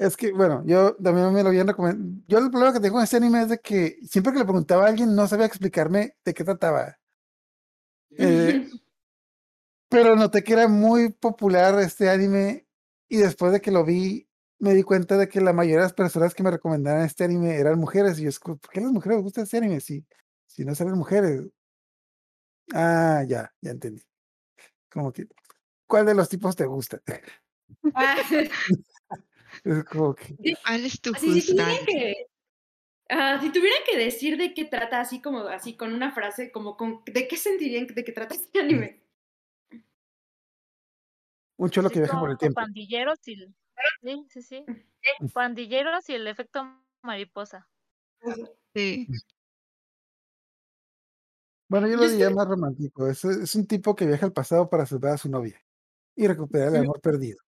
Es 0.00 0.16
que, 0.16 0.32
bueno, 0.32 0.62
yo 0.64 0.94
también 0.96 1.30
me 1.30 1.42
lo 1.42 1.50
habían 1.50 1.66
recomendado. 1.68 2.22
Yo 2.26 2.38
el 2.38 2.50
problema 2.50 2.72
que 2.72 2.80
tengo 2.80 2.94
con 2.94 3.04
este 3.04 3.18
anime 3.18 3.42
es 3.42 3.50
de 3.50 3.58
que 3.58 3.98
siempre 4.08 4.32
que 4.32 4.38
le 4.38 4.46
preguntaba 4.46 4.86
a 4.86 4.88
alguien 4.88 5.14
no 5.14 5.28
sabía 5.28 5.44
explicarme 5.44 6.16
de 6.24 6.32
qué 6.32 6.42
trataba. 6.42 6.96
Eh, 8.16 8.66
pero 9.90 10.16
noté 10.16 10.42
que 10.42 10.54
era 10.54 10.68
muy 10.68 11.10
popular 11.12 11.78
este 11.80 12.08
anime 12.08 12.66
y 13.08 13.18
después 13.18 13.52
de 13.52 13.60
que 13.60 13.70
lo 13.70 13.84
vi 13.84 14.26
me 14.58 14.74
di 14.74 14.82
cuenta 14.82 15.18
de 15.18 15.28
que 15.28 15.40
la 15.42 15.52
mayoría 15.52 15.78
de 15.78 15.82
las 15.84 15.92
personas 15.92 16.34
que 16.34 16.42
me 16.42 16.50
recomendaban 16.50 17.02
este 17.04 17.24
anime 17.24 17.56
eran 17.56 17.78
mujeres 17.78 18.18
y 18.18 18.24
yo, 18.24 18.30
¿por 18.42 18.58
qué 18.70 18.80
a 18.80 18.84
las 18.84 18.92
mujeres 18.92 19.16
les 19.18 19.24
gusta 19.24 19.42
este 19.42 19.58
anime? 19.58 19.80
Si, 19.80 20.06
si 20.46 20.64
no 20.64 20.74
salen 20.74 20.94
mujeres. 20.94 21.50
Ah, 22.74 23.24
ya, 23.28 23.52
ya 23.60 23.70
entendí. 23.70 24.02
Como 24.92 25.12
que, 25.12 25.26
¿cuál 25.86 26.06
de 26.06 26.14
los 26.14 26.28
tipos 26.28 26.56
te 26.56 26.66
gusta? 26.66 27.02
Ah. 27.94 28.16
Es 29.64 29.84
como 29.84 30.14
que... 30.14 30.36
¿Cuál 30.64 30.84
es 30.84 31.00
tu 31.00 31.14
así, 31.14 31.40
si, 31.40 31.52
tuvieran 31.54 31.86
que, 31.86 32.26
uh, 33.10 33.40
si 33.40 33.52
tuvieran 33.52 33.82
que 33.86 33.98
decir 33.98 34.36
de 34.36 34.54
qué 34.54 34.64
trata, 34.64 35.00
así 35.00 35.20
como 35.20 35.40
así 35.40 35.76
con 35.76 35.92
una 35.92 36.12
frase, 36.12 36.50
como 36.50 36.76
con, 36.76 37.02
¿de 37.06 37.28
qué 37.28 37.36
sentirían 37.36 37.86
de 37.86 38.04
qué 38.04 38.12
trata 38.12 38.34
este 38.34 38.60
anime? 38.60 39.02
Un 41.56 41.70
cholo 41.70 41.90
que 41.90 42.00
viaja 42.00 42.18
por 42.18 42.30
el 42.30 42.38
tiempo. 42.38 42.60
Pandilleros 42.60 43.18
y... 43.26 43.36
Sí, 44.02 44.26
sí, 44.28 44.42
sí. 44.42 44.64
Pandilleros 45.32 46.08
y 46.08 46.14
el 46.14 46.26
efecto 46.26 46.64
mariposa. 47.02 47.68
Sí. 48.74 49.06
Bueno, 51.68 51.86
yo 51.86 51.96
lo 51.96 52.08
diría 52.08 52.30
más 52.30 52.48
romántico. 52.48 53.06
Es, 53.06 53.24
es 53.24 53.54
un 53.54 53.66
tipo 53.66 53.94
que 53.94 54.06
viaja 54.06 54.26
al 54.26 54.32
pasado 54.32 54.68
para 54.68 54.86
salvar 54.86 55.12
a 55.12 55.18
su 55.18 55.28
novia 55.28 55.62
y 56.16 56.26
recuperar 56.26 56.68
el 56.68 56.76
amor 56.82 57.00
perdido. 57.00 57.38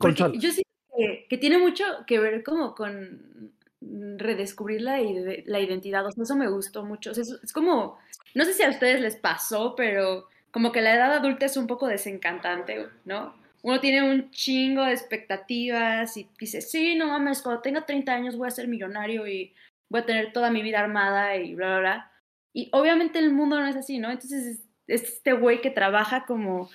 Yo 0.00 0.50
siento 0.50 0.70
que, 0.96 1.26
que, 1.28 1.38
tiene 1.38 1.58
mucho 1.58 1.84
que 2.06 2.18
ver 2.18 2.42
como 2.42 2.74
con 2.74 3.52
redescubrir 3.80 4.82
la, 4.82 4.98
la 5.46 5.60
identidad. 5.60 6.06
O 6.06 6.12
sea, 6.12 6.24
eso 6.24 6.36
me 6.36 6.48
gustó 6.48 6.84
mucho. 6.84 7.12
es, 7.12 7.52
como, 7.52 7.98
no 8.34 8.44
sé 8.44 8.52
si 8.54 8.62
a 8.62 8.70
ustedes 8.70 9.00
les 9.00 9.16
pasó, 9.16 9.74
pero 9.76 10.28
como 10.50 10.72
que 10.72 10.80
la 10.80 10.94
edad 10.94 11.12
adulta 11.14 11.46
es 11.46 11.56
un 11.56 11.66
poco 11.66 11.86
desencantante, 11.86 12.88
¿no? 13.04 13.34
Uno 13.62 13.80
tiene 13.80 14.10
un 14.10 14.30
chingo 14.30 14.84
de 14.84 14.92
expectativas 14.92 16.16
y 16.16 16.28
dice, 16.38 16.60
sí, 16.60 16.94
no 16.96 17.08
mames, 17.08 17.42
cuando 17.42 17.60
tenga 17.60 17.84
30 17.84 18.12
años 18.12 18.36
voy 18.36 18.48
a 18.48 18.52
ser 18.52 18.68
millonario 18.68 19.26
y 19.26 19.54
voy 19.90 20.00
a 20.00 20.06
tener 20.06 20.32
toda 20.32 20.50
mi 20.50 20.62
vida 20.62 20.80
armada 20.80 21.36
y 21.36 21.54
bla, 21.54 21.68
bla, 21.68 21.80
bla. 21.80 22.12
Y 22.52 22.68
obviamente 22.72 23.18
el 23.18 23.32
mundo 23.32 23.60
no 23.60 23.66
es 23.66 23.76
así, 23.76 23.98
¿no? 23.98 24.10
Entonces 24.10 24.46
es 24.86 25.02
este 25.02 25.34
güey 25.34 25.60
que 25.60 25.70
trabaja 25.70 26.24
como 26.26 26.68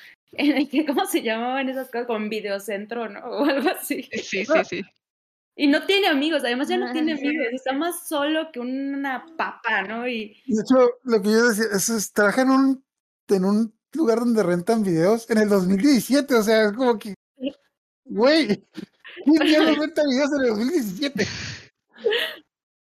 ¿cómo 0.87 1.05
se 1.05 1.21
llamaban 1.21 1.69
esas 1.69 1.89
cosas? 1.89 2.07
Con 2.07 2.29
videocentro, 2.29 3.09
¿no? 3.09 3.19
O 3.21 3.45
algo 3.45 3.69
así. 3.69 4.03
Sí, 4.03 4.45
sí, 4.45 4.63
sí. 4.67 4.81
Y 5.57 5.67
no 5.67 5.85
tiene 5.85 6.07
amigos, 6.07 6.43
además 6.43 6.67
ya 6.67 6.77
no 6.77 6.91
tiene 6.91 7.13
amigos, 7.13 7.47
está 7.53 7.71
más 7.71 8.09
solo 8.09 8.51
que 8.51 8.59
una 8.59 9.25
papa, 9.37 9.83
¿no? 9.83 10.05
Y... 10.05 10.41
De 10.47 10.61
hecho, 10.61 10.99
lo 11.03 11.21
que 11.21 11.29
yo 11.29 11.47
decía, 11.47 11.65
es, 11.71 11.87
es 11.87 12.11
trabaja 12.11 12.41
en 12.41 12.49
un, 12.49 12.85
en 13.29 13.45
un 13.45 13.73
lugar 13.93 14.19
donde 14.19 14.43
rentan 14.43 14.83
videos 14.83 15.29
en 15.29 15.37
el 15.37 15.47
2017, 15.47 16.35
o 16.35 16.43
sea, 16.43 16.65
es 16.65 16.73
como 16.73 16.99
que, 16.99 17.13
güey, 18.03 18.65
¿quién 19.23 19.47
ya 19.47 19.63
no 19.63 19.75
renta 19.81 20.03
videos 20.03 20.33
en 20.33 20.41
el 20.41 20.47
2017? 20.49 21.25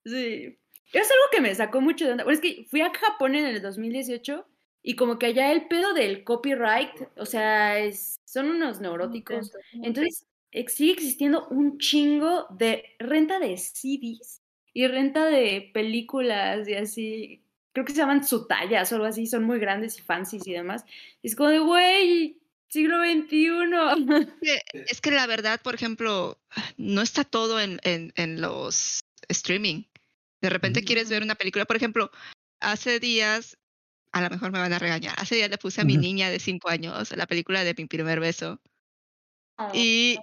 Sí, 0.04 0.60
es 0.92 1.12
algo 1.12 1.24
que 1.32 1.42
me 1.42 1.56
sacó 1.56 1.80
mucho 1.80 2.04
de 2.06 2.12
onda. 2.12 2.26
Bueno, 2.26 2.40
es 2.40 2.42
que 2.42 2.66
fui 2.70 2.82
a 2.82 2.92
Japón 2.94 3.36
en 3.36 3.46
el 3.46 3.62
2018 3.62 4.46
y 4.82 4.96
como 4.96 5.20
que 5.20 5.28
allá 5.28 5.52
el 5.52 5.68
pedo 5.68 5.94
del 5.94 6.24
copyright, 6.24 6.92
o 7.18 7.26
sea, 7.26 7.80
es, 7.80 8.20
son 8.26 8.50
unos 8.50 8.80
neuróticos. 8.80 9.52
Entonces, 9.74 10.26
sigue 10.68 10.94
existiendo 10.94 11.48
un 11.50 11.78
chingo 11.78 12.48
de 12.52 12.84
renta 12.98 13.40
de 13.40 13.58
CDs 13.58 14.42
y 14.74 14.88
renta 14.88 15.26
de 15.26 15.70
películas 15.74 16.68
y 16.68 16.76
así. 16.76 17.44
Creo 17.74 17.86
que 17.86 17.94
se 17.94 18.00
llaman 18.00 18.26
sutallas 18.26 18.92
o 18.92 18.96
algo 18.96 19.08
así, 19.08 19.28
son 19.28 19.44
muy 19.44 19.60
grandes 19.60 20.00
y 20.00 20.02
fancies 20.02 20.48
y 20.48 20.54
demás. 20.54 20.86
Es 21.22 21.36
como 21.36 21.50
de, 21.50 21.60
güey, 21.60 22.42
siglo 22.68 22.98
XXI. 23.04 24.28
Es 24.88 25.02
que 25.02 25.12
la 25.12 25.28
verdad, 25.28 25.62
por 25.62 25.76
ejemplo, 25.76 26.40
no 26.78 27.02
está 27.02 27.24
todo 27.24 27.60
en, 27.60 27.80
en, 27.84 28.14
en 28.16 28.42
los 28.42 29.02
streaming. 29.28 29.84
De 30.42 30.50
repente 30.50 30.84
quieres 30.84 31.10
ver 31.10 31.22
una 31.22 31.36
película, 31.36 31.66
por 31.66 31.76
ejemplo, 31.76 32.12
hace 32.60 33.00
días 33.00 33.58
a 34.12 34.22
lo 34.22 34.30
mejor 34.30 34.52
me 34.52 34.60
van 34.60 34.74
a 34.74 34.80
regañar. 34.80 35.16
Hace 35.18 35.36
días 35.36 35.50
le 35.50 35.58
puse 35.58 35.82
a 35.82 35.86
mi 35.86 35.98
niña 35.98 36.30
de 36.30 36.40
cinco 36.40 36.70
años 36.70 37.12
la 37.16 37.28
película 37.28 37.64
de 37.64 37.76
mi 37.78 37.86
primer 37.86 38.20
beso. 38.20 38.60
Oh. 39.58 39.72
Y, 39.74 40.18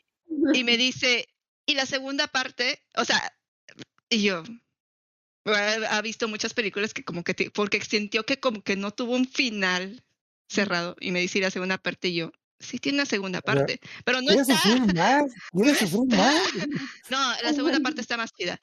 y 0.55 0.65
me 0.65 0.77
dice, 0.77 1.29
y 1.67 1.75
la 1.75 1.87
segunda 1.87 2.27
parte, 2.27 2.83
o 2.97 3.05
sea, 3.05 3.33
y 4.09 4.23
yo, 4.23 4.43
ha 5.45 6.03
visto 6.03 6.29
muchas 6.29 6.55
películas 6.55 6.95
que 6.95 7.05
como 7.05 7.23
que, 7.23 7.51
porque 7.51 7.81
sintió 7.81 8.25
que 8.25 8.41
como 8.41 8.63
que 8.63 8.77
no 8.77 8.91
tuvo 8.93 9.15
un 9.15 9.27
final 9.27 10.05
cerrado 10.49 10.97
y 11.01 11.13
me 11.13 11.21
dice 11.21 11.41
la 11.41 11.51
segunda 11.51 11.79
parte 11.79 12.09
y 12.09 12.15
yo, 12.15 12.33
sí 12.59 12.79
tiene 12.79 12.99
una 12.99 13.07
segunda 13.07 13.41
parte, 13.41 13.81
pero 14.05 14.21
no 14.23 14.31
está. 14.41 14.55
Más? 14.95 14.95
más? 14.95 15.31
No, 17.11 17.19
la 17.43 17.53
segunda 17.53 17.81
parte 17.81 18.01
está 18.01 18.17
más 18.17 18.33
chida. 18.33 18.59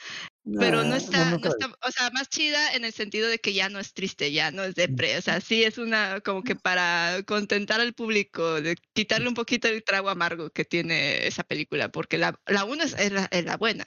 Pero 0.60 0.84
no 0.84 0.95
está, 0.95 1.32
no, 1.32 1.38
está, 1.38 1.68
o 1.82 1.91
sea, 1.91 2.10
más 2.11 2.28
chida 2.28 2.74
en 2.74 2.84
el 2.84 2.91
sentido 2.91 3.30
de 3.30 3.40
que 3.40 3.53
ya 3.53 3.70
no 3.70 3.80
es 3.80 3.94
triste, 3.94 4.32
ya 4.34 4.52
no 4.52 4.64
es 4.64 4.76
depre, 4.76 5.18
o 5.18 5.22
sea, 5.22 5.40
sí 5.40 5.64
es 5.64 5.78
una 5.78 6.20
como 6.20 6.44
que 6.44 6.56
para 6.56 7.24
contentar 7.26 7.80
al 7.80 7.94
público, 7.94 8.61
de 8.61 8.76
quitarle 8.91 9.30
un 9.30 9.36
poquito 9.36 9.70
el 9.70 9.84
trago 9.86 10.10
amargo 10.10 10.49
que 10.49 10.65
tiene 10.65 11.26
esa 11.28 11.44
película, 11.44 11.90
porque 11.90 12.18
la, 12.18 12.38
la 12.45 12.65
una 12.65 12.84
es, 12.84 13.11
la, 13.11 13.30
es 13.32 13.45
la 13.45 13.56
buena, 13.56 13.86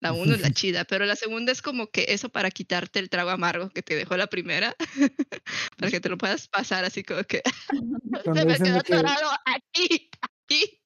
la 0.00 0.12
uno 0.12 0.34
es 0.34 0.40
la 0.40 0.50
chida, 0.50 0.84
pero 0.84 1.06
la 1.06 1.16
segunda 1.16 1.52
es 1.52 1.62
como 1.62 1.88
que 1.88 2.06
eso 2.08 2.28
para 2.28 2.50
quitarte 2.50 2.98
el 2.98 3.08
trago 3.08 3.30
amargo 3.30 3.70
que 3.70 3.82
te 3.82 3.96
dejó 3.96 4.16
la 4.16 4.26
primera, 4.26 4.76
para 5.78 5.90
que 5.90 6.00
te 6.00 6.08
lo 6.08 6.18
puedas 6.18 6.48
pasar 6.48 6.84
así 6.84 7.02
como 7.02 7.24
que 7.24 7.42
se 8.24 8.44
me 8.44 8.58
quedó 8.58 8.78
atorado 8.78 9.30
aquí, 9.46 10.10
aquí. 10.20 10.82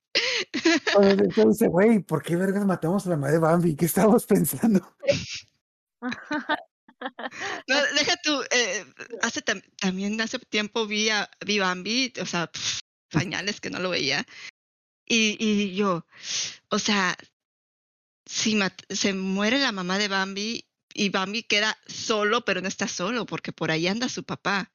Entonces 0.95 1.49
dice, 1.49 1.69
güey, 1.69 2.01
¿por 2.01 2.23
qué 2.23 2.37
vergas 2.37 2.65
matamos 2.65 3.07
a 3.07 3.11
la 3.11 3.17
madre 3.17 3.39
Bambi? 3.39 3.77
¿Qué 3.77 3.87
estábamos 3.87 4.27
pensando? 4.27 4.97
No, 7.67 7.77
deja 7.97 8.15
tú, 8.23 8.43
eh, 8.51 8.85
hace 9.23 9.43
también 9.43 10.21
hace 10.21 10.39
tiempo 10.39 10.87
vi 10.87 11.09
a 11.09 11.31
vi 11.45 11.59
Bambi, 11.59 12.13
o 12.21 12.27
sea, 12.27 12.51
pañales 13.11 13.61
que 13.61 13.71
no 13.71 13.79
lo 13.81 13.91
veía. 13.91 14.25
Y, 15.07 15.37
y 15.41 15.75
yo, 15.75 16.07
o 16.69 16.79
sea, 16.79 17.17
si 18.31 18.59
se 18.91 19.13
muere 19.13 19.59
la 19.59 19.73
mamá 19.73 19.99
de 19.99 20.09
Bambi 20.09 20.65
y 20.95 21.09
Bambi 21.11 21.43
queda 21.43 21.77
solo, 21.87 22.45
pero 22.45 22.61
no 22.61 22.69
está 22.69 22.87
solo, 22.89 23.27
porque 23.27 23.53
por 23.53 23.71
ahí 23.73 23.89
anda 23.89 24.09
su 24.09 24.25
papá. 24.25 24.73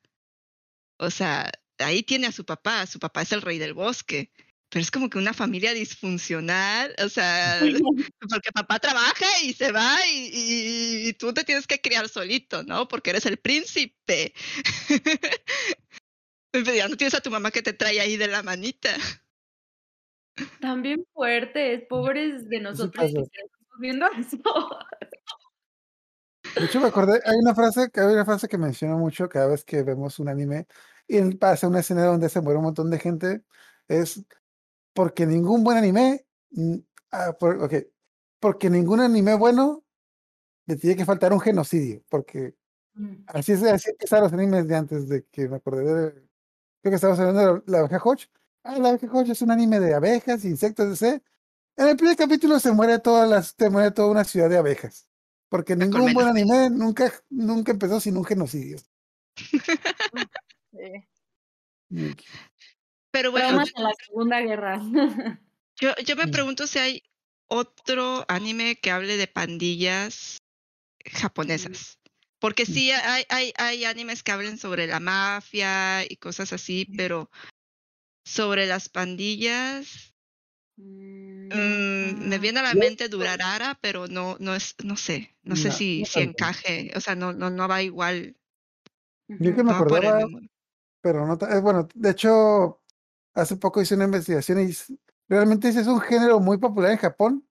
O 0.98 1.10
sea, 1.10 1.52
ahí 1.80 2.04
tiene 2.04 2.28
a 2.28 2.32
su 2.32 2.46
papá, 2.46 2.86
su 2.88 3.00
papá 3.00 3.22
es 3.22 3.32
el 3.32 3.42
rey 3.42 3.58
del 3.58 3.74
bosque, 3.74 4.32
pero 4.70 4.82
es 4.82 4.92
como 4.92 5.10
que 5.10 5.18
una 5.18 5.34
familia 5.34 5.74
disfuncional, 5.74 6.94
o 7.04 7.10
sea, 7.10 7.60
porque 8.30 8.52
papá 8.54 8.80
trabaja 8.80 9.26
y 9.44 9.54
se 9.54 9.72
va 9.72 9.98
y, 10.08 10.30
y- 10.34 11.08
y 11.10 11.14
tú 11.14 11.34
te 11.34 11.44
tienes 11.44 11.68
que 11.68 11.80
criar 11.82 12.10
solito, 12.10 12.64
¿no? 12.64 12.88
Porque 12.88 13.12
eres 13.12 13.26
el 13.26 13.38
príncipe. 13.38 14.34
Ya 16.76 16.88
no 16.88 16.96
tienes 16.96 17.14
a 17.14 17.22
tu 17.22 17.30
mamá 17.30 17.52
que 17.52 17.62
te 17.62 17.74
trae 17.74 18.00
ahí 18.00 18.18
de 18.18 18.28
la 18.28 18.42
manita. 18.44 18.96
También 20.60 21.06
fuertes, 21.14 21.84
pobres 21.88 22.50
de 22.50 22.60
nosotros 22.60 23.12
que 23.14 23.20
estamos 23.20 23.80
viendo 23.80 24.06
eso. 24.18 24.38
De 26.58 26.66
hecho, 26.66 26.80
me 26.80 26.88
acordé, 26.88 27.22
hay 27.26 27.38
una 27.38 27.54
frase, 27.54 27.90
que- 27.92 28.00
hay 28.00 28.14
una 28.14 28.26
frase 28.26 28.48
que 28.48 28.58
menciono 28.58 28.98
mucho 28.98 29.28
cada 29.28 29.48
vez 29.48 29.64
que 29.64 29.84
vemos 29.84 30.20
un 30.20 30.30
anime 30.30 30.68
y 31.08 31.36
pasa 31.36 31.68
una 31.68 31.80
escena 31.80 32.06
donde 32.06 32.30
se 32.30 32.40
muere 32.42 32.58
un 32.58 32.66
montón 32.66 32.90
de 32.90 33.00
gente, 33.00 33.44
es 33.88 34.24
porque 34.94 35.26
ningún 35.26 35.64
buen 35.64 35.78
anime, 35.78 36.26
ah, 37.12 37.34
por- 37.38 37.70
porque 38.40 38.70
ningún 38.70 39.02
anime 39.02 39.36
bueno 39.36 39.84
le 40.66 40.78
tiene 40.78 40.96
que 40.96 41.06
faltar 41.06 41.34
un 41.34 41.40
genocidio, 41.42 42.04
porque 42.10 42.56
Mm. 42.94 43.24
así 43.28 43.52
es, 43.52 43.64
así 43.64 43.90
empezaron 43.90 44.24
los 44.24 44.34
animes 44.34 44.68
de 44.68 44.76
antes 44.76 45.10
de 45.10 45.26
que 45.26 45.50
me 45.50 45.58
acordé 45.58 45.84
de, 45.84 46.12
creo 46.82 46.92
que 46.92 46.96
estábamos 46.96 47.20
hablando 47.20 47.56
de 47.60 47.64
la 47.72 47.80
abeja 47.80 48.00
Hodge. 48.02 48.30
Ah, 48.68 48.80
la 48.80 48.90
abeja 48.90 49.22
es 49.32 49.42
un 49.44 49.52
anime 49.52 49.80
de 49.80 49.94
abejas, 49.94 50.44
insectos, 50.44 51.00
etc. 51.00 51.22
En 51.78 51.88
el 51.88 51.96
primer 51.96 52.18
capítulo 52.18 52.60
se 52.60 52.72
muere 52.72 52.98
todas 52.98 53.30
las, 53.30 53.54
se 53.58 53.70
muere 53.70 53.92
toda 53.92 54.10
una 54.10 54.24
ciudad 54.24 54.50
de 54.50 54.58
abejas. 54.58 55.08
Porque 55.50 55.76
La 55.76 55.86
ningún 55.86 56.14
buen 56.16 56.28
anime 56.28 56.72
nunca, 56.72 57.14
nunca 57.30 57.72
empezó 57.72 58.00
sin 58.00 58.18
un 58.18 58.26
genocidio. 58.26 58.78
Sí. 60.72 61.08
Mm, 61.90 62.12
Pero 63.12 63.32
bueno, 63.32 63.50
en 63.50 63.84
la 63.84 63.94
Segunda 64.06 64.42
Guerra. 64.42 64.82
yo, 65.80 65.94
yo 66.04 66.16
me 66.18 66.26
Mm. 66.26 66.32
pregunto 66.32 66.68
si 66.68 66.80
hay 66.80 67.04
otro 67.48 68.26
anime 68.28 68.78
que 68.78 68.92
hable 68.92 69.16
de 69.16 69.28
pandillas 69.28 70.38
japonesas. 71.06 72.00
Porque 72.40 72.64
Mm. 72.64 72.74
sí, 72.74 72.92
hay, 72.92 73.24
hay, 73.30 73.54
hay 73.58 73.86
animes 73.86 74.24
que 74.24 74.32
hablen 74.34 74.58
sobre 74.58 74.88
la 74.88 75.00
mafia 75.00 76.04
y 76.12 76.18
cosas 76.18 76.52
así, 76.52 76.88
pero 76.98 77.30
sobre 78.26 78.66
las 78.66 78.90
pandillas, 78.90 80.12
Mm, 80.78 81.48
mm, 81.48 82.28
me 82.28 82.38
viene 82.38 82.60
a 82.60 82.64
la 82.64 82.74
Yo- 82.74 82.80
mente 82.80 83.08
Durarara, 83.08 83.78
pero 83.82 84.08
no, 84.08 84.36
no 84.40 84.56
es, 84.56 84.76
no 84.84 84.98
sé, 84.98 85.34
no 85.44 85.56
sé 85.56 85.70
No, 85.70 85.74
si, 85.74 86.00
no 86.02 86.06
si 86.06 86.20
encaje, 86.20 86.92
o 86.96 87.00
sea, 87.00 87.16
no, 87.16 87.32
no, 87.32 87.50
no 87.50 87.68
va 87.68 87.82
igual. 87.82 88.36
Yo 89.28 89.56
que 89.56 89.64
me 89.64 89.72
acordaba, 89.72 90.28
pero 91.02 91.26
no, 91.26 91.38
eh, 91.48 91.62
bueno, 91.62 91.88
de 91.96 92.10
hecho, 92.10 92.82
hace 93.34 93.56
poco 93.56 93.82
hice 93.82 93.96
una 93.96 94.06
investigación 94.06 94.60
y 94.68 94.76
realmente 95.30 95.70
ese 95.70 95.82
es 95.82 95.88
un 95.88 96.02
género 96.02 96.40
muy 96.40 96.58
popular 96.58 96.92
en 96.92 96.98
Japón, 96.98 97.48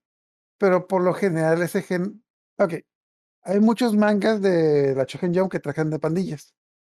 pero 0.57 0.87
por 0.87 1.01
lo 1.01 1.13
general 1.13 1.61
ese 1.61 1.81
gen, 1.81 2.23
ok, 2.57 2.75
hay 3.43 3.59
muchos 3.59 3.95
mangas 3.95 4.41
de 4.41 4.93
la 4.95 5.05
Shonen 5.05 5.35
Jump 5.35 5.51
que 5.51 5.59
tratan 5.59 5.89
de 5.89 5.99
pandillas, 5.99 6.53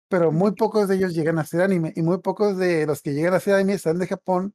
pero 0.08 0.32
muy 0.32 0.52
pocos 0.54 0.88
de 0.88 0.96
ellos 0.96 1.14
llegan 1.14 1.38
a 1.38 1.44
ser 1.46 1.62
anime 1.62 1.92
y 1.96 2.02
muy 2.02 2.18
pocos 2.20 2.56
de 2.58 2.86
los 2.86 3.02
que 3.02 3.14
llegan 3.14 3.34
a 3.34 3.40
ser 3.40 3.54
anime 3.54 3.74
están 3.74 3.98
de 3.98 4.06
Japón 4.08 4.54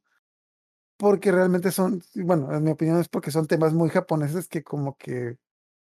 porque 0.98 1.32
realmente 1.32 1.72
son, 1.72 2.02
bueno, 2.16 2.54
en 2.56 2.64
mi 2.64 2.72
opinión 2.72 3.00
es 3.00 3.10
porque 3.10 3.32
son 3.32 3.48
temas 3.48 3.74
muy 3.74 3.90
japoneses 3.90 4.48
que 4.48 4.64
como 4.64 4.98
que 4.98 5.38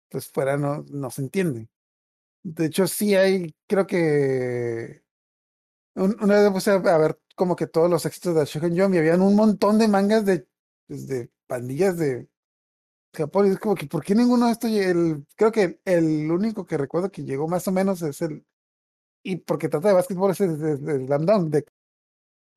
pues 0.10 0.30
fuera 0.30 0.58
no, 0.58 0.86
no 0.92 1.12
se 1.12 1.24
entiende. 1.24 1.70
De 2.44 2.68
hecho, 2.68 2.88
sí 2.88 3.16
hay, 3.16 3.56
creo 3.68 3.88
que 3.88 5.04
un- 5.96 6.18
una 6.22 6.42
vez 6.42 6.52
puse 6.52 6.72
a 6.72 6.78
ver 6.98 7.20
como 7.36 7.56
que 7.56 7.68
todos 7.68 7.90
los 7.90 8.06
éxitos 8.06 8.36
de 8.36 8.46
Shonen 8.46 8.78
Jump 8.80 8.96
y 8.96 9.00
habían 9.00 9.22
un 9.22 9.36
montón 9.36 9.80
de 9.80 9.88
mangas 9.88 10.26
de, 10.26 10.48
pues, 10.88 11.08
de 11.08 11.32
pandillas 11.48 11.98
de 11.98 12.28
Japón. 13.14 13.48
Y 13.48 13.52
es 13.52 13.60
como 13.60 13.76
que, 13.76 13.88
¿por 13.88 14.04
qué 14.04 14.16
ninguno 14.16 14.48
de 14.48 14.54
estos? 14.54 14.72
El, 14.72 15.26
creo 15.36 15.52
que 15.52 15.82
el 15.86 16.32
único 16.32 16.66
que 16.66 16.78
recuerdo 16.78 17.12
que 17.12 17.24
llegó 17.24 17.48
más 17.48 17.68
o 17.68 17.72
menos 17.72 18.02
es 18.04 18.22
el. 18.24 18.46
Y 19.24 19.38
porque 19.38 19.70
trata 19.70 19.88
de 19.88 19.94
básquetbol 19.94 20.32
es 20.32 20.42
el, 20.42 21.06
Slam 21.06 21.26
Dunk, 21.26 21.50
de 21.50 21.66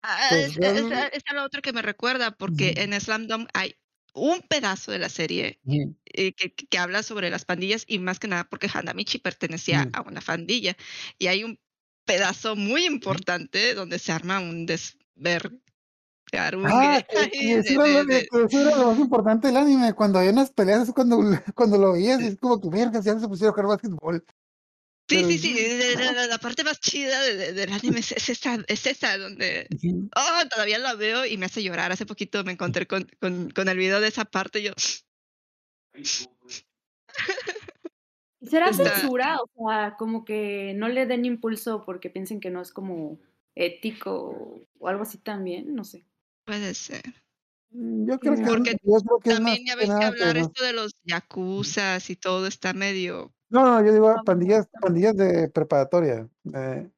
Ah, 0.02 0.28
Pues, 0.30 0.56
es, 0.56 0.59
es, 0.59 1.12
es 1.14 1.22
lo 1.34 1.43
otro 1.43 1.62
que 1.62 1.72
me 1.72 1.82
recuerda, 1.82 2.30
porque 2.30 2.74
en 2.76 2.98
Slam 3.01 3.26
Dunk 3.26 3.48
hay 3.55 3.74
un 4.14 4.40
pedazo 4.43 4.93
de 4.93 4.98
la 4.98 5.09
serie 5.09 5.60
eh, 6.06 6.32
que, 6.32 6.78
habla 6.78 7.02
sobre 7.02 7.28
las 7.28 7.44
pandillas 7.44 7.84
y 7.86 7.98
más 7.98 8.18
que 8.18 8.28
nada 8.28 8.44
porque 8.48 8.70
Hanamichi 8.72 9.18
pertenecía 9.18 9.88
a 9.93 10.02
una 10.02 10.20
pandilla 10.20 10.76
y 11.18 11.26
hay 11.26 11.44
un 11.44 11.59
pedazo 12.05 12.56
muy 12.56 12.86
importante 12.86 13.74
donde 13.74 13.98
se 13.98 14.12
arma 14.12 14.38
un 14.40 14.64
desvergarungue 14.64 15.51
Ah, 16.32 17.05
eso 17.10 17.68
de- 17.68 17.74
era 17.74 17.86
lo, 17.86 18.05
de- 18.05 18.28
que 18.30 18.44
eso 18.44 18.60
era 18.60 18.76
lo 18.76 18.86
más 18.86 18.98
importante 18.98 19.48
del 19.48 19.56
anime. 19.56 19.93
Cuando 19.93 20.18
había 20.18 20.32
unas 20.32 20.51
peleas, 20.51 20.90
cuando, 20.93 21.18
cuando 21.55 21.78
lo 21.78 21.93
veías, 21.93 22.20
y 22.22 22.26
es 22.28 22.38
como 22.38 22.60
que 22.60 22.68
vergas, 22.68 23.05
ya 23.05 23.18
se 23.18 23.28
pusieron 23.28 23.52
a 23.52 23.55
jugar 23.55 23.66
básquetbol. 23.76 24.24
Sí, 25.09 25.39
sí, 25.39 25.39
sí, 25.39 25.95
la, 25.97 26.27
la 26.27 26.39
parte 26.39 26.65
más 26.65 26.81
chida 26.81 27.23
de- 27.23 27.37
de- 27.37 27.53
del 27.53 27.73
anime 27.73 28.01
es, 28.01 28.11
es 28.12 28.28
esa, 28.28 28.59
es 28.66 28.87
esa 28.87 29.16
donde 29.19 29.69
oh, 30.16 30.49
todavía 30.51 30.78
la 30.81 30.95
veo 30.95 31.24
y 31.24 31.37
me 31.37 31.47
hace 31.47 31.62
llorar. 31.62 31.93
Hace 31.93 32.07
poquito 32.07 32.43
me 32.43 32.53
encontré 32.53 32.87
con, 32.89 33.07
con, 33.20 33.51
con 33.51 33.69
el 33.69 33.78
video 33.78 34.01
de 34.01 34.09
esa 34.09 34.24
parte 34.24 34.59
y 34.61 34.65
yo, 34.65 34.73
¿Y 38.41 38.47
¿Será 38.49 38.70
Está- 38.70 38.97
censura? 38.97 39.39
O 39.43 39.69
sea, 39.69 39.97
como 39.99 40.24
que 40.24 40.73
no 40.77 40.89
le 40.89 41.07
den 41.07 41.24
impulso 41.24 41.85
porque 41.85 42.11
piensen 42.11 42.41
que 42.41 42.51
no 42.51 42.61
es 42.61 42.73
como 42.73 43.19
ético 43.55 44.66
o 44.78 44.89
algo 44.89 45.03
así 45.05 45.19
también, 45.19 45.74
no 45.74 45.85
sé. 45.85 46.05
puede 46.45 46.74
ser. 46.74 47.03
Mm, 47.70 48.09
Yo 48.09 48.19
creo 48.20 48.35
que, 48.35 48.41
es- 48.43 48.49
Porque 48.49 48.77
yo 48.83 48.99
creo 49.01 49.19
que 49.20 49.31
es 49.31 49.37
También 49.37 49.65
ya 49.66 49.74
que 49.74 49.81
ves 49.87 49.99
que 49.99 50.05
hablar 50.05 50.37
no- 50.37 50.43
esto 50.47 50.65
de 50.65 50.73
los 50.73 50.93
yakuzas 51.05 52.11
y 52.11 52.16
todo 52.16 52.47
está 52.47 52.73
medio 52.73 53.33
No, 53.48 53.64
no, 53.64 53.85
yo 53.85 53.93
digo 53.93 54.12
No 54.14 54.24
pandillas, 54.24 54.68
pandillas 54.81 55.16
de 55.16 55.48
preparatoria. 55.48 56.28
eh, 56.55 56.90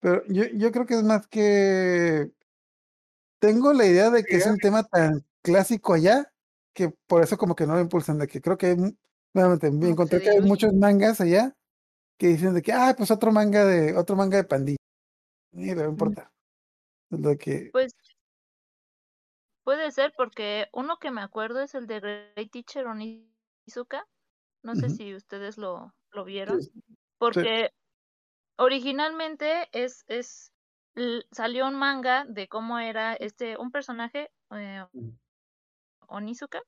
pero 0.00 0.22
yo, 0.28 0.44
yo 0.54 0.70
creo 0.72 0.86
que 0.86 0.94
es 0.94 1.02
más 1.02 1.26
que 1.26 2.30
tengo 3.40 3.72
la 3.72 3.86
idea 3.86 4.10
de 4.10 4.24
que 4.24 4.36
es 4.36 4.46
un 4.46 4.58
tema 4.58 4.84
tan 4.84 5.24
clásico 5.42 5.94
allá 5.94 6.32
que 6.74 6.90
por 7.06 7.22
eso 7.22 7.36
como 7.38 7.54
que 7.56 7.66
no 7.66 7.74
lo 7.74 7.80
impulsan, 7.80 8.18
de 8.18 8.26
que 8.26 8.40
creo 8.40 8.56
que 8.58 8.66
hay, 8.66 8.76
mu- 8.76 8.92
nuevamente 9.34 9.70
me 9.70 9.78
No 9.78 9.88
encontré 9.88 10.20
que 10.20 10.30
hay 10.30 10.40
muchos 10.40 10.72
mangas 10.74 11.20
allá 11.20 11.56
que 12.18 12.28
dicen 12.28 12.54
de 12.54 12.62
que, 12.62 12.72
ah, 12.72 12.94
pues 12.96 13.10
otro 13.10 13.32
manga 13.32 13.64
de, 13.64 13.96
otro 13.96 14.16
manga 14.16 14.36
de 14.36 14.44
pandilla. 14.44 14.76
Ni 15.52 15.66
le 15.68 15.74
va 15.74 15.82
a 15.84 15.90
importar. 15.90 16.30
Es 17.10 17.20
lo 17.20 17.36
que, 17.36 17.70
Pues 17.72 17.92
puede 19.64 19.90
ser 19.90 20.12
porque 20.16 20.68
uno 20.72 20.98
que 20.98 21.10
me 21.10 21.22
acuerdo 21.22 21.60
es 21.60 21.74
el 21.74 21.86
de 21.86 22.00
Great 22.00 22.50
Teacher 22.52 22.86
Onizuka. 22.86 24.06
No 24.66 24.74
sé 24.74 24.90
si 24.90 25.14
ustedes 25.14 25.58
lo, 25.58 25.94
lo 26.10 26.24
vieron. 26.24 26.60
sí, 26.60 26.70
Porque 27.18 27.70
originalmente 28.56 29.68
es, 29.70 30.04
es 30.08 30.52
salió 31.30 31.68
un 31.68 31.76
manga 31.76 32.24
de 32.28 32.48
cómo 32.48 32.80
era 32.80 33.14
este, 33.14 33.56
un 33.58 33.70
personaje, 33.70 34.30
eh. 34.50 34.84
Onizuka, 36.08 36.62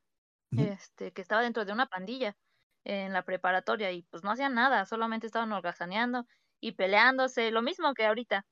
este, 0.52 1.12
que 1.12 1.22
estaba 1.22 1.42
dentro 1.42 1.64
de 1.64 1.72
una 1.72 1.86
pandilla 1.86 2.36
en 2.84 3.12
la 3.12 3.22
preparatoria 3.22 3.90
y 3.90 4.02
pues 4.02 4.22
no 4.22 4.30
hacían 4.30 4.54
nada, 4.54 4.84
solamente 4.86 5.26
estaban 5.26 5.52
holgazaneando 5.52 6.24
y 6.60 6.72
peleándose, 6.72 7.50
lo 7.50 7.62
mismo 7.62 7.94
que 7.94 8.06
ahorita. 8.06 8.46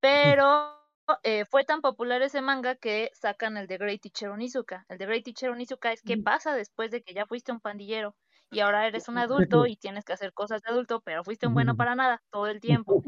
Pero 0.00 0.76
eh, 1.22 1.44
fue 1.44 1.64
tan 1.64 1.82
popular 1.82 2.22
ese 2.22 2.40
manga 2.40 2.76
que 2.76 3.10
sacan 3.14 3.58
el 3.58 3.66
de 3.66 3.76
Great 3.76 4.00
Teacher 4.00 4.30
Onizuka. 4.30 4.86
El 4.88 4.98
de 4.98 5.06
Great 5.06 5.24
Teacher 5.24 5.50
Onizuka 5.50 5.92
es 5.92 6.02
qué 6.02 6.16
pasa 6.16 6.54
después 6.54 6.90
de 6.90 7.02
que 7.02 7.14
ya 7.14 7.26
fuiste 7.26 7.52
un 7.52 7.60
pandillero 7.60 8.16
y 8.50 8.60
ahora 8.60 8.86
eres 8.86 9.08
un 9.08 9.18
adulto 9.18 9.66
y 9.70 9.76
tienes 9.76 10.04
que 10.04 10.12
hacer 10.12 10.32
cosas 10.32 10.62
de 10.62 10.70
adulto, 10.70 11.00
pero 11.00 11.24
fuiste 11.24 11.46
un 11.46 11.54
bueno 11.54 11.76
para 11.76 11.94
nada 11.94 12.22
todo 12.30 12.46
el 12.46 12.60
tiempo. 12.84 13.02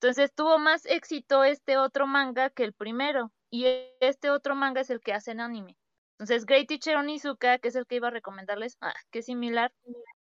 Entonces 0.00 0.32
tuvo 0.34 0.58
más 0.58 0.84
éxito 0.86 1.44
este 1.44 1.78
otro 1.78 2.06
manga 2.06 2.50
que 2.50 2.64
el 2.64 2.72
primero. 2.72 3.32
Y 3.50 3.66
este 4.00 4.30
otro 4.30 4.54
manga 4.54 4.80
es 4.80 4.90
el 4.90 5.00
que 5.00 5.14
hacen 5.14 5.40
anime. 5.40 5.76
Entonces, 6.18 6.46
Great 6.46 6.66
Teacher 6.66 6.96
Onizuka, 6.96 7.58
que 7.58 7.68
es 7.68 7.76
el 7.76 7.86
que 7.86 7.96
iba 7.96 8.08
a 8.08 8.10
recomendarles, 8.10 8.76
ah, 8.80 8.94
que 9.10 9.18
es 9.18 9.26
similar, 9.26 9.72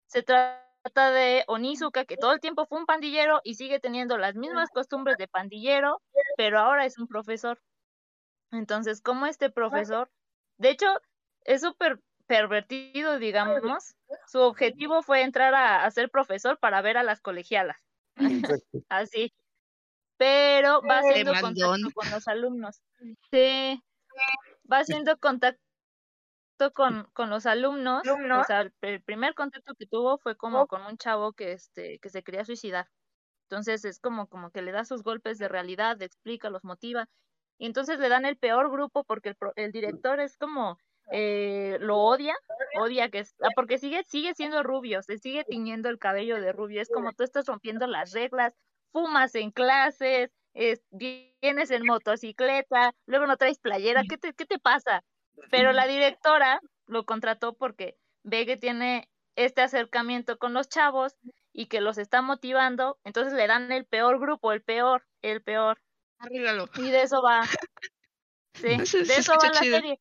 se 0.07 0.23
trata 0.23 1.11
de 1.11 1.43
Onizuka, 1.47 2.05
que 2.05 2.17
todo 2.17 2.33
el 2.33 2.39
tiempo 2.39 2.65
fue 2.65 2.79
un 2.79 2.85
pandillero 2.85 3.41
y 3.43 3.55
sigue 3.55 3.79
teniendo 3.79 4.17
las 4.17 4.35
mismas 4.35 4.69
costumbres 4.71 5.17
de 5.17 5.27
pandillero, 5.27 6.01
pero 6.35 6.59
ahora 6.59 6.85
es 6.85 6.97
un 6.97 7.07
profesor. 7.07 7.61
Entonces, 8.51 9.01
como 9.01 9.27
este 9.27 9.51
profesor, 9.51 10.09
de 10.57 10.71
hecho, 10.71 10.87
es 11.45 11.61
súper 11.61 11.99
pervertido, 12.27 13.19
digamos. 13.19 13.95
Su 14.27 14.39
objetivo 14.39 15.01
fue 15.01 15.23
entrar 15.23 15.53
a, 15.53 15.85
a 15.85 15.91
ser 15.91 16.09
profesor 16.09 16.59
para 16.59 16.81
ver 16.81 16.97
a 16.97 17.03
las 17.03 17.21
colegialas. 17.21 17.77
Así. 18.89 19.33
Pero 20.17 20.81
va 20.89 20.99
haciendo 20.99 21.33
contacto 21.39 21.91
con 21.93 22.11
los 22.11 22.27
alumnos. 22.27 22.81
Sí. 23.31 23.81
Va 24.71 24.79
haciendo 24.79 25.17
contacto 25.17 25.59
con, 26.73 27.09
con 27.13 27.29
los 27.29 27.45
alumnos, 27.45 28.03
o 28.07 28.43
sea, 28.45 28.69
el, 28.81 29.01
primer 29.01 29.33
contacto 29.33 29.73
que 29.73 29.87
tuvo 29.87 30.17
fue 30.17 30.37
como 30.37 30.67
con 30.67 30.85
un 30.85 30.97
chavo 30.97 31.33
que 31.33 31.51
este, 31.51 31.99
que 31.99 32.09
se 32.09 32.23
quería 32.23 32.45
suicidar. 32.45 32.87
Entonces 33.49 33.83
es 33.85 33.99
como, 33.99 34.27
como 34.27 34.51
que 34.51 34.61
le 34.61 34.71
da 34.71 34.85
sus 34.85 35.03
golpes 35.03 35.37
de 35.39 35.47
realidad, 35.47 35.97
le 35.97 36.05
explica, 36.05 36.49
los 36.49 36.63
motiva. 36.63 37.07
Y 37.57 37.65
entonces 37.65 37.99
le 37.99 38.09
dan 38.09 38.25
el 38.25 38.37
peor 38.37 38.71
grupo 38.71 39.03
porque 39.03 39.29
el, 39.29 39.35
pro- 39.35 39.53
el 39.55 39.71
director 39.71 40.19
es 40.19 40.37
como 40.37 40.77
eh, 41.11 41.77
lo 41.79 41.97
odia, 41.97 42.35
odia 42.79 43.09
que 43.09 43.19
es, 43.19 43.35
ah, 43.41 43.49
porque 43.55 43.77
sigue, 43.77 44.03
sigue 44.07 44.33
siendo 44.33 44.63
rubio, 44.63 45.01
se 45.03 45.17
sigue 45.17 45.43
tiñendo 45.43 45.89
el 45.89 45.99
cabello 45.99 46.39
de 46.41 46.51
rubio. 46.53 46.81
Es 46.81 46.89
como 46.89 47.11
tú 47.13 47.23
estás 47.23 47.45
rompiendo 47.45 47.87
las 47.87 48.11
reglas, 48.11 48.53
fumas 48.91 49.35
en 49.35 49.51
clases, 49.51 50.31
es- 50.53 50.81
vienes 50.91 51.71
en 51.71 51.85
motocicleta, 51.85 52.93
luego 53.05 53.27
no 53.27 53.37
traes 53.37 53.59
playera, 53.59 54.03
¿qué 54.07 54.17
te, 54.17 54.33
qué 54.33 54.45
te 54.45 54.59
pasa? 54.59 55.03
Pero 55.49 55.73
la 55.73 55.87
directora 55.87 56.59
lo 56.87 57.05
contrató 57.05 57.53
porque 57.55 57.97
ve 58.23 58.45
que 58.45 58.57
tiene 58.57 59.09
este 59.35 59.61
acercamiento 59.61 60.37
con 60.37 60.53
los 60.53 60.69
chavos 60.69 61.15
y 61.51 61.65
que 61.67 61.81
los 61.81 61.97
está 61.97 62.21
motivando, 62.21 62.99
entonces 63.03 63.33
le 63.33 63.47
dan 63.47 63.71
el 63.71 63.85
peor 63.85 64.19
grupo, 64.19 64.51
el 64.51 64.61
peor, 64.61 65.03
el 65.21 65.41
peor. 65.41 65.81
Arréglalo. 66.19 66.69
Y 66.77 66.89
de 66.91 67.01
eso 67.03 67.21
va. 67.21 67.41
Sí, 68.55 68.67
de 68.77 68.85
se 68.85 69.19
eso 69.19 69.33
va 69.33 69.47
la 69.49 69.59
chido. 69.59 69.77
serie. 69.77 69.99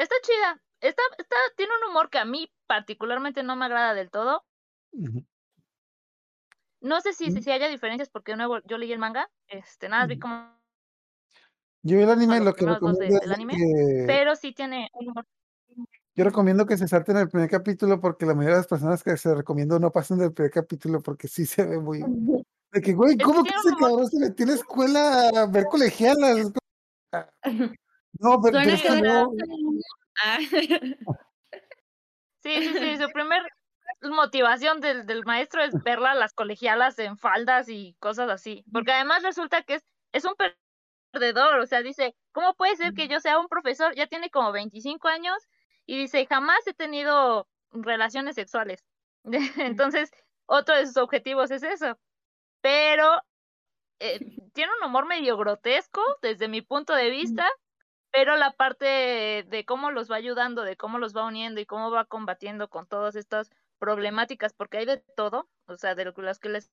Está 0.00 0.14
chida. 0.22 0.62
Está, 0.80 1.02
está, 1.18 1.36
tiene 1.58 1.72
un 1.82 1.90
humor 1.90 2.08
que 2.08 2.16
a 2.18 2.24
mí 2.24 2.50
particularmente 2.66 3.42
no 3.42 3.54
me 3.54 3.66
agrada 3.66 3.92
del 3.92 4.10
todo. 4.10 4.46
No 6.80 7.02
sé 7.02 7.12
si, 7.12 7.28
Mm. 7.30 7.34
si, 7.34 7.42
si 7.42 7.50
haya 7.50 7.68
diferencias 7.68 8.08
porque 8.08 8.32
de 8.32 8.38
nuevo 8.38 8.60
yo 8.64 8.78
leí 8.78 8.90
el 8.92 8.98
manga, 8.98 9.30
este, 9.48 9.90
nada, 9.90 10.06
vi 10.06 10.18
como 10.18 10.58
Yo 11.82 11.98
vi 11.98 12.02
el 12.04 12.10
anime, 12.10 12.40
lo 12.40 12.54
que 12.54 12.64
de- 12.64 12.72
recomiendo 12.72 13.18
de 13.26 13.34
anime, 13.34 13.52
que 13.56 14.04
pero 14.06 14.34
sí 14.36 14.54
tiene 14.54 14.88
un 14.94 15.10
humor. 15.10 15.26
yo 16.14 16.24
recomiendo 16.24 16.64
que 16.64 16.78
se 16.78 16.88
salten 16.88 17.18
el 17.18 17.28
primer 17.28 17.50
capítulo 17.50 18.00
porque 18.00 18.24
la 18.24 18.34
mayoría 18.34 18.56
de 18.56 18.60
las 18.62 18.66
personas 18.68 19.02
que 19.02 19.18
se 19.18 19.34
recomiendo 19.34 19.78
no 19.78 19.90
pasan 19.92 20.18
del 20.18 20.32
primer 20.32 20.50
capítulo 20.50 21.02
porque 21.02 21.28
sí 21.28 21.44
se 21.44 21.66
ve 21.66 21.78
muy 21.78 22.02
de 22.72 22.80
que 22.80 22.94
güey, 22.94 23.12
Es 23.12 23.18
que 23.18 23.24
¿cómo 23.24 23.42
que 23.44 23.50
ese 23.50 23.68
humor- 23.68 23.78
cabrón 23.80 24.08
se 24.08 24.18
metió 24.18 24.44
en 24.44 24.48
la 24.50 24.56
escuela 24.56 25.28
a 25.28 25.46
ver 25.46 25.64
colegialas? 25.70 26.52
No, 28.18 28.40
pero, 28.42 28.58
Suena 28.58 28.64
pero 28.64 28.74
es 28.76 28.82
que 28.82 28.88
que 28.88 29.02
no, 29.02 29.32
Ah. 30.22 30.38
Sí, 32.42 32.68
sí, 32.68 32.74
sí, 32.78 32.96
su 32.96 33.10
primer 33.10 33.42
motivación 34.02 34.80
del, 34.80 35.06
del 35.06 35.24
maestro 35.24 35.62
es 35.62 35.74
verla 35.82 36.12
a 36.12 36.14
las 36.14 36.32
colegialas 36.32 36.98
en 36.98 37.18
faldas 37.18 37.68
y 37.68 37.94
cosas 38.00 38.30
así, 38.30 38.64
porque 38.72 38.92
además 38.92 39.22
resulta 39.22 39.62
que 39.62 39.74
es, 39.74 39.84
es 40.12 40.24
un 40.24 40.34
perdedor, 41.12 41.58
o 41.60 41.66
sea, 41.66 41.82
dice, 41.82 42.14
¿cómo 42.32 42.54
puede 42.54 42.76
ser 42.76 42.94
que 42.94 43.08
yo 43.08 43.20
sea 43.20 43.38
un 43.38 43.48
profesor? 43.48 43.94
Ya 43.94 44.06
tiene 44.06 44.30
como 44.30 44.52
25 44.52 45.08
años 45.08 45.36
y 45.86 45.98
dice, 45.98 46.26
jamás 46.26 46.66
he 46.66 46.74
tenido 46.74 47.48
relaciones 47.72 48.36
sexuales. 48.36 48.84
Entonces, 49.58 50.10
otro 50.46 50.76
de 50.76 50.86
sus 50.86 50.96
objetivos 50.96 51.50
es 51.50 51.62
eso, 51.62 51.98
pero 52.62 53.20
eh, 54.00 54.20
tiene 54.54 54.72
un 54.80 54.88
humor 54.88 55.06
medio 55.06 55.36
grotesco 55.36 56.02
desde 56.22 56.48
mi 56.48 56.62
punto 56.62 56.94
de 56.94 57.10
vista, 57.10 57.46
pero 58.12 58.36
la 58.36 58.52
parte 58.52 59.44
de 59.48 59.64
cómo 59.66 59.90
los 59.90 60.10
va 60.10 60.16
ayudando, 60.16 60.62
de 60.62 60.76
cómo 60.76 60.98
los 60.98 61.14
va 61.16 61.24
uniendo 61.26 61.60
y 61.60 61.66
cómo 61.66 61.90
va 61.90 62.04
combatiendo 62.04 62.68
con 62.68 62.86
todas 62.86 63.16
estas 63.16 63.50
problemáticas, 63.78 64.52
porque 64.52 64.78
hay 64.78 64.86
de 64.86 64.98
todo, 65.16 65.48
o 65.66 65.76
sea, 65.76 65.94
de 65.94 66.04
lo 66.04 66.14
que- 66.14 66.22
los 66.22 66.38
que 66.38 66.48
les 66.48 66.70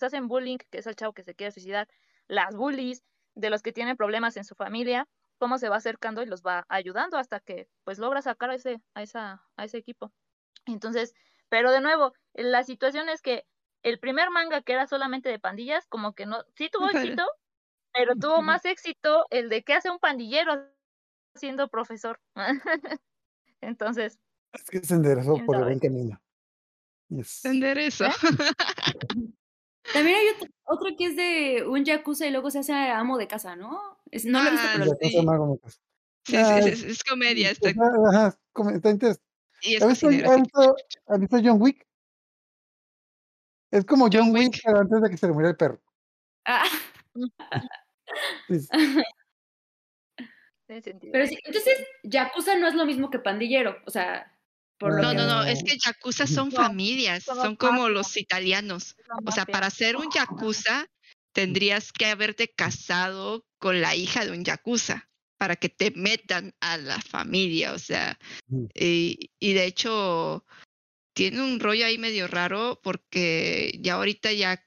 hacen 0.00 0.28
bullying, 0.28 0.58
que 0.70 0.78
es 0.78 0.86
el 0.86 0.96
chavo 0.96 1.12
que 1.14 1.22
se 1.24 1.34
quiere 1.34 1.50
suicidar, 1.50 1.88
las 2.28 2.54
bullies, 2.54 3.04
de 3.34 3.50
los 3.50 3.62
que 3.62 3.72
tienen 3.72 3.96
problemas 3.96 4.36
en 4.36 4.44
su 4.44 4.54
familia, 4.54 5.08
cómo 5.38 5.58
se 5.58 5.68
va 5.68 5.76
acercando 5.76 6.22
y 6.22 6.26
los 6.26 6.42
va 6.42 6.64
ayudando 6.68 7.16
hasta 7.16 7.40
que 7.40 7.68
pues 7.82 7.98
logra 7.98 8.22
sacar 8.22 8.50
a 8.50 8.54
ese, 8.54 8.80
a 8.94 9.02
esa, 9.02 9.42
a 9.56 9.64
ese 9.64 9.78
equipo. 9.78 10.12
Entonces, 10.66 11.14
pero 11.48 11.72
de 11.72 11.80
nuevo, 11.80 12.12
la 12.32 12.62
situación 12.62 13.08
es 13.08 13.22
que 13.22 13.44
el 13.82 13.98
primer 13.98 14.30
manga 14.30 14.62
que 14.62 14.72
era 14.72 14.86
solamente 14.86 15.28
de 15.28 15.38
pandillas, 15.40 15.86
como 15.88 16.14
que 16.14 16.26
no, 16.26 16.44
sí 16.54 16.70
tuvo 16.70 16.88
éxito, 16.90 17.26
pero 17.94 18.14
tuvo 18.16 18.42
más 18.42 18.64
éxito 18.64 19.26
el 19.30 19.48
de 19.48 19.62
qué 19.62 19.74
hace 19.74 19.90
un 19.90 19.98
pandillero 19.98 20.66
siendo 21.36 21.68
profesor. 21.68 22.20
Entonces, 23.60 24.18
es 24.52 24.64
que 24.64 24.80
se 24.84 24.94
enderezó 24.94 25.34
¿Quién 25.34 25.46
por 25.46 25.56
el 25.56 25.64
buen 25.64 25.78
camino. 25.78 26.20
Yes. 27.08 27.44
Eso. 27.44 28.06
¿Eh? 28.06 28.10
También 29.92 30.16
hay 30.16 30.28
otro, 30.36 30.48
otro 30.64 30.96
que 30.96 31.04
es 31.06 31.16
de 31.16 31.64
un 31.68 31.84
yakuza 31.84 32.26
y 32.26 32.30
luego 32.30 32.50
se 32.50 32.60
hace 32.60 32.72
amo 32.72 33.18
de 33.18 33.28
casa, 33.28 33.54
¿no? 33.56 33.98
Es- 34.10 34.24
no 34.24 34.42
lo 34.42 34.48
he 34.48 34.52
visto, 34.52 34.66
Ah, 34.66 34.96
pero 34.98 35.10
sí. 35.10 35.26
más 35.26 35.38
como 35.38 35.58
que- 35.58 35.70
Sí, 35.70 35.78
sí, 36.26 36.36
Ah, 36.38 36.62
sí, 36.62 36.68
es, 36.70 36.82
es 36.84 37.04
comedia. 37.04 37.50
Está, 37.50 37.68
ajá, 37.68 38.28
es 38.28 38.82
interes- 38.84 39.20
y 39.60 39.74
es 39.76 39.82
¿Has 39.82 40.00
visto- 40.02 40.76
has 41.06 41.20
visto 41.20 41.36
John 41.44 41.60
Wick? 41.60 41.86
Es 43.70 43.84
como 43.84 44.04
John, 44.06 44.12
John 44.28 44.30
Wick, 44.32 44.52
Wick. 44.54 44.60
pero 44.64 44.78
antes 44.80 45.02
de 45.02 45.10
que 45.10 45.16
se 45.18 45.26
le 45.26 45.32
muriera 45.34 45.50
el 45.50 45.56
perro. 45.56 45.82
Ah, 46.46 46.64
Sentido. 50.66 51.12
pero 51.12 51.26
sí, 51.26 51.38
entonces, 51.44 51.78
yakuza 52.02 52.56
no 52.56 52.66
es 52.66 52.74
lo 52.74 52.86
mismo 52.86 53.10
que 53.10 53.18
pandillero, 53.18 53.76
o 53.86 53.90
sea, 53.90 54.34
por 54.78 54.94
lo 54.94 55.02
No, 55.02 55.14
no, 55.14 55.26
no, 55.26 55.44
es 55.44 55.62
que 55.62 55.76
yakuza 55.78 56.26
son 56.26 56.48
No, 56.48 56.56
familias, 56.56 57.24
son 57.24 57.56
como 57.56 57.88
los 57.88 58.16
italianos. 58.16 58.96
O 59.24 59.30
sea, 59.30 59.44
para 59.44 59.70
ser 59.70 59.96
un 59.96 60.10
yakuza 60.10 60.88
tendrías 61.32 61.92
que 61.92 62.06
haberte 62.06 62.48
casado 62.48 63.44
con 63.58 63.80
la 63.80 63.94
hija 63.94 64.24
de 64.24 64.32
un 64.32 64.44
yakuza 64.44 65.08
para 65.36 65.56
que 65.56 65.68
te 65.68 65.90
metan 65.90 66.54
a 66.60 66.76
la 66.76 67.00
familia, 67.00 67.72
o 67.72 67.78
sea, 67.78 68.18
Ujú. 68.48 68.68
y, 68.74 69.30
y 69.38 69.52
de 69.52 69.66
hecho 69.66 70.46
tiene 71.14 71.42
un 71.42 71.60
rollo 71.60 71.86
ahí 71.86 71.98
medio 71.98 72.26
raro 72.26 72.80
porque 72.82 73.78
ya 73.80 73.94
ahorita 73.94 74.32
ya 74.32 74.64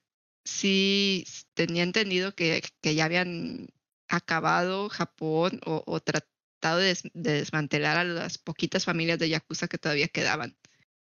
sí 0.48 1.26
tenía 1.54 1.84
entendido 1.84 2.36
que, 2.36 2.64
que 2.82 2.96
ya 2.96 3.06
habían 3.06 3.68
acabado 4.10 4.90
Japón 4.90 5.60
o, 5.66 5.84
o 5.86 6.00
tratado 6.02 6.80
de, 6.80 6.88
des- 6.90 7.04
de 7.14 7.34
desmantelar 7.34 7.98
a 7.98 8.04
las 8.04 8.38
poquitas 8.38 8.86
familias 8.86 9.20
de 9.20 9.30
yakuza 9.30 9.68
que 9.68 9.78
todavía 9.78 10.08
quedaban 10.10 10.58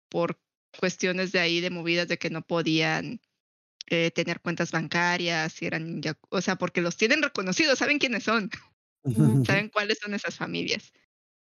por 0.10 0.42
cuestiones 0.80 1.32
de 1.34 1.40
ahí 1.40 1.62
de 1.62 1.70
movidas 1.72 2.08
de 2.08 2.18
que 2.20 2.30
no 2.32 2.44
podían 2.44 3.22
eh, 3.88 4.12
tener 4.12 4.42
cuentas 4.42 4.72
bancarias, 4.72 5.54
si 5.54 5.66
eran, 5.66 6.02
o 6.30 6.42
sea, 6.42 6.56
porque 6.58 6.82
los 6.82 6.98
tienen 6.98 7.22
reconocidos, 7.24 7.80
saben 7.80 8.00
quiénes 8.00 8.24
son, 8.24 8.50
saben 9.44 9.70
cuáles 9.70 10.00
son 10.00 10.14
esas 10.14 10.36
familias. 10.38 10.92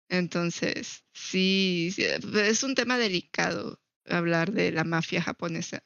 Entonces, 0.09 1.05
sí, 1.13 1.91
sí, 1.95 2.05
es 2.05 2.63
un 2.63 2.75
tema 2.75 2.97
delicado 2.97 3.81
hablar 4.05 4.51
de 4.53 4.71
la 4.71 4.83
mafia 4.83 5.21
japonesa. 5.21 5.83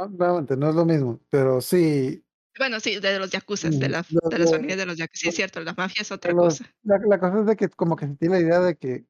No, 0.00 0.08
nuevamente, 0.08 0.56
no 0.56 0.70
es 0.70 0.74
lo 0.74 0.84
mismo, 0.86 1.20
pero 1.30 1.60
sí, 1.60 2.24
Bueno, 2.58 2.80
sí, 2.80 2.98
de 3.00 3.18
los 3.18 3.30
yakuzas, 3.30 3.78
de, 3.78 3.88
Mm, 3.88 3.92
la, 3.92 4.06
de 4.30 4.38
las 4.38 4.50
familias 4.50 4.78
de 4.78 4.86
los 4.86 4.96
yakuzas. 4.96 5.20
Sí, 5.20 5.28
es 5.28 5.34
cierto, 5.34 5.60
la 5.60 5.72
mafia 5.74 6.02
es 6.02 6.10
otra 6.12 6.32
los- 6.32 6.58
cosa. 6.58 6.70
la, 6.82 6.98
la 6.98 7.20
cosa 7.20 7.40
es 7.40 7.46
de 7.46 7.56
que 7.56 7.68
como 7.68 7.96
que 7.96 8.06
se 8.06 8.16
tiene 8.16 8.36
la 8.36 8.40
idea 8.40 8.60
de 8.60 8.76
que, 8.76 9.04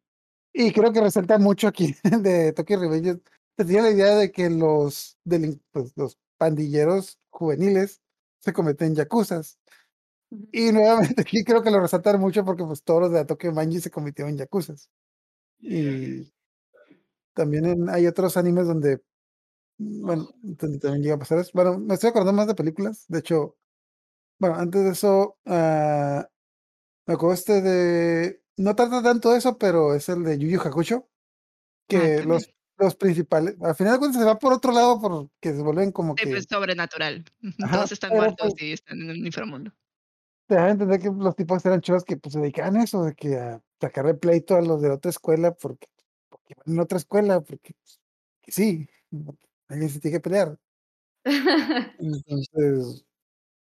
y 0.53 0.73
creo 0.73 0.93
que 0.93 1.01
resalta 1.01 1.39
mucho 1.39 1.69
aquí 1.69 1.95
de 2.25 2.53
Tokyo 2.53 2.79
Revengers, 2.81 3.21
se 3.57 3.65
tiene 3.65 3.83
la 3.83 3.91
idea 3.91 4.17
de 4.17 4.31
que 4.33 4.51
los, 4.51 5.17
delin- 5.25 5.61
pues, 5.73 5.93
los 5.97 6.19
pandilleros 6.39 7.19
juveniles 7.31 8.01
se 8.41 8.53
cometen 8.53 8.95
yakuzas. 8.95 9.59
Ujú. 10.31 10.49
Y 10.53 10.73
nuevamente 10.73 11.15
aquí 11.23 11.45
creo 11.45 11.63
que 11.63 11.71
lo 11.71 11.81
resaltan 11.81 12.21
mucho 12.21 12.45
porque 12.45 12.65
pues 12.65 12.83
todos 12.83 13.03
los 13.03 13.13
de 13.13 13.25
Tokyo 13.25 13.53
Manji 13.53 13.81
se 13.81 13.91
convirtieron 13.91 14.31
en 14.33 14.39
yakuzas. 14.39 14.91
Y 15.61 16.33
también 17.35 17.65
en- 17.67 17.89
hay 17.91 18.07
otros 18.07 18.37
animes 18.37 18.67
donde, 18.67 19.01
bueno, 19.81 20.29
también 20.59 21.03
llega 21.03 21.15
a 21.15 21.19
pasar 21.19 21.39
eso. 21.39 21.53
Bueno, 21.55 21.79
me 21.79 21.95
estoy 21.95 22.11
acordando 22.11 22.35
más 22.35 22.47
de 22.47 22.55
películas. 22.55 23.07
De 23.09 23.21
hecho, 23.21 23.57
bueno, 24.39 24.57
antes 24.57 24.85
de 24.85 24.91
eso, 24.91 25.39
ah, 25.47 26.29
me 27.07 27.15
acuerdo 27.15 27.35
este 27.35 27.63
de, 27.63 28.43
no 28.59 28.77
trata 28.77 29.03
tanto 29.03 29.33
de 29.33 29.39
eso, 29.39 29.57
pero 29.57 29.95
es 29.95 30.09
el 30.11 30.23
de 30.23 30.39
Yu 30.39 30.49
Yu 30.49 30.61
Hakusho, 30.61 31.09
que 31.89 31.99
también. 31.99 32.29
los, 32.29 32.55
los 32.77 32.95
principales, 32.95 33.57
al 33.63 33.75
final 33.75 33.95
de 33.95 33.99
cuentas 34.01 34.21
se 34.21 34.27
va 34.27 34.39
por 34.39 34.53
otro 34.53 34.73
lado 34.73 35.01
porque 35.01 35.55
se 35.55 35.63
vuelven 35.63 35.93
como 35.93 36.15
Sí, 36.17 36.25
que 36.25 36.31
pues 36.31 36.47
sobrenatural. 36.49 37.25
Ajá, 37.63 37.77
Todos 37.77 37.93
están 37.93 38.11
muertos 38.11 38.53
pues, 38.53 38.63
y 38.63 38.73
están 38.73 39.01
en 39.01 39.11
un 39.11 39.27
inframundo. 39.27 39.73
te 40.47 40.59
a 40.59 40.69
entender 40.69 41.01
que 41.01 41.11
los 41.11 41.37
tipos 41.37 41.65
eran 41.65 41.81
chavos 41.81 42.05
que 42.05 42.19
pues 42.19 42.35
se 42.35 42.41
dedicaban 42.41 42.77
a 42.77 42.85
eso, 42.85 43.03
de 43.05 43.15
que 43.15 43.39
a 43.39 43.63
sacarle 43.81 44.13
pleito 44.13 44.57
a 44.57 44.63
los 44.63 44.83
de 44.83 44.91
otra 44.91 45.11
escuela 45.11 45.53
porque, 45.55 45.87
porque 46.29 46.55
van 46.55 46.75
en 46.75 46.81
otra 46.81 46.99
escuela, 46.99 47.41
porque 47.41 47.73
pues, 47.83 48.01
sí, 48.47 48.87
alguien 49.71 49.89
se 49.91 50.01
tiene 50.01 50.19
que 50.19 50.21
pelear. 50.21 50.59
Entonces, 51.99 53.05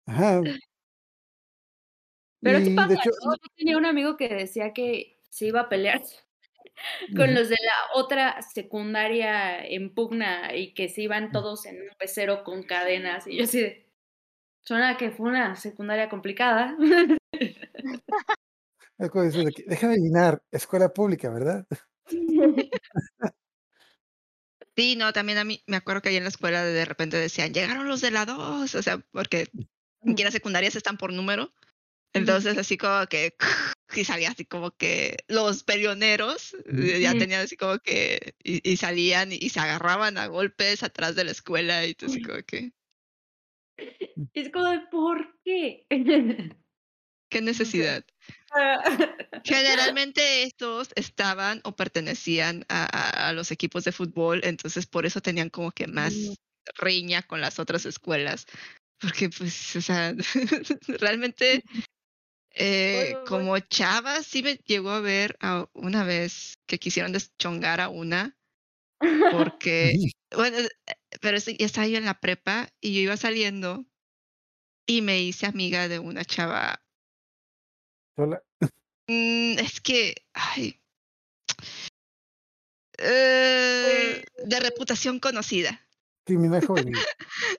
ajá. 0.06 0.42
Pero 2.40 2.58
Y 2.58 2.64
sí 2.64 2.70
de 2.70 2.76
pasa, 2.76 2.94
hecho, 2.94 3.10
¿no? 3.24 3.34
Yo 3.34 3.48
tenía 3.56 3.78
un 3.78 3.86
amigo 3.86 4.16
que 4.16 4.28
decía 4.28 4.72
que 4.72 5.20
se 5.30 5.46
iba 5.46 5.60
a 5.60 5.68
pelear 5.68 6.02
con 7.16 7.34
los 7.34 7.48
de 7.48 7.56
la 7.60 8.00
otra 8.00 8.42
secundaria 8.42 9.64
en 9.64 9.94
pugna 9.94 10.54
y 10.56 10.74
que 10.74 10.88
se 10.88 11.02
iban 11.02 11.32
todos 11.32 11.66
en 11.66 11.76
un 11.82 11.88
pecero 11.98 12.44
con 12.44 12.64
cadenas. 12.64 13.26
Y 13.26 13.38
yo 13.38 13.44
así 13.44 13.60
de, 13.60 13.86
suena 14.62 14.96
que 14.96 15.10
fue 15.12 15.28
una 15.30 15.56
secundaria 15.56 16.08
complicada. 16.08 16.76
Déjame 19.66 19.94
adivinar, 19.94 20.42
escuela 20.50 20.92
pública, 20.92 21.30
¿verdad? 21.30 21.66
Sí, 24.76 24.96
no, 24.96 25.12
también 25.12 25.38
a 25.38 25.44
mí 25.44 25.62
me 25.66 25.76
acuerdo 25.76 26.02
que 26.02 26.08
ahí 26.08 26.16
en 26.16 26.22
la 26.24 26.30
escuela 26.30 26.64
de 26.64 26.84
repente 26.84 27.16
decían, 27.18 27.52
llegaron 27.52 27.88
los 27.88 28.00
de 28.00 28.10
la 28.10 28.24
2, 28.24 28.74
o 28.74 28.82
sea, 28.82 28.98
porque 29.10 29.48
aquí 30.06 30.22
las 30.22 30.32
secundarias 30.32 30.76
están 30.76 30.96
por 30.96 31.12
número. 31.12 31.52
Entonces, 32.14 32.58
así 32.58 32.76
como 32.76 33.06
que, 33.06 33.34
y 33.94 34.04
salía 34.04 34.30
así 34.30 34.44
como 34.44 34.70
que 34.70 35.16
los 35.28 35.62
peleoneros 35.64 36.54
eh, 36.66 37.00
ya 37.00 37.12
tenían 37.12 37.42
así 37.42 37.56
como 37.56 37.78
que, 37.78 38.34
y, 38.42 38.70
y 38.70 38.76
salían 38.76 39.32
y, 39.32 39.36
y 39.36 39.48
se 39.48 39.60
agarraban 39.60 40.18
a 40.18 40.26
golpes 40.26 40.82
atrás 40.82 41.14
de 41.14 41.24
la 41.24 41.30
escuela 41.30 41.86
y 41.86 41.96
así 42.04 42.22
como 42.22 42.42
que, 42.42 42.72
Es 44.34 44.50
como 44.50 44.66
de, 44.66 44.80
¿por 44.90 45.38
qué? 45.44 45.86
¿qué 47.32 47.40
necesidad? 47.40 48.04
Generalmente 49.44 50.44
estos 50.44 50.90
estaban 50.94 51.60
o 51.64 51.74
pertenecían 51.74 52.64
a, 52.68 52.84
a- 52.84 53.28
a 53.28 53.32
los 53.32 53.50
equipos 53.50 53.84
de 53.84 53.92
fútbol, 53.92 54.40
entonces 54.44 54.86
por 54.86 55.06
eso 55.06 55.20
tenían 55.20 55.50
como 55.50 55.72
que 55.72 55.86
más 55.86 56.14
Mm. 56.14 56.34
riña 56.78 57.22
con 57.22 57.40
las 57.40 57.58
otras 57.58 57.86
escuelas, 57.86 58.46
porque 59.00 59.30
pues, 59.30 59.76
o 59.76 59.80
sea, 59.80 60.14
realmente 60.88 61.62
eh, 62.54 63.16
como 63.26 63.58
chava 63.60 64.22
sí 64.22 64.42
me 64.42 64.56
llegó 64.66 64.90
a 64.90 65.00
ver 65.00 65.36
a 65.40 65.66
una 65.74 66.04
vez 66.04 66.54
que 66.66 66.78
quisieron 66.78 67.12
deschongar 67.12 67.80
a 67.80 67.88
una, 67.88 68.36
porque, 69.30 69.92
bueno, 70.36 70.58
eh, 70.58 70.68
pero 71.20 71.38
ya 71.38 71.66
estaba 71.66 71.86
yo 71.88 71.98
en 71.98 72.04
la 72.06 72.20
prepa 72.20 72.68
y 72.80 72.94
yo 72.94 73.00
iba 73.00 73.16
saliendo 73.16 73.86
y 74.86 75.02
me 75.02 75.20
hice 75.22 75.46
amiga 75.46 75.88
de 75.88 75.98
una 75.98 76.24
chava 76.24 76.81
Sola. 78.16 78.42
Mm, 79.08 79.58
es 79.58 79.80
que, 79.80 80.14
ay, 80.34 80.80
eh, 82.98 84.22
de 84.44 84.60
reputación 84.60 85.18
conocida. 85.18 85.86
Criminal. 86.24 86.62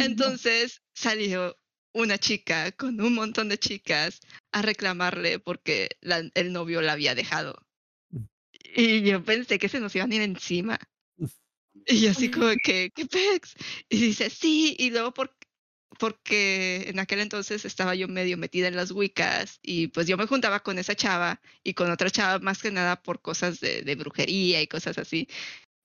Entonces 0.00 0.82
salió 0.94 1.56
una 1.92 2.18
chica 2.18 2.72
con 2.72 3.00
un 3.00 3.14
montón 3.14 3.48
de 3.48 3.58
chicas 3.58 4.20
a 4.52 4.62
reclamarle 4.62 5.38
porque 5.38 5.88
la- 6.00 6.30
el 6.34 6.52
novio 6.52 6.82
la 6.82 6.92
había 6.92 7.14
dejado. 7.14 7.58
Y 8.74 9.02
yo 9.02 9.24
pensé 9.24 9.58
que 9.58 9.68
se 9.68 9.80
nos 9.80 9.94
iban 9.96 10.12
a 10.12 10.14
ir 10.14 10.22
encima. 10.22 10.78
Y 11.86 12.00
yo 12.00 12.10
así 12.10 12.30
como 12.30 12.52
que, 12.62 12.90
¿qué 12.94 13.06
pex? 13.06 13.54
Y 13.88 13.98
dice, 14.00 14.28
sí, 14.28 14.76
y 14.78 14.90
luego 14.90 15.14
por, 15.14 15.34
porque 15.98 16.84
en 16.88 16.98
aquel 16.98 17.20
entonces 17.20 17.64
estaba 17.64 17.94
yo 17.94 18.08
medio 18.08 18.36
metida 18.36 18.68
en 18.68 18.76
las 18.76 18.90
wicas 18.90 19.58
y 19.62 19.88
pues 19.88 20.06
yo 20.06 20.16
me 20.16 20.26
juntaba 20.26 20.60
con 20.60 20.78
esa 20.78 20.94
chava 20.94 21.40
y 21.64 21.74
con 21.74 21.90
otra 21.90 22.10
chava 22.10 22.38
más 22.40 22.60
que 22.62 22.70
nada 22.70 23.02
por 23.02 23.20
cosas 23.22 23.60
de, 23.60 23.82
de 23.82 23.94
brujería 23.94 24.60
y 24.62 24.66
cosas 24.66 24.98
así. 24.98 25.28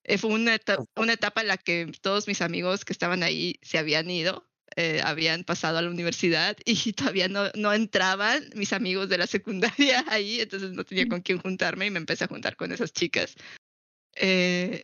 Eh, 0.03 0.17
fue 0.17 0.31
una, 0.31 0.55
eta- 0.55 0.83
una 0.95 1.13
etapa 1.13 1.41
en 1.41 1.47
la 1.47 1.57
que 1.57 1.91
todos 2.01 2.27
mis 2.27 2.41
amigos 2.41 2.85
que 2.85 2.93
estaban 2.93 3.23
ahí 3.23 3.59
se 3.61 3.77
habían 3.77 4.09
ido, 4.09 4.49
eh, 4.75 5.01
habían 5.03 5.43
pasado 5.43 5.77
a 5.77 5.81
la 5.81 5.89
universidad 5.89 6.57
y 6.65 6.93
todavía 6.93 7.27
no, 7.27 7.49
no 7.55 7.73
entraban 7.73 8.43
mis 8.55 8.73
amigos 8.73 9.09
de 9.09 9.17
la 9.19 9.27
secundaria 9.27 10.03
ahí, 10.07 10.41
entonces 10.41 10.71
no 10.71 10.83
tenía 10.83 11.07
con 11.07 11.21
quién 11.21 11.39
juntarme 11.39 11.85
y 11.85 11.91
me 11.91 11.99
empecé 11.99 12.23
a 12.25 12.27
juntar 12.29 12.55
con 12.55 12.71
esas 12.71 12.91
chicas. 12.93 13.35
Eh, 14.15 14.83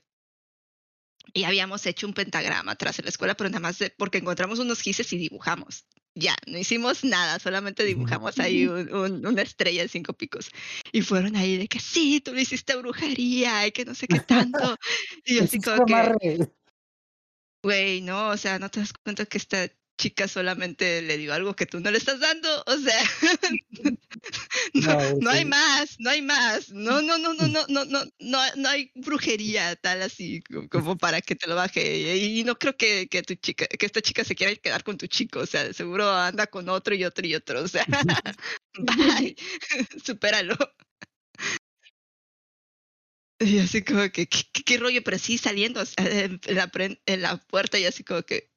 y 1.34 1.44
habíamos 1.44 1.86
hecho 1.86 2.08
un 2.08 2.14
pentagrama 2.14 2.72
atrás 2.74 3.00
en 3.00 3.06
la 3.06 3.10
escuela, 3.10 3.36
pero 3.36 3.50
nada 3.50 3.60
más 3.60 3.80
de- 3.80 3.94
porque 3.98 4.18
encontramos 4.20 4.60
unos 4.60 4.82
gises 4.82 5.12
y 5.14 5.18
dibujamos. 5.18 5.86
Ya, 6.16 6.36
no 6.48 6.58
hicimos 6.58 7.04
nada, 7.04 7.38
solamente 7.38 7.84
dibujamos 7.84 8.40
ahí 8.40 8.66
un- 8.66 8.92
un- 8.94 9.26
una 9.28 9.42
estrella 9.44 9.84
de 9.84 9.88
cinco 9.88 10.14
picos. 10.14 10.50
Y 10.92 11.02
fueron 11.04 11.36
ahí 11.36 11.58
de 11.58 11.68
que 11.68 11.80
sí, 11.80 12.22
tú 12.22 12.34
le 12.34 12.42
hiciste 12.42 12.76
brujería 12.76 13.68
y 13.68 13.72
que 13.72 13.86
no 13.86 13.94
sé 13.94 14.08
qué 14.08 14.20
tanto. 14.22 14.76
Y 15.26 15.36
yo 15.36 15.44
así 15.44 15.60
como 15.62 15.86
que, 15.86 15.94
güey, 17.64 18.02
no, 18.02 18.30
o 18.30 18.38
sea, 18.38 18.60
no 18.60 18.70
te 18.70 18.80
das 18.80 18.94
cuenta 18.94 19.26
que 19.26 19.38
esta 19.38 19.70
chica 19.98 20.28
solamente 20.28 21.02
le 21.02 21.18
dio 21.18 21.34
algo 21.34 21.56
que 21.56 21.66
tú 21.66 21.80
no 21.80 21.92
le 21.92 21.98
estás 21.98 22.20
dando. 22.20 22.64
O 22.66 22.78
sea, 22.78 23.04
no, 24.74 24.94
No, 24.98 25.18
no 25.22 25.30
hay 25.30 25.46
más, 25.46 25.96
no 26.00 26.10
hay 26.10 26.22
más. 26.22 26.70
No, 26.70 27.02
no, 27.02 27.18
no, 27.18 27.34
no, 27.34 27.48
no, 27.48 27.66
no, 27.68 27.86
no, 27.86 28.04
no, 28.20 28.40
no 28.56 28.70
hay 28.70 28.92
brujería 28.96 29.76
tal 29.76 30.02
así 30.02 30.42
co- 30.44 30.70
como 30.70 30.98
para 30.98 31.22
que 31.22 31.36
te 31.36 31.48
lo 31.48 31.56
baje. 31.56 32.18
Y 32.18 32.44
no 32.44 32.58
creo 32.58 32.78
que, 32.78 33.08
que 33.10 33.24
tu 33.24 33.36
chica, 33.36 33.68
que 33.68 33.86
esta 33.86 34.02
chica 34.02 34.24
se 34.24 34.36
quiera 34.36 34.56
quedar 34.56 34.84
con 34.84 34.98
tu 34.98 35.08
chico. 35.08 35.40
O 35.40 35.46
sea, 35.46 35.74
seguro 35.74 36.10
anda 36.12 36.48
con 36.48 36.70
otro 36.70 36.96
y 36.96 37.04
otro 37.04 37.26
y 37.28 37.36
otro. 37.36 37.62
O 37.64 37.68
sea, 37.68 37.86
bye, 38.80 39.36
supéralo. 40.04 40.56
Y 43.40 43.60
así 43.60 43.84
como 43.84 44.10
que, 44.12 44.28
¿qué, 44.28 44.78
rollo? 44.78 45.04
Pero 45.04 45.18
sí 45.20 45.38
saliendo 45.38 45.82
o 45.82 45.86
sea, 45.86 46.06
en, 46.06 46.40
la, 46.48 46.72
en 47.06 47.22
la 47.22 47.38
puerta 47.38 47.78
y 47.78 47.86
así 47.86 48.04
como 48.04 48.24
que, 48.24 48.52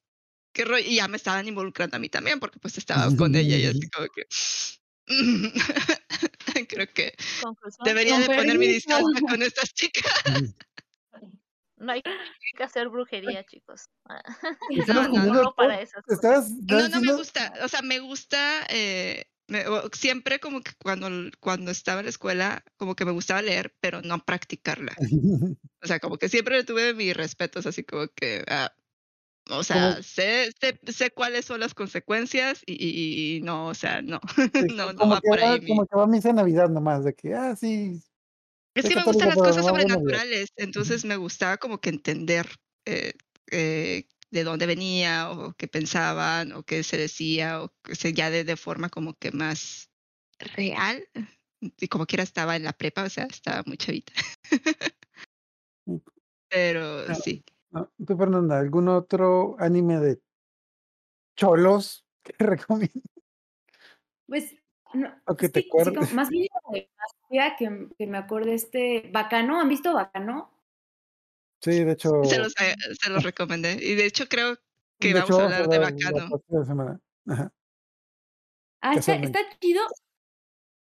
¿qué 0.52 0.64
rollo? 0.64 0.84
Y 0.86 0.96
ya 0.96 1.08
me 1.08 1.16
estaban 1.16 1.46
involucrando 1.48 1.96
a 1.96 2.00
mí 2.00 2.08
también 2.08 2.40
porque 2.40 2.58
pues 2.58 2.78
estaba 2.78 3.04
con 3.16 3.34
ella 3.34 3.56
y 3.56 3.66
así 3.66 3.88
como 3.90 4.06
que... 4.14 4.26
Creo 6.68 6.86
que 6.92 7.14
Conclusión, 7.42 7.84
debería 7.84 8.18
de 8.20 8.26
poner 8.26 8.58
mi 8.58 8.66
distancia 8.68 9.20
con 9.28 9.42
estas 9.42 9.72
chicas. 9.74 10.04
no 11.76 11.92
hay 11.92 12.02
que 12.02 12.62
hacer 12.62 12.88
brujería, 12.88 13.44
chicos. 13.44 13.88
Estabas 14.70 15.08
no, 15.08 15.24
no 15.26 15.52
para 15.54 15.74
pop, 15.76 15.82
esas 15.82 16.04
cosas. 16.04 16.18
estabas- 16.18 16.50
No, 16.62 16.88
no 16.88 17.00
me 17.00 17.12
gusta. 17.14 17.52
O 17.64 17.68
sea, 17.68 17.82
me 17.82 17.98
gusta. 17.98 18.66
eh, 18.68 19.24
me- 19.48 19.64
siempre 19.94 20.38
como 20.38 20.60
que 20.62 20.72
cuando, 20.78 21.08
cuando 21.40 21.70
estaba 21.72 22.00
en 22.00 22.06
la 22.06 22.10
escuela, 22.10 22.64
como 22.76 22.94
que 22.94 23.04
me 23.04 23.10
gustaba 23.12 23.42
leer, 23.42 23.74
pero 23.80 24.02
no 24.02 24.24
practicarla. 24.24 24.94
O 25.82 25.86
sea, 25.86 25.98
como 25.98 26.18
que 26.18 26.28
siempre 26.28 26.62
tuve 26.64 26.94
mis 26.94 27.16
respetos, 27.16 27.66
así 27.66 27.82
como 27.82 28.06
que. 28.08 28.44
ah, 28.48 28.72
o 29.58 29.62
sea, 29.64 30.02
sé, 30.02 30.50
sé, 30.60 30.78
sé 30.92 31.10
cuáles 31.10 31.44
son 31.44 31.60
las 31.60 31.74
consecuencias 31.74 32.62
y, 32.66 32.72
y- 32.74 33.36
y 33.36 33.40
no, 33.42 33.66
o 33.68 33.74
sea, 33.74 34.02
no. 34.02 34.20
Sí, 34.36 34.50
no, 34.76 34.92
no 34.92 35.08
va 35.08 35.20
que 35.20 35.28
por 35.28 35.38
ahí. 35.40 35.66
como 35.66 35.86
que 35.86 35.96
va 35.96 36.04
a 36.04 36.06
misa 36.06 36.28
de 36.28 36.34
Navidad 36.34 36.68
nomás, 36.68 37.04
de 37.04 37.14
que, 37.14 37.34
ah, 37.34 37.54
sí. 37.56 38.00
Es 38.74 38.86
que 38.88 38.94
me 38.96 39.02
gustan 39.04 39.28
las 39.28 39.36
cosas 39.38 39.66
sobrenaturales, 39.66 40.52
entonces 40.56 41.04
me 41.04 41.16
gustaba 41.16 41.56
como 41.56 41.80
que 41.80 41.90
entender 41.90 42.46
eh, 42.86 43.14
eh, 43.50 44.06
de 44.30 44.44
dónde 44.44 44.66
venía 44.66 45.30
o 45.32 45.54
qué 45.54 45.66
pensaban 45.66 46.52
o 46.52 46.62
qué 46.62 46.82
se 46.84 46.96
decía 46.96 47.62
o 47.62 47.74
que 47.82 47.96
se 47.96 48.12
ya 48.12 48.30
de, 48.30 48.44
de 48.44 48.56
forma 48.56 48.88
como 48.88 49.14
que 49.14 49.32
más 49.32 49.90
real. 50.38 51.04
Y 51.60 51.88
como 51.88 52.06
quiera 52.06 52.22
estaba 52.22 52.56
en 52.56 52.62
la 52.62 52.72
prepa, 52.72 53.02
o 53.04 53.08
sea, 53.10 53.24
estaba 53.24 53.62
muy 53.66 53.76
chavita. 53.76 54.12
Pero 56.48 57.04
Claro. 57.06 57.20
sí. 57.22 57.44
No, 57.70 57.90
Tú, 58.04 58.16
Fernanda, 58.16 58.58
¿algún 58.58 58.88
otro 58.88 59.56
anime 59.58 59.98
de 60.00 60.20
cholos 61.36 62.04
que 62.22 62.32
recomiendas? 62.38 63.02
Pues, 64.26 64.54
no, 64.94 65.12
O 65.26 65.36
que 65.36 65.48
te 65.48 65.60
sí, 65.62 65.68
acuerdes. 65.68 65.98
como- 65.98 66.14
más 66.14 66.28
bien 66.30 66.46
de 66.72 66.90
mafia 66.96 67.56
que, 67.56 67.88
que 67.96 68.06
me 68.06 68.18
acuerde 68.18 68.54
este 68.54 69.08
Bacano, 69.12 69.60
¿han 69.60 69.68
visto 69.68 69.94
Bacano? 69.94 70.52
Sí, 71.60 71.84
de 71.84 71.92
hecho, 71.92 72.24
Se 72.24 72.38
los, 72.38 72.54
eh, 72.60 72.74
se 73.00 73.10
los 73.10 73.22
recomendé. 73.22 73.74
Y 73.74 73.94
de 73.94 74.06
hecho 74.06 74.26
creo 74.28 74.56
que 74.98 75.08
de 75.08 75.14
vamos 75.14 75.30
hecho 75.30 75.40
a 75.40 75.44
hablar 75.44 75.68
de 75.68 75.76
hablar 75.76 75.92
la 75.92 76.10
Bacano. 76.10 76.28
próxima 76.28 76.64
semana. 76.64 77.00
Ajá. 77.26 77.52
Ah, 78.80 78.90
está, 78.94 79.12
Casualmente. 79.12 79.38
está 79.40 79.58
chido. 79.60 79.82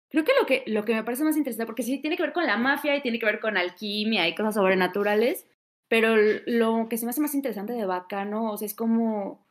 Creo 0.09 0.25
que 0.25 0.33
lo, 0.39 0.47
que 0.47 0.65
lo 0.67 0.85
que 0.85 0.95
me 0.95 1.05
parece 1.05 1.25
más 1.25 1.37
interesante, 1.37 1.67
porque 1.67 1.83
sí 1.83 1.99
tiene 1.99 2.17
que 2.17 2.23
ver 2.23 2.33
con 2.33 2.47
la 2.47 2.57
mafia 2.57 2.97
y 2.97 3.03
tiene 3.03 3.19
que 3.19 3.27
ver 3.27 3.41
con 3.41 3.57
alquimia 3.57 4.29
y 4.29 4.35
cosas 4.35 4.55
sobrenaturales, 4.55 5.47
pero 5.93 6.17
lo 6.47 6.89
que 6.89 6.97
se 6.97 7.05
me 7.05 7.11
hace 7.11 7.21
más 7.21 7.35
interesante 7.35 7.75
de 7.75 7.85
Bacano, 7.85 8.51
o 8.51 8.57
sea, 8.57 8.65
es 8.65 8.73
como, 8.73 9.47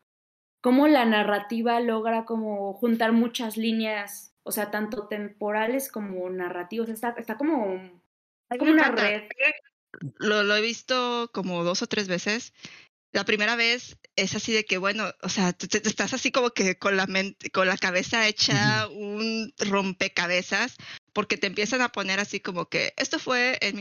como 0.59 0.87
la 0.87 1.05
narrativa 1.05 1.79
logra 1.79 2.25
como 2.25 2.73
juntar 2.73 3.11
muchas 3.11 3.57
líneas, 3.57 4.33
o 4.41 4.51
sea, 4.51 4.71
tanto 4.71 5.07
temporales 5.07 5.91
como 5.91 6.27
narrativas, 6.31 6.89
está, 6.89 7.13
está 7.15 7.37
como, 7.37 7.65
una 8.59 8.71
encanta. 8.71 9.03
red. 9.03 9.23
Lo, 10.17 10.41
lo 10.41 10.55
he 10.55 10.61
visto 10.61 11.29
como 11.31 11.63
dos 11.63 11.83
o 11.83 11.85
tres 11.85 12.07
veces. 12.07 12.53
La 13.13 13.23
primera 13.23 13.55
vez 13.55 13.99
es 14.15 14.33
así 14.33 14.51
de 14.51 14.65
que, 14.65 14.79
bueno, 14.79 15.11
o 15.21 15.29
sea, 15.29 15.53
tú 15.53 15.67
te- 15.67 15.79
te 15.79 15.89
estás 15.89 16.15
así 16.15 16.31
como 16.31 16.49
que 16.49 16.75
con 16.75 16.97
la 16.97 17.05
mente, 17.05 17.51
con 17.51 17.67
la 17.67 17.77
cabeza 17.77 18.27
hecha 18.27 18.87
un 18.87 19.53
rompecabezas, 19.59 20.77
porque 21.13 21.37
te 21.37 21.45
empiezan 21.45 21.81
a 21.81 21.91
poner 21.91 22.19
así 22.19 22.39
como 22.39 22.65
que 22.67 22.95
esto 22.97 23.19
fue 23.19 23.59
en 23.61 23.77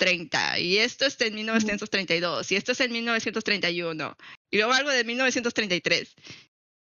1930 0.00 0.58
y 0.58 0.78
esto 0.78 1.06
es 1.06 1.20
en 1.20 1.34
1932 1.34 2.52
y 2.52 2.56
esto 2.56 2.72
es 2.72 2.80
en 2.80 2.92
1931 2.92 4.16
y 4.50 4.56
luego 4.56 4.72
algo 4.72 4.90
de 4.90 5.04
1933 5.04 6.14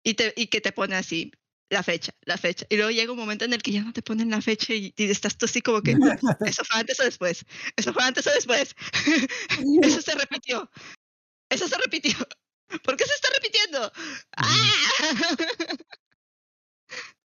y, 0.05 0.15
te, 0.15 0.33
y 0.37 0.47
que 0.47 0.61
te 0.61 0.73
pone 0.73 0.97
así 0.97 1.33
la 1.69 1.83
fecha, 1.85 2.13
la 2.23 2.37
fecha. 2.37 2.67
Y 2.69 2.77
luego 2.77 2.91
llega 2.91 3.13
un 3.13 3.19
momento 3.19 3.45
en 3.45 3.53
el 3.53 3.63
que 3.63 3.71
ya 3.71 3.83
no 3.83 3.93
te 3.93 4.03
ponen 4.03 4.31
la 4.31 4.41
fecha 4.41 4.75
y, 4.75 4.93
y 4.97 5.05
estás 5.11 5.37
tú 5.37 5.47
así 5.47 5.63
como 5.63 5.83
que, 5.83 5.93
eso 6.47 6.65
fue 6.65 6.81
antes 6.81 6.99
o 6.99 7.05
después, 7.05 7.45
eso 7.77 7.93
fue 7.93 8.03
antes 8.03 8.27
o 8.27 8.31
después, 8.33 8.75
eso 9.83 10.03
se 10.03 10.15
repitió, 10.15 10.69
eso 11.49 11.69
se 11.69 11.79
repitió. 11.79 12.17
¿Por 12.83 12.97
qué 12.97 13.05
se 13.05 13.15
está 13.15 13.29
repitiendo? 13.35 13.93
¡Ah! 14.37 14.73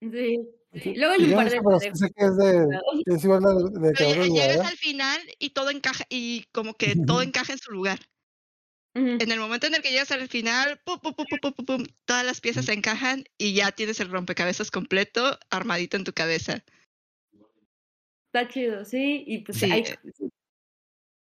Sí. 0.01 0.39
Sí, 0.75 0.95
Luego 0.95 1.15
hay 1.15 1.25
un 1.25 1.35
par 1.35 1.49
de 1.49 1.95
sé 1.95 2.11
que 2.15 2.25
es 2.25 2.37
de 2.37 2.67
es 3.07 3.25
igual 3.25 3.43
la 3.43 3.55
de 3.55 3.89
de 3.89 3.95
Pero 3.97 4.25
llegas 4.27 4.61
al 4.61 4.77
final 4.77 5.19
y 5.39 5.51
todo 5.51 5.71
encaja 5.71 6.05
y 6.11 6.45
como 6.53 6.75
que 6.75 6.95
todo 7.07 7.23
encaja 7.23 7.53
en 7.53 7.59
su 7.59 7.73
lugar. 7.73 7.99
En 8.95 9.31
el 9.31 9.39
momento 9.39 9.67
en 9.67 9.75
el 9.75 9.83
que 9.83 9.91
llegas 9.91 10.11
al 10.11 10.27
final, 10.27 10.81
pum, 10.85 10.99
pum, 11.01 11.13
pum, 11.13 11.27
pum, 11.29 11.39
pum, 11.41 11.53
pum, 11.53 11.67
pum, 11.67 11.85
todas 12.07 12.25
las 12.25 12.41
piezas 12.41 12.65
se 12.65 12.73
encajan 12.73 13.25
y 13.37 13.53
ya 13.53 13.71
tienes 13.71 14.01
el 14.01 14.11
rompecabezas 14.11 14.71
completo 14.71 15.39
armadito 15.51 15.99
en 15.99 16.05
tu 16.05 16.15
cabeza. 16.15 16.65
Está 18.33 18.49
chido, 18.49 18.87
sí. 18.87 19.23
Y 19.27 19.39
pues 19.41 19.59
Sí, 19.59 19.71
hay. 19.71 19.85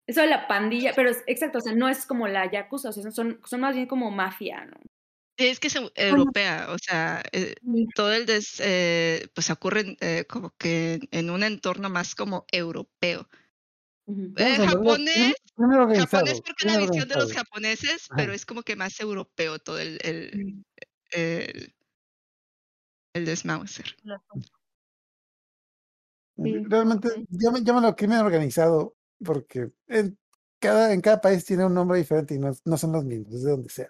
Eso 0.07 0.21
de 0.21 0.27
la 0.27 0.47
pandilla, 0.47 0.93
pero 0.95 1.09
es, 1.09 1.23
exacto, 1.27 1.57
o 1.57 1.61
sea, 1.61 1.73
no 1.73 1.89
es 1.89 2.05
como 2.05 2.27
la 2.27 2.49
yakuza, 2.49 2.89
o 2.89 2.91
sea, 2.93 3.11
son, 3.11 3.41
son 3.43 3.59
más 3.59 3.75
bien 3.75 3.87
como 3.87 4.11
mafia, 4.11 4.65
¿no? 4.65 4.77
Es 5.37 5.59
que 5.59 5.67
es 5.67 5.75
eu- 5.75 5.91
europea, 5.95 6.67
o 6.71 6.77
sea, 6.79 7.21
eh, 7.33 7.55
Sí. 7.61 7.85
todo 7.93 8.13
el 8.13 8.25
des, 8.25 8.55
eh, 8.59 9.27
pues 9.33 9.49
ocurre 9.49 9.97
eh, 9.99 10.25
como 10.29 10.55
que 10.57 10.99
en 11.11 11.29
un 11.29 11.43
entorno 11.43 11.89
más 11.89 12.15
como 12.15 12.45
europeo. 12.51 13.27
Japonés, 14.59 15.33
japonés 15.93 16.41
porque 16.41 16.65
la 16.65 16.77
visión 16.77 17.07
de 17.09 17.17
los 17.17 17.31
japoneses, 17.33 18.11
pero 18.15 18.33
es 18.33 18.45
como 18.45 18.63
que 18.63 18.75
más 18.75 18.99
europeo 18.99 19.59
todo 19.59 19.79
el, 19.79 19.99
el, 20.03 20.43
el, 21.11 21.75
el 23.15 23.25
desmauser. 23.25 23.97
Sí, 26.43 26.59
Realmente, 26.63 27.09
llámalo 27.29 27.95
crimen 27.95 28.19
organizado, 28.19 28.95
porque 29.23 29.71
en 29.87 30.17
cada, 30.59 30.93
en 30.93 31.01
cada 31.01 31.21
país 31.21 31.45
tiene 31.45 31.65
un 31.65 31.73
nombre 31.73 31.97
diferente 31.97 32.35
y 32.35 32.39
no, 32.39 32.51
no 32.65 32.77
son 32.77 32.91
los 32.91 33.05
mismos, 33.05 33.33
es 33.35 33.43
de 33.43 33.51
donde 33.51 33.69
sea. 33.69 33.89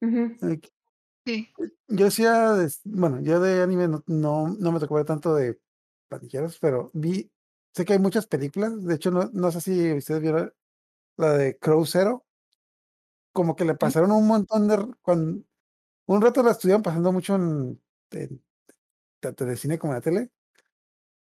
Ay, 0.00 0.60
Sí. 1.26 1.52
Yo 1.88 2.04
decía, 2.04 2.54
bueno, 2.84 3.20
yo 3.20 3.40
de 3.40 3.60
anime 3.62 3.88
no, 3.88 4.04
no, 4.06 4.48
no 4.48 4.72
me 4.72 4.78
tocó 4.78 4.94
ver 4.94 5.04
tanto 5.04 5.34
de 5.34 5.58
pandilleros, 6.08 6.58
pero 6.60 6.90
vi, 6.94 7.32
sé 7.74 7.84
que 7.84 7.94
hay 7.94 7.98
muchas 7.98 8.28
películas, 8.28 8.84
de 8.84 8.94
hecho 8.94 9.10
no, 9.10 9.28
no 9.32 9.50
sé 9.50 9.60
si 9.60 9.92
ustedes 9.92 10.20
vieron 10.22 10.52
la 11.16 11.32
de 11.34 11.58
Crow 11.58 11.84
Zero, 11.86 12.24
como 13.32 13.56
que 13.56 13.64
le 13.64 13.74
pasaron 13.74 14.12
un 14.12 14.26
montón 14.26 14.68
de, 14.68 14.86
cuando, 15.02 15.42
un 16.06 16.22
rato 16.22 16.42
la 16.42 16.52
estuvieron 16.52 16.82
pasando 16.82 17.12
mucho 17.12 17.36
en, 17.36 17.80
en 18.12 18.42
tanto 19.20 19.46
de 19.46 19.56
cine 19.56 19.78
como 19.78 19.94
en 19.94 19.96
la 19.98 20.02
tele, 20.02 20.30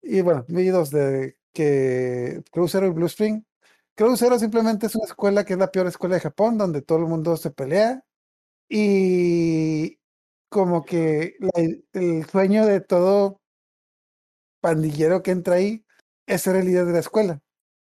y 0.01 0.21
bueno, 0.21 0.45
vi 0.49 0.67
dos 0.67 0.91
de 0.91 1.37
que 1.53 2.43
Crow 2.51 2.67
Zero 2.67 2.87
y 2.87 2.91
Blue 2.91 3.07
Spring. 3.07 3.43
Crow 3.95 4.15
Zero 4.17 4.39
simplemente 4.39 4.87
es 4.87 4.95
una 4.95 5.05
escuela 5.05 5.43
que 5.45 5.53
es 5.53 5.59
la 5.59 5.71
peor 5.71 5.87
escuela 5.87 6.15
de 6.15 6.21
Japón, 6.21 6.57
donde 6.57 6.81
todo 6.81 6.99
el 6.99 7.05
mundo 7.05 7.35
se 7.37 7.51
pelea 7.51 8.03
y 8.69 9.99
como 10.49 10.85
que 10.85 11.35
la 11.39 11.51
el 11.93 12.25
sueño 12.27 12.65
de 12.65 12.81
todo 12.81 13.41
pandillero 14.61 15.23
que 15.23 15.31
entra 15.31 15.55
ahí 15.55 15.85
es 16.27 16.41
ser 16.43 16.55
el 16.55 16.65
líder 16.65 16.85
de 16.85 16.93
la 16.93 16.99
escuela. 16.99 17.41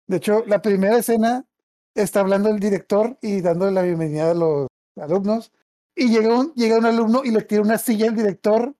De 0.07 0.19
hecho, 0.19 0.45
la 0.47 0.63
primera 0.63 0.99
escena 0.99 1.47
está 1.95 2.21
hablando 2.21 2.51
el 2.51 2.61
director 2.61 3.19
y 3.23 3.41
dándole 3.43 3.73
la 3.73 3.83
bienvenida 3.83 4.31
a 4.31 4.35
los 4.35 4.69
alumnos 4.97 5.53
y 5.95 6.09
llega 6.11 6.39
un, 6.39 6.55
llega 6.55 6.79
un 6.79 6.87
alumno 6.87 7.23
y 7.25 7.31
le 7.31 7.43
tira 7.43 7.63
una 7.63 7.79
silla 7.79 8.09
al 8.09 8.17
director 8.17 8.75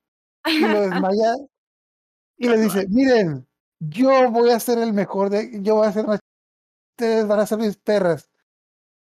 y 0.47 0.61
lo 0.61 0.81
desmaya 0.83 1.35
y 2.37 2.49
le 2.49 2.59
dice, 2.59 2.87
miren, 2.89 3.47
yo 3.81 4.31
voy 4.31 4.51
a 4.51 4.61
ser 4.61 4.79
el 4.79 4.93
mejor 4.93 5.31
de, 5.31 5.63
yo 5.63 5.77
voy 5.77 5.87
a 5.87 5.93
ser 5.93 6.07
más, 6.07 6.21
ustedes 6.93 7.27
van 7.27 7.41
a 7.41 7.47
ser 7.47 7.59
mis 7.59 7.77
perras. 7.77 8.31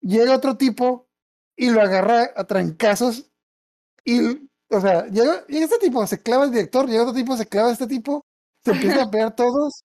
Llega 0.02 0.36
otro 0.36 0.58
tipo 0.58 1.03
y 1.56 1.70
lo 1.70 1.82
agarra 1.82 2.32
a 2.36 2.44
trancazos 2.46 3.32
y, 4.04 4.50
o 4.70 4.82
sea, 4.82 5.06
llega, 5.08 5.46
llega 5.48 5.66
este 5.66 5.80
tipo, 5.80 6.06
se 6.08 6.22
clava 6.22 6.46
el 6.46 6.52
director, 6.52 6.88
llega 6.88 7.04
otro 7.04 7.14
tipo, 7.14 7.38
se 7.38 7.48
clava 7.48 7.72
este 7.72 7.88
tipo, 7.88 8.26
se 8.64 8.72
empiezan 8.72 9.08
a 9.08 9.12
pelear 9.12 9.36
todos 9.36 9.84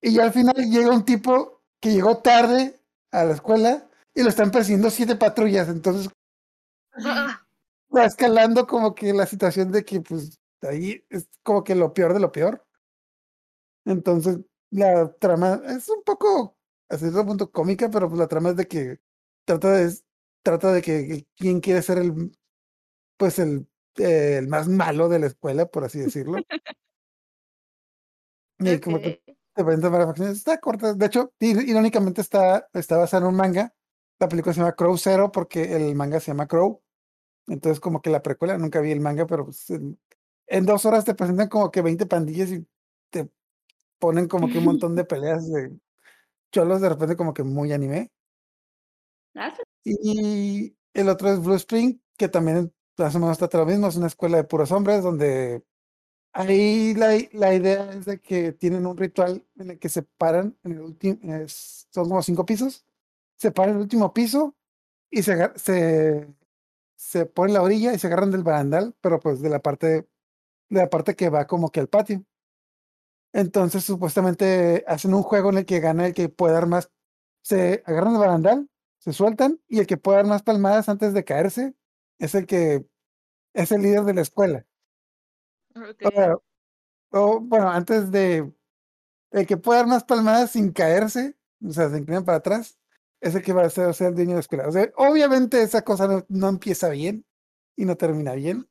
y 0.00 0.14
ya 0.14 0.24
al 0.24 0.32
final 0.32 0.54
llega 0.56 0.90
un 0.90 1.04
tipo 1.04 1.62
que 1.80 1.92
llegó 1.92 2.18
tarde 2.18 2.80
a 3.10 3.24
la 3.24 3.34
escuela 3.34 3.88
y 4.14 4.22
lo 4.22 4.28
están 4.28 4.50
persiguiendo 4.50 4.90
siete 4.90 5.16
patrullas, 5.16 5.68
entonces 5.68 6.08
va 7.94 8.04
escalando 8.04 8.66
como 8.66 8.94
que 8.94 9.12
la 9.12 9.26
situación 9.26 9.72
de 9.72 9.84
que 9.84 10.00
pues 10.00 10.38
ahí 10.62 11.04
es 11.10 11.28
como 11.42 11.64
que 11.64 11.74
lo 11.74 11.92
peor 11.92 12.14
de 12.14 12.20
lo 12.20 12.32
peor. 12.32 12.64
Entonces 13.84 14.38
la 14.70 15.12
trama 15.14 15.60
es 15.66 15.88
un 15.88 16.02
poco 16.02 16.56
a 16.88 16.98
cierto 16.98 17.24
punto 17.24 17.50
cómica, 17.50 17.90
pero 17.90 18.08
pues 18.08 18.18
la 18.18 18.28
trama 18.28 18.50
es 18.50 18.56
de 18.56 18.66
que 18.66 19.00
trata 19.44 19.72
de 19.72 19.94
trata 20.44 20.72
de 20.72 20.80
que, 20.82 21.08
que 21.08 21.26
quién 21.36 21.60
quiere 21.60 21.82
ser 21.82 21.98
el 21.98 22.30
pues 23.16 23.38
el, 23.40 23.66
eh, 23.96 24.36
el 24.38 24.46
más 24.48 24.68
malo 24.68 25.08
de 25.08 25.18
la 25.18 25.26
escuela, 25.26 25.66
por 25.66 25.84
así 25.84 25.98
decirlo. 25.98 26.38
Y 28.58 28.78
como 28.80 29.00
que 29.00 29.22
te 29.54 29.64
presentan 29.64 29.92
varias 29.92 30.08
facciones. 30.08 30.36
Está 30.38 30.58
corta. 30.58 30.94
De 30.94 31.06
hecho, 31.06 31.32
ir- 31.40 31.68
irónicamente 31.68 32.20
está, 32.20 32.68
está 32.72 32.96
basada 32.96 33.22
en 33.24 33.28
un 33.30 33.36
manga. 33.36 33.74
La 34.18 34.28
película 34.28 34.52
se 34.52 34.60
llama 34.60 34.74
Crow 34.74 34.96
Zero 34.96 35.30
porque 35.32 35.74
el 35.76 35.94
manga 35.94 36.20
se 36.20 36.28
llama 36.28 36.46
Crow. 36.46 36.82
Entonces, 37.46 37.78
como 37.80 38.00
que 38.00 38.10
la 38.10 38.22
precuela, 38.22 38.56
nunca 38.58 38.80
vi 38.80 38.90
el 38.92 39.00
manga, 39.00 39.26
pero 39.26 39.44
pues, 39.46 39.68
en, 39.70 39.98
en 40.46 40.66
dos 40.66 40.84
horas 40.86 41.04
te 41.04 41.14
presentan 41.14 41.48
como 41.48 41.70
que 41.70 41.82
20 41.82 42.06
pandillas 42.06 42.50
y 42.50 42.66
te 43.10 43.28
ponen 43.98 44.28
como 44.28 44.48
que 44.48 44.58
un 44.58 44.64
montón 44.64 44.94
de 44.96 45.04
peleas 45.04 45.50
de 45.50 45.72
cholos, 46.52 46.80
de 46.80 46.88
repente 46.88 47.16
como 47.16 47.34
que 47.34 47.42
muy 47.42 47.72
anime. 47.72 48.10
Ah. 49.34 49.52
Y 49.84 50.76
el 50.94 51.08
otro 51.08 51.30
es 51.30 51.40
Blue 51.42 51.54
Spring, 51.54 51.98
que 52.16 52.28
también 52.28 52.72
más 52.98 53.14
o 53.14 53.18
menos 53.20 53.38
lo 53.40 53.66
mismo, 53.66 53.88
es 53.88 53.96
una 53.96 54.06
escuela 54.06 54.38
de 54.38 54.44
puros 54.44 54.72
hombres 54.72 55.02
donde 55.02 55.62
ahí 56.32 56.94
la, 56.94 57.18
la 57.32 57.54
idea 57.54 57.92
es 57.92 58.06
de 58.06 58.20
que 58.20 58.52
tienen 58.52 58.86
un 58.86 58.96
ritual 58.98 59.46
en 59.56 59.72
el 59.72 59.78
que 59.80 59.88
se 59.90 60.02
paran 60.02 60.58
en 60.64 60.72
el 60.74 60.80
último, 60.82 61.18
son 61.48 62.08
como 62.08 62.22
cinco 62.22 62.46
pisos, 62.46 62.86
se 63.38 63.52
paran 63.52 63.72
en 63.72 63.76
el 63.78 63.82
último 63.84 64.14
piso 64.14 64.56
y 65.10 65.22
se, 65.24 65.50
se, 65.58 66.28
se 66.96 67.26
ponen 67.26 67.50
en 67.50 67.54
la 67.56 67.62
orilla 67.64 67.94
y 67.94 67.98
se 68.00 68.08
agarran 68.08 68.30
del 68.32 68.44
barandal, 68.44 68.94
pero 69.02 69.20
pues 69.20 69.40
de 69.42 69.50
la 69.50 69.60
parte, 69.62 69.88
de 70.70 70.80
la 70.80 70.90
parte 70.90 71.16
que 71.16 71.30
va 71.30 71.46
como 71.46 71.70
que 71.70 71.80
al 71.80 71.88
patio. 71.88 72.24
Entonces 73.32 73.84
supuestamente 73.84 74.84
hacen 74.86 75.12
un 75.14 75.22
juego 75.22 75.50
en 75.50 75.58
el 75.58 75.66
que 75.66 75.80
gana 75.80 76.06
el 76.06 76.14
que 76.14 76.28
puede 76.28 76.54
dar 76.54 76.66
más, 76.66 76.90
se 77.42 77.82
agarran 77.86 78.12
del 78.14 78.20
barandal, 78.20 78.68
se 79.04 79.12
sueltan 79.12 79.60
y 79.68 79.80
el 79.80 79.86
que 79.86 79.96
puede 79.98 80.18
dar 80.18 80.26
más 80.26 80.42
palmadas 80.42 80.88
antes 80.88 81.12
de 81.14 81.24
caerse 81.24 81.74
es 82.18 82.34
el 82.34 82.46
que 82.46 82.86
es 83.54 83.72
el 83.72 83.82
líder 83.82 84.04
de 84.04 84.14
la 84.14 84.22
escuela. 84.22 84.66
O 87.10 87.40
bueno, 87.40 87.70
antes 87.70 88.10
de 88.10 88.52
el 89.32 89.46
que 89.46 89.56
puede 89.58 89.80
dar 89.80 89.88
más 89.88 90.04
palmadas 90.04 90.52
sin 90.52 90.72
caerse, 90.72 91.36
o 91.66 91.72
sea, 91.72 91.90
se 91.90 91.98
inclinan 91.98 92.24
para 92.24 92.38
atrás, 92.38 92.78
es 93.20 93.34
el 93.34 93.42
que 93.42 93.52
va 93.54 93.64
a 93.64 93.70
ser, 93.70 93.94
el 94.00 94.14
dueño 94.14 94.30
de 94.30 94.34
la 94.36 94.40
escuela. 94.40 94.68
O 94.68 94.72
sea, 94.72 94.90
obviamente 94.96 95.62
esa 95.62 95.82
cosa 95.84 96.08
no, 96.08 96.26
no 96.28 96.48
empieza 96.48 96.90
bien 96.90 97.26
y 97.76 97.84
no 97.86 97.96
termina 97.96 98.34
bien. 98.34 98.68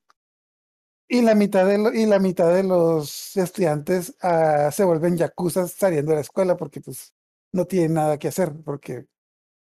Y 1.08 1.22
la 1.22 1.36
mitad 1.36 1.66
de, 1.68 1.78
lo- 1.78 1.94
y 1.94 2.06
la 2.06 2.20
mitad 2.20 2.54
de 2.54 2.64
los 2.64 3.36
estudiantes 3.38 4.16
ah, 4.22 4.72
se 4.72 4.84
vuelven 4.84 5.18
yakuzas 5.18 5.72
saliendo 5.74 6.12
de 6.12 6.16
la 6.18 6.22
escuela 6.22 6.58
porque 6.58 6.82
pues 6.82 7.14
no 7.52 7.66
tienen 7.66 7.94
nada 7.96 8.18
que 8.18 8.30
hacer, 8.30 8.52
porque 8.66 9.06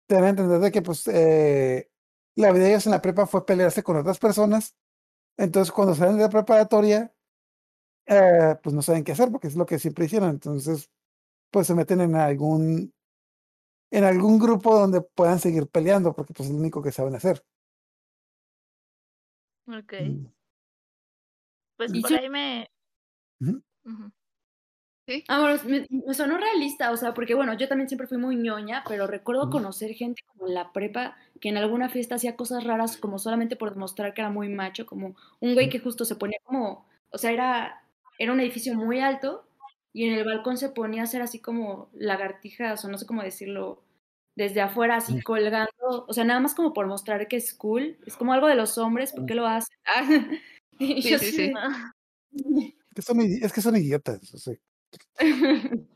te 0.07 0.15
dan 0.15 0.23
a 0.23 0.29
entender 0.29 0.59
de 0.59 0.71
que 0.71 0.81
pues 0.81 1.07
eh, 1.07 1.89
la 2.35 2.51
vida 2.51 2.63
de 2.63 2.69
ellos 2.71 2.85
en 2.85 2.93
la 2.93 3.01
prepa 3.01 3.27
fue 3.27 3.45
pelearse 3.45 3.84
con 3.84 3.97
otras 3.97 4.19
personas. 4.19 4.75
Entonces 5.38 5.71
cuando 5.71 5.93
salen 5.93 6.17
de 6.17 6.23
la 6.23 6.29
preparatoria, 6.29 7.13
eh, 8.07 8.55
pues 8.63 8.73
no 8.73 8.81
saben 8.81 9.03
qué 9.03 9.11
hacer 9.11 9.29
porque 9.31 9.47
es 9.47 9.55
lo 9.55 9.65
que 9.65 9.79
siempre 9.79 10.05
hicieron. 10.05 10.29
Entonces, 10.29 10.89
pues 11.51 11.67
se 11.67 11.75
meten 11.75 12.01
en 12.01 12.15
algún 12.15 12.93
en 13.91 14.03
algún 14.03 14.38
grupo 14.38 14.77
donde 14.77 15.01
puedan 15.01 15.39
seguir 15.39 15.67
peleando 15.67 16.13
porque 16.13 16.34
pues 16.34 16.49
es 16.49 16.53
lo 16.53 16.59
único 16.59 16.81
que 16.81 16.91
saben 16.91 17.15
hacer. 17.15 17.43
Ok. 19.67 19.93
Mm. 20.01 20.25
Pues 21.77 21.91
por 22.01 22.13
ahí 22.13 22.29
me. 22.29 22.71
Bueno, 25.27 25.59
me, 25.65 25.88
me 25.89 26.13
sonó 26.13 26.38
realista, 26.38 26.91
o 26.91 26.97
sea, 26.97 27.13
porque 27.13 27.34
bueno, 27.34 27.53
yo 27.53 27.67
también 27.67 27.88
siempre 27.88 28.07
fui 28.07 28.17
muy 28.17 28.35
ñoña, 28.35 28.84
pero 28.88 29.07
recuerdo 29.07 29.49
conocer 29.49 29.93
gente 29.93 30.23
como 30.27 30.47
en 30.47 30.53
la 30.53 30.73
prepa 30.73 31.15
que 31.39 31.49
en 31.49 31.57
alguna 31.57 31.89
fiesta 31.89 32.15
hacía 32.15 32.35
cosas 32.35 32.63
raras 32.65 32.97
como 32.97 33.17
solamente 33.17 33.55
por 33.55 33.73
demostrar 33.73 34.13
que 34.13 34.21
era 34.21 34.29
muy 34.29 34.49
macho, 34.49 34.85
como 34.85 35.15
un 35.39 35.53
güey 35.53 35.69
que 35.69 35.79
justo 35.79 36.03
se 36.03 36.15
ponía 36.15 36.39
como, 36.43 36.85
o 37.11 37.17
sea, 37.17 37.31
era, 37.31 37.84
era 38.19 38.34
un 38.34 38.39
edificio 38.41 38.75
muy 38.75 38.99
alto 38.99 39.47
y 39.93 40.05
en 40.05 40.13
el 40.13 40.25
balcón 40.25 40.57
se 40.57 40.69
ponía 40.69 41.01
a 41.01 41.05
hacer 41.05 41.21
así 41.21 41.39
como 41.39 41.89
lagartijas 41.93 42.84
o 42.84 42.89
no 42.89 42.97
sé 42.97 43.05
cómo 43.05 43.23
decirlo, 43.23 43.81
desde 44.35 44.61
afuera 44.61 44.97
así 44.97 45.21
colgando, 45.21 46.05
o 46.07 46.13
sea, 46.13 46.25
nada 46.25 46.39
más 46.39 46.53
como 46.53 46.73
por 46.73 46.85
mostrar 46.88 47.27
que 47.27 47.38
es 47.38 47.53
cool, 47.53 47.97
es 48.05 48.15
como 48.17 48.34
algo 48.34 48.47
de 48.47 48.55
los 48.55 48.77
hombres, 48.77 49.13
¿por 49.13 49.25
qué 49.25 49.35
lo 49.35 49.47
hacen? 49.47 49.75
Ah, 49.85 50.03
y 50.79 51.01
Sí, 51.01 51.09
yo 51.11 51.17
sí, 51.17 51.31
sí. 51.31 51.53
Ah, 51.55 51.91
es 53.41 53.53
que 53.53 53.61
son 53.61 53.75
idiotas. 53.75 54.34
o 54.34 54.38
sea, 54.38 54.55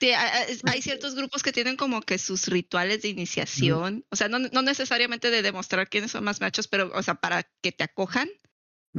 Sí, 0.00 0.12
hay 0.12 0.82
ciertos 0.82 1.16
grupos 1.16 1.42
que 1.42 1.52
tienen 1.52 1.76
como 1.76 2.02
que 2.02 2.18
sus 2.18 2.46
rituales 2.48 3.02
de 3.02 3.08
iniciación, 3.08 4.06
o 4.10 4.16
sea, 4.16 4.28
no, 4.28 4.38
no 4.38 4.62
necesariamente 4.62 5.30
de 5.30 5.42
demostrar 5.42 5.88
quiénes 5.88 6.12
son 6.12 6.24
más 6.24 6.40
machos, 6.40 6.68
pero, 6.68 6.92
o 6.94 7.02
sea, 7.02 7.16
para 7.16 7.44
que 7.62 7.72
te 7.72 7.84
acojan, 7.84 8.28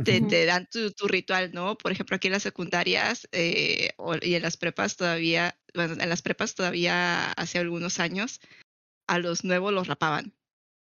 te, 0.04 0.22
te 0.22 0.46
dan 0.46 0.68
tu, 0.72 0.92
tu 0.92 1.08
ritual, 1.08 1.52
¿no? 1.54 1.78
Por 1.78 1.92
ejemplo, 1.94 2.16
aquí 2.18 2.28
en 2.28 2.34
las 2.34 2.44
secundarias 2.44 3.30
eh, 3.34 3.92
y 4.24 4.36
en 4.36 4.42
las 4.44 4.58
prepas 4.58 4.98
todavía, 4.98 5.60
bueno, 5.76 5.96
en 6.02 6.10
las 6.10 6.22
prepas 6.24 6.56
todavía 6.56 7.32
hace 7.34 7.60
algunos 7.60 8.00
años, 8.00 8.42
a 9.08 9.20
los 9.20 9.46
nuevos 9.46 9.74
los 9.74 9.88
rapaban. 9.88 10.36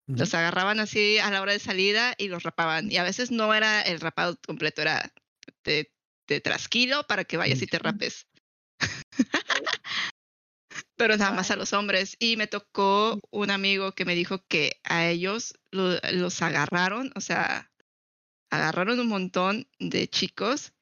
Los 0.07 0.35
agarraban 0.35 0.81
así 0.81 1.19
a 1.19 1.31
la 1.31 1.43
hora 1.43 1.53
de 1.53 1.61
salida 1.61 2.15
y 2.19 2.29
los 2.29 2.43
rapaban. 2.45 2.93
Y 2.93 2.99
a 2.99 3.05
veces 3.05 3.31
no 3.31 3.55
era 3.55 3.83
el 3.83 4.01
rapado 4.01 4.39
completo, 4.47 4.83
era 4.83 5.13
te, 5.63 5.94
te 6.27 6.41
trasquilo 6.41 7.07
para 7.07 7.25
que 7.25 7.37
vayas 7.37 7.63
y 7.63 7.67
te 7.67 7.79
rapes. 7.79 8.27
Pero 10.97 11.17
nada 11.17 11.33
más 11.33 11.51
a 11.51 11.57
los 11.57 11.73
hombres. 11.73 12.17
Y 12.19 12.37
me 12.37 12.47
tocó 12.47 13.19
un 13.31 13.51
amigo 13.51 13.93
que 13.93 14.05
me 14.05 14.15
dijo 14.15 14.45
que 14.49 14.81
a 14.85 15.07
ellos 15.09 15.55
lo- 15.71 15.99
los 16.13 16.43
agarraron, 16.43 17.13
o 17.17 17.21
sea, 17.21 17.71
agarraron 18.51 19.01
un 19.01 19.09
montón 19.09 19.69
de 19.79 20.09
chicos 20.09 20.73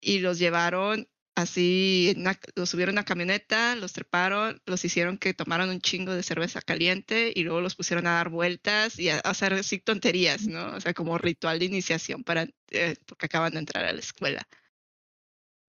y 0.00 0.20
los 0.20 0.38
llevaron 0.38 1.08
así, 1.36 2.14
una- 2.18 2.38
los 2.56 2.70
subieron 2.70 2.98
a 2.98 3.04
camioneta, 3.04 3.76
los 3.76 3.92
treparon, 3.94 4.62
los 4.66 4.84
hicieron 4.84 5.18
que 5.18 5.34
tomaran 5.34 5.70
un 5.70 5.80
chingo 5.80 6.14
de 6.14 6.22
cerveza 6.24 6.62
caliente 6.62 7.32
y 7.34 7.44
luego 7.44 7.60
los 7.62 7.76
pusieron 7.76 8.06
a 8.06 8.12
dar 8.14 8.30
vueltas 8.30 8.98
y 8.98 9.10
a, 9.10 9.16
a 9.18 9.20
hacer 9.30 9.54
así 9.54 9.80
tonterías, 9.80 10.46
¿no? 10.48 10.76
O 10.76 10.80
sea, 10.80 10.94
como 10.94 11.18
ritual 11.18 11.58
de 11.60 11.66
iniciación 11.66 12.24
para, 12.24 12.48
eh, 12.70 12.96
porque 13.06 13.26
acaban 13.26 13.52
de 13.54 13.60
entrar 13.60 13.84
a 13.86 13.92
la 13.92 14.00
escuela. 14.00 14.46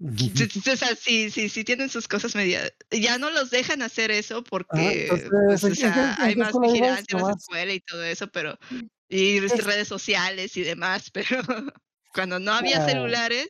O 0.04 0.76
sea, 0.76 0.96
sí, 0.96 1.30
sí, 1.32 1.48
sí 1.50 1.64
tienen 1.64 1.90
sus 1.90 2.08
cosas 2.08 2.36
medias. 2.36 2.72
Ya 2.92 3.18
no 3.18 3.30
los 3.30 3.50
dejan 3.50 3.82
hacer 3.82 4.12
eso 4.12 4.44
porque, 4.44 5.04
entonces, 5.04 5.30
pues, 5.48 5.64
¿en 5.64 5.72
o 5.72 5.74
qué- 5.74 5.80
sea, 5.80 5.88
en 5.88 5.94
qué- 5.94 6.02
en 6.02 6.28
hay 6.28 6.36
más 6.36 6.52
vigilancia 6.60 7.06
en 7.10 7.18
la 7.18 7.22
nomás? 7.24 7.38
escuela 7.42 7.74
y 7.74 7.80
todo 7.80 8.04
eso, 8.04 8.28
pero 8.28 8.58
y 9.08 9.38
Es- 9.38 9.64
redes 9.64 9.88
sociales 9.88 10.58
y 10.58 10.64
demás, 10.64 11.12
pero 11.14 11.42
cuando 12.14 12.40
no 12.40 12.52
había 12.54 12.78
Ah. 12.86 12.90
celulares, 12.90 13.48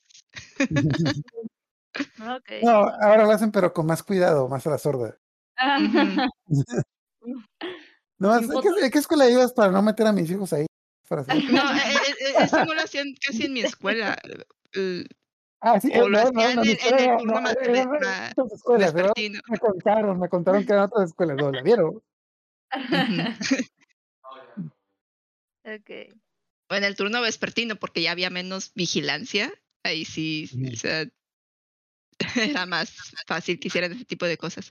Ok. 2.20 2.52
No, 2.62 2.72
ahora 3.02 3.24
lo 3.24 3.32
hacen, 3.32 3.52
pero 3.52 3.72
con 3.74 3.86
más 3.86 4.04
cuidado, 4.04 4.48
más 4.50 4.68
a 4.68 4.72
la 4.72 4.78
sorda. 4.78 5.18
No, 8.18 8.34
¿en 8.38 8.48
qué, 8.48 8.86
en 8.86 8.92
qué 8.92 9.00
escuela 9.00 9.30
ibas 9.30 9.52
para 9.52 9.72
no 9.72 9.82
meter 9.82 10.08
a 10.08 10.12
mis 10.14 10.30
hijos 10.32 10.54
ahí? 10.54 10.66
Para 11.10 11.22
hacer- 11.24 11.36
no, 11.52 11.74
eh, 11.74 11.78
eh, 11.78 12.16
eh, 12.22 12.34
eso 12.44 12.64
no 12.66 12.74
lo 12.74 12.82
hacían 12.82 13.08
casi 13.26 13.46
en 13.46 13.54
mi 13.54 13.60
escuela. 13.62 14.18
Eh, 15.66 15.68
Ah, 15.68 15.80
sí, 15.82 15.88
o 15.94 15.94
eh, 15.94 15.98
lo 15.98 16.10
no, 16.10 16.12
no, 16.12 16.30
hacían 16.30 16.56
no, 16.58 16.62
mi 16.62 16.72
en- 16.72 16.78
el 16.80 17.08
no, 17.08 17.18
turno 17.18 17.42
no, 17.42 17.50
otras 17.50 18.52
escuelas, 18.54 18.94
¿verdad? 18.94 19.14
vespertino. 19.16 19.40
Me 19.50 19.58
contaron, 19.58 20.20
me 20.20 20.30
contaron 20.30 20.64
que 20.64 20.72
eran 20.74 20.86
otras 20.86 21.10
escuelas, 21.10 21.38
¿no? 21.38 21.52
¿La 21.52 21.62
vieron? 21.64 22.02
Ok. 25.68 25.90
En 26.70 26.84
el 26.84 26.96
turno 26.96 27.22
vespertino, 27.22 27.76
porque 27.78 28.04
ya 28.04 28.12
había 28.12 28.30
menos 28.30 28.72
vigilancia. 28.76 29.52
Ahí 29.84 30.06
sí, 30.06 30.48
o 30.72 30.76
sea, 30.76 31.08
era 32.36 32.68
más 32.68 32.92
fácil 33.26 33.60
que 33.60 33.70
hicieran 33.70 33.94
ese 33.94 34.06
tipo 34.06 34.28
de 34.28 34.38
cosas. 34.38 34.70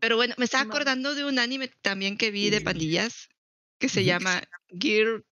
Pero 0.00 0.16
bueno, 0.16 0.34
me 0.38 0.46
estaba 0.46 0.64
acordando 0.64 1.14
de 1.14 1.26
un 1.26 1.38
anime 1.38 1.68
también 1.82 2.16
que 2.16 2.30
vi 2.30 2.48
de 2.48 2.62
pandillas 2.62 3.28
que 3.78 3.90
se 3.90 4.04
llama 4.04 4.42
Gear, 4.68 5.22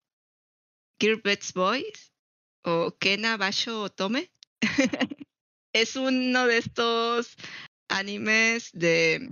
Gear 0.99 1.19
Bets 1.23 1.53
Boys 1.53 2.12
o 2.63 2.95
Kena 2.97 3.37
Basho 3.37 3.83
Otome. 3.83 4.31
es 5.73 5.95
uno 5.95 6.47
de 6.47 6.57
estos 6.57 7.35
animes 7.89 8.69
de 8.73 9.29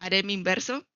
harem 0.00 0.30
inverso 0.30 0.86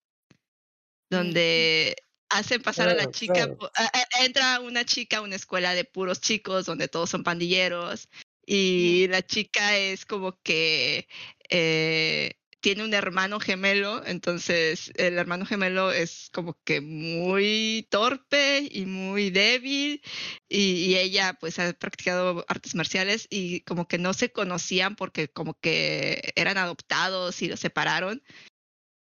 donde 1.11 1.97
hacen 2.29 2.63
pasar 2.63 2.89
a 2.89 2.95
la 2.95 3.11
chica, 3.11 3.57
claro. 3.57 3.73
entra 4.21 4.61
una 4.61 4.85
chica 4.85 5.19
a 5.19 5.23
una 5.23 5.35
escuela 5.35 5.75
de 5.75 5.85
puros 5.85 6.21
chicos 6.21 6.67
donde 6.67 6.87
todos 6.87 7.11
son 7.11 7.25
pandilleros 7.25 8.09
y 8.47 9.09
la 9.09 9.23
chica 9.23 9.77
es 9.77 10.07
como 10.07 10.39
que 10.43 11.09
eh, 11.49 12.40
tiene 12.61 12.85
un 12.85 12.95
hermano 12.95 13.41
gemelo, 13.41 14.05
entonces 14.07 14.93
el 14.97 15.19
hermano 15.19 15.47
gemelo 15.47 15.93
es 15.93 16.29
como 16.33 16.59
que 16.65 16.81
muy 16.81 17.87
torpe 17.91 18.69
y 18.71 18.87
muy 18.87 19.31
débil 19.31 20.03
y, 20.49 20.95
ella 20.97 21.35
pues 21.41 21.59
ha 21.59 21.73
practicado 21.73 22.45
artes 22.49 22.75
marciales 22.75 23.27
y 23.31 23.61
como 23.63 23.89
que 23.89 23.99
no 23.99 24.13
se 24.15 24.33
conocían 24.33 24.97
porque 24.97 25.29
como 25.29 25.55
que 25.59 26.33
eran 26.37 26.59
adoptados 26.59 27.41
y 27.43 27.49
los 27.49 27.61
separaron, 27.61 28.23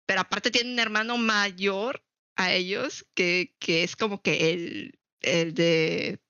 pero 0.07 0.21
aparte 0.21 0.51
tiene 0.51 0.73
un 0.73 0.79
hermano 0.79 1.19
mayor 1.19 2.05
a 2.37 2.53
ellos 2.53 3.07
que, 3.15 3.57
que 3.59 3.83
es 3.85 3.97
como 3.97 4.23
que 4.23 4.53
el, 4.53 4.99
el 5.23 5.55
de 5.55 6.21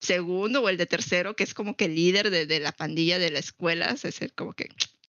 segundo 0.00 0.62
o 0.62 0.68
el 0.68 0.76
de 0.76 0.86
tercero, 0.86 1.36
que 1.36 1.44
es 1.44 1.54
como 1.54 1.76
que 1.76 1.86
el 1.86 1.94
líder 1.96 2.30
de, 2.30 2.46
de 2.46 2.60
la 2.60 2.72
pandilla 2.72 3.18
de 3.18 3.30
la 3.30 3.40
escuela, 3.40 3.96
es 4.02 4.22
el 4.22 4.32
como 4.34 4.52
que 4.54 4.68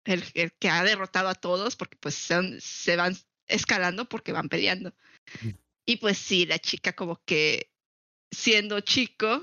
el, 0.09 0.25
el 0.35 0.53
que 0.53 0.69
ha 0.69 0.83
derrotado 0.85 1.29
a 1.29 1.35
todos 1.35 1.77
porque 1.77 1.97
pues 2.01 2.15
son, 2.15 2.59
se 2.61 2.97
van 2.97 3.17
escalando 3.47 4.09
porque 4.09 4.33
van 4.33 4.49
peleando. 4.49 4.93
Y 5.87 5.97
pues 5.97 6.19
sí, 6.19 6.47
la 6.47 6.59
chica 6.59 6.93
como 6.95 7.21
que 7.25 7.71
siendo 8.31 8.81
chico 8.81 9.43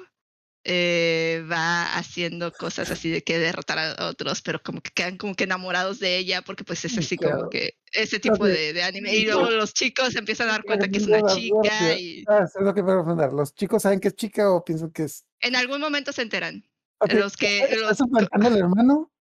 eh, 0.67 1.43
va 1.51 1.95
haciendo 1.95 2.51
cosas 2.51 2.89
así 2.89 3.09
de 3.09 3.23
que 3.23 3.37
derrotar 3.37 3.77
a 3.77 4.07
otros, 4.07 4.41
pero 4.41 4.61
como 4.63 4.81
que 4.81 4.89
quedan 4.91 5.17
como 5.17 5.35
que 5.35 5.43
enamorados 5.43 5.99
de 5.99 6.17
ella 6.17 6.41
porque 6.41 6.63
pues 6.63 6.83
es 6.85 6.97
así 6.97 7.17
como 7.17 7.49
que 7.49 7.77
ese 7.91 8.19
tipo 8.19 8.45
de, 8.45 8.73
de 8.73 8.81
anime. 8.83 9.15
Y 9.15 9.25
luego 9.25 9.49
los 9.51 9.73
chicos 9.75 10.15
empiezan 10.15 10.49
a 10.49 10.53
dar 10.53 10.63
cuenta 10.63 10.87
que 10.87 10.97
es 10.97 11.05
una 11.07 11.21
chica 11.35 11.93
y 11.99 12.23
Ah, 12.27 12.45
es 12.45 12.53
lo 12.59 12.73
que 12.73 12.81
quiero 12.83 13.03
preguntar. 13.03 13.31
¿Los 13.33 13.53
chicos 13.53 13.83
saben 13.83 13.99
que 13.99 14.07
es 14.07 14.15
chica 14.15 14.49
o 14.51 14.63
piensan 14.65 14.91
que 14.91 15.03
es...? 15.03 15.23
en 15.41 15.55
algún 15.55 15.79
momento 15.79 16.11
se 16.11 16.23
enteran. 16.23 16.63
Ok, 16.99 17.13
Los 17.13 17.37
que- 17.37 17.59
¿Está 17.59 17.75
los- 17.75 17.97
suplantando 17.97 18.47
al 18.47 18.57
hermano? 18.57 19.11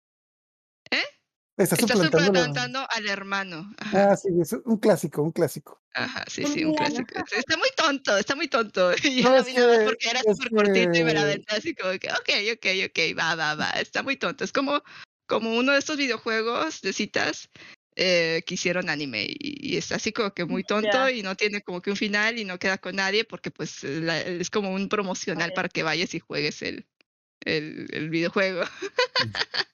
Está 1.57 1.77
Está 1.77 1.87
suplantando, 1.87 2.19
al 2.19 2.25
hermano. 2.25 2.45
suplantando 2.47 2.87
al 2.91 3.09
hermano. 3.09 3.75
Ajá, 3.79 4.13
Ah, 4.13 4.17
sí, 4.17 4.29
es 4.41 4.53
un 4.65 4.77
clásico, 4.79 5.23
un 5.23 5.31
clásico. 5.33 5.81
ajá, 5.95 6.25
sí, 6.29 6.45
sí, 6.53 6.65
un 6.65 6.75
clásico. 6.75 7.15
Está 7.37 7.57
muy 7.57 7.69
tonto, 7.77 8.17
está 8.19 8.35
muy 8.35 8.49
tonto. 8.49 8.91
Y 9.05 9.23
yo 9.23 9.29
No, 9.29 9.37
lo 9.37 9.41
es 9.41 9.47
vi 9.47 9.53
nada 9.55 9.69
más 9.69 9.79
que- 9.79 9.85
porque 9.85 10.09
era 10.11 10.21
súper 10.23 10.51
cortito 10.51 10.99
y 10.99 11.05
me 11.05 11.15
la 11.15 11.37
así 11.49 11.75
como 11.75 11.93
que, 11.99 12.09
ok, 12.11 12.55
ok, 12.55 12.67
ok, 12.89 13.19
va, 13.19 13.35
va, 13.37 13.55
va. 13.55 13.71
Está 13.71 14.03
muy 14.03 14.17
tonto. 14.17 14.43
Es 14.43 14.53
como, 14.53 14.83
como 15.27 15.55
uno 15.57 15.73
de 15.73 15.79
estos 15.79 15.97
videojuegos 15.97 16.81
de 16.81 16.93
citas 16.93 17.49
eh, 17.97 18.43
que 18.45 18.55
hicieron 18.55 18.91
anime 18.91 19.25
y, 19.29 19.75
y 19.75 19.77
es 19.77 19.93
así 19.93 20.13
como 20.13 20.35
que 20.35 20.45
muy 20.45 20.65
tonto 20.65 20.89
Ya. 21.09 21.13
y 21.13 21.23
no 21.23 21.37
tiene 21.37 21.63
como 21.63 21.81
que 21.81 21.91
un 21.91 21.97
final 21.97 22.37
y 22.37 22.45
no 22.45 22.59
queda 22.59 22.79
con 22.79 22.97
nadie 22.97 23.25
porque 23.25 23.53
pues 23.53 23.85
la- 23.85 24.21
es 24.21 24.51
como 24.51 24.73
un 24.75 24.89
promocional 24.89 25.53
para 25.53 25.69
que 25.69 25.85
vayas 25.85 26.13
y 26.15 26.19
juegues 26.19 26.63
el, 26.63 26.89
el, 27.45 27.87
el 27.93 28.11
videojuego. 28.11 28.63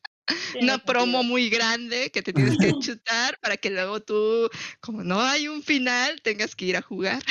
Una 0.61 0.79
promo 0.79 1.23
muy 1.23 1.49
grande 1.51 2.11
que 2.11 2.23
te 2.23 2.33
tienes 2.33 2.59
que 2.59 2.73
chutar 2.79 3.39
para 3.41 3.57
que 3.57 3.71
luego 3.71 4.01
tú, 4.01 4.49
como 4.81 5.03
no 5.03 5.21
hay 5.21 5.49
un 5.49 5.63
final, 5.63 6.21
tengas 6.23 6.55
que 6.55 6.67
ir 6.67 6.77
a 6.77 6.83
jugar. 6.83 7.23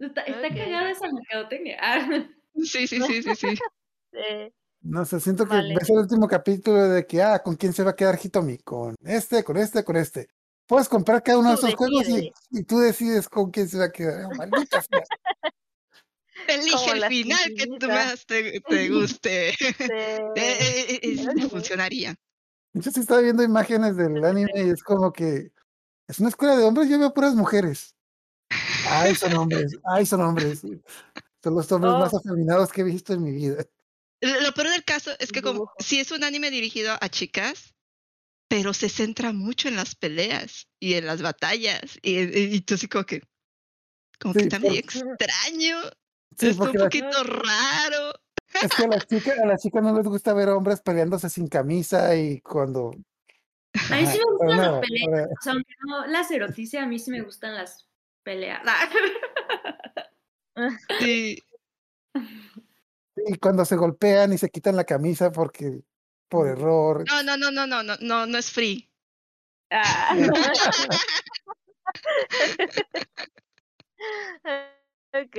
Está, 0.00 0.24
cagada 0.24 0.90
esa 0.90 1.08
mercadotecnia. 1.12 1.78
Ah, 2.60 2.64
Sí, 2.64 2.88
sí, 2.88 3.00
sí, 3.00 3.22
sí, 3.22 3.36
sí. 3.36 3.58
No 4.80 5.04
sé, 5.04 5.20
siento 5.20 5.44
que 5.44 5.54
Vale. 5.54 5.74
ves 5.74 5.90
el 5.90 5.98
último 5.98 6.26
capítulo 6.26 6.88
de 6.88 7.06
que, 7.06 7.22
ah, 7.22 7.40
¿con 7.40 7.56
quién 7.56 7.72
se 7.72 7.84
va 7.84 7.90
a 7.90 7.96
quedar 7.96 8.18
Hitomi? 8.22 8.58
Con 8.58 8.96
este, 9.04 9.44
con 9.44 9.56
este, 9.56 9.84
con 9.84 9.96
este. 9.96 10.28
Puedes 10.66 10.88
comprar 10.88 11.22
cada 11.22 11.38
uno 11.38 11.50
de 11.50 11.54
esos 11.54 11.74
juegos 11.74 12.06
y 12.50 12.62
tú 12.64 12.78
decides 12.78 13.28
con 13.28 13.50
quién 13.50 13.68
se 13.68 13.78
va 13.78 13.86
a 13.86 13.92
quedar. 13.92 14.24
Oh, 14.24 14.34
maldita 14.34 14.82
sea. 14.82 15.02
Elige 16.48 16.90
el 16.92 17.04
final 17.04 17.54
que 17.56 17.66
tú 17.78 17.86
más 17.88 18.26
te, 18.26 18.60
te 18.68 18.88
guste. 18.88 19.48
eh, 19.78 20.18
Eh, 20.36 21.00
eh, 21.02 21.48
funcionaría. 21.48 22.14
Yo 22.74 22.90
sí 22.90 23.00
estaba 23.00 23.20
viendo 23.20 23.42
imágenes 23.42 23.96
del 23.96 24.24
anime 24.24 24.50
y 24.56 24.70
es 24.70 24.82
como 24.82 25.12
que 25.12 25.52
es 26.06 26.18
una 26.20 26.28
escuela 26.30 26.56
de 26.56 26.64
hombres, 26.64 26.88
yo 26.88 26.98
veo 26.98 27.12
puras 27.12 27.34
mujeres. 27.34 27.94
Ay, 28.88 29.14
son 29.14 29.34
hombres, 29.34 29.76
ay, 29.84 30.06
son 30.06 30.22
hombres. 30.22 30.60
Son 31.42 31.54
los 31.54 31.70
hombres 31.70 31.92
más 31.94 32.14
afeminados 32.14 32.72
que 32.72 32.80
he 32.80 32.84
visto 32.84 33.12
en 33.12 33.22
mi 33.22 33.32
vida. 33.32 33.64
Lo 34.20 34.52
peor 34.52 34.70
del 34.70 34.84
caso 34.84 35.10
es 35.20 35.30
que 35.30 35.42
como 35.42 35.52
Dibujo. 35.54 35.74
sí 35.78 36.00
es 36.00 36.10
un 36.10 36.24
anime 36.24 36.50
dirigido 36.50 36.96
a 37.00 37.08
chicas, 37.08 37.74
pero 38.48 38.72
se 38.74 38.88
centra 38.88 39.32
mucho 39.32 39.68
en 39.68 39.76
las 39.76 39.94
peleas 39.94 40.66
y 40.80 40.94
en 40.94 41.06
las 41.06 41.20
batallas. 41.22 41.98
Y, 42.02 42.18
y, 42.20 42.54
y 42.56 42.60
tú 42.62 42.74
así 42.74 42.88
como 42.88 43.04
que, 43.04 43.22
como 44.18 44.32
que 44.34 44.40
Sí, 44.40 44.46
está 44.46 44.58
medio 44.58 44.80
porque- 44.82 44.98
extraño. 44.98 45.76
Sí, 46.38 46.48
está 46.48 46.64
un 46.64 46.72
poquito 46.72 47.24
raro. 47.24 48.12
es 48.62 48.70
que 48.76 48.84
a 48.84 48.88
las 48.88 49.06
chicas, 49.06 49.38
a 49.38 49.46
las 49.46 49.60
chicas 49.60 49.82
no 49.82 49.96
les 49.96 50.06
gusta 50.06 50.32
ver 50.32 50.48
hombres 50.50 50.80
peleándose 50.80 51.28
sin 51.28 51.48
camisa 51.48 52.14
y 52.14 52.40
cuando. 52.40 52.92
a 53.90 53.96
mí 53.96 54.06
sí 54.06 54.18
me 54.18 54.24
gustan 54.24 54.56
las 54.56 54.80
peleas. 54.80 55.10
nada, 55.10 55.26
O 55.26 55.42
sea, 55.42 55.52
aunque 55.52 55.74
no 55.86 56.06
las 56.06 56.30
erotice, 56.30 56.78
a 56.78 56.86
mí 56.86 56.98
sí 56.98 57.10
me 57.10 57.22
gustan 57.22 57.54
las 57.54 57.88
peleas. 58.22 58.62
Sí. 60.98 61.40
Y 63.14 63.38
cuando 63.38 63.64
se 63.64 63.76
golpean 63.76 64.32
y 64.32 64.38
se 64.38 64.50
quitan 64.50 64.74
la 64.74 64.82
camisa 64.82 65.30
porque 65.30 65.82
por 66.28 66.48
error. 66.48 67.04
No, 67.06 67.22
no, 67.22 67.36
no, 67.36 67.52
no, 67.52 67.64
no, 67.64 67.84
no, 67.84 67.94
no, 68.00 68.26
no 68.26 68.38
es 68.38 68.50
free. 68.50 68.90
Ah. 69.70 70.16
ok. 75.12 75.36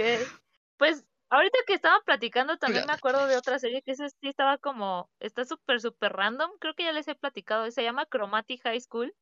Pues 0.79 1.05
Ahorita 1.31 1.59
que 1.67 1.75
estaba 1.75 2.01
platicando 2.01 2.57
también 2.57 2.87
me 2.87 2.93
acuerdo 2.93 3.27
de 3.27 3.37
otra 3.37 3.59
serie 3.59 3.83
que 3.83 3.91
ese 3.91 4.09
sí 4.09 4.27
estaba 4.27 4.57
como, 4.57 5.11
está 5.19 5.45
súper, 5.45 5.79
súper 5.79 6.13
random, 6.13 6.49
creo 6.59 6.73
que 6.73 6.83
ya 6.83 6.91
les 6.91 7.07
he 7.07 7.13
platicado, 7.13 7.69
se 7.69 7.83
llama 7.83 8.07
Chromatic 8.07 8.63
High 8.63 8.81
School, 8.81 9.13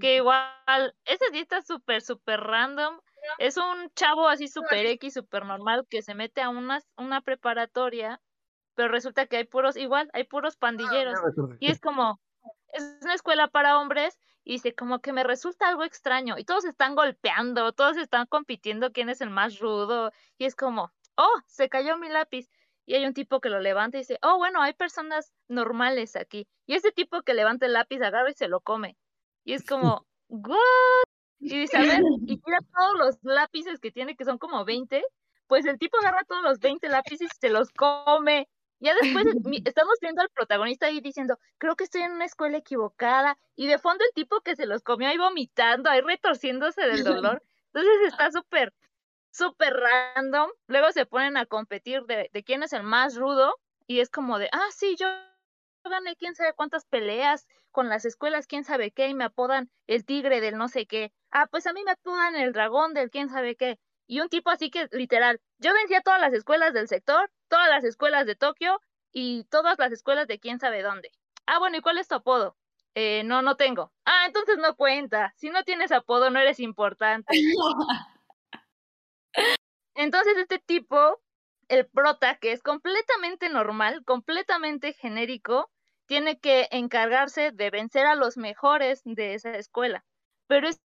que 0.00 0.16
igual, 0.16 0.94
ese 1.04 1.26
sí 1.30 1.40
está 1.40 1.60
súper, 1.60 2.00
súper 2.00 2.40
random, 2.40 3.00
es 3.38 3.58
un 3.58 3.90
chavo 3.94 4.28
así 4.28 4.48
súper 4.48 4.86
X, 4.86 5.12
súper 5.12 5.44
normal, 5.44 5.86
que 5.90 6.00
se 6.00 6.14
mete 6.14 6.40
a 6.40 6.48
una, 6.48 6.80
una 6.96 7.20
preparatoria, 7.20 8.18
pero 8.74 8.88
resulta 8.88 9.26
que 9.26 9.36
hay 9.36 9.44
puros, 9.44 9.76
igual, 9.76 10.08
hay 10.14 10.24
puros 10.24 10.56
pandilleros, 10.56 11.20
Ya 11.20 11.26
recordé. 11.26 11.56
y 11.60 11.70
es 11.70 11.80
como, 11.80 12.18
es 12.72 12.98
una 13.02 13.14
escuela 13.14 13.48
para 13.48 13.78
hombres, 13.78 14.18
y 14.44 14.54
dice, 14.54 14.74
como 14.74 15.00
que 15.00 15.12
me 15.12 15.24
resulta 15.24 15.68
algo 15.68 15.84
extraño, 15.84 16.38
y 16.38 16.44
todos 16.44 16.64
están 16.64 16.94
golpeando, 16.94 17.72
todos 17.72 17.96
están 17.96 18.26
compitiendo 18.26 18.92
quién 18.92 19.08
es 19.08 19.20
el 19.20 19.30
más 19.30 19.58
rudo, 19.58 20.12
y 20.38 20.44
es 20.46 20.56
como, 20.56 20.92
oh, 21.16 21.40
se 21.46 21.68
cayó 21.68 21.96
mi 21.98 22.08
lápiz. 22.08 22.48
Y 22.86 22.94
hay 22.94 23.06
un 23.06 23.14
tipo 23.14 23.40
que 23.40 23.50
lo 23.50 23.60
levanta 23.60 23.98
y 23.98 24.00
dice, 24.00 24.18
oh, 24.22 24.38
bueno, 24.38 24.62
hay 24.62 24.72
personas 24.72 25.32
normales 25.48 26.16
aquí. 26.16 26.48
Y 26.66 26.74
ese 26.74 26.90
tipo 26.90 27.22
que 27.22 27.34
levanta 27.34 27.66
el 27.66 27.74
lápiz 27.74 28.00
agarra 28.02 28.30
y 28.30 28.34
se 28.34 28.48
lo 28.48 28.60
come. 28.60 28.96
Y 29.44 29.52
es 29.54 29.64
como, 29.64 30.06
¿what? 30.28 30.56
Y 31.38 31.60
dice, 31.60 31.76
a 31.76 31.82
ver, 31.82 32.00
y 32.26 32.36
tira 32.38 32.58
todos 32.76 32.98
los 32.98 33.18
lápices 33.22 33.80
que 33.80 33.92
tiene, 33.92 34.16
que 34.16 34.24
son 34.24 34.38
como 34.38 34.64
20. 34.64 35.04
Pues 35.46 35.66
el 35.66 35.78
tipo 35.78 35.98
agarra 35.98 36.24
todos 36.24 36.42
los 36.42 36.58
20 36.58 36.88
lápices 36.88 37.28
y 37.32 37.38
se 37.40 37.48
los 37.48 37.70
come. 37.70 38.48
Ya 38.80 38.94
después 38.94 39.24
estamos 39.66 39.94
viendo 40.00 40.22
al 40.22 40.30
protagonista 40.30 40.86
ahí 40.86 41.00
diciendo, 41.00 41.38
creo 41.58 41.76
que 41.76 41.84
estoy 41.84 42.02
en 42.02 42.12
una 42.12 42.24
escuela 42.24 42.58
equivocada. 42.58 43.38
Y 43.56 43.66
de 43.66 43.78
fondo 43.78 44.04
el 44.04 44.12
tipo 44.14 44.40
que 44.40 44.56
se 44.56 44.66
los 44.66 44.82
comió 44.82 45.08
ahí 45.08 45.18
vomitando, 45.18 45.90
ahí 45.90 46.00
retorciéndose 46.00 46.82
del 46.82 47.04
dolor. 47.04 47.42
Entonces 47.72 48.08
está 48.08 48.30
súper, 48.32 48.72
súper 49.30 49.74
random. 49.74 50.50
Luego 50.66 50.92
se 50.92 51.06
ponen 51.06 51.36
a 51.36 51.46
competir 51.46 52.02
de, 52.04 52.30
de 52.32 52.44
quién 52.44 52.62
es 52.62 52.72
el 52.72 52.82
más 52.82 53.16
rudo. 53.16 53.54
Y 53.86 54.00
es 54.00 54.10
como 54.10 54.38
de, 54.38 54.48
ah, 54.52 54.68
sí, 54.74 54.96
yo 54.98 55.06
gané 55.88 56.16
quién 56.16 56.34
sabe 56.34 56.52
cuántas 56.54 56.84
peleas 56.86 57.46
con 57.70 57.88
las 57.88 58.04
escuelas, 58.04 58.46
quién 58.46 58.64
sabe 58.64 58.90
qué, 58.90 59.08
y 59.08 59.14
me 59.14 59.24
apodan 59.24 59.70
el 59.86 60.04
tigre 60.04 60.40
del 60.40 60.56
no 60.56 60.68
sé 60.68 60.86
qué. 60.86 61.12
Ah, 61.30 61.46
pues 61.50 61.66
a 61.66 61.72
mí 61.72 61.82
me 61.84 61.92
apodan 61.92 62.36
el 62.36 62.52
dragón 62.52 62.94
del 62.94 63.10
quién 63.10 63.28
sabe 63.28 63.56
qué. 63.56 63.78
Y 64.10 64.18
un 64.18 64.28
tipo 64.28 64.50
así 64.50 64.70
que 64.72 64.88
literal, 64.90 65.40
yo 65.58 65.72
vencí 65.72 65.94
a 65.94 66.00
todas 66.00 66.20
las 66.20 66.32
escuelas 66.32 66.74
del 66.74 66.88
sector, 66.88 67.30
todas 67.46 67.68
las 67.68 67.84
escuelas 67.84 68.26
de 68.26 68.34
Tokio 68.34 68.80
y 69.12 69.44
todas 69.44 69.78
las 69.78 69.92
escuelas 69.92 70.26
de 70.26 70.40
quién 70.40 70.58
sabe 70.58 70.82
dónde. 70.82 71.12
Ah, 71.46 71.60
bueno, 71.60 71.76
¿y 71.76 71.80
cuál 71.80 71.96
es 71.96 72.08
tu 72.08 72.16
apodo? 72.16 72.56
Eh, 72.96 73.22
no, 73.22 73.40
no 73.40 73.54
tengo. 73.54 73.92
Ah, 74.04 74.24
entonces 74.26 74.58
no 74.58 74.74
cuenta. 74.74 75.32
Si 75.36 75.50
no 75.50 75.62
tienes 75.62 75.92
apodo, 75.92 76.28
no 76.28 76.40
eres 76.40 76.58
importante. 76.58 77.28
Entonces 79.94 80.38
este 80.38 80.58
tipo, 80.58 81.22
el 81.68 81.86
prota, 81.86 82.34
que 82.38 82.50
es 82.50 82.64
completamente 82.64 83.48
normal, 83.48 84.02
completamente 84.04 84.92
genérico, 84.92 85.70
tiene 86.06 86.40
que 86.40 86.66
encargarse 86.72 87.52
de 87.52 87.70
vencer 87.70 88.06
a 88.06 88.16
los 88.16 88.36
mejores 88.36 89.02
de 89.04 89.34
esa 89.34 89.52
escuela. 89.52 90.04
Pero 90.48 90.66
es 90.66 90.80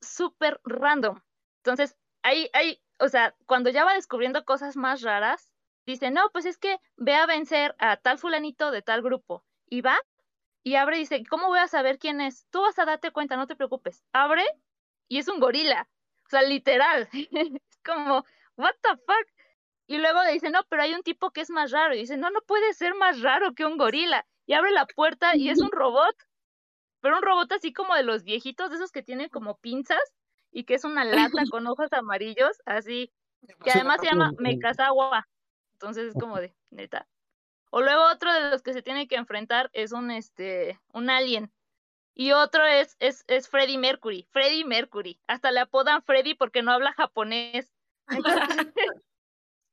súper 0.00 0.62
random. 0.64 1.20
Entonces, 1.66 1.96
hay, 2.26 2.50
hay, 2.54 2.82
o 2.98 3.08
sea, 3.08 3.36
cuando 3.46 3.70
ya 3.70 3.84
va 3.84 3.94
descubriendo 3.94 4.44
cosas 4.44 4.76
más 4.76 5.02
raras, 5.02 5.52
dice, 5.86 6.10
no, 6.10 6.28
pues 6.32 6.44
es 6.44 6.58
que 6.58 6.78
ve 6.96 7.14
a 7.14 7.24
vencer 7.24 7.76
a 7.78 7.96
tal 7.98 8.18
fulanito 8.18 8.72
de 8.72 8.82
tal 8.82 9.00
grupo. 9.00 9.44
Y 9.68 9.80
va 9.80 9.96
y 10.64 10.74
abre 10.74 10.96
y 10.96 11.00
dice, 11.00 11.22
¿cómo 11.30 11.46
voy 11.46 11.60
a 11.60 11.68
saber 11.68 12.00
quién 12.00 12.20
es? 12.20 12.48
Tú 12.50 12.62
vas 12.62 12.76
a 12.80 12.84
darte 12.84 13.12
cuenta, 13.12 13.36
no 13.36 13.46
te 13.46 13.54
preocupes. 13.54 14.02
Abre 14.12 14.44
y 15.06 15.18
es 15.18 15.28
un 15.28 15.38
gorila. 15.38 15.88
O 16.26 16.28
sea, 16.28 16.42
literal. 16.42 17.08
es 17.12 17.78
como, 17.84 18.24
what 18.56 18.74
the 18.82 18.96
fuck? 19.06 19.28
Y 19.86 19.98
luego 19.98 20.24
le 20.24 20.32
dice, 20.32 20.50
no, 20.50 20.64
pero 20.68 20.82
hay 20.82 20.94
un 20.94 21.04
tipo 21.04 21.30
que 21.30 21.42
es 21.42 21.50
más 21.50 21.70
raro. 21.70 21.94
Y 21.94 21.98
dice, 21.98 22.16
no, 22.16 22.30
no 22.30 22.40
puede 22.40 22.74
ser 22.74 22.96
más 22.96 23.22
raro 23.22 23.54
que 23.54 23.64
un 23.64 23.78
gorila. 23.78 24.26
Y 24.46 24.54
abre 24.54 24.72
la 24.72 24.86
puerta 24.86 25.36
y 25.36 25.48
es 25.50 25.60
un 25.60 25.70
robot. 25.70 26.16
Pero 27.00 27.18
un 27.18 27.22
robot 27.22 27.52
así 27.52 27.72
como 27.72 27.94
de 27.94 28.02
los 28.02 28.24
viejitos, 28.24 28.70
de 28.70 28.76
esos 28.76 28.90
que 28.90 29.04
tienen 29.04 29.28
como 29.28 29.58
pinzas 29.58 30.00
y 30.50 30.64
que 30.64 30.74
es 30.74 30.84
una 30.84 31.04
lata 31.04 31.42
con 31.50 31.66
ojos 31.66 31.92
amarillos, 31.92 32.62
así. 32.64 33.12
Que 33.62 33.70
además 33.70 34.00
se 34.00 34.06
llama 34.06 34.32
Mekazawa. 34.38 35.28
Entonces 35.72 36.08
es 36.08 36.14
como 36.14 36.38
de, 36.38 36.54
neta. 36.70 37.06
O 37.70 37.82
luego 37.82 38.04
otro 38.10 38.32
de 38.32 38.50
los 38.50 38.62
que 38.62 38.72
se 38.72 38.82
tiene 38.82 39.06
que 39.06 39.16
enfrentar 39.16 39.70
es 39.72 39.92
un 39.92 40.10
este 40.10 40.80
un 40.92 41.10
alien. 41.10 41.52
Y 42.14 42.32
otro 42.32 42.64
es, 42.64 42.96
es, 42.98 43.24
es 43.28 43.48
Freddie 43.48 43.76
Mercury. 43.76 44.26
Freddie 44.30 44.64
Mercury. 44.64 45.20
Hasta 45.26 45.52
le 45.52 45.60
apodan 45.60 46.02
Freddie 46.02 46.34
porque 46.34 46.62
no 46.62 46.72
habla 46.72 46.94
japonés. 46.94 47.74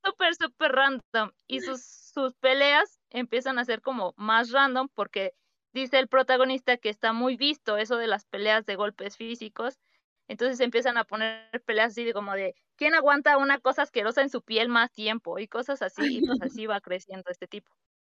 Súper, 0.04 0.34
súper 0.34 0.72
random. 0.72 1.32
Y 1.46 1.60
sus, 1.60 1.82
sus 1.82 2.34
peleas 2.34 3.00
empiezan 3.08 3.58
a 3.58 3.64
ser 3.64 3.80
como 3.80 4.12
más 4.18 4.50
random 4.50 4.88
porque 4.92 5.32
dice 5.72 5.98
el 5.98 6.08
protagonista 6.08 6.76
que 6.76 6.90
está 6.90 7.14
muy 7.14 7.36
visto 7.36 7.78
eso 7.78 7.96
de 7.96 8.06
las 8.06 8.26
peleas 8.26 8.66
de 8.66 8.76
golpes 8.76 9.16
físicos. 9.16 9.78
Entonces 10.26 10.60
empiezan 10.60 10.96
a 10.96 11.04
poner 11.04 11.50
peleas 11.66 11.92
así 11.92 12.04
de 12.04 12.14
como 12.14 12.32
de 12.32 12.54
quién 12.76 12.94
aguanta 12.94 13.36
una 13.36 13.58
cosa 13.60 13.82
asquerosa 13.82 14.22
en 14.22 14.30
su 14.30 14.42
piel 14.42 14.68
más 14.68 14.90
tiempo 14.90 15.38
y 15.38 15.48
cosas 15.48 15.82
así, 15.82 16.18
y 16.18 16.26
pues 16.26 16.38
así 16.58 16.66
va 16.66 16.80
creciendo 16.80 17.30
este 17.30 17.46
tipo. 17.46 17.70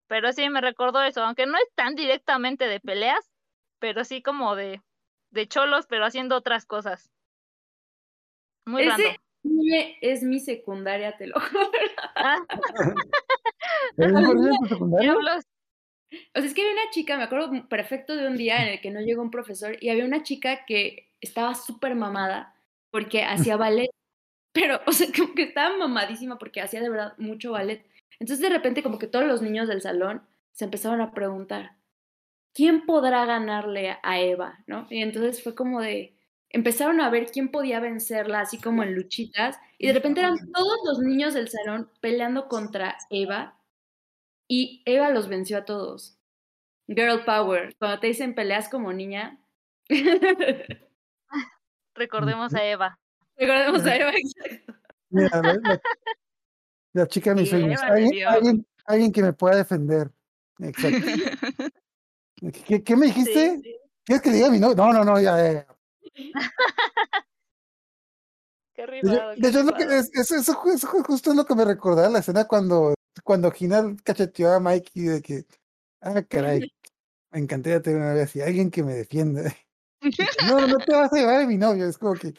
Pero 0.07 0.34
sí 0.34 0.49
me 0.49 0.61
recordó 0.61 1.03
eso, 1.03 1.22
aunque 1.23 1.45
no 1.45 1.56
es 1.57 1.73
tan 1.76 1.95
directamente 1.95 2.65
de 2.65 2.80
peleas, 2.80 3.30
pero 3.77 4.03
sí 4.03 4.23
como 4.23 4.56
de, 4.56 4.81
de 5.30 5.48
cholos, 5.48 5.86
pero 5.88 6.06
haciendo 6.06 6.36
otras 6.36 6.65
cosas. 6.65 7.11
Muy 8.65 8.84
Ese 8.84 8.90
random. 8.90 9.15
es 10.02 10.23
mi 10.23 10.40
secundaria, 10.40 11.15
te 11.18 11.27
lo 11.27 11.40
juro. 11.40 11.69
Ah, 12.22 12.38
¿Es 13.98 14.11
tu 14.61 14.68
secundaria? 14.68 15.15
O 16.11 16.40
sea, 16.40 16.45
es 16.45 16.53
que 16.53 16.61
había 16.61 16.73
una 16.73 16.91
chica, 16.91 17.18
me 17.18 17.23
acuerdo 17.23 17.68
perfecto 17.69 18.15
de 18.15 18.27
un 18.27 18.38
día 18.38 18.64
en 18.64 18.73
el 18.73 18.81
que 18.81 18.91
no 18.91 19.02
llegó 19.02 19.22
un 19.22 19.31
profesor 19.31 19.77
y 19.80 19.90
había 19.90 20.06
una 20.06 20.23
chica 20.23 20.65
que 20.65 21.11
estaba 21.22 21.53
súper 21.56 21.95
mamada 21.95 22.56
porque 22.91 23.23
hacía 23.23 23.57
ballet. 23.57 23.90
Pero, 24.52 24.81
o 24.88 24.91
sea, 24.91 25.07
como 25.15 25.34
que 25.36 25.44
estaba 25.44 25.77
mamadísima 25.77 26.38
porque 26.38 26.61
hacía 26.61 26.81
de 26.81 26.90
verdad 26.90 27.14
mucho 27.18 27.52
ballet. 27.52 27.86
Entonces, 28.19 28.41
de 28.41 28.49
repente, 28.49 28.84
como 28.84 28.98
que 28.99 29.07
todos 29.07 29.26
los 29.26 29.41
niños 29.41 29.68
del 29.68 29.81
salón 29.81 30.23
se 30.52 30.65
empezaron 30.65 31.02
a 31.02 31.14
preguntar, 31.14 31.76
¿quién 32.53 32.86
podrá 32.86 33.26
ganarle 33.26 33.98
a 34.03 34.19
Eva? 34.19 34.60
¿No? 34.68 34.88
Y 34.90 35.02
entonces 35.02 35.44
fue 35.44 35.56
como 35.56 35.81
de, 35.81 36.15
empezaron 36.49 36.99
a 37.02 37.10
ver 37.10 37.27
quién 37.31 37.49
podía 37.49 37.80
vencerla, 37.80 38.41
así 38.41 38.60
como 38.60 38.84
en 38.84 38.95
luchitas, 38.95 39.57
y 39.77 39.88
de 39.88 39.94
repente 39.94 40.22
eran 40.22 40.38
todos 40.52 40.77
los 40.86 40.99
niños 40.99 41.34
del 41.34 41.49
salón 41.49 41.90
peleando 42.02 42.48
contra 42.48 42.98
Eva, 43.10 43.59
y 44.49 44.81
Eva 44.85 45.11
los 45.11 45.27
venció 45.30 45.57
a 45.59 45.65
todos. 45.65 46.17
Girl 46.88 47.23
power, 47.23 47.76
cuando 47.77 47.99
te 47.99 48.07
dicen 48.07 48.34
peleas 48.35 48.67
como 48.67 48.91
niña. 48.91 49.39
Recordemos 51.95 52.53
a 52.55 52.63
Eva. 52.65 52.99
Recordemos 53.38 53.85
a 53.85 53.95
Eva. 53.95 54.11
Mira, 55.09 55.41
la, 55.41 55.53
la- 55.53 55.81
la 56.93 57.07
chica 57.07 57.34
de 57.34 57.41
mis 57.41 57.49
sueños. 57.49 57.80
Alguien, 57.84 58.27
alguien, 58.27 58.65
alguien 58.85 59.11
que 59.11 59.21
me 59.21 59.34
pueda 59.34 59.55
defender. 59.57 60.09
Exacto. 60.59 61.05
¿Qué, 62.67 62.84
qué 62.84 62.95
me 62.95 63.05
dijiste? 63.07 63.57
Sí, 63.57 63.61
sí. 63.63 63.76
¿Quieres 64.05 64.21
que 64.23 64.31
diga 64.31 64.49
mi 64.49 64.59
nombre? 64.59 64.76
No, 64.77 64.91
no, 64.91 65.03
no, 65.05 65.19
ya, 65.21 65.38
ya, 65.38 65.53
ya. 65.53 65.67
Qué 68.73 68.85
De 68.88 68.97
hecho, 68.97 69.27
de 69.30 69.35
qué 69.41 69.47
es 69.47 69.65
lo 69.65 69.73
que, 69.73 69.84
rifado. 69.84 69.99
es, 69.99 70.09
es- 70.13 70.31
eso, 70.31 70.35
eso 70.35 70.53
ju- 70.88 71.05
justo 71.05 71.30
es 71.31 71.35
lo 71.35 71.45
que 71.45 71.53
me 71.55 71.65
recordaba 71.65 72.09
la 72.09 72.19
escena 72.19 72.47
cuando, 72.47 72.93
cuando 73.23 73.52
Gina 73.52 73.95
cacheteó 74.03 74.53
a 74.53 74.60
Mikey 74.60 75.03
de 75.03 75.22
que, 75.22 75.45
ah, 76.02 76.22
caray, 76.23 76.61
me 77.31 77.40
encantaría 77.40 77.81
tener 77.81 77.99
una 77.99 78.11
novia 78.11 78.23
así, 78.23 78.41
alguien 78.41 78.72
que 78.72 78.84
me 78.84 78.94
defienda. 78.94 79.44
No, 80.48 80.65
no 80.65 80.77
te 80.77 80.94
vas 80.94 81.11
a 81.11 81.15
llevar 81.18 81.41
a 81.41 81.48
mi 81.48 81.57
novio, 81.57 81.86
es 81.86 81.98
como 81.98 82.14
que, 82.14 82.34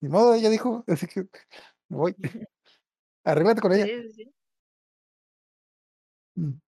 ni 0.00 0.08
modo, 0.08 0.34
ella 0.34 0.50
dijo, 0.50 0.84
así 0.86 1.06
que 1.06 1.22
me 1.88 1.96
voy. 1.96 2.16
Arréglate 3.24 3.60
con 3.60 3.72
ella. 3.72 3.86
Sí, 3.86 4.02
sí, 4.02 4.12
sí. 4.12 4.34
Mm. 6.36 6.60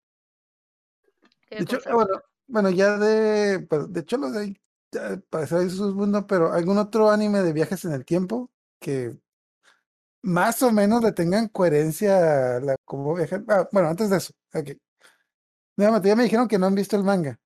De 1.51 1.63
hecho, 1.63 1.79
bueno, 1.91 2.21
bueno, 2.47 2.69
ya 2.69 2.97
de, 2.97 3.59
pues, 3.61 3.91
de 3.91 3.99
hecho, 3.99 4.17
los 4.17 4.33
de 4.33 4.59
para 5.29 5.43
hacer 5.43 5.59
ahí 5.59 5.69
sus 5.69 5.93
mundo, 5.93 6.25
pero 6.25 6.51
algún 6.51 6.77
otro 6.77 7.11
anime 7.11 7.41
de 7.41 7.53
viajes 7.53 7.85
en 7.85 7.91
el 7.91 8.05
tiempo 8.05 8.49
que 8.79 9.17
más 10.23 10.61
o 10.63 10.71
menos 10.71 11.03
le 11.03 11.11
tengan 11.13 11.47
coherencia 11.49 12.57
a 12.57 12.59
la, 12.59 12.75
como 12.85 13.15
viajan. 13.15 13.45
Ah, 13.49 13.67
bueno, 13.71 13.89
antes 13.89 14.09
de 14.09 14.17
eso, 14.17 14.33
ok. 14.53 14.69
Nuevamente, 15.77 16.09
ya 16.09 16.15
me 16.15 16.21
dijeron 16.25 16.47
que 16.47 16.59
no 16.59 16.67
han 16.67 16.75
visto 16.75 16.95
el 16.95 17.03
manga. 17.03 17.39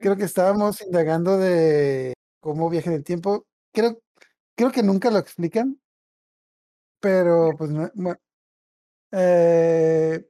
Creo 0.00 0.16
que 0.16 0.24
estábamos 0.24 0.80
indagando 0.82 1.38
de 1.38 2.14
cómo 2.40 2.68
viaja 2.70 2.90
en 2.90 2.96
el 2.96 3.04
tiempo. 3.04 3.46
Creo, 3.72 3.98
creo 4.56 4.72
que 4.72 4.82
nunca 4.82 5.10
lo 5.10 5.18
explican, 5.18 5.80
pero 7.00 7.52
pues 7.56 7.70
no, 7.70 7.90
bueno, 7.94 8.18
eh, 9.12 10.24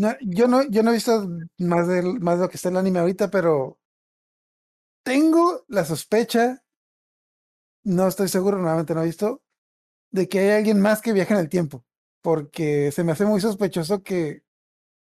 no- 0.00 0.16
yo 0.20 0.46
no, 0.48 0.62
yo 0.68 0.82
no 0.82 0.90
he 0.90 0.94
visto 0.94 1.28
más 1.58 1.86
de, 1.88 2.02
más 2.20 2.38
de 2.38 2.44
lo 2.44 2.50
que 2.50 2.56
está 2.56 2.68
en 2.68 2.74
el 2.76 2.80
anime 2.80 3.00
ahorita, 3.00 3.30
pero 3.30 3.78
tengo 5.02 5.64
la 5.68 5.84
sospecha 5.84 6.62
no 7.88 8.06
estoy 8.08 8.28
seguro, 8.28 8.58
nuevamente 8.58 8.94
no 8.94 9.02
he 9.02 9.06
visto, 9.06 9.42
de 10.10 10.28
que 10.28 10.40
hay 10.40 10.50
alguien 10.58 10.80
más 10.80 11.02
que 11.02 11.12
viaja 11.12 11.34
en 11.34 11.40
el 11.40 11.48
tiempo, 11.48 11.84
porque 12.22 12.92
se 12.92 13.04
me 13.04 13.12
hace 13.12 13.24
muy 13.24 13.40
sospechoso 13.40 14.02
que 14.02 14.42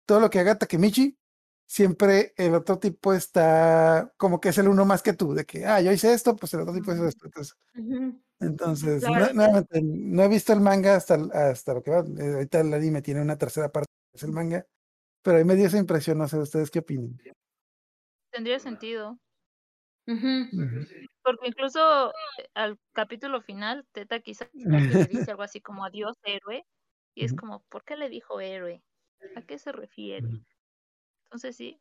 todo 0.05 0.19
lo 0.19 0.29
que 0.29 0.39
haga 0.39 0.57
Takemichi, 0.57 1.17
siempre 1.65 2.33
el 2.37 2.53
otro 2.55 2.79
tipo 2.79 3.13
está 3.13 4.13
como 4.17 4.39
que 4.41 4.49
es 4.49 4.57
el 4.57 4.67
uno 4.67 4.85
más 4.85 5.01
que 5.01 5.13
tú, 5.13 5.33
de 5.33 5.45
que, 5.45 5.65
ah, 5.65 5.81
yo 5.81 5.91
hice 5.91 6.13
esto, 6.13 6.35
pues 6.35 6.53
el 6.53 6.61
otro 6.61 6.73
tipo 6.73 6.93
hizo 6.93 7.07
esto. 7.07 7.25
Entonces, 7.27 7.55
entonces 8.39 9.03
Claro. 9.03 9.33
no 9.33 10.23
he 10.23 10.27
visto 10.27 10.53
el 10.53 10.59
manga 10.59 10.95
hasta, 10.95 11.15
hasta 11.33 11.73
lo 11.73 11.81
que 11.83 11.91
va. 11.91 11.99
eh, 11.99 12.33
Ahorita 12.33 12.59
el 12.59 12.73
anime 12.73 13.01
tiene 13.01 13.21
una 13.21 13.37
tercera 13.37 13.71
parte, 13.71 13.87
es 14.13 14.23
el 14.23 14.31
manga, 14.31 14.65
pero 15.21 15.37
ahí 15.37 15.45
me 15.45 15.55
dio 15.55 15.67
esa 15.67 15.77
impresión, 15.77 16.17
no 16.17 16.27
sé 16.27 16.37
ustedes 16.37 16.69
qué 16.69 16.79
opinan. 16.79 17.17
Tendría 18.31 18.59
sentido. 18.59 19.19
Ujú. 20.07 20.47
Porque 21.23 21.47
incluso 21.47 22.09
eh, 22.37 22.49
al 22.53 22.77
capítulo 22.93 23.41
final, 23.41 23.85
Teta 23.93 24.19
quizás 24.19 24.49
le 24.53 25.07
dice 25.07 25.31
algo 25.31 25.43
así 25.43 25.61
como 25.61 25.85
adiós, 25.85 26.17
héroe. 26.23 26.65
Y 27.15 27.23
es 27.23 27.33
como, 27.33 27.63
¿por 27.69 27.83
qué 27.85 27.95
le 27.95 28.09
dijo 28.09 28.39
héroe? 28.41 28.83
¿A 29.35 29.41
qué 29.43 29.57
se 29.59 29.71
refiere? 29.71 30.27
Entonces 31.25 31.55
sí. 31.57 31.79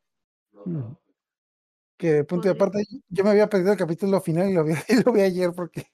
Que 1.98 2.24
punto 2.24 2.48
podría 2.48 2.52
aparte, 2.54 2.84
yo 3.08 3.24
me 3.24 3.30
había 3.30 3.48
perdido 3.48 3.72
el 3.72 3.78
capítulo 3.78 4.20
final 4.20 4.48
y 4.50 4.54
lo 4.54 4.64
vi, 4.64 4.72
y 4.88 5.02
lo 5.02 5.12
vi 5.12 5.20
ayer 5.22 5.52
porque 5.54 5.86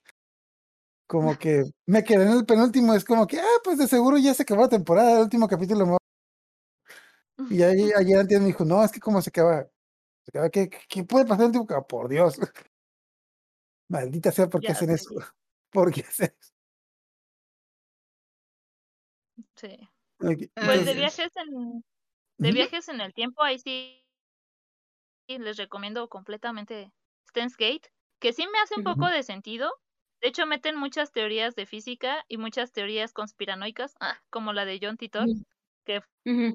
como 1.07 1.37
que 1.39 1.63
me 1.87 2.03
quedé 2.03 2.23
en 2.25 2.31
el 2.37 2.45
penúltimo, 2.45 2.93
es 2.93 3.03
como 3.03 3.25
que, 3.27 3.39
ah, 3.39 3.57
pues 3.63 3.77
de 3.79 3.87
seguro 3.87 4.17
ya 4.17 4.33
se 4.33 4.43
acabó 4.43 4.61
la 4.61 4.69
temporada, 4.69 5.13
el 5.17 5.23
último 5.23 5.47
capítulo 5.47 5.85
me 5.85 5.97
Y 7.51 7.63
ahí, 7.63 7.91
ayer 7.97 8.19
antes 8.19 8.39
me 8.39 8.47
dijo, 8.47 8.65
no, 8.65 8.83
es 8.83 8.91
que 8.91 8.99
como 8.99 9.21
se 9.21 9.29
acaba, 9.29 9.67
¿qué, 10.51 11.03
puede 11.03 11.25
pasar 11.25 11.41
en 11.41 11.47
último 11.47 11.65
capítulo? 11.65 11.87
Por 11.87 12.09
Dios. 12.09 12.39
Maldita 13.89 14.31
sea, 14.31 14.47
¿por 14.47 14.61
qué 14.61 14.67
Ya 14.67 14.73
hacen 14.73 14.91
eso? 14.91 15.09
¿Por 15.71 15.91
qué 15.91 16.01
hacen 16.01 16.33
eso? 16.39 16.53
Sí. 19.55 19.89
Pues 20.17 20.85
de 20.85 20.93
viajes 20.93 21.31
en, 21.35 21.83
de 22.37 22.51
viajes 22.51 22.89
en 22.89 23.01
el 23.01 23.13
tiempo, 23.13 23.41
ahí 23.43 23.57
sí 23.59 24.03
les 25.27 25.57
recomiendo 25.57 26.09
completamente 26.09 26.91
Steins 27.29 27.55
Gate, 27.55 27.91
que 28.19 28.33
sí 28.33 28.45
me 28.51 28.59
hace 28.59 28.75
un 28.75 28.83
poco 28.83 29.07
de 29.07 29.23
sentido. 29.23 29.71
De 30.21 30.27
hecho, 30.27 30.45
meten 30.45 30.75
muchas 30.75 31.11
teorías 31.11 31.55
de 31.55 31.65
física 31.65 32.25
y 32.27 32.37
muchas 32.37 32.71
teorías 32.71 33.13
conspiranoicas, 33.13 33.95
ah, 34.01 34.19
como 34.29 34.51
la 34.51 34.65
de 34.65 34.79
John 34.81 34.97
Titor, 34.97 35.27
Que 35.85 36.01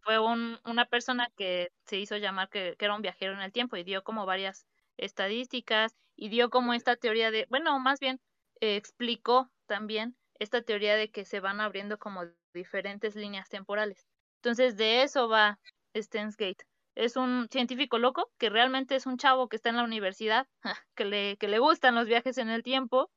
fue 0.02 0.18
un, 0.18 0.59
una 0.64 0.86
persona 0.86 1.28
que 1.36 1.70
se 1.86 1.98
hizo 1.98 2.16
llamar 2.16 2.48
que, 2.51 2.76
que 2.78 2.84
era 2.84 2.94
un 2.96 3.02
viajero 3.02 3.32
en 3.34 3.40
el 3.40 3.52
tiempo 3.52 3.76
y 3.76 3.84
dio 3.84 4.02
como 4.05 4.26
varias 4.26 4.66
estadísticas 4.96 5.96
y 6.16 6.28
dio 6.28 6.51
como 6.51 6.74
esta 6.74 6.96
teoría 6.96 7.30
de, 7.30 7.46
bueno, 7.51 7.78
más 7.80 8.01
bien 8.01 8.20
eh, 8.60 8.76
explicó 8.76 9.51
también 9.66 10.16
esta 10.38 10.62
teoría 10.62 10.96
de 10.96 11.10
que 11.10 11.24
se 11.24 11.40
van 11.40 11.60
abriendo 11.60 11.98
como 11.98 12.22
diferentes 12.52 13.16
líneas 13.16 13.48
temporales. 13.48 14.06
Entonces, 14.42 14.76
de 14.76 15.02
eso 15.02 15.28
va 15.28 15.59
Steins 15.96 16.36
Gate. 16.36 16.64
Es 16.94 17.16
un 17.16 17.48
científico 17.51 17.98
loco 17.98 18.30
que 18.38 18.51
realmente 18.51 18.94
es 18.96 19.06
un 19.06 19.16
chavo 19.16 19.48
que 19.48 19.56
está 19.56 19.70
en 19.70 19.76
la 19.76 19.84
universidad, 19.84 20.46
que 20.96 21.05
le, 21.05 21.36
que 21.38 21.48
le 21.48 21.59
gustan 21.59 21.94
los 21.94 22.06
viajes 22.06 22.38
en 22.38 22.48
el 22.51 22.62
tiempo 22.62 23.10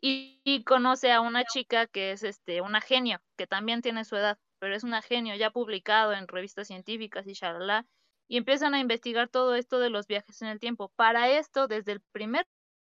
y, 0.00 0.40
y 0.44 0.64
conoce 0.64 1.12
a 1.12 1.20
una 1.20 1.44
chica 1.44 1.86
que 1.86 2.12
es 2.12 2.22
este 2.22 2.60
una 2.60 2.80
genio, 2.80 3.20
que 3.36 3.46
también 3.46 3.82
tiene 3.82 4.04
su 4.04 4.16
edad, 4.16 4.38
pero 4.62 4.76
es 4.76 4.84
una 4.84 5.02
genio 5.02 5.34
ya 5.34 5.50
publicado 5.50 6.12
en 6.12 6.28
revistas 6.28 6.68
científicas 6.68 7.26
y 7.26 7.32
shalala, 7.32 7.84
y 8.28 8.36
empiezan 8.36 8.74
a 8.74 8.78
investigar 8.78 9.28
todo 9.28 9.56
esto 9.56 9.80
de 9.80 9.90
los 9.90 10.06
viajes 10.06 10.40
en 10.40 10.46
el 10.46 10.60
tiempo. 10.60 10.92
Para 10.94 11.30
esto, 11.30 11.66
desde 11.66 11.90
el 11.90 12.00
primer 12.12 12.46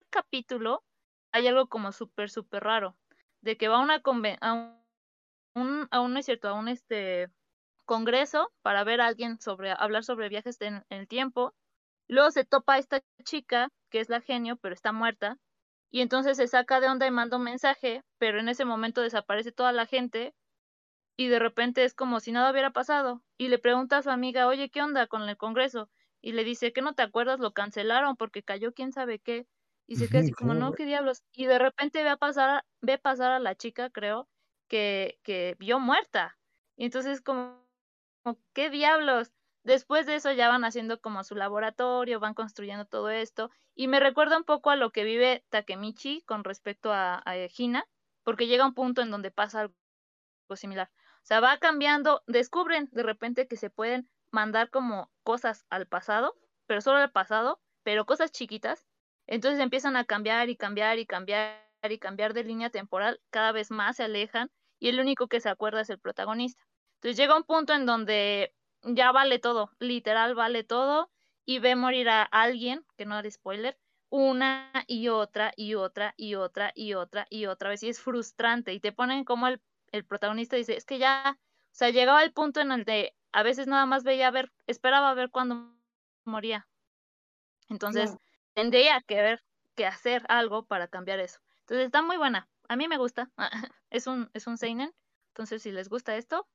capítulo, 0.10 0.84
hay 1.32 1.48
algo 1.48 1.68
como 1.68 1.94
súper, 1.94 2.30
súper 2.30 2.66
raro, 2.66 2.98
de 3.40 3.56
que 3.56 3.70
va 3.70 3.78
a 3.78 3.80
una 3.80 4.02
a 4.42 4.52
un, 5.56 5.88
a 5.90 6.02
un, 6.02 6.18
es 6.18 6.26
cierto, 6.26 6.50
a 6.50 6.54
un 6.54 6.68
este 6.68 7.30
congreso 7.86 8.52
para 8.62 8.84
ver 8.84 9.00
a 9.00 9.08
alguien 9.08 9.40
sobre, 9.40 9.72
hablar 9.72 10.04
sobre 10.04 10.28
viajes 10.28 10.60
en, 10.60 10.84
en 10.90 11.00
el 11.00 11.08
tiempo, 11.08 11.54
luego 12.10 12.30
se 12.32 12.44
topa 12.44 12.74
a 12.74 12.80
esta 12.80 13.02
chica, 13.24 13.70
que 13.90 14.02
es 14.02 14.10
la 14.10 14.20
genio, 14.20 14.58
pero 14.58 14.74
está 14.74 14.92
muerta, 14.92 15.38
y 15.92 16.02
entonces 16.02 16.36
se 16.36 16.48
saca 16.50 16.82
de 16.82 16.90
onda 16.90 17.08
y 17.08 17.12
manda 17.12 17.38
un 17.38 17.44
mensaje, 17.46 18.04
pero 18.18 18.42
en 18.42 18.50
ese 18.50 18.66
momento 18.66 19.00
desaparece 19.00 19.54
toda 19.54 19.72
la 19.72 19.86
gente 19.86 20.36
y 21.16 21.28
de 21.28 21.40
repente 21.40 21.84
es 21.84 21.94
como 21.94 22.20
si 22.20 22.32
nada 22.32 22.52
hubiera 22.52 22.72
pasado. 22.72 23.22
Y 23.38 23.48
le 23.50 23.60
pregunta 23.60 23.98
a 23.98 24.02
su 24.02 24.10
amiga, 24.10 24.48
oye, 24.48 24.70
¿qué 24.70 24.82
onda 24.82 25.08
con 25.08 25.28
el 25.28 25.38
Congreso? 25.38 25.90
Y 26.22 26.32
le 26.34 26.44
dice, 26.44 26.74
¿que 26.74 26.82
no 26.82 26.96
te 26.96 27.04
acuerdas? 27.04 27.40
Lo 27.40 27.54
cancelaron 27.54 28.16
porque 28.16 28.44
cayó 28.44 28.74
quién 28.74 28.92
sabe 28.92 29.20
qué. 29.20 29.48
Y 29.86 29.98
se 29.98 30.08
queda 30.08 30.22
así 30.22 30.32
como, 30.32 30.54
no, 30.54 30.74
qué 30.74 30.86
diablos. 30.86 31.24
Y 31.34 31.46
de 31.46 31.60
repente 31.60 32.04
ve, 32.04 32.10
a 32.10 32.18
pasar, 32.18 32.66
ve 32.82 32.98
pasar 32.98 33.32
a 33.32 33.40
la 33.40 33.56
chica, 33.56 33.90
creo, 33.90 34.30
que, 34.68 35.20
que 35.24 35.56
vio 35.60 35.80
muerta. 35.80 36.38
Y 36.78 36.86
entonces 36.86 37.22
como, 37.22 37.62
como, 38.24 38.40
¿qué 38.54 38.70
diablos? 38.70 39.34
Después 39.64 40.06
de 40.06 40.16
eso 40.16 40.32
ya 40.32 40.50
van 40.50 40.66
haciendo 40.66 41.00
como 41.00 41.24
su 41.24 41.36
laboratorio, 41.36 42.20
van 42.20 42.34
construyendo 42.34 42.86
todo 42.86 43.10
esto. 43.10 43.52
Y 43.76 43.88
me 43.88 44.00
recuerda 44.00 44.38
un 44.38 44.44
poco 44.46 44.70
a 44.70 44.76
lo 44.76 44.92
que 44.92 45.04
vive 45.04 45.46
Takemichi 45.50 46.22
con 46.22 46.44
respecto 46.44 46.92
a, 46.92 47.22
a 47.26 47.36
Hina, 47.56 47.86
porque 48.24 48.48
llega 48.48 48.66
un 48.66 48.74
punto 48.74 49.02
en 49.02 49.12
donde 49.12 49.32
pasa 49.32 49.62
algo 49.62 49.76
similar. 50.56 50.90
O 51.24 51.26
sea, 51.26 51.40
va 51.40 51.58
cambiando, 51.58 52.22
descubren 52.28 52.90
de 52.92 53.04
repente 53.04 53.48
que 53.48 53.56
se 53.56 53.70
pueden 53.70 54.10
mandar 54.32 54.70
como 54.70 55.10
cosas 55.24 55.66
al 55.70 55.88
pasado, 55.88 56.36
pero 56.68 56.82
solo 56.82 56.98
al 56.98 57.12
pasado, 57.12 57.62
pero 57.84 58.06
cosas 58.06 58.32
chiquitas. 58.32 58.86
Entonces 59.26 59.62
empiezan 59.62 59.96
a 59.96 60.04
cambiar 60.04 60.50
y 60.50 60.58
cambiar 60.58 61.00
y 61.00 61.06
cambiar 61.06 61.64
y 61.90 61.98
cambiar 62.00 62.34
de 62.34 62.44
línea 62.44 62.70
temporal, 62.70 63.22
cada 63.30 63.52
vez 63.52 63.72
más 63.72 63.98
se 63.98 64.04
alejan 64.04 64.52
y 64.80 64.90
el 64.90 65.00
único 65.00 65.28
que 65.28 65.40
se 65.40 65.50
acuerda 65.50 65.82
es 65.82 65.90
el 65.90 66.00
protagonista. 66.00 66.64
Entonces 66.96 67.18
llega 67.18 67.38
un 67.38 67.44
punto 67.44 67.74
en 67.74 67.86
donde 67.86 68.54
ya 68.84 69.12
vale 69.12 69.40
todo, 69.40 69.72
literal 69.80 70.36
vale 70.36 70.64
todo 70.64 71.10
y 71.46 71.60
ve 71.60 71.76
morir 71.76 72.10
a 72.10 72.24
alguien, 72.24 72.86
que 72.98 73.06
no 73.06 73.16
haré 73.16 73.32
spoiler, 73.32 73.78
una 74.10 74.72
y 74.88 75.08
otra 75.08 75.54
y 75.56 75.76
otra 75.76 76.14
y 76.18 76.36
otra 76.36 76.72
y 76.76 76.94
otra 76.94 77.28
y 77.30 77.46
otra 77.46 77.70
vez 77.70 77.84
y 77.84 77.90
es 77.90 78.00
frustrante 78.00 78.74
y 78.74 78.80
te 78.80 78.92
ponen 78.92 79.26
como 79.26 79.48
el, 79.48 79.62
el 79.94 80.04
protagonista 80.04 80.58
dice, 80.58 80.76
es 80.76 80.86
que 80.86 80.98
ya, 80.98 81.38
o 81.38 81.76
sea, 81.76 81.92
llegaba 81.92 82.24
el 82.24 82.34
punto 82.34 82.60
en 82.60 82.72
el 82.72 82.84
de 82.84 83.16
a 83.32 83.44
veces 83.44 83.68
nada 83.68 83.86
más 83.86 84.04
veía 84.04 84.28
a 84.28 84.32
ver, 84.32 84.52
esperaba 84.68 85.10
a 85.10 85.14
ver 85.14 85.30
cuándo 85.30 85.74
moría. 86.26 86.68
Entonces, 87.70 88.16
tendría 88.54 89.02
que 89.02 89.22
ver 89.22 89.44
que 89.76 89.86
hacer 89.86 90.26
algo 90.30 90.66
para 90.66 90.88
cambiar 90.88 91.20
eso. 91.20 91.40
Entonces, 91.62 91.86
está 91.86 92.02
muy 92.02 92.18
buena. 92.18 92.48
A 92.68 92.76
mí 92.76 92.88
me 92.88 92.98
gusta. 92.98 93.32
es 93.90 94.08
un 94.08 94.30
es 94.34 94.48
un 94.48 94.58
seinen. 94.58 94.94
Entonces, 95.30 95.64
si 95.64 95.72
les 95.72 95.90
gusta 95.90 96.16
esto, 96.16 96.48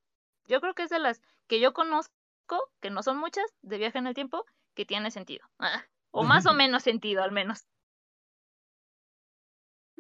yo 0.46 0.60
creo 0.60 0.74
que 0.74 0.84
es 0.84 0.90
de 0.90 0.98
las 0.98 1.20
que 1.46 1.60
yo 1.60 1.72
conozco, 1.72 2.12
que 2.80 2.90
no 2.90 3.02
son 3.02 3.18
muchas, 3.18 3.44
de 3.62 3.78
viaje 3.78 3.98
en 3.98 4.06
el 4.06 4.14
tiempo, 4.14 4.44
que 4.74 4.84
tiene 4.84 5.10
sentido. 5.10 5.48
o 6.10 6.22
más 6.24 6.46
o 6.46 6.52
menos 6.54 6.82
sentido, 6.82 7.22
al 7.22 7.32
menos. 7.32 7.66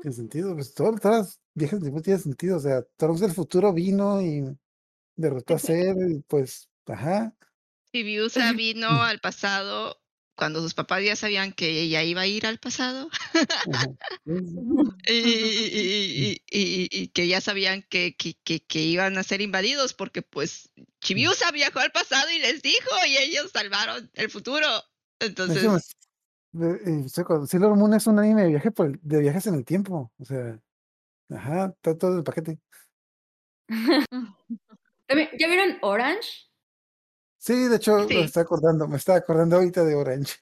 ¿Qué 0.02 0.12
sentido? 0.12 0.54
Pues 0.54 0.74
todo, 0.74 0.96
todas 0.96 1.18
las 1.18 1.40
viejas 1.54 1.80
de 1.80 2.02
tiene 2.02 2.18
sentido. 2.18 2.56
O 2.56 2.60
sea, 2.60 2.82
Trunks 2.96 3.20
del 3.20 3.32
futuro 3.32 3.72
vino 3.72 4.22
y 4.22 4.44
derrotó 5.16 5.54
a 5.54 5.58
Cell, 5.58 5.96
y 6.10 6.20
pues, 6.20 6.68
ajá. 6.86 7.34
Chibiusa 7.92 8.52
vino 8.52 9.02
al 9.02 9.18
pasado 9.20 10.00
cuando 10.36 10.60
sus 10.62 10.74
papás 10.74 11.02
ya 11.02 11.16
sabían 11.16 11.52
que 11.52 11.80
ella 11.80 12.04
iba 12.04 12.20
a 12.20 12.26
ir 12.28 12.46
al 12.46 12.58
pasado 12.58 13.08
y, 14.24 14.32
y- 15.12 16.30
y- 16.30 16.42
y- 16.50 16.88
y 16.92 17.08
que 17.08 17.26
ya 17.26 17.40
sabían 17.40 17.82
que, 17.82 18.14
que, 18.16 18.34
que- 18.44 18.60
que 18.60 18.82
iban 18.82 19.18
a 19.18 19.24
ser 19.24 19.40
invadidos 19.40 19.94
porque 19.94 20.22
pues 20.22 20.70
Chibiusa 21.00 21.50
viajó 21.50 21.80
al 21.80 21.90
pasado 21.90 22.30
y 22.30 22.38
les 22.38 22.62
dijo 22.62 22.88
y 23.08 23.16
ellos 23.16 23.50
salvaron 23.52 24.10
el 24.14 24.30
futuro. 24.30 24.66
Entonces, 25.18 25.96
Sailor 26.52 27.76
Moon 27.76 27.94
es 27.94 28.06
un 28.06 28.18
anime 28.18 28.42
de, 28.42 28.48
viaje 28.48 28.70
por 28.70 28.86
el- 28.86 29.00
de 29.02 29.20
viajes 29.20 29.46
en 29.46 29.54
el 29.54 29.64
tiempo. 29.64 30.12
O 30.18 30.24
sea, 30.24 30.58
ajá, 31.30 31.66
está 31.76 31.96
todo 31.96 32.16
el 32.18 32.24
paquete. 32.24 32.58
También, 35.06 35.28
¿Ya 35.38 35.46
vieron 35.48 35.78
Orange? 35.82 36.48
Sí, 37.38 37.54
de 37.68 37.76
hecho, 37.76 38.06
Sí. 38.08 38.14
me 38.14 38.24
está 38.24 38.40
acordando, 38.40 38.88
me 38.88 38.96
estaba 38.96 39.18
acordando 39.18 39.56
ahorita 39.56 39.84
de 39.84 39.94
Orange. 39.94 40.34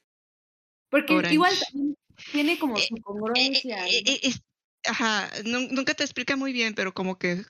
Porque 0.89 1.13
Orange. 1.13 1.33
igual 1.35 1.53
también 1.71 1.97
tiene 2.31 2.59
como 2.59 2.77
su 2.77 2.95
Eh, 2.95 3.01
congruencia. 3.01 3.87
eh, 3.87 4.03
eh, 4.05 4.19
es- 4.23 4.41
ajá, 4.89 5.29
nun- 5.45 5.69
nunca 5.71 5.93
te 5.93 6.03
explica 6.03 6.35
muy 6.35 6.53
bien, 6.53 6.73
pero 6.73 6.93
como 6.93 7.17
que, 7.17 7.43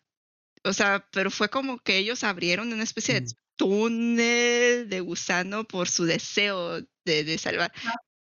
o 0.63 0.73
sea, 0.73 1.07
pero 1.11 1.31
fue 1.31 1.49
como 1.49 1.79
que 1.79 1.97
ellos 1.97 2.23
abrieron 2.23 2.73
una 2.73 2.83
especie 2.83 3.15
de 3.15 3.21
Mm. 3.21 3.33
túnel 3.55 4.89
de 4.89 4.99
gusano 4.99 5.63
por 5.63 5.87
su 5.87 6.05
deseo 6.05 6.81
de, 7.05 7.23
de 7.23 7.37
salvar. 7.37 7.71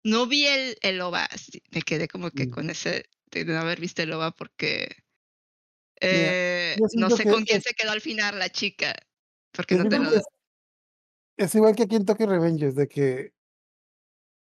No 0.07 0.25
vi 0.25 0.45
el, 0.47 0.77
el 0.81 1.01
OVA, 1.01 1.27
sí, 1.37 1.61
me 1.71 1.81
quedé 1.81 2.07
como 2.07 2.31
que 2.31 2.45
Mm. 2.47 2.49
con 2.51 2.69
ese, 2.69 3.05
de 3.31 3.43
no 3.45 3.59
haber 3.59 3.79
visto 3.81 4.01
el 4.01 4.13
OVA 4.13 4.31
porque 4.31 4.87
eh, 5.99 6.77
no 6.93 7.09
sé 7.09 7.23
que 7.23 7.31
con 7.31 7.43
quién 7.43 7.57
es- 7.57 7.63
se 7.63 7.73
quedó 7.73 7.91
al 7.91 8.01
final 8.01 8.39
la 8.39 8.49
chica, 8.49 8.95
porque 9.51 9.75
no 9.75 9.89
te 9.89 9.99
lo... 9.99 10.11
que 10.11 10.17
es, 10.17 10.23
es 11.37 11.55
igual 11.55 11.75
que 11.75 11.83
aquí 11.83 11.95
en 11.95 12.05
Tokyo 12.05 12.25
Revengers, 12.27 12.75
de 12.75 12.87
que 12.87 13.33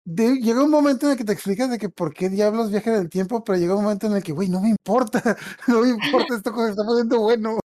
de- 0.05 0.39
llega 0.41 0.63
un 0.63 0.71
momento 0.71 1.05
en 1.05 1.13
el 1.13 1.17
que 1.17 1.23
te 1.25 1.33
explicas 1.33 1.69
de 1.69 1.77
que 1.77 1.89
por 1.89 2.13
qué 2.13 2.29
diablos 2.29 2.71
viajan 2.71 2.95
en 2.95 3.01
el 3.01 3.09
tiempo, 3.09 3.43
pero 3.43 3.57
llega 3.57 3.75
un 3.75 3.83
momento 3.83 4.07
en 4.07 4.13
el 4.17 4.23
que, 4.23 4.31
güey, 4.33 4.49
no 4.49 4.61
me 4.61 4.69
importa, 4.69 5.21
no 5.67 5.81
me 5.81 5.89
importa, 5.89 6.35
esto 6.35 6.53
se 6.65 6.71
está 6.71 6.83
poniendo 6.83 7.19
bueno. 7.21 7.59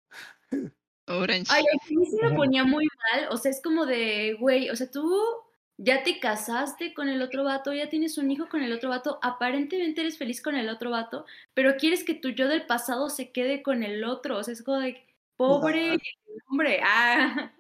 Orange. 1.08 1.52
Ay, 1.52 1.64
a 1.64 1.90
mí 1.90 2.06
sí 2.06 2.18
me 2.22 2.36
ponía 2.36 2.64
muy 2.64 2.86
mal. 3.12 3.28
O 3.32 3.38
sea, 3.38 3.52
es 3.52 3.62
como 3.62 3.86
de, 3.86 4.36
güey, 4.40 4.70
o 4.70 4.76
sea, 4.76 4.90
tú 4.90 5.04
ya 5.84 6.04
te 6.04 6.20
casaste 6.20 6.94
con 6.94 7.10
el 7.10 7.22
otro 7.24 7.44
vato, 7.44 7.74
ya 7.74 7.90
tienes 7.90 8.18
un 8.20 8.30
hijo 8.30 8.48
con 8.50 8.62
el 8.62 8.72
otro 8.72 8.90
vato, 8.90 9.18
aparentemente 9.24 10.02
eres 10.02 10.18
feliz 10.18 10.40
con 10.42 10.56
el 10.56 10.70
otro 10.70 10.92
vato, 10.92 11.26
pero 11.56 11.76
quieres 11.78 12.04
que 12.04 12.14
tu 12.14 12.30
yo 12.30 12.48
del 12.48 12.68
pasado 12.68 13.10
se 13.10 13.32
quede 13.32 13.64
con 13.64 13.82
el 13.84 14.04
otro. 14.04 14.38
O 14.38 14.44
sea, 14.44 14.54
es 14.54 14.62
como 14.62 14.78
de, 14.80 15.04
pobre 15.38 15.98
hombre. 16.50 16.80
Ah. 16.84 17.52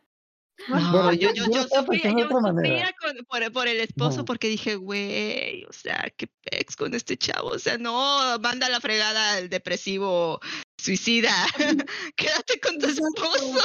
No, 0.68 0.91
Bueno, 0.91 1.14
yo, 1.14 1.34
yo- 1.34 1.45
yo, 1.45 1.52
yo 1.52 1.64
sufría, 1.64 2.11
yo 2.15 2.30
con- 2.30 3.26
por, 3.27 3.52
por 3.52 3.68
el 3.68 3.80
esposo 3.80 4.23
porque 4.26 4.48
dije, 4.48 4.76
güey, 4.76 5.64
o 5.65 5.73
sea, 5.73 6.07
qué 6.15 6.27
pex 6.43 6.76
con 6.76 6.93
este 6.93 7.18
chavo. 7.18 7.48
O 7.49 7.57
sea, 7.57 7.80
no, 7.80 8.38
manda 8.39 8.69
la 8.69 8.80
fregada 8.80 9.34
al 9.38 9.49
depresivo 9.49 10.39
suicida. 10.81 11.31
Quédate 12.15 12.59
con 12.59 12.77
tu 12.79 12.87
esposo. 12.87 13.59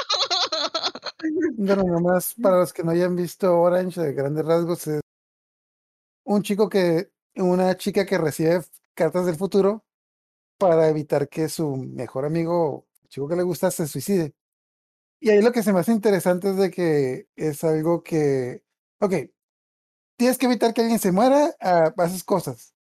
Bueno, 1.56 1.84
nomás 1.84 2.34
para 2.34 2.60
los 2.60 2.72
que 2.72 2.82
no 2.82 2.90
hayan 2.92 3.16
visto 3.16 3.58
Orange 3.58 4.00
de 4.00 4.12
grandes 4.12 4.44
rasgos, 4.44 4.86
es 4.86 5.00
un 6.24 6.42
chico 6.42 6.68
que, 6.68 7.10
una 7.36 7.76
chica 7.76 8.04
que 8.04 8.18
recibe 8.18 8.62
cartas 8.94 9.26
del 9.26 9.36
futuro 9.36 9.84
para 10.58 10.88
evitar 10.88 11.28
que 11.28 11.48
su 11.48 11.76
mejor 11.76 12.24
amigo, 12.24 12.86
el 13.02 13.08
chico 13.08 13.28
que 13.28 13.36
le 13.36 13.42
gusta, 13.42 13.70
se 13.70 13.86
suicide. 13.86 14.34
Y 15.20 15.30
ahí 15.30 15.42
lo 15.42 15.52
que 15.52 15.62
se 15.62 15.72
me 15.72 15.80
hace 15.80 15.92
interesante 15.92 16.50
es 16.50 16.56
de 16.56 16.70
que 16.70 17.28
es 17.36 17.64
algo 17.64 18.02
que, 18.02 18.62
ok, 19.00 19.14
tienes 20.16 20.38
que 20.38 20.46
evitar 20.46 20.74
que 20.74 20.82
alguien 20.82 20.98
se 20.98 21.12
muera, 21.12 21.54
ah, 21.60 21.92
haces 21.96 22.24
cosas. 22.24 22.75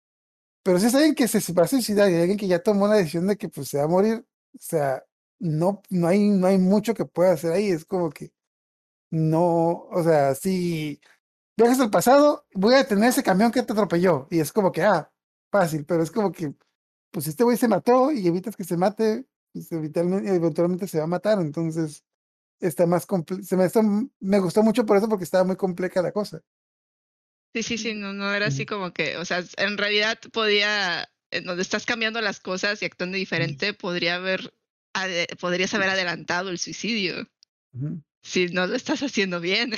Pero 0.65 0.79
si 0.81 0.87
es 0.87 0.95
alguien 0.95 1.15
que 1.15 1.29
se 1.29 1.53
va 1.53 1.63
a 1.65 1.67
suicidar 1.69 2.11
y 2.11 2.15
alguien 2.17 2.37
que 2.39 2.47
ya 2.49 2.63
tomó 2.63 2.87
la 2.89 2.95
decisión 2.97 3.27
de 3.27 3.37
que 3.37 3.49
pues 3.49 3.69
se 3.69 3.79
va 3.79 3.85
a 3.85 3.89
morir, 3.89 4.25
o 4.55 4.59
sea, 4.59 5.05
no, 5.39 5.83
no 5.91 6.07
hay, 6.09 6.29
no 6.29 6.47
hay 6.47 6.59
mucho 6.59 6.95
que 6.95 7.05
pueda 7.05 7.33
hacer 7.33 7.53
ahí. 7.53 7.69
Es 7.71 7.85
como 7.85 8.09
que 8.11 8.33
no, 9.11 9.87
o 9.91 10.03
sea, 10.03 10.35
si 10.35 10.99
viajas 11.57 11.79
al 11.81 11.91
pasado, 11.91 12.45
voy 12.53 12.75
a 12.75 12.79
detener 12.79 13.09
ese 13.09 13.23
camión 13.23 13.51
que 13.51 13.63
te 13.63 13.73
atropelló. 13.73 14.27
Y 14.31 14.39
es 14.41 14.53
como 14.53 14.71
que, 14.71 14.83
ah, 14.83 15.11
fácil, 15.51 15.85
pero 15.85 16.03
es 16.03 16.11
como 16.11 16.31
que, 16.31 16.53
pues 17.11 17.27
este 17.27 17.43
güey 17.45 17.57
se 17.57 17.67
mató 17.69 18.11
y 18.11 18.27
evitas 18.27 18.55
que 18.57 18.63
se 18.65 18.77
mate, 18.77 19.27
pues 19.53 19.71
eventualmente, 19.71 20.87
se 20.87 20.99
va 20.99 21.05
a 21.05 21.07
matar. 21.07 21.39
Entonces, 21.41 22.03
está 22.61 22.87
más 22.87 23.07
comple- 23.07 23.43
se 23.43 23.57
me, 23.57 24.09
me 24.21 24.39
gustó 24.39 24.63
mucho 24.63 24.85
por 24.85 24.97
eso 24.97 25.09
porque 25.09 25.25
estaba 25.25 25.43
muy 25.45 25.55
compleja 25.57 26.01
la 26.03 26.11
cosa. 26.13 26.41
Sí, 27.55 27.63
sí, 27.63 27.77
sí, 27.77 27.93
no, 27.93 28.11
no 28.11 28.33
era 28.33 28.47
así 28.47 28.65
como 28.65 28.91
que, 28.91 29.15
o 29.15 29.23
sea, 29.23 29.41
en 29.55 29.77
realidad 29.77 30.19
podía, 30.33 31.09
en 31.31 31.45
donde 31.45 31.61
estás 31.61 31.85
cambiando 31.85 32.19
las 32.19 32.41
cosas 32.41 32.81
y 32.81 32.85
actuando 32.85 33.15
diferente, 33.15 33.73
podría 33.73 34.15
haber, 34.15 34.53
podrías 35.39 35.73
haber 35.73 35.87
adelantado 35.87 36.49
el 36.49 36.59
suicidio 36.59 37.29
si 38.21 38.47
no 38.47 38.67
lo 38.67 38.75
estás 38.75 39.01
haciendo 39.03 39.39
bien. 39.39 39.73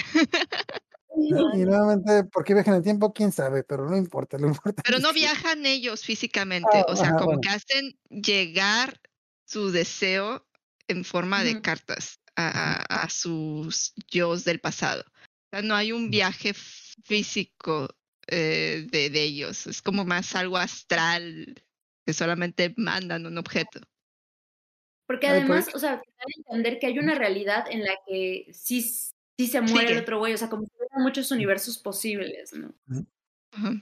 Y, 1.15 1.65
nuevamente, 1.65 2.23
¿por 2.23 2.43
qué 2.43 2.55
viajan 2.55 2.73
en 2.73 2.77
el 2.79 2.83
tiempo? 2.83 3.13
¿Quién 3.13 3.31
sabe? 3.31 3.63
Pero 3.63 3.87
no 3.87 3.95
importa, 3.95 4.39
lo 4.39 4.47
importante 4.47 4.81
Pero 4.83 4.97
no 4.97 5.13
viajan 5.13 5.63
ellos 5.67 6.03
físicamente, 6.03 6.79
Ah, 6.79 6.85
o 6.87 6.95
sea, 6.95 7.09
ajá, 7.09 7.17
como 7.17 7.25
bueno. 7.27 7.41
que 7.41 7.49
hacen 7.49 7.99
llegar 8.09 8.99
su 9.45 9.69
deseo 9.69 10.47
en 10.87 11.05
forma 11.05 11.43
de 11.43 11.61
cartas 11.61 12.21
a, 12.35 12.47
a- 12.47 13.03
a 13.03 13.09
sus 13.11 13.93
yos 14.09 14.45
del 14.45 14.59
pasado. 14.61 15.03
O 15.07 15.49
sea, 15.51 15.61
no 15.61 15.75
hay 15.75 15.91
un 15.91 16.09
viaje 16.09 16.55
físico 17.03 17.87
eh, 18.27 18.87
de, 18.91 19.09
de 19.09 19.23
ellos, 19.23 19.67
es 19.67 19.81
como 19.81 20.03
más 20.05 20.35
algo 20.35 20.57
astral 20.57 21.63
que 22.05 22.13
solamente 22.13 22.73
mandan 22.77 23.25
un 23.25 23.37
objeto. 23.37 23.79
Porque 25.07 25.27
pues- 25.27 25.39
además, 25.39 25.69
o 25.73 25.79
sea, 25.79 26.01
entender 26.37 26.79
que 26.79 26.87
hay 26.87 26.99
una 26.99 27.15
realidad 27.15 27.65
en 27.69 27.83
la 27.83 27.93
que 28.05 28.47
sí, 28.53 28.81
sí 28.81 29.47
se 29.47 29.61
muere 29.61 29.93
el 29.93 29.99
otro 29.99 30.19
güey, 30.19 30.33
o 30.33 30.37
sea, 30.37 30.49
como 30.49 30.65
que 30.67 30.73
hay 30.91 31.01
muchos 31.03 31.31
universos 31.31 31.77
posibles, 31.77 32.51
¿no? 32.53 32.73
Ajá. 33.51 33.81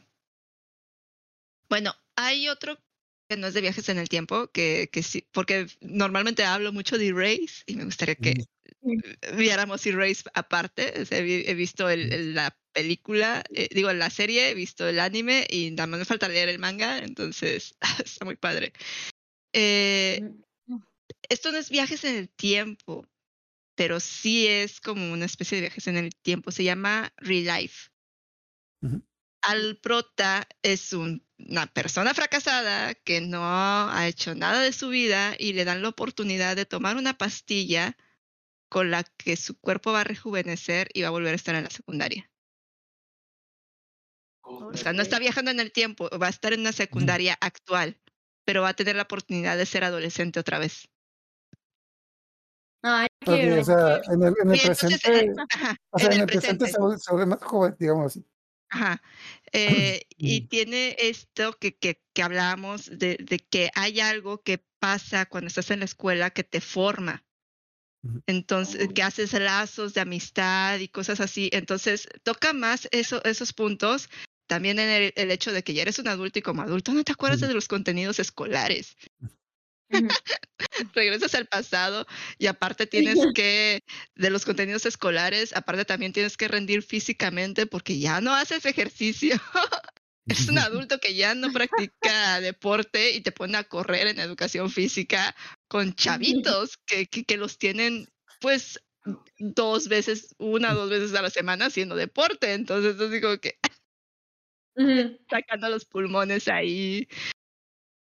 Bueno, 1.70 1.94
hay 2.16 2.48
otro 2.48 2.78
que 3.28 3.38
no 3.38 3.48
es 3.48 3.56
de 3.56 3.62
viajes 3.62 3.90
en 3.90 3.98
el 3.98 4.08
tiempo, 4.08 4.48
que, 4.52 4.90
que 4.92 5.02
sí, 5.02 5.28
porque 5.32 5.66
normalmente 5.82 6.44
hablo 6.44 6.72
mucho 6.72 6.98
de 7.00 7.08
Erase 7.08 7.64
y 7.66 7.76
me 7.76 7.86
gustaría 7.86 8.14
que 8.16 8.46
viéramos 9.36 9.84
Erase 9.88 10.24
aparte. 10.36 10.94
O 11.02 11.06
sea, 11.06 11.18
he, 11.18 11.24
vi- 11.24 11.44
he 11.48 11.56
visto 11.56 11.90
el- 11.90 12.14
el- 12.14 12.36
la 12.36 12.56
película, 12.76 13.44
eh, 13.56 13.70
digo, 13.72 13.92
la 13.94 14.10
serie, 14.12 14.50
he 14.50 14.54
visto 14.54 14.88
el 14.88 15.00
anime 15.00 15.48
y 15.50 15.72
nada 15.72 15.88
más 15.88 16.00
me 16.00 16.06
falta 16.06 16.28
leer 16.28 16.50
el 16.50 16.60
manga, 16.60 17.00
entonces 17.00 17.76
está 18.06 18.26
muy 18.26 18.36
padre. 18.36 18.74
Eh, 19.54 20.22
esto 21.30 21.52
no 21.52 21.58
es 21.58 21.70
viajes 21.70 22.04
en 22.04 22.16
el 22.18 22.30
tiempo, 22.30 23.08
pero 23.76 24.00
sí 24.00 24.48
es 24.48 24.82
como 24.82 25.14
una 25.14 25.26
especie 25.26 25.56
de 25.58 25.62
viajes 25.62 25.88
en 25.88 25.98
el 25.98 26.14
tiempo. 26.16 26.52
Se 26.52 26.64
llama 26.66 27.14
Real 27.18 27.62
Life. 27.62 27.90
Ujú. 28.82 29.02
Al 29.42 29.78
prota 29.78 30.48
es 30.62 30.92
un- 30.94 31.26
una 31.38 31.68
persona 31.68 32.14
fracasada 32.14 32.96
que 32.96 33.22
no 33.22 33.42
ha 33.44 34.08
hecho 34.08 34.36
nada 34.36 34.62
de 34.62 34.74
su 34.74 34.90
vida 34.90 35.36
y 35.40 35.54
le 35.54 35.66
dan 35.66 35.82
la 35.82 35.90
oportunidad 35.90 36.56
de 36.56 36.66
tomar 36.66 36.98
una 36.98 37.18
pastilla 37.18 37.96
con 38.70 38.92
la 38.92 39.04
que 39.04 39.38
su 39.38 39.58
cuerpo 39.60 39.94
va 39.94 40.02
a 40.02 40.04
rejuvenecer 40.04 40.90
y 40.94 41.04
va 41.04 41.08
a 41.10 41.12
volver 41.12 41.34
a 41.34 41.36
estar 41.36 41.56
en 41.56 41.64
la 41.64 41.70
secundaria. 41.70 42.30
O 44.46 44.78
sea, 44.78 44.94
no 44.94 45.02
está 45.02 45.20
viajando 45.20 45.52
en 45.52 45.60
el 45.60 45.72
tiempo, 45.72 46.10
va 46.22 46.28
a 46.28 46.30
estar 46.30 46.54
en 46.54 46.62
una 46.62 46.72
secundaria 46.72 47.38
actual, 47.42 48.00
pero 48.46 48.62
va 48.62 48.70
a 48.70 48.74
tener 48.76 48.96
la 48.96 49.04
oportunidad 49.04 49.58
de 49.58 49.66
ser 49.66 49.84
adolescente 49.84 50.40
otra 50.40 50.60
vez. 50.60 50.88
Ay, 52.84 53.08
o 53.26 53.64
sea, 53.64 54.02
en 54.12 54.22
el, 54.22 54.34
en 54.44 54.50
presente, 54.62 55.34
ajá, 55.50 55.76
o 55.90 55.98
sea, 55.98 56.08
en 56.10 56.14
en 56.14 56.18
el 56.18 56.22
el 56.22 56.28
presente 56.28 56.66
presente. 56.66 57.00
se 57.00 57.12
vuelve- 57.12 57.26
más 57.26 57.42
joven, 57.42 57.76
digamos 57.80 58.06
así. 58.06 58.24
Ajá. 58.70 59.02
Eh, 59.52 60.02
y 60.18 60.42
Mm. 60.42 60.48
tiene 60.50 60.96
esto 61.00 61.54
que, 61.54 61.76
que, 61.76 62.04
que 62.14 62.22
hablábamos 62.22 62.86
de, 62.86 63.18
de 63.20 63.40
que 63.40 63.72
hay 63.74 64.00
algo 64.00 64.44
que 64.44 64.64
pasa 64.80 65.26
cuando 65.26 65.48
estás 65.48 65.72
en 65.72 65.80
la 65.80 65.86
escuela 65.86 66.30
que 66.30 66.44
te 66.44 66.62
forma. 66.62 67.24
Entonces, 68.28 68.88
que 68.94 69.02
haces 69.02 69.34
lazos 69.34 69.96
de 69.96 70.02
amistad 70.02 70.78
y 70.78 70.90
cosas 70.90 71.20
así. 71.20 71.50
Entonces, 71.52 72.08
toca 72.22 72.54
más 72.54 72.88
eso, 72.92 73.24
esos 73.24 73.52
puntos. 73.52 74.10
También 74.48 74.80
en 74.80 74.90
el, 74.90 75.14
el 75.16 75.32
hecho 75.32 75.52
de 75.52 75.64
que 75.64 75.74
ya 75.74 75.82
eres 75.82 76.00
un 76.00 76.08
adulto 76.08 76.40
y 76.40 76.42
como 76.42 76.62
adulto 76.62 76.94
no 76.94 77.04
te 77.04 77.12
acuerdas 77.12 77.42
de 77.42 77.54
los 77.54 77.68
contenidos 77.68 78.20
escolares. 78.20 78.96
Regresas 80.94 81.36
al 81.36 81.46
pasado 81.46 82.06
y 82.38 82.48
aparte 82.48 82.88
tienes 82.88 83.20
que, 83.34 83.84
de 84.16 84.30
los 84.30 84.46
contenidos 84.46 84.86
escolares, 84.86 85.56
aparte 85.56 85.86
también 85.86 86.14
tienes 86.14 86.38
que 86.38 86.48
rendir 86.48 86.84
físicamente 86.84 87.66
porque 87.66 88.00
ya 88.00 88.22
no 88.22 88.34
haces 88.34 88.66
ejercicio. 88.66 89.36
Es 90.28 90.48
un 90.50 90.58
adulto 90.58 91.00
que 91.00 91.14
ya 91.14 91.36
no 91.36 91.52
practica 91.52 92.42
deporte 92.42 93.12
y 93.12 93.22
te 93.22 93.32
pone 93.32 93.60
a 93.60 93.64
correr 93.64 94.08
en 94.08 94.20
educación 94.20 94.72
física 94.72 95.36
con 95.68 95.94
chavitos 95.94 96.78
que, 96.88 97.06
que, 97.06 97.26
que 97.26 97.38
los 97.38 97.60
tienen 97.60 98.10
pues 98.42 98.80
dos 99.38 99.88
veces, 99.88 100.36
una 100.40 100.74
o 100.74 100.76
dos 100.76 100.90
veces 100.90 101.14
a 101.14 101.22
la 101.22 101.30
semana 101.30 101.68
haciendo 101.68 101.96
deporte. 101.96 102.54
Entonces, 102.54 102.98
yo 102.98 103.08
digo 103.10 103.40
que 103.40 103.60
Ujú. 104.76 105.18
sacando 105.30 105.70
los 105.70 105.86
pulmones 105.86 106.48
ahí. 106.48 107.08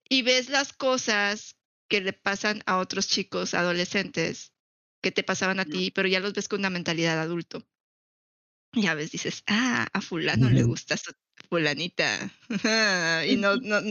Y 0.09 0.21
ves 0.21 0.49
las 0.49 0.73
cosas 0.73 1.55
que 1.89 2.01
le 2.01 2.13
pasan 2.13 2.61
a 2.65 2.77
otros 2.77 3.07
chicos 3.07 3.53
adolescentes 3.53 4.53
que 5.01 5.11
te 5.11 5.23
pasaban 5.23 5.59
a 5.59 5.65
ti, 5.65 5.91
pero 5.91 6.07
ya 6.07 6.19
los 6.19 6.33
ves 6.33 6.47
con 6.47 6.59
una 6.59 6.69
mentalidad 6.69 7.19
adulto. 7.19 7.65
Y 8.73 8.87
a 8.87 8.93
veces 8.95 9.11
dices, 9.11 9.43
ah, 9.47 9.87
a 9.91 10.01
fulano 10.01 10.49
le 10.49 10.61
Ujú. 10.61 10.71
gusta 10.71 10.97
su 10.97 11.11
fulanita. 11.49 12.31
y 13.27 13.35
no, 13.37 13.55
no, 13.57 13.81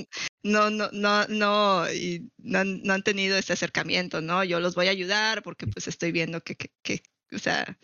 no, 0.43 0.71
no, 0.71 0.91
no, 0.93 1.27
no, 1.29 1.93
y 1.93 2.31
no, 2.39 2.59
han- 2.59 2.83
no 2.83 2.93
han 2.95 3.03
tenido 3.03 3.37
ese 3.37 3.53
acercamiento, 3.55 4.21
¿no? 4.21 4.45
Yo 4.45 4.61
los 4.61 4.75
voy 4.75 4.87
a 4.89 4.91
ayudar 4.91 5.43
porque 5.43 5.67
pues 5.67 5.89
estoy 5.89 6.13
viendo 6.13 6.43
que, 6.43 6.57
que, 6.57 6.71
que 6.83 7.03
o 7.35 7.39
sea, 7.39 7.79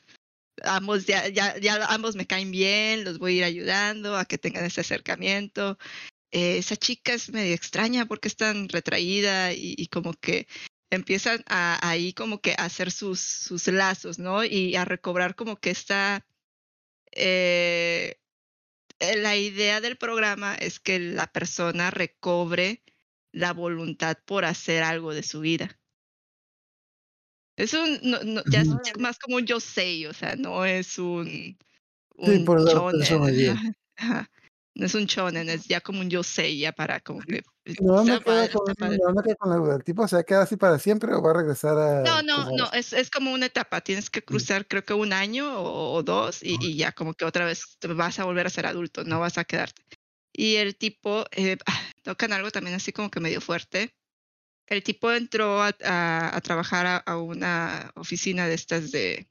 ambos 0.64 1.06
ya, 1.06 1.28
ya, 1.28 1.86
ambos 1.86 2.16
me 2.16 2.26
caen 2.26 2.50
bien, 2.50 3.04
los 3.04 3.18
voy 3.18 3.34
a 3.34 3.36
ir 3.38 3.44
ayudando 3.44 4.16
a 4.16 4.24
que 4.24 4.38
tengan 4.38 4.64
ese 4.64 4.80
acercamiento. 4.82 5.78
Eh, 6.32 6.58
esa 6.58 6.76
chica 6.76 7.14
es 7.14 7.30
medio 7.30 7.54
extraña 7.54 8.06
porque 8.06 8.28
es 8.28 8.36
tan 8.36 8.68
retraída 8.68 9.52
y, 9.52 9.86
como 9.88 10.14
que 10.14 10.46
empiezan 10.90 11.44
a, 11.48 11.78
ahí 11.88 12.12
como 12.14 12.40
que 12.40 12.54
hacer 12.58 12.90
sus, 12.90 13.20
sus 13.20 13.68
lazos, 13.68 14.18
¿no? 14.18 14.44
Y 14.44 14.76
a 14.76 14.84
recobrar 14.84 15.34
como 15.34 15.56
que 15.56 15.70
esta... 15.70 16.26
eh, 17.12 18.18
eh, 19.02 19.16
la 19.16 19.36
idea 19.36 19.80
del 19.80 19.96
programa 19.96 20.54
es 20.54 20.78
que 20.78 21.00
la 21.00 21.26
persona 21.26 21.90
recobre 21.90 22.84
la 23.32 23.52
voluntad 23.52 24.16
por 24.24 24.44
hacer 24.44 24.84
algo 24.84 25.12
de 25.12 25.24
su 25.24 25.40
vida. 25.40 25.76
Es 27.62 27.74
un, 27.74 27.98
no, 28.02 28.18
no, 28.24 28.42
ya 28.52 28.62
es 28.62 28.98
más 28.98 29.18
como 29.18 29.36
un 29.36 29.46
yo 29.46 29.60
sé, 29.60 30.08
o 30.08 30.12
sea, 30.12 30.34
no 30.36 30.64
es 30.64 30.98
un, 30.98 31.56
Sí, 32.24 32.38
por 32.44 32.60
shonen, 32.68 33.56
ajá. 33.96 34.30
No 34.74 34.86
es 34.86 34.94
un 34.94 35.04
shonen, 35.04 35.48
es 35.48 35.66
ya 35.68 35.80
como 35.80 36.00
un 36.00 36.10
yosei, 36.10 36.58
ya 36.58 36.72
para 36.72 37.00
como 37.00 37.20
que... 37.20 37.42
No 37.80 38.00
está 38.00 38.12
me 38.18 38.20
queda 38.24 38.48
con, 38.50 38.74
no 38.78 39.12
me 39.14 39.22
queda 39.22 39.34
con 39.36 39.50
la 39.50 39.56
duda. 39.56 39.76
¿El 39.76 39.84
tipo 39.84 40.08
se 40.08 40.16
va 40.16 40.20
a 40.20 40.24
quedar 40.24 40.42
así 40.42 40.56
para 40.56 40.78
siempre 40.78 41.14
o 41.14 41.22
va 41.22 41.30
a 41.30 41.34
regresar 41.34 41.78
a 41.78 42.02
No, 42.02 42.22
no, 42.22 42.44
como- 42.44 42.56
no, 42.56 42.72
es, 42.72 42.92
es 42.92 43.10
como 43.10 43.32
una 43.32 43.46
etapa. 43.46 43.80
Tienes 43.82 44.10
que 44.10 44.22
cruzar, 44.22 44.66
creo 44.66 44.84
que 44.84 44.94
un 44.94 45.12
año 45.12 45.60
o, 45.60 45.92
o 45.94 46.02
dos, 46.02 46.42
y, 46.42 46.56
y 46.60 46.76
ya 46.76 46.90
como 46.92 47.14
que 47.14 47.24
otra 47.24 47.44
vez 47.44 47.78
vas 47.94 48.18
a 48.18 48.24
volver 48.24 48.46
a 48.46 48.50
ser 48.50 48.66
adulto, 48.66 49.04
no 49.04 49.20
vas 49.20 49.38
a 49.38 49.44
quedarte. 49.44 49.82
Y 50.32 50.56
el 50.56 50.76
tipo, 50.76 51.24
eh, 51.30 51.58
ah, 51.66 51.80
tocan 52.02 52.32
algo 52.32 52.50
también 52.50 52.74
así 52.74 52.92
como 52.92 53.10
que 53.10 53.20
medio 53.20 53.40
fuerte. 53.40 53.94
El 54.72 54.82
tipo 54.82 55.12
entró 55.12 55.60
a, 55.62 55.74
a- 55.84 56.34
a 56.36 56.40
trabajar 56.40 56.86
a, 56.86 56.96
a 56.96 57.18
una 57.18 57.92
oficina 57.94 58.46
de 58.48 58.54
estas 58.54 58.90
de 58.90 59.28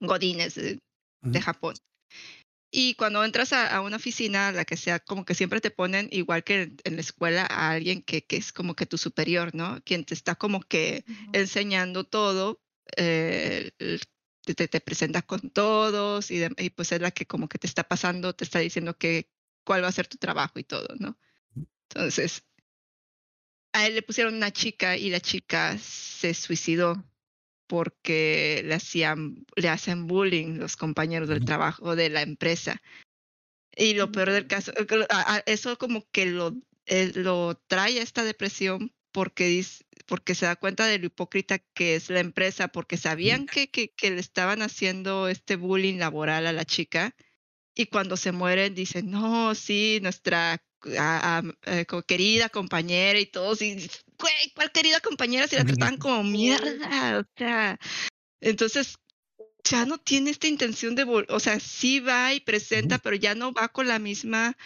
Godines 0.00 0.54
de. 0.54 0.78
Japón. 1.40 1.74
Y 2.72 2.94
cuando 2.94 3.24
entras 3.24 3.52
a, 3.52 3.74
a 3.74 3.80
una 3.80 3.96
oficina, 3.96 4.52
la 4.52 4.64
que 4.64 4.76
sea, 4.76 5.00
como 5.00 5.24
que 5.24 5.34
siempre 5.34 5.60
te 5.60 5.70
ponen, 5.70 6.08
igual 6.12 6.44
que 6.44 6.62
en, 6.62 6.76
en 6.84 6.94
la 6.96 7.00
escuela, 7.00 7.46
a 7.50 7.70
alguien 7.70 8.02
que, 8.02 8.22
que 8.24 8.36
es 8.36 8.52
como 8.52 8.74
que 8.76 8.86
tu 8.86 8.96
superior, 8.98 9.54
¿no? 9.54 9.80
Quien 9.84 10.04
te 10.04 10.14
está 10.14 10.34
como 10.34 10.60
que 10.60 11.04
enseñando 11.32 12.04
todo, 12.04 12.60
eh, 12.96 13.70
el- 13.78 14.00
te, 14.44 14.54
te- 14.54 14.68
te 14.68 14.80
presenta 14.80 15.22
con 15.22 15.50
todos 15.50 16.30
y, 16.30 16.38
de- 16.38 16.54
y 16.58 16.70
pues 16.70 16.92
es 16.92 17.00
la 17.00 17.10
que 17.10 17.26
como 17.26 17.48
que 17.48 17.58
te 17.58 17.66
está 17.66 17.82
pasando, 17.84 18.34
te 18.34 18.44
está 18.44 18.58
diciendo 18.60 18.96
que 18.96 19.28
cuál 19.64 19.82
va 19.84 19.88
a 19.88 19.92
ser 19.92 20.06
tu 20.06 20.16
trabajo 20.18 20.58
y 20.58 20.64
todo, 20.64 20.88
¿no? 20.98 21.18
Entonces, 21.88 22.44
a 23.72 23.86
él 23.86 23.94
le 23.94 24.02
pusieron 24.02 24.34
una 24.34 24.52
chica 24.52 24.96
y 24.96 25.10
la 25.10 25.20
chica 25.20 25.78
se 25.78 26.34
suicidó 26.34 27.04
porque 27.66 28.62
le 28.64 28.74
hacían, 28.74 29.46
le 29.54 29.68
hacen 29.68 30.06
bullying 30.06 30.58
los 30.58 30.76
compañeros 30.76 31.28
del 31.28 31.44
trabajo 31.44 31.94
de 31.94 32.10
la 32.10 32.22
empresa. 32.22 32.82
Y 33.76 33.94
lo 33.94 34.10
peor 34.10 34.32
del 34.32 34.48
caso, 34.48 34.72
eh, 34.76 34.86
eso 35.46 35.78
como 35.78 36.04
que 36.10 36.26
lo, 36.26 36.56
eh, 36.86 37.12
lo 37.14 37.54
trae 37.68 38.00
a 38.00 38.02
esta 38.02 38.24
depresión 38.24 38.92
porque, 39.12 39.46
dice, 39.46 39.84
porque 40.06 40.34
se 40.34 40.46
da 40.46 40.56
cuenta 40.56 40.86
de 40.86 40.98
lo 40.98 41.06
hipócrita 41.06 41.58
que 41.58 41.94
es 41.94 42.10
la 42.10 42.18
empresa, 42.18 42.68
porque 42.68 42.96
sabían 42.96 43.46
que, 43.46 43.70
que, 43.70 43.92
que 43.92 44.10
le 44.10 44.20
estaban 44.20 44.62
haciendo 44.62 45.28
este 45.28 45.54
bullying 45.54 45.98
laboral 45.98 46.48
a 46.48 46.52
la 46.52 46.64
chica 46.64 47.14
y 47.76 47.86
cuando 47.86 48.16
se 48.16 48.32
mueren 48.32 48.74
dicen, 48.74 49.10
no, 49.10 49.54
sí, 49.54 50.00
nuestra 50.02 50.60
a- 50.98 51.38
a- 51.38 51.42
eh, 51.78 51.86
querida 52.06 52.48
compañera 52.48 53.18
y 53.18 53.26
todos, 53.26 53.62
y 53.62 53.74
güey, 54.18 54.52
¿cuál 54.54 54.72
querida 54.72 55.00
compañera 55.00 55.46
si 55.48 55.56
la 55.56 55.64
trataban 55.64 55.96
como 55.98 56.22
mierda? 56.24 57.20
O 57.20 57.24
sea, 57.36 57.78
entonces 58.40 58.96
ya 59.64 59.84
no 59.86 59.98
tiene 59.98 60.30
esta 60.30 60.46
intención 60.48 60.94
de, 60.94 61.04
o 61.04 61.40
sea, 61.40 61.60
sí 61.60 62.00
va 62.00 62.32
y 62.34 62.40
presenta, 62.40 62.98
pero 62.98 63.16
ya 63.16 63.34
no 63.34 63.52
va 63.52 63.68
con 63.68 63.86
la 63.88 63.98
misma, 63.98 64.56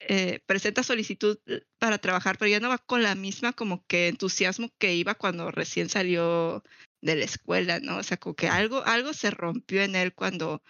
eh, 0.00 0.40
presenta 0.46 0.82
solicitud 0.82 1.38
eh, 1.46 1.62
para 1.78 1.98
trabajar, 1.98 2.36
pero 2.38 2.50
ya 2.50 2.60
no 2.60 2.68
va 2.68 2.78
con 2.78 3.02
la 3.02 3.14
misma 3.14 3.52
como 3.52 3.84
que 3.86 4.08
entusiasmo 4.08 4.70
que 4.78 4.94
iba 4.94 5.14
cuando 5.14 5.50
recién 5.50 5.88
salió 5.88 6.62
de 7.00 7.16
la 7.16 7.24
escuela, 7.24 7.80
¿no? 7.80 7.96
O 7.98 8.02
sea, 8.02 8.16
como 8.16 8.34
que 8.34 8.48
algo, 8.48 8.84
algo 8.84 9.12
se 9.12 9.30
rompió 9.30 9.82
en 9.82 9.96
él 9.96 10.14
cuando 10.14 10.62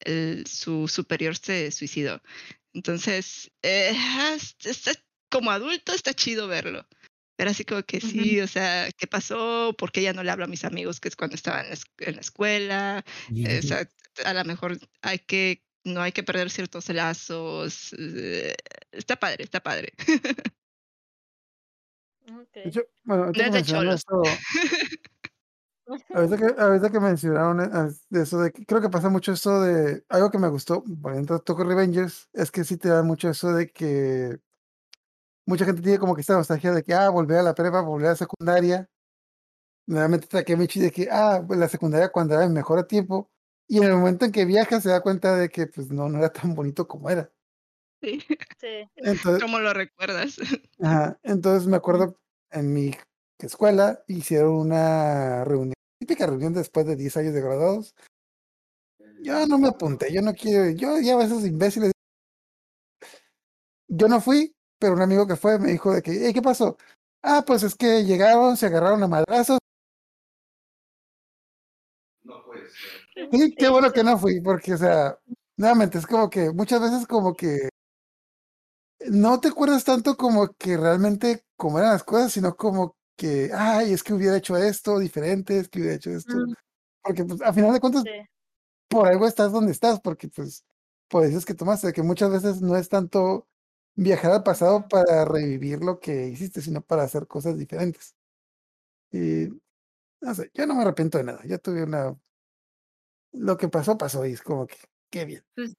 el- 0.00 0.46
su 0.46 0.86
superior 0.88 1.36
se 1.36 1.70
suicidó. 1.72 2.22
Entonces, 2.72 3.50
eh, 3.62 3.92
es- 4.34 4.56
está- 4.64 4.92
como 5.30 5.50
adulto 5.50 5.92
está 5.92 6.12
chido 6.14 6.48
verlo. 6.48 6.86
Pero 7.36 7.50
así 7.50 7.64
como 7.64 7.82
que 7.84 8.00
sí, 8.00 8.40
o 8.40 8.46
sea, 8.46 8.90
¿qué 8.98 9.06
pasó? 9.06 9.74
¿Por 9.78 9.92
qué 9.92 10.02
ya 10.02 10.12
no 10.12 10.22
le 10.22 10.30
hablo 10.30 10.44
a 10.44 10.48
mis 10.48 10.64
amigos 10.64 11.00
que 11.00 11.08
es 11.08 11.16
cuando 11.16 11.36
estaba 11.36 11.60
en 11.62 11.68
la, 11.68 11.72
es- 11.74 11.84
en 11.98 12.14
la 12.16 12.20
escuela? 12.20 13.04
Eh, 13.34 13.60
o 13.60 13.62
sea, 13.66 13.88
a 14.26 14.34
lo 14.34 14.44
mejor 14.44 14.78
hay 15.02 15.18
que, 15.20 15.64
no 15.84 16.02
hay 16.02 16.12
que 16.12 16.22
perder 16.22 16.50
ciertos 16.50 16.88
lazos. 16.90 17.94
eh, 17.98 18.54
está 18.92 19.16
padre, 19.16 19.44
está 19.44 19.60
padre. 19.62 19.92
Ok. 22.28 22.52
De 22.54 22.68
hecho, 22.68 22.82
bueno, 23.04 23.24
ahorita 23.24 23.46
No 23.46 23.52
que 23.52 23.58
es 23.58 23.66
de 23.66 23.72
mencionaron 23.74 23.98
cholos. 23.98 24.00
esto, 24.00 24.22
ahorita 26.14 26.36
que, 26.36 26.60
ahorita 26.60 26.90
que 26.90 27.00
mencionaron 27.00 27.94
de 28.10 28.22
eso 28.22 28.40
de 28.40 28.52
que 28.52 28.64
creo 28.66 28.80
que 28.80 28.88
pasa 28.90 29.08
mucho 29.08 29.32
eso 29.32 29.60
de 29.60 30.04
algo 30.08 30.30
que 30.30 30.38
me 30.38 30.48
gustó, 30.48 30.82
por 31.02 31.12
ejemplo, 31.12 31.38
Tokyo 31.40 31.64
Revengers, 31.64 32.28
es 32.32 32.50
que 32.50 32.64
sí 32.64 32.76
te 32.76 32.88
da 32.88 33.02
mucho 33.02 33.28
eso 33.28 33.52
de 33.52 33.70
que 33.70 34.38
mucha 35.46 35.64
gente 35.64 35.82
tiene 35.82 35.98
como 35.98 36.14
que 36.14 36.20
esta 36.20 36.34
nostalgia 36.34 36.72
de 36.72 36.82
que, 36.82 36.94
ah, 36.94 37.08
volver 37.10 37.38
a 37.38 37.42
la 37.42 37.54
prepa, 37.54 37.80
volver 37.80 38.08
a 38.08 38.10
la 38.10 38.16
secundaria. 38.16 38.88
Nuevamente 39.86 40.28
Takemichi 40.28 40.80
de 40.80 40.90
que, 40.92 41.08
ah, 41.10 41.44
la 41.48 41.68
secundaria 41.68 42.10
cuando 42.10 42.34
era 42.34 42.44
el 42.44 42.50
mejor 42.50 42.78
a 42.78 42.86
tiempo. 42.86 43.30
Y 43.66 43.78
en 43.78 43.84
el 43.84 43.94
momento 43.94 44.24
en 44.24 44.32
que 44.32 44.44
viaja 44.44 44.80
se 44.80 44.90
da 44.90 45.00
cuenta 45.00 45.36
de 45.36 45.48
que 45.48 45.66
pues 45.66 45.90
no, 45.90 46.08
no 46.08 46.18
era 46.18 46.30
tan 46.32 46.54
bonito 46.54 46.86
como 46.86 47.10
era. 47.10 47.30
Sí. 48.02 48.20
Sí. 48.60 48.88
Entonces, 48.96 49.42
¿Cómo 49.42 49.58
lo 49.58 49.72
recuerdas? 49.72 50.36
Ajá, 50.80 51.18
entonces 51.22 51.66
me 51.68 51.76
acuerdo 51.76 52.16
en 52.50 52.72
mi 52.72 52.92
escuela 53.38 54.02
hicieron 54.06 54.52
una 54.52 55.44
reunión, 55.44 55.74
típica 56.00 56.26
reunión 56.26 56.54
después 56.54 56.86
de 56.86 56.96
10 56.96 57.16
años 57.18 57.34
de 57.34 57.42
graduados. 57.42 57.94
Yo 59.22 59.46
no 59.46 59.56
me 59.58 59.68
apunté, 59.68 60.12
yo 60.12 60.20
no 60.20 60.32
quiero, 60.34 60.70
yo 60.70 60.98
ya 61.00 61.16
a 61.16 61.24
esos 61.24 61.44
imbéciles. 61.44 61.92
Yo 63.88 64.08
no 64.08 64.20
fui, 64.20 64.54
pero 64.78 64.94
un 64.94 65.02
amigo 65.02 65.26
que 65.26 65.36
fue 65.36 65.58
me 65.58 65.72
dijo 65.72 65.92
de 65.92 66.02
que, 66.02 66.12
"Hey, 66.26 66.32
¿qué 66.32 66.42
pasó? 66.42 66.76
Ah, 67.22 67.44
pues 67.46 67.62
es 67.62 67.74
que 67.74 68.04
llegaron, 68.04 68.56
se 68.56 68.66
agarraron 68.66 69.02
a 69.02 69.08
madrazos. 69.08 69.58
Sí, 73.32 73.54
qué 73.56 73.68
bueno 73.68 73.92
que 73.92 74.02
no 74.04 74.18
fui, 74.18 74.40
porque, 74.40 74.74
o 74.74 74.78
sea, 74.78 75.18
nuevamente 75.56 75.98
es 75.98 76.06
como 76.06 76.30
que 76.30 76.50
muchas 76.52 76.80
veces 76.80 77.06
como 77.06 77.34
que 77.34 77.68
no 79.10 79.40
te 79.40 79.48
acuerdas 79.48 79.84
tanto 79.84 80.16
como 80.16 80.52
que 80.54 80.76
realmente 80.76 81.44
cómo 81.56 81.78
eran 81.78 81.92
las 81.92 82.04
cosas, 82.04 82.32
sino 82.32 82.56
como 82.56 82.96
que, 83.20 83.50
ay, 83.54 83.92
es 83.92 84.02
que 84.04 84.14
hubiera 84.14 84.36
hecho 84.38 84.56
esto 84.56 84.98
diferente, 84.98 85.58
es 85.58 85.68
que 85.68 85.80
hubiera 85.80 85.96
hecho 85.96 86.10
esto. 86.10 86.36
Mm. 86.36 86.54
Porque, 87.02 87.24
pues, 87.26 87.42
a 87.42 87.52
final 87.54 87.72
de 87.74 87.80
cuentas, 87.80 88.04
Sí. 88.04 88.10
por 88.88 89.08
algo 89.08 89.26
estás 89.28 89.52
donde 89.52 89.72
estás, 89.72 90.00
porque, 90.00 90.28
pues, 90.28 90.64
por 91.08 91.22
decisiones 91.22 91.46
que 91.46 91.54
tomaste, 91.54 91.92
que 91.94 92.02
muchas 92.04 92.30
veces 92.32 92.62
no 92.62 92.76
es 92.76 92.88
tanto 92.90 93.48
viajar 93.96 94.32
al 94.32 94.44
pasado 94.44 94.88
para 94.88 95.24
revivir 95.26 95.80
lo 95.84 96.00
que 96.00 96.28
hiciste, 96.28 96.62
sino 96.62 96.82
para 96.82 97.04
hacer 97.04 97.26
cosas 97.28 97.58
diferentes. 97.58 98.16
Y, 99.12 99.48
no 100.22 100.34
sé, 100.34 100.50
yo 100.54 100.66
no 100.66 100.74
me 100.76 100.82
arrepiento 100.82 101.18
de 101.18 101.24
nada, 101.24 101.42
ya 101.46 101.58
tuve 101.58 101.84
una... 101.84 102.16
Lo 103.32 103.56
que 103.56 103.68
pasó, 103.68 103.96
pasó 103.96 104.26
y 104.26 104.32
es 104.32 104.42
como 104.42 104.66
que, 104.66 104.76
qué 105.10 105.24
bien. 105.24 105.44
Pues, 105.54 105.76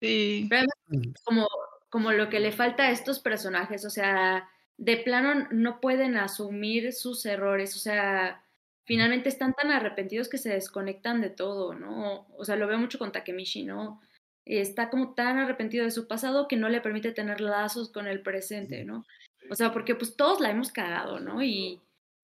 Sí. 0.00 0.48
Mm. 0.88 1.12
como, 1.24 1.46
como 1.90 2.12
lo 2.12 2.28
que 2.30 2.40
le 2.40 2.52
falta 2.52 2.84
a 2.84 2.90
estos 2.90 3.20
personajes, 3.20 3.84
o 3.84 3.90
sea, 3.90 4.48
de 4.80 4.96
plano 4.96 5.46
no 5.50 5.78
pueden 5.78 6.16
asumir 6.16 6.94
sus 6.94 7.26
errores, 7.26 7.76
o 7.76 7.78
sea, 7.78 8.42
finalmente 8.86 9.28
están 9.28 9.52
tan 9.52 9.70
arrepentidos 9.70 10.30
que 10.30 10.38
se 10.38 10.48
desconectan 10.48 11.20
de 11.20 11.28
todo, 11.28 11.74
¿no? 11.74 12.26
O 12.38 12.46
sea, 12.46 12.56
lo 12.56 12.66
veo 12.66 12.78
mucho 12.78 12.98
con 12.98 13.12
Takemichi, 13.12 13.64
¿no? 13.64 14.00
Está 14.46 14.88
como 14.88 15.12
tan 15.12 15.36
arrepentido 15.36 15.84
de 15.84 15.90
su 15.90 16.08
pasado 16.08 16.48
que 16.48 16.56
no 16.56 16.70
le 16.70 16.80
permite 16.80 17.12
tener 17.12 17.42
lazos 17.42 17.90
con 17.90 18.06
el 18.06 18.22
presente, 18.22 18.86
¿no? 18.86 19.04
O 19.50 19.54
sea, 19.54 19.70
porque 19.70 19.94
pues 19.94 20.16
todos 20.16 20.40
la 20.40 20.48
hemos 20.48 20.72
cagado, 20.72 21.20
¿no? 21.20 21.42
Y 21.42 21.78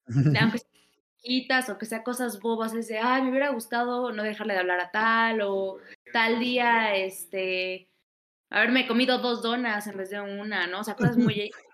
aunque 0.41 0.59
sean 0.59 0.71
chiquitas 1.19 1.69
o 1.69 1.77
que 1.77 1.85
sea 1.85 2.03
cosas 2.03 2.41
bobas, 2.41 2.73
es 2.73 2.89
de, 2.89 2.99
ay, 2.99 3.21
me 3.21 3.29
hubiera 3.29 3.51
gustado 3.51 4.13
no 4.13 4.23
dejarle 4.23 4.55
de 4.55 4.61
hablar 4.61 4.81
a 4.81 4.91
tal 4.91 5.43
o 5.43 5.77
tal 6.11 6.41
día, 6.41 6.97
este, 6.97 7.91
haberme 8.49 8.87
comido 8.87 9.19
dos 9.19 9.43
donas 9.43 9.87
en 9.89 9.99
vez 9.99 10.09
de 10.09 10.23
una, 10.23 10.67
¿no? 10.69 10.81
O 10.81 10.85
sea, 10.85 10.95
cosas 10.95 11.19
muy... 11.19 11.51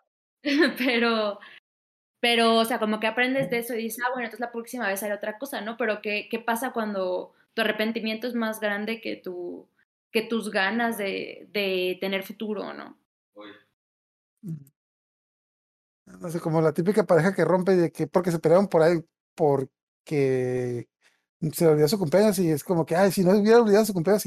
pero, 0.78 1.38
pero, 2.20 2.56
o 2.58 2.64
sea, 2.64 2.78
como 2.80 3.00
que 3.00 3.06
aprendes 3.08 3.50
de 3.50 3.58
eso 3.60 3.74
y 3.74 3.84
dices, 3.84 4.04
ah, 4.06 4.10
bueno, 4.12 4.26
entonces 4.26 4.40
la 4.40 4.52
próxima 4.52 4.88
vez 4.88 5.02
haré 5.02 5.14
otra 5.14 5.38
cosa, 5.38 5.60
¿no? 5.62 5.76
Pero 5.76 6.02
¿qué, 6.02 6.28
qué 6.30 6.38
pasa 6.40 6.72
cuando 6.72 7.34
tu 7.54 7.62
arrepentimiento 7.62 8.26
es 8.28 8.34
más 8.34 8.60
grande 8.60 9.00
que, 9.00 9.16
tu, 9.16 9.68
que 10.12 10.22
tus 10.22 10.50
ganas 10.50 10.98
de, 10.98 11.48
de 11.52 11.98
tener 12.00 12.24
futuro, 12.24 12.74
¿no? 12.74 12.98
No 16.06 16.28
sé, 16.30 16.40
como 16.40 16.60
la 16.60 16.72
típica 16.72 17.04
pareja 17.04 17.34
que 17.34 17.44
rompe 17.44 17.76
de 17.76 17.92
que 17.92 18.06
porque 18.06 18.30
se 18.32 18.38
pelearon 18.40 18.68
por 18.68 18.82
ahí, 18.82 18.98
porque 19.34 20.88
se 21.52 21.64
le 21.64 21.72
olvidó 21.72 21.88
su 21.88 21.98
cumpleaños 21.98 22.38
y 22.40 22.50
es 22.50 22.64
como 22.64 22.86
que, 22.86 22.96
ay, 22.96 23.12
si 23.12 23.24
no 23.24 23.32
hubiera 23.38 23.60
olvidado 23.62 23.84
su 23.86 23.94
cumpleaños, 23.94 24.24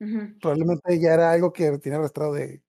Ujú, 0.00 0.34
probablemente 0.40 1.00
ya 1.00 1.14
era 1.14 1.32
algo 1.32 1.52
que 1.52 1.78
tenía 1.78 1.98
arrastrado 1.98 2.34
de, 2.34 2.62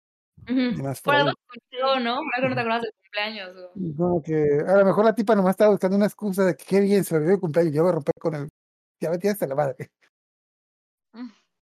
de 0.45 0.72
ujú. 0.74 0.84
más 0.84 1.02
Por 1.02 1.15
algo 1.15 1.32
contigo, 1.48 1.99
¿no? 1.99 2.15
Por 2.18 2.36
algo 2.36 2.49
no 2.49 2.56
te 2.56 2.61
acuerdas 2.61 2.82
del 2.84 2.94
cumpleaños. 3.02 3.56
o- 3.57 3.95
Como 3.98 4.22
que 4.24 4.60
a 4.68 4.78
lo 4.78 4.86
mejor 4.86 5.06
la 5.06 5.15
tipa 5.15 5.36
nomás 5.36 5.52
estaba 5.52 5.72
buscando 5.72 5.98
una 5.98 6.06
excusa 6.06 6.45
de 6.45 6.56
que 6.56 6.65
qué 6.65 6.80
bien 6.82 7.03
se 7.03 7.14
le 7.14 7.20
olvidó 7.20 7.34
el 7.36 7.40
cumpleaños, 7.40 7.74
yo 7.74 7.82
voy 7.84 7.90
a 7.91 7.95
romper 7.95 8.14
con 8.20 8.36
él. 8.36 8.49
Ya 8.99 9.10
me 9.10 9.18
tiraste 9.18 9.48
la 9.48 9.56
madre. 9.56 9.90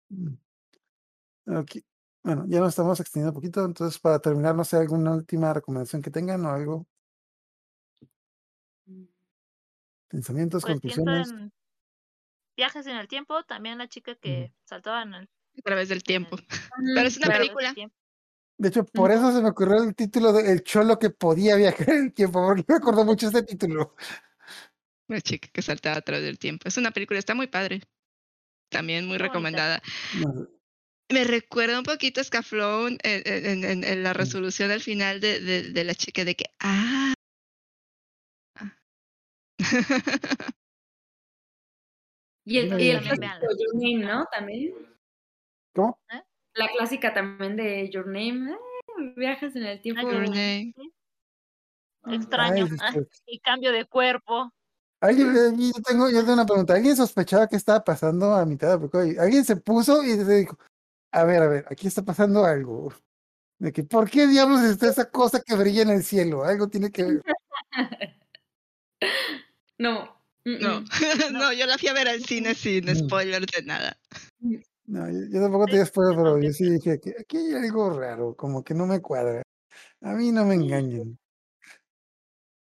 Mm. 0.09 0.33
Ok. 1.57 1.71
Bueno, 2.23 2.45
ya 2.47 2.59
nos 2.59 2.69
estamos 2.69 2.99
extendiendo 2.99 3.31
un 3.31 3.35
poquito, 3.35 3.63
entonces 3.63 3.99
para 3.99 4.19
terminar, 4.19 4.53
no 4.55 4.65
sé, 4.65 4.75
alguna 4.77 5.13
última 5.13 5.53
recomendación 5.53 6.01
que 6.01 6.11
tengan 6.11 6.45
o 6.45 6.49
algo, 6.51 6.85
pensamientos, 10.09 10.63
Pues 10.63 10.73
conclusiones. 10.73 11.31
en 11.31 11.53
viajes 12.57 12.87
en 12.87 12.97
el 12.97 13.07
tiempo, 13.07 13.43
también 13.43 13.77
la 13.77 13.87
chica 13.87 14.15
que 14.15 14.53
saltaba 14.65 15.03
en 15.03 15.13
el, 15.13 15.23
a 15.23 15.61
través 15.63 15.89
del 15.89 16.03
tiempo. 16.03 16.35
Mm, 16.37 16.95
Pero 16.95 17.07
es 17.07 17.17
una 17.17 17.27
claro. 17.27 17.39
película. 17.43 17.73
De 18.59 18.69
hecho, 18.69 18.83
por 18.85 19.11
eso 19.11 19.31
se 19.31 19.41
me 19.41 19.49
ocurrió 19.49 19.83
el 19.83 19.93
título 19.95 20.33
de 20.33 20.51
El 20.51 20.63
Cholo 20.63 20.97
que 20.97 21.11
podía 21.11 21.55
viajar 21.55 21.89
en 21.91 22.05
el 22.05 22.13
tiempo, 22.13 22.43
porque 22.45 22.65
me 22.67 22.75
acordó 22.75 23.05
mucho 23.05 23.27
ese 23.27 23.43
título. 23.43 23.95
Una 25.07 25.21
chica 25.21 25.47
que 25.53 25.61
saltaba 25.61 25.97
a 25.97 26.01
través 26.01 26.25
del 26.25 26.39
tiempo. 26.39 26.67
Es 26.67 26.77
una 26.77 26.91
película, 26.91 27.19
está 27.19 27.35
muy 27.35 27.47
padre. 27.47 27.81
También 28.69 29.05
muy 29.07 29.17
recomendada. 29.17 29.81
No, 30.19 30.47
Me 31.09 31.23
recuerda 31.23 31.77
un 31.77 31.85
poquito 31.85 32.19
a 32.19 32.23
Scaflón 32.23 32.97
en, 33.03 33.21
en- 33.25 33.63
en- 33.63 33.83
en 33.83 34.03
la 34.03 34.13
resolución 34.13 34.71
al 34.71 34.81
final 34.81 35.21
de, 35.21 35.39
de, 35.39 35.63
de 35.71 35.83
la 35.83 35.95
chica 35.95 36.25
de 36.25 36.35
que, 36.35 36.45
ah. 36.59 37.13
Y 42.43 42.59
el, 42.59 42.81
y 42.81 42.89
el 42.91 44.01
¿no? 44.01 44.25
También. 44.31 44.73
¿Cómo? 45.73 45.99
La 46.57 46.67
clásica 46.69 47.13
también 47.13 47.55
de 47.55 47.89
Your 47.91 48.07
Name. 48.07 48.51
eh, 48.51 49.13
viajas 49.15 49.55
en 49.55 49.63
el 49.63 49.81
tiempo. 49.81 50.01
Your 50.01 50.25
Your 50.25 50.29
name. 50.29 50.73
Extraño. 52.07 52.65
Ay, 52.65 52.77
Ah, 52.81 52.89
este, 52.89 53.07
y 53.27 53.39
cambio 53.39 53.71
de 53.71 53.85
cuerpo. 53.85 54.51
Alguien, 55.01 55.31
yo 55.59 55.71
tengo, 55.85 56.09
yo 56.09 56.21
tengo 56.21 56.33
una 56.33 56.45
pregunta. 56.45 56.73
¿Alguien 56.73 56.95
sospechaba 56.95 57.47
que 57.47 57.55
estaba 57.55 57.83
pasando 57.83 58.33
a 58.33 58.45
mitad 58.45 58.71
de 58.79 58.87
película? 58.89 59.23
Alguien 59.23 59.45
se 59.45 59.55
puso 59.57 60.03
y 60.03 60.15
se 60.15 60.35
dijo, 60.37 60.57
a 61.11 61.23
ver, 61.23 61.43
a 61.43 61.47
ver, 61.47 61.65
aquí 61.69 61.87
está 61.87 62.03
pasando 62.03 62.43
algo. 62.45 62.91
De 63.59 63.71
que, 63.71 63.83
¿por 63.83 64.09
qué 64.09 64.25
diablos 64.27 64.61
está 64.63 64.89
esa 64.89 65.09
cosa 65.09 65.41
que 65.45 65.55
brilla 65.55 65.83
en 65.83 65.89
el 65.89 66.03
cielo? 66.03 66.43
Algo 66.43 66.67
tiene 66.67 66.91
que 66.91 67.03
ver. 67.03 67.21
No. 69.79 70.05
mm, 70.43 70.59
No, 70.59 70.81
mm. 70.81 70.85
no, 71.33 71.53
yo 71.53 71.67
la 71.67 71.77
fui 71.77 71.87
a 71.89 71.93
ver 71.93 72.07
al 72.07 72.23
cine 72.23 72.55
sin 72.55 72.85
No. 72.85 72.95
spoilers 72.95 73.45
de 73.45 73.61
nada. 73.61 73.95
No, 74.87 75.05
yo, 75.11 75.19
yo 75.29 75.41
tampoco 75.41 75.65
te 75.65 75.77
después, 75.79 76.07
pero 76.15 76.41
yo 76.41 76.49
sí 76.51 76.69
dije 76.69 76.99
que 77.01 77.13
aquí 77.19 77.37
hay 77.37 77.53
algo 77.55 77.89
raro, 77.89 78.35
como 78.35 78.63
que 78.63 78.73
no 78.73 78.85
me 78.85 79.01
cuadra. 79.01 79.43
A 80.01 80.13
mí 80.13 80.31
no 80.31 80.45
me 80.45 80.55
engañen. 80.55 81.19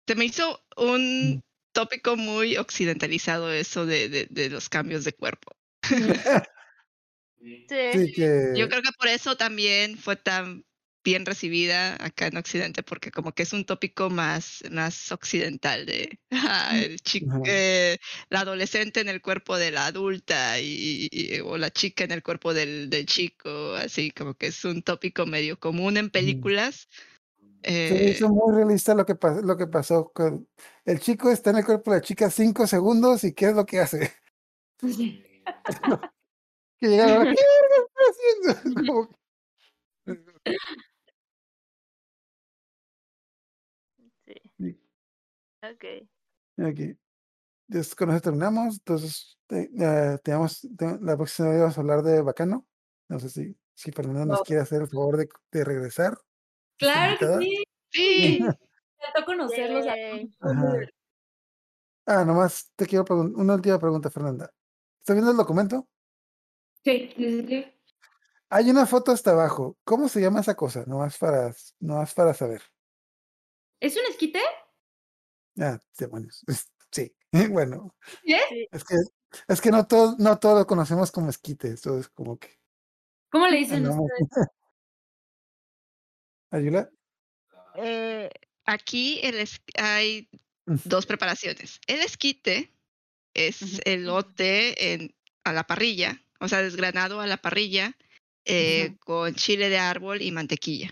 Se 0.09 0.15
me 0.17 0.25
hizo 0.25 0.61
un 0.77 1.43
tópico 1.73 2.17
muy 2.17 2.57
occidentalizado 2.57 3.53
eso 3.53 3.87
de, 3.87 4.09
de, 4.09 4.27
de 4.31 4.51
los 4.51 4.69
cambios 4.69 5.05
de 5.05 5.13
cuerpo. 5.13 5.53
Sí. 7.41 7.67
Sí 7.69 8.13
que. 8.13 8.53
Yo 8.55 8.69
creo 8.69 8.83
que 8.83 8.91
por 8.99 9.09
eso 9.09 9.37
también 9.37 9.97
fue 9.97 10.17
tan 10.17 10.65
bien 11.05 11.25
recibida 11.27 11.95
acá 12.05 12.27
en 12.27 12.37
Occidente, 12.37 12.83
porque 12.83 13.11
como 13.11 13.33
que 13.33 13.43
es 13.45 13.53
un 13.53 13.65
tópico 13.65 14.11
más, 14.11 14.63
más 14.71 15.11
occidental 15.13 15.87
de 15.87 16.19
ah, 16.31 16.79
el 16.79 17.01
chico, 17.01 17.31
Ajá. 17.31 17.43
eh, 17.47 17.99
la 18.29 18.41
adolescente 18.41 19.01
en 19.01 19.09
el 19.09 19.23
cuerpo 19.23 19.57
de 19.57 19.71
la 19.71 19.87
adulta 19.87 20.61
y, 20.61 21.09
y- 21.11 21.41
o 21.41 21.57
la 21.59 21.71
chica 21.71 22.05
en 22.05 22.13
el 22.13 22.23
cuerpo 22.23 22.53
del, 22.55 22.91
del 22.91 23.07
chico, 23.07 23.75
así 23.75 24.11
como 24.11 24.35
que 24.35 24.49
es 24.49 24.65
un 24.65 24.83
tópico 24.83 25.27
medio 25.27 25.59
común 25.59 25.97
en 25.97 26.11
películas. 26.11 26.89
Se 27.63 27.95
me 27.95 28.01
Eh, 28.03 28.11
hizo 28.17 28.29
muy 28.31 28.55
realista 28.55 28.95
lo 28.95 29.05
que, 29.05 29.15
lo 29.43 29.57
que 29.57 29.67
pasó 29.67 30.11
con 30.15 30.49
el 30.87 30.99
chico 31.01 31.31
está 31.31 31.51
en 31.51 31.59
el 31.59 31.65
cuerpo 31.65 31.91
de 31.91 31.99
la 31.99 32.03
chica 32.03 32.31
cinco 32.31 32.67
segundos 32.67 33.23
y 33.25 33.35
¿qué 33.35 33.47
es 33.47 33.55
lo 33.55 33.67
que 33.67 33.81
hace? 33.81 34.13
Que 36.81 36.89
llega 36.89 37.07
la 37.07 37.19
hora, 37.21 37.35
¿qué 37.35 37.43
verga 37.43 37.77
está 37.85 38.03
haciendo? 38.11 38.85
Como 38.91 39.09
que- 39.09 39.17
Sí. 44.27 44.35
Sí. 44.59 44.81
Ok. 45.63 45.85
Ok. 46.59 46.97
Entonces, 47.69 47.95
con 47.95 48.11
eso 48.11 48.21
terminamos. 48.21 48.75
Entonces, 48.79 49.39
te- 49.47 49.69
tenemos, 50.23 50.67
te- 50.77 50.99
la 51.01 51.17
próxima 51.17 51.51
vez 51.51 51.61
vamos 51.61 51.79
a 51.79 51.81
hablar 51.81 52.03
de 52.03 52.23
Bacano. 52.23 52.67
No 53.09 53.19
sé 53.19 53.29
si, 53.29 53.57
si 53.75 53.93
Fernanda 53.93 54.25
nos 54.25 54.39
No. 54.41 54.45
quiere 54.45 54.63
hacer 54.63 54.83
el 54.83 54.89
favor 54.89 55.17
de, 55.17 55.29
de 55.53 55.65
regresar. 55.65 56.19
Claro 56.79 57.17
que 57.19 57.27
sí. 57.45 57.65
sí, 57.91 58.39
Me 58.41 58.57
encantó 59.07 59.25
conocerlos. 59.27 59.87
Ah, 62.07 62.25
nomás 62.25 62.73
te 62.75 62.87
quiero 62.87 63.05
preguntar 63.05 63.41
una 63.41 63.55
última 63.55 63.79
pregunta, 63.79 64.11
Fernanda. 64.11 64.53
¿Estás 65.01 65.15
viendo 65.15 65.31
el 65.31 65.37
documento? 65.37 65.89
Sí, 66.85 67.13
sí, 67.17 67.43
sí, 67.43 67.47
sí. 67.47 67.73
Hay 68.49 68.71
una 68.71 68.85
foto 68.87 69.13
hasta 69.13 69.31
abajo. 69.31 69.79
¿Cómo 69.85 70.09
se 70.09 70.21
llama 70.21 70.41
esa 70.41 70.57
cosa? 70.57 70.85
Nomás 70.87 71.17
para, 71.19 71.55
nomás 71.79 72.13
para 72.15 72.35
saber. 72.35 72.63
¿Es 73.79 73.97
un 73.97 74.03
esquite? 74.11 74.41
Ah, 75.59 75.79
demonios. 75.99 76.45
Sí, 76.93 77.15
bueno, 77.53 77.95
¿Sí 78.25 78.35
es? 78.73 78.83
Que, 78.83 78.97
es 79.47 79.61
que 79.61 79.71
no 79.71 79.87
todo, 79.87 80.17
no 80.19 80.41
todo 80.41 80.59
lo 80.59 80.67
conocemos 80.67 81.13
como 81.13 81.31
esquite. 81.31 81.69
Esto 81.73 81.97
es 82.01 82.09
como 82.09 82.37
que. 82.37 82.59
¿Cómo 83.31 83.47
le 83.47 83.59
dicen 83.59 83.85
andamos- 83.87 84.09
ustedes? 84.11 84.49
¿Ayula? 86.51 86.91
Eh, 87.77 88.29
aquí 88.65 89.21
el 89.23 89.37
es- 89.39 89.63
hay 89.77 90.29
dos 90.67 91.07
preparaciones. 91.07 91.81
El 91.87 92.01
esquite 92.01 92.73
es 93.35 93.63
Ujú. 93.63 93.79
elote 93.85 94.93
en, 94.95 95.15
a 95.45 95.53
la 95.53 95.65
parrilla, 95.69 96.21
o 96.41 96.49
sea, 96.49 96.63
desgranado 96.63 97.21
a 97.21 97.27
la 97.29 97.37
parrilla 97.37 97.97
eh, 98.45 98.97
con 98.99 99.35
chile 99.37 99.69
de 99.69 99.79
árbol 99.79 100.23
y 100.23 100.33
mantequilla. 100.33 100.91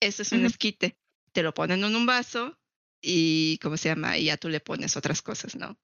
Eso 0.00 0.22
es 0.22 0.30
un 0.32 0.44
esquite. 0.46 0.96
Te 1.32 1.42
lo 1.42 1.52
ponen 1.54 1.82
en 1.82 1.96
un 1.96 2.06
vaso 2.06 2.58
y, 3.02 3.58
¿cómo 3.60 3.76
se 3.76 3.88
llama? 3.88 4.16
Y 4.16 4.26
ya 4.26 4.36
tú 4.36 4.48
le 4.48 4.60
pones 4.60 4.96
otras 4.96 5.20
cosas, 5.20 5.56
¿no? 5.56 5.76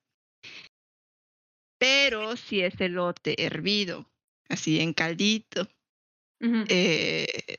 Pero 1.78 2.36
si 2.36 2.60
es 2.60 2.80
elote 2.80 3.44
hervido, 3.44 4.10
así 4.48 4.80
en 4.80 4.92
caldito, 4.94 5.68
eh, 6.40 7.58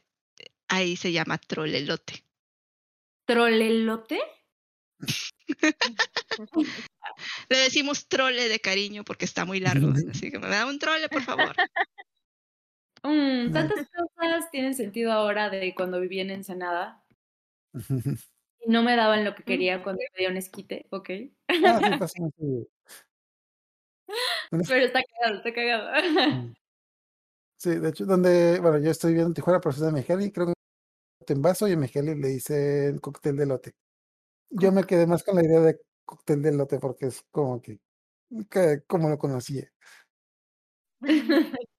ahí 0.68 0.96
se 0.96 1.12
llama 1.12 1.38
trolelote. 1.38 2.26
¿Trolelote? 3.26 4.20
Le 7.50 7.58
decimos 7.58 8.08
trole 8.08 8.48
de 8.50 8.60
cariño 8.60 9.04
porque 9.04 9.26
está 9.26 9.46
muy 9.46 9.60
largo. 9.60 9.94
Así 10.10 10.32
que 10.32 10.40
me 10.40 10.48
da 10.48 10.66
un 10.66 10.80
trole, 10.80 11.10
por 11.10 11.22
favor. 11.22 11.56
Mm, 13.02 13.54
tantas 13.54 13.88
cosas 13.90 14.52
tienen 14.52 14.74
sentido 14.74 15.14
ahora 15.14 15.50
de 15.50 15.74
cuando 15.74 16.02
viví 16.02 16.20
en 16.20 16.32
Ensenada. 16.32 17.02
Y 18.62 18.72
no 18.72 18.84
me 18.84 18.96
daban 18.96 19.24
lo 19.24 19.36
que 19.36 19.44
quería 19.44 19.84
cuando 19.84 20.02
pedía 20.14 20.30
un 20.30 20.38
esquite, 20.38 20.88
ok. 20.90 21.10
Ah, 21.66 21.80
sí, 21.84 22.00
pasa 22.00 22.14
Pero 24.50 24.86
está 24.86 25.02
cagado, 25.04 25.38
está 25.38 25.54
cagado. 25.54 25.92
Mm. 26.36 26.54
Sí, 27.58 27.76
de 27.76 27.90
hecho, 27.90 28.06
donde, 28.06 28.60
bueno, 28.62 28.78
yo 28.78 28.90
estoy 28.90 29.14
viendo 29.14 29.28
en 29.28 29.34
Tijuana, 29.34 29.60
soy 29.62 29.86
de 29.86 29.92
Mexicali, 29.92 30.32
creo 30.32 30.48
que 30.48 31.34
en 31.34 31.42
vaso 31.42 31.68
y 31.68 31.74
en 31.74 31.80
Mexicali 31.80 32.16
le 32.16 32.30
dicen 32.30 33.00
cóctel 33.00 33.36
de 33.36 33.46
lote. 33.46 33.74
Yo 34.50 34.72
me 34.72 34.86
quedé 34.86 35.06
más 35.06 35.24
con 35.24 35.36
la 35.36 35.44
idea 35.44 35.60
de 35.60 35.80
cóctel 36.06 36.42
de 36.42 36.54
lote 36.54 36.80
porque 36.80 37.08
es 37.08 37.24
como 37.32 37.62
que, 37.62 37.80
que 38.50 38.84
como 38.88 39.10
lo 39.10 39.18
conocía. 39.18 39.70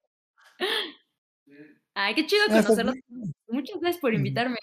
Ay, 1.94 2.15
qué 2.15 2.27
chido 2.27 2.43
Ah, 2.48 2.62
conocerlos. 2.62 2.97
Muchas 3.48 3.81
gracias 3.81 4.01
por 4.01 4.15
invitarme. 4.15 4.57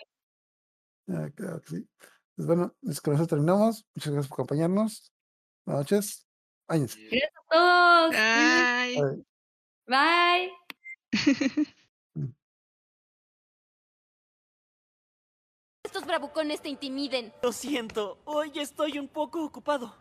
Ah, 1.10 1.30
claro 1.36 1.62
que 1.62 1.70
sí. 1.70 1.90
Pues 2.36 2.48
bueno, 2.48 2.76
pues 2.82 3.02
con 3.02 3.16
eso 3.16 3.26
terminamos. 3.28 3.86
Muchas 3.96 4.14
gracias 4.14 4.30
por 4.30 4.36
acompañarnos. 4.36 5.12
Buenas 5.66 5.82
noches. 5.82 6.28
Gracias 6.68 6.98
a 7.36 7.56
todos. 7.56 8.16
Ay. 8.16 8.96
Bye. 9.02 9.26
Bye. 9.88 10.52
Estos 15.84 16.06
bravucones 16.06 16.62
te 16.62 16.70
intimiden. 16.70 17.34
Lo 17.42 17.54
siento, 17.54 18.20
hoy 18.26 18.52
estoy 18.56 19.00
un 19.00 19.08
poco 19.08 19.44
ocupado. 19.44 19.96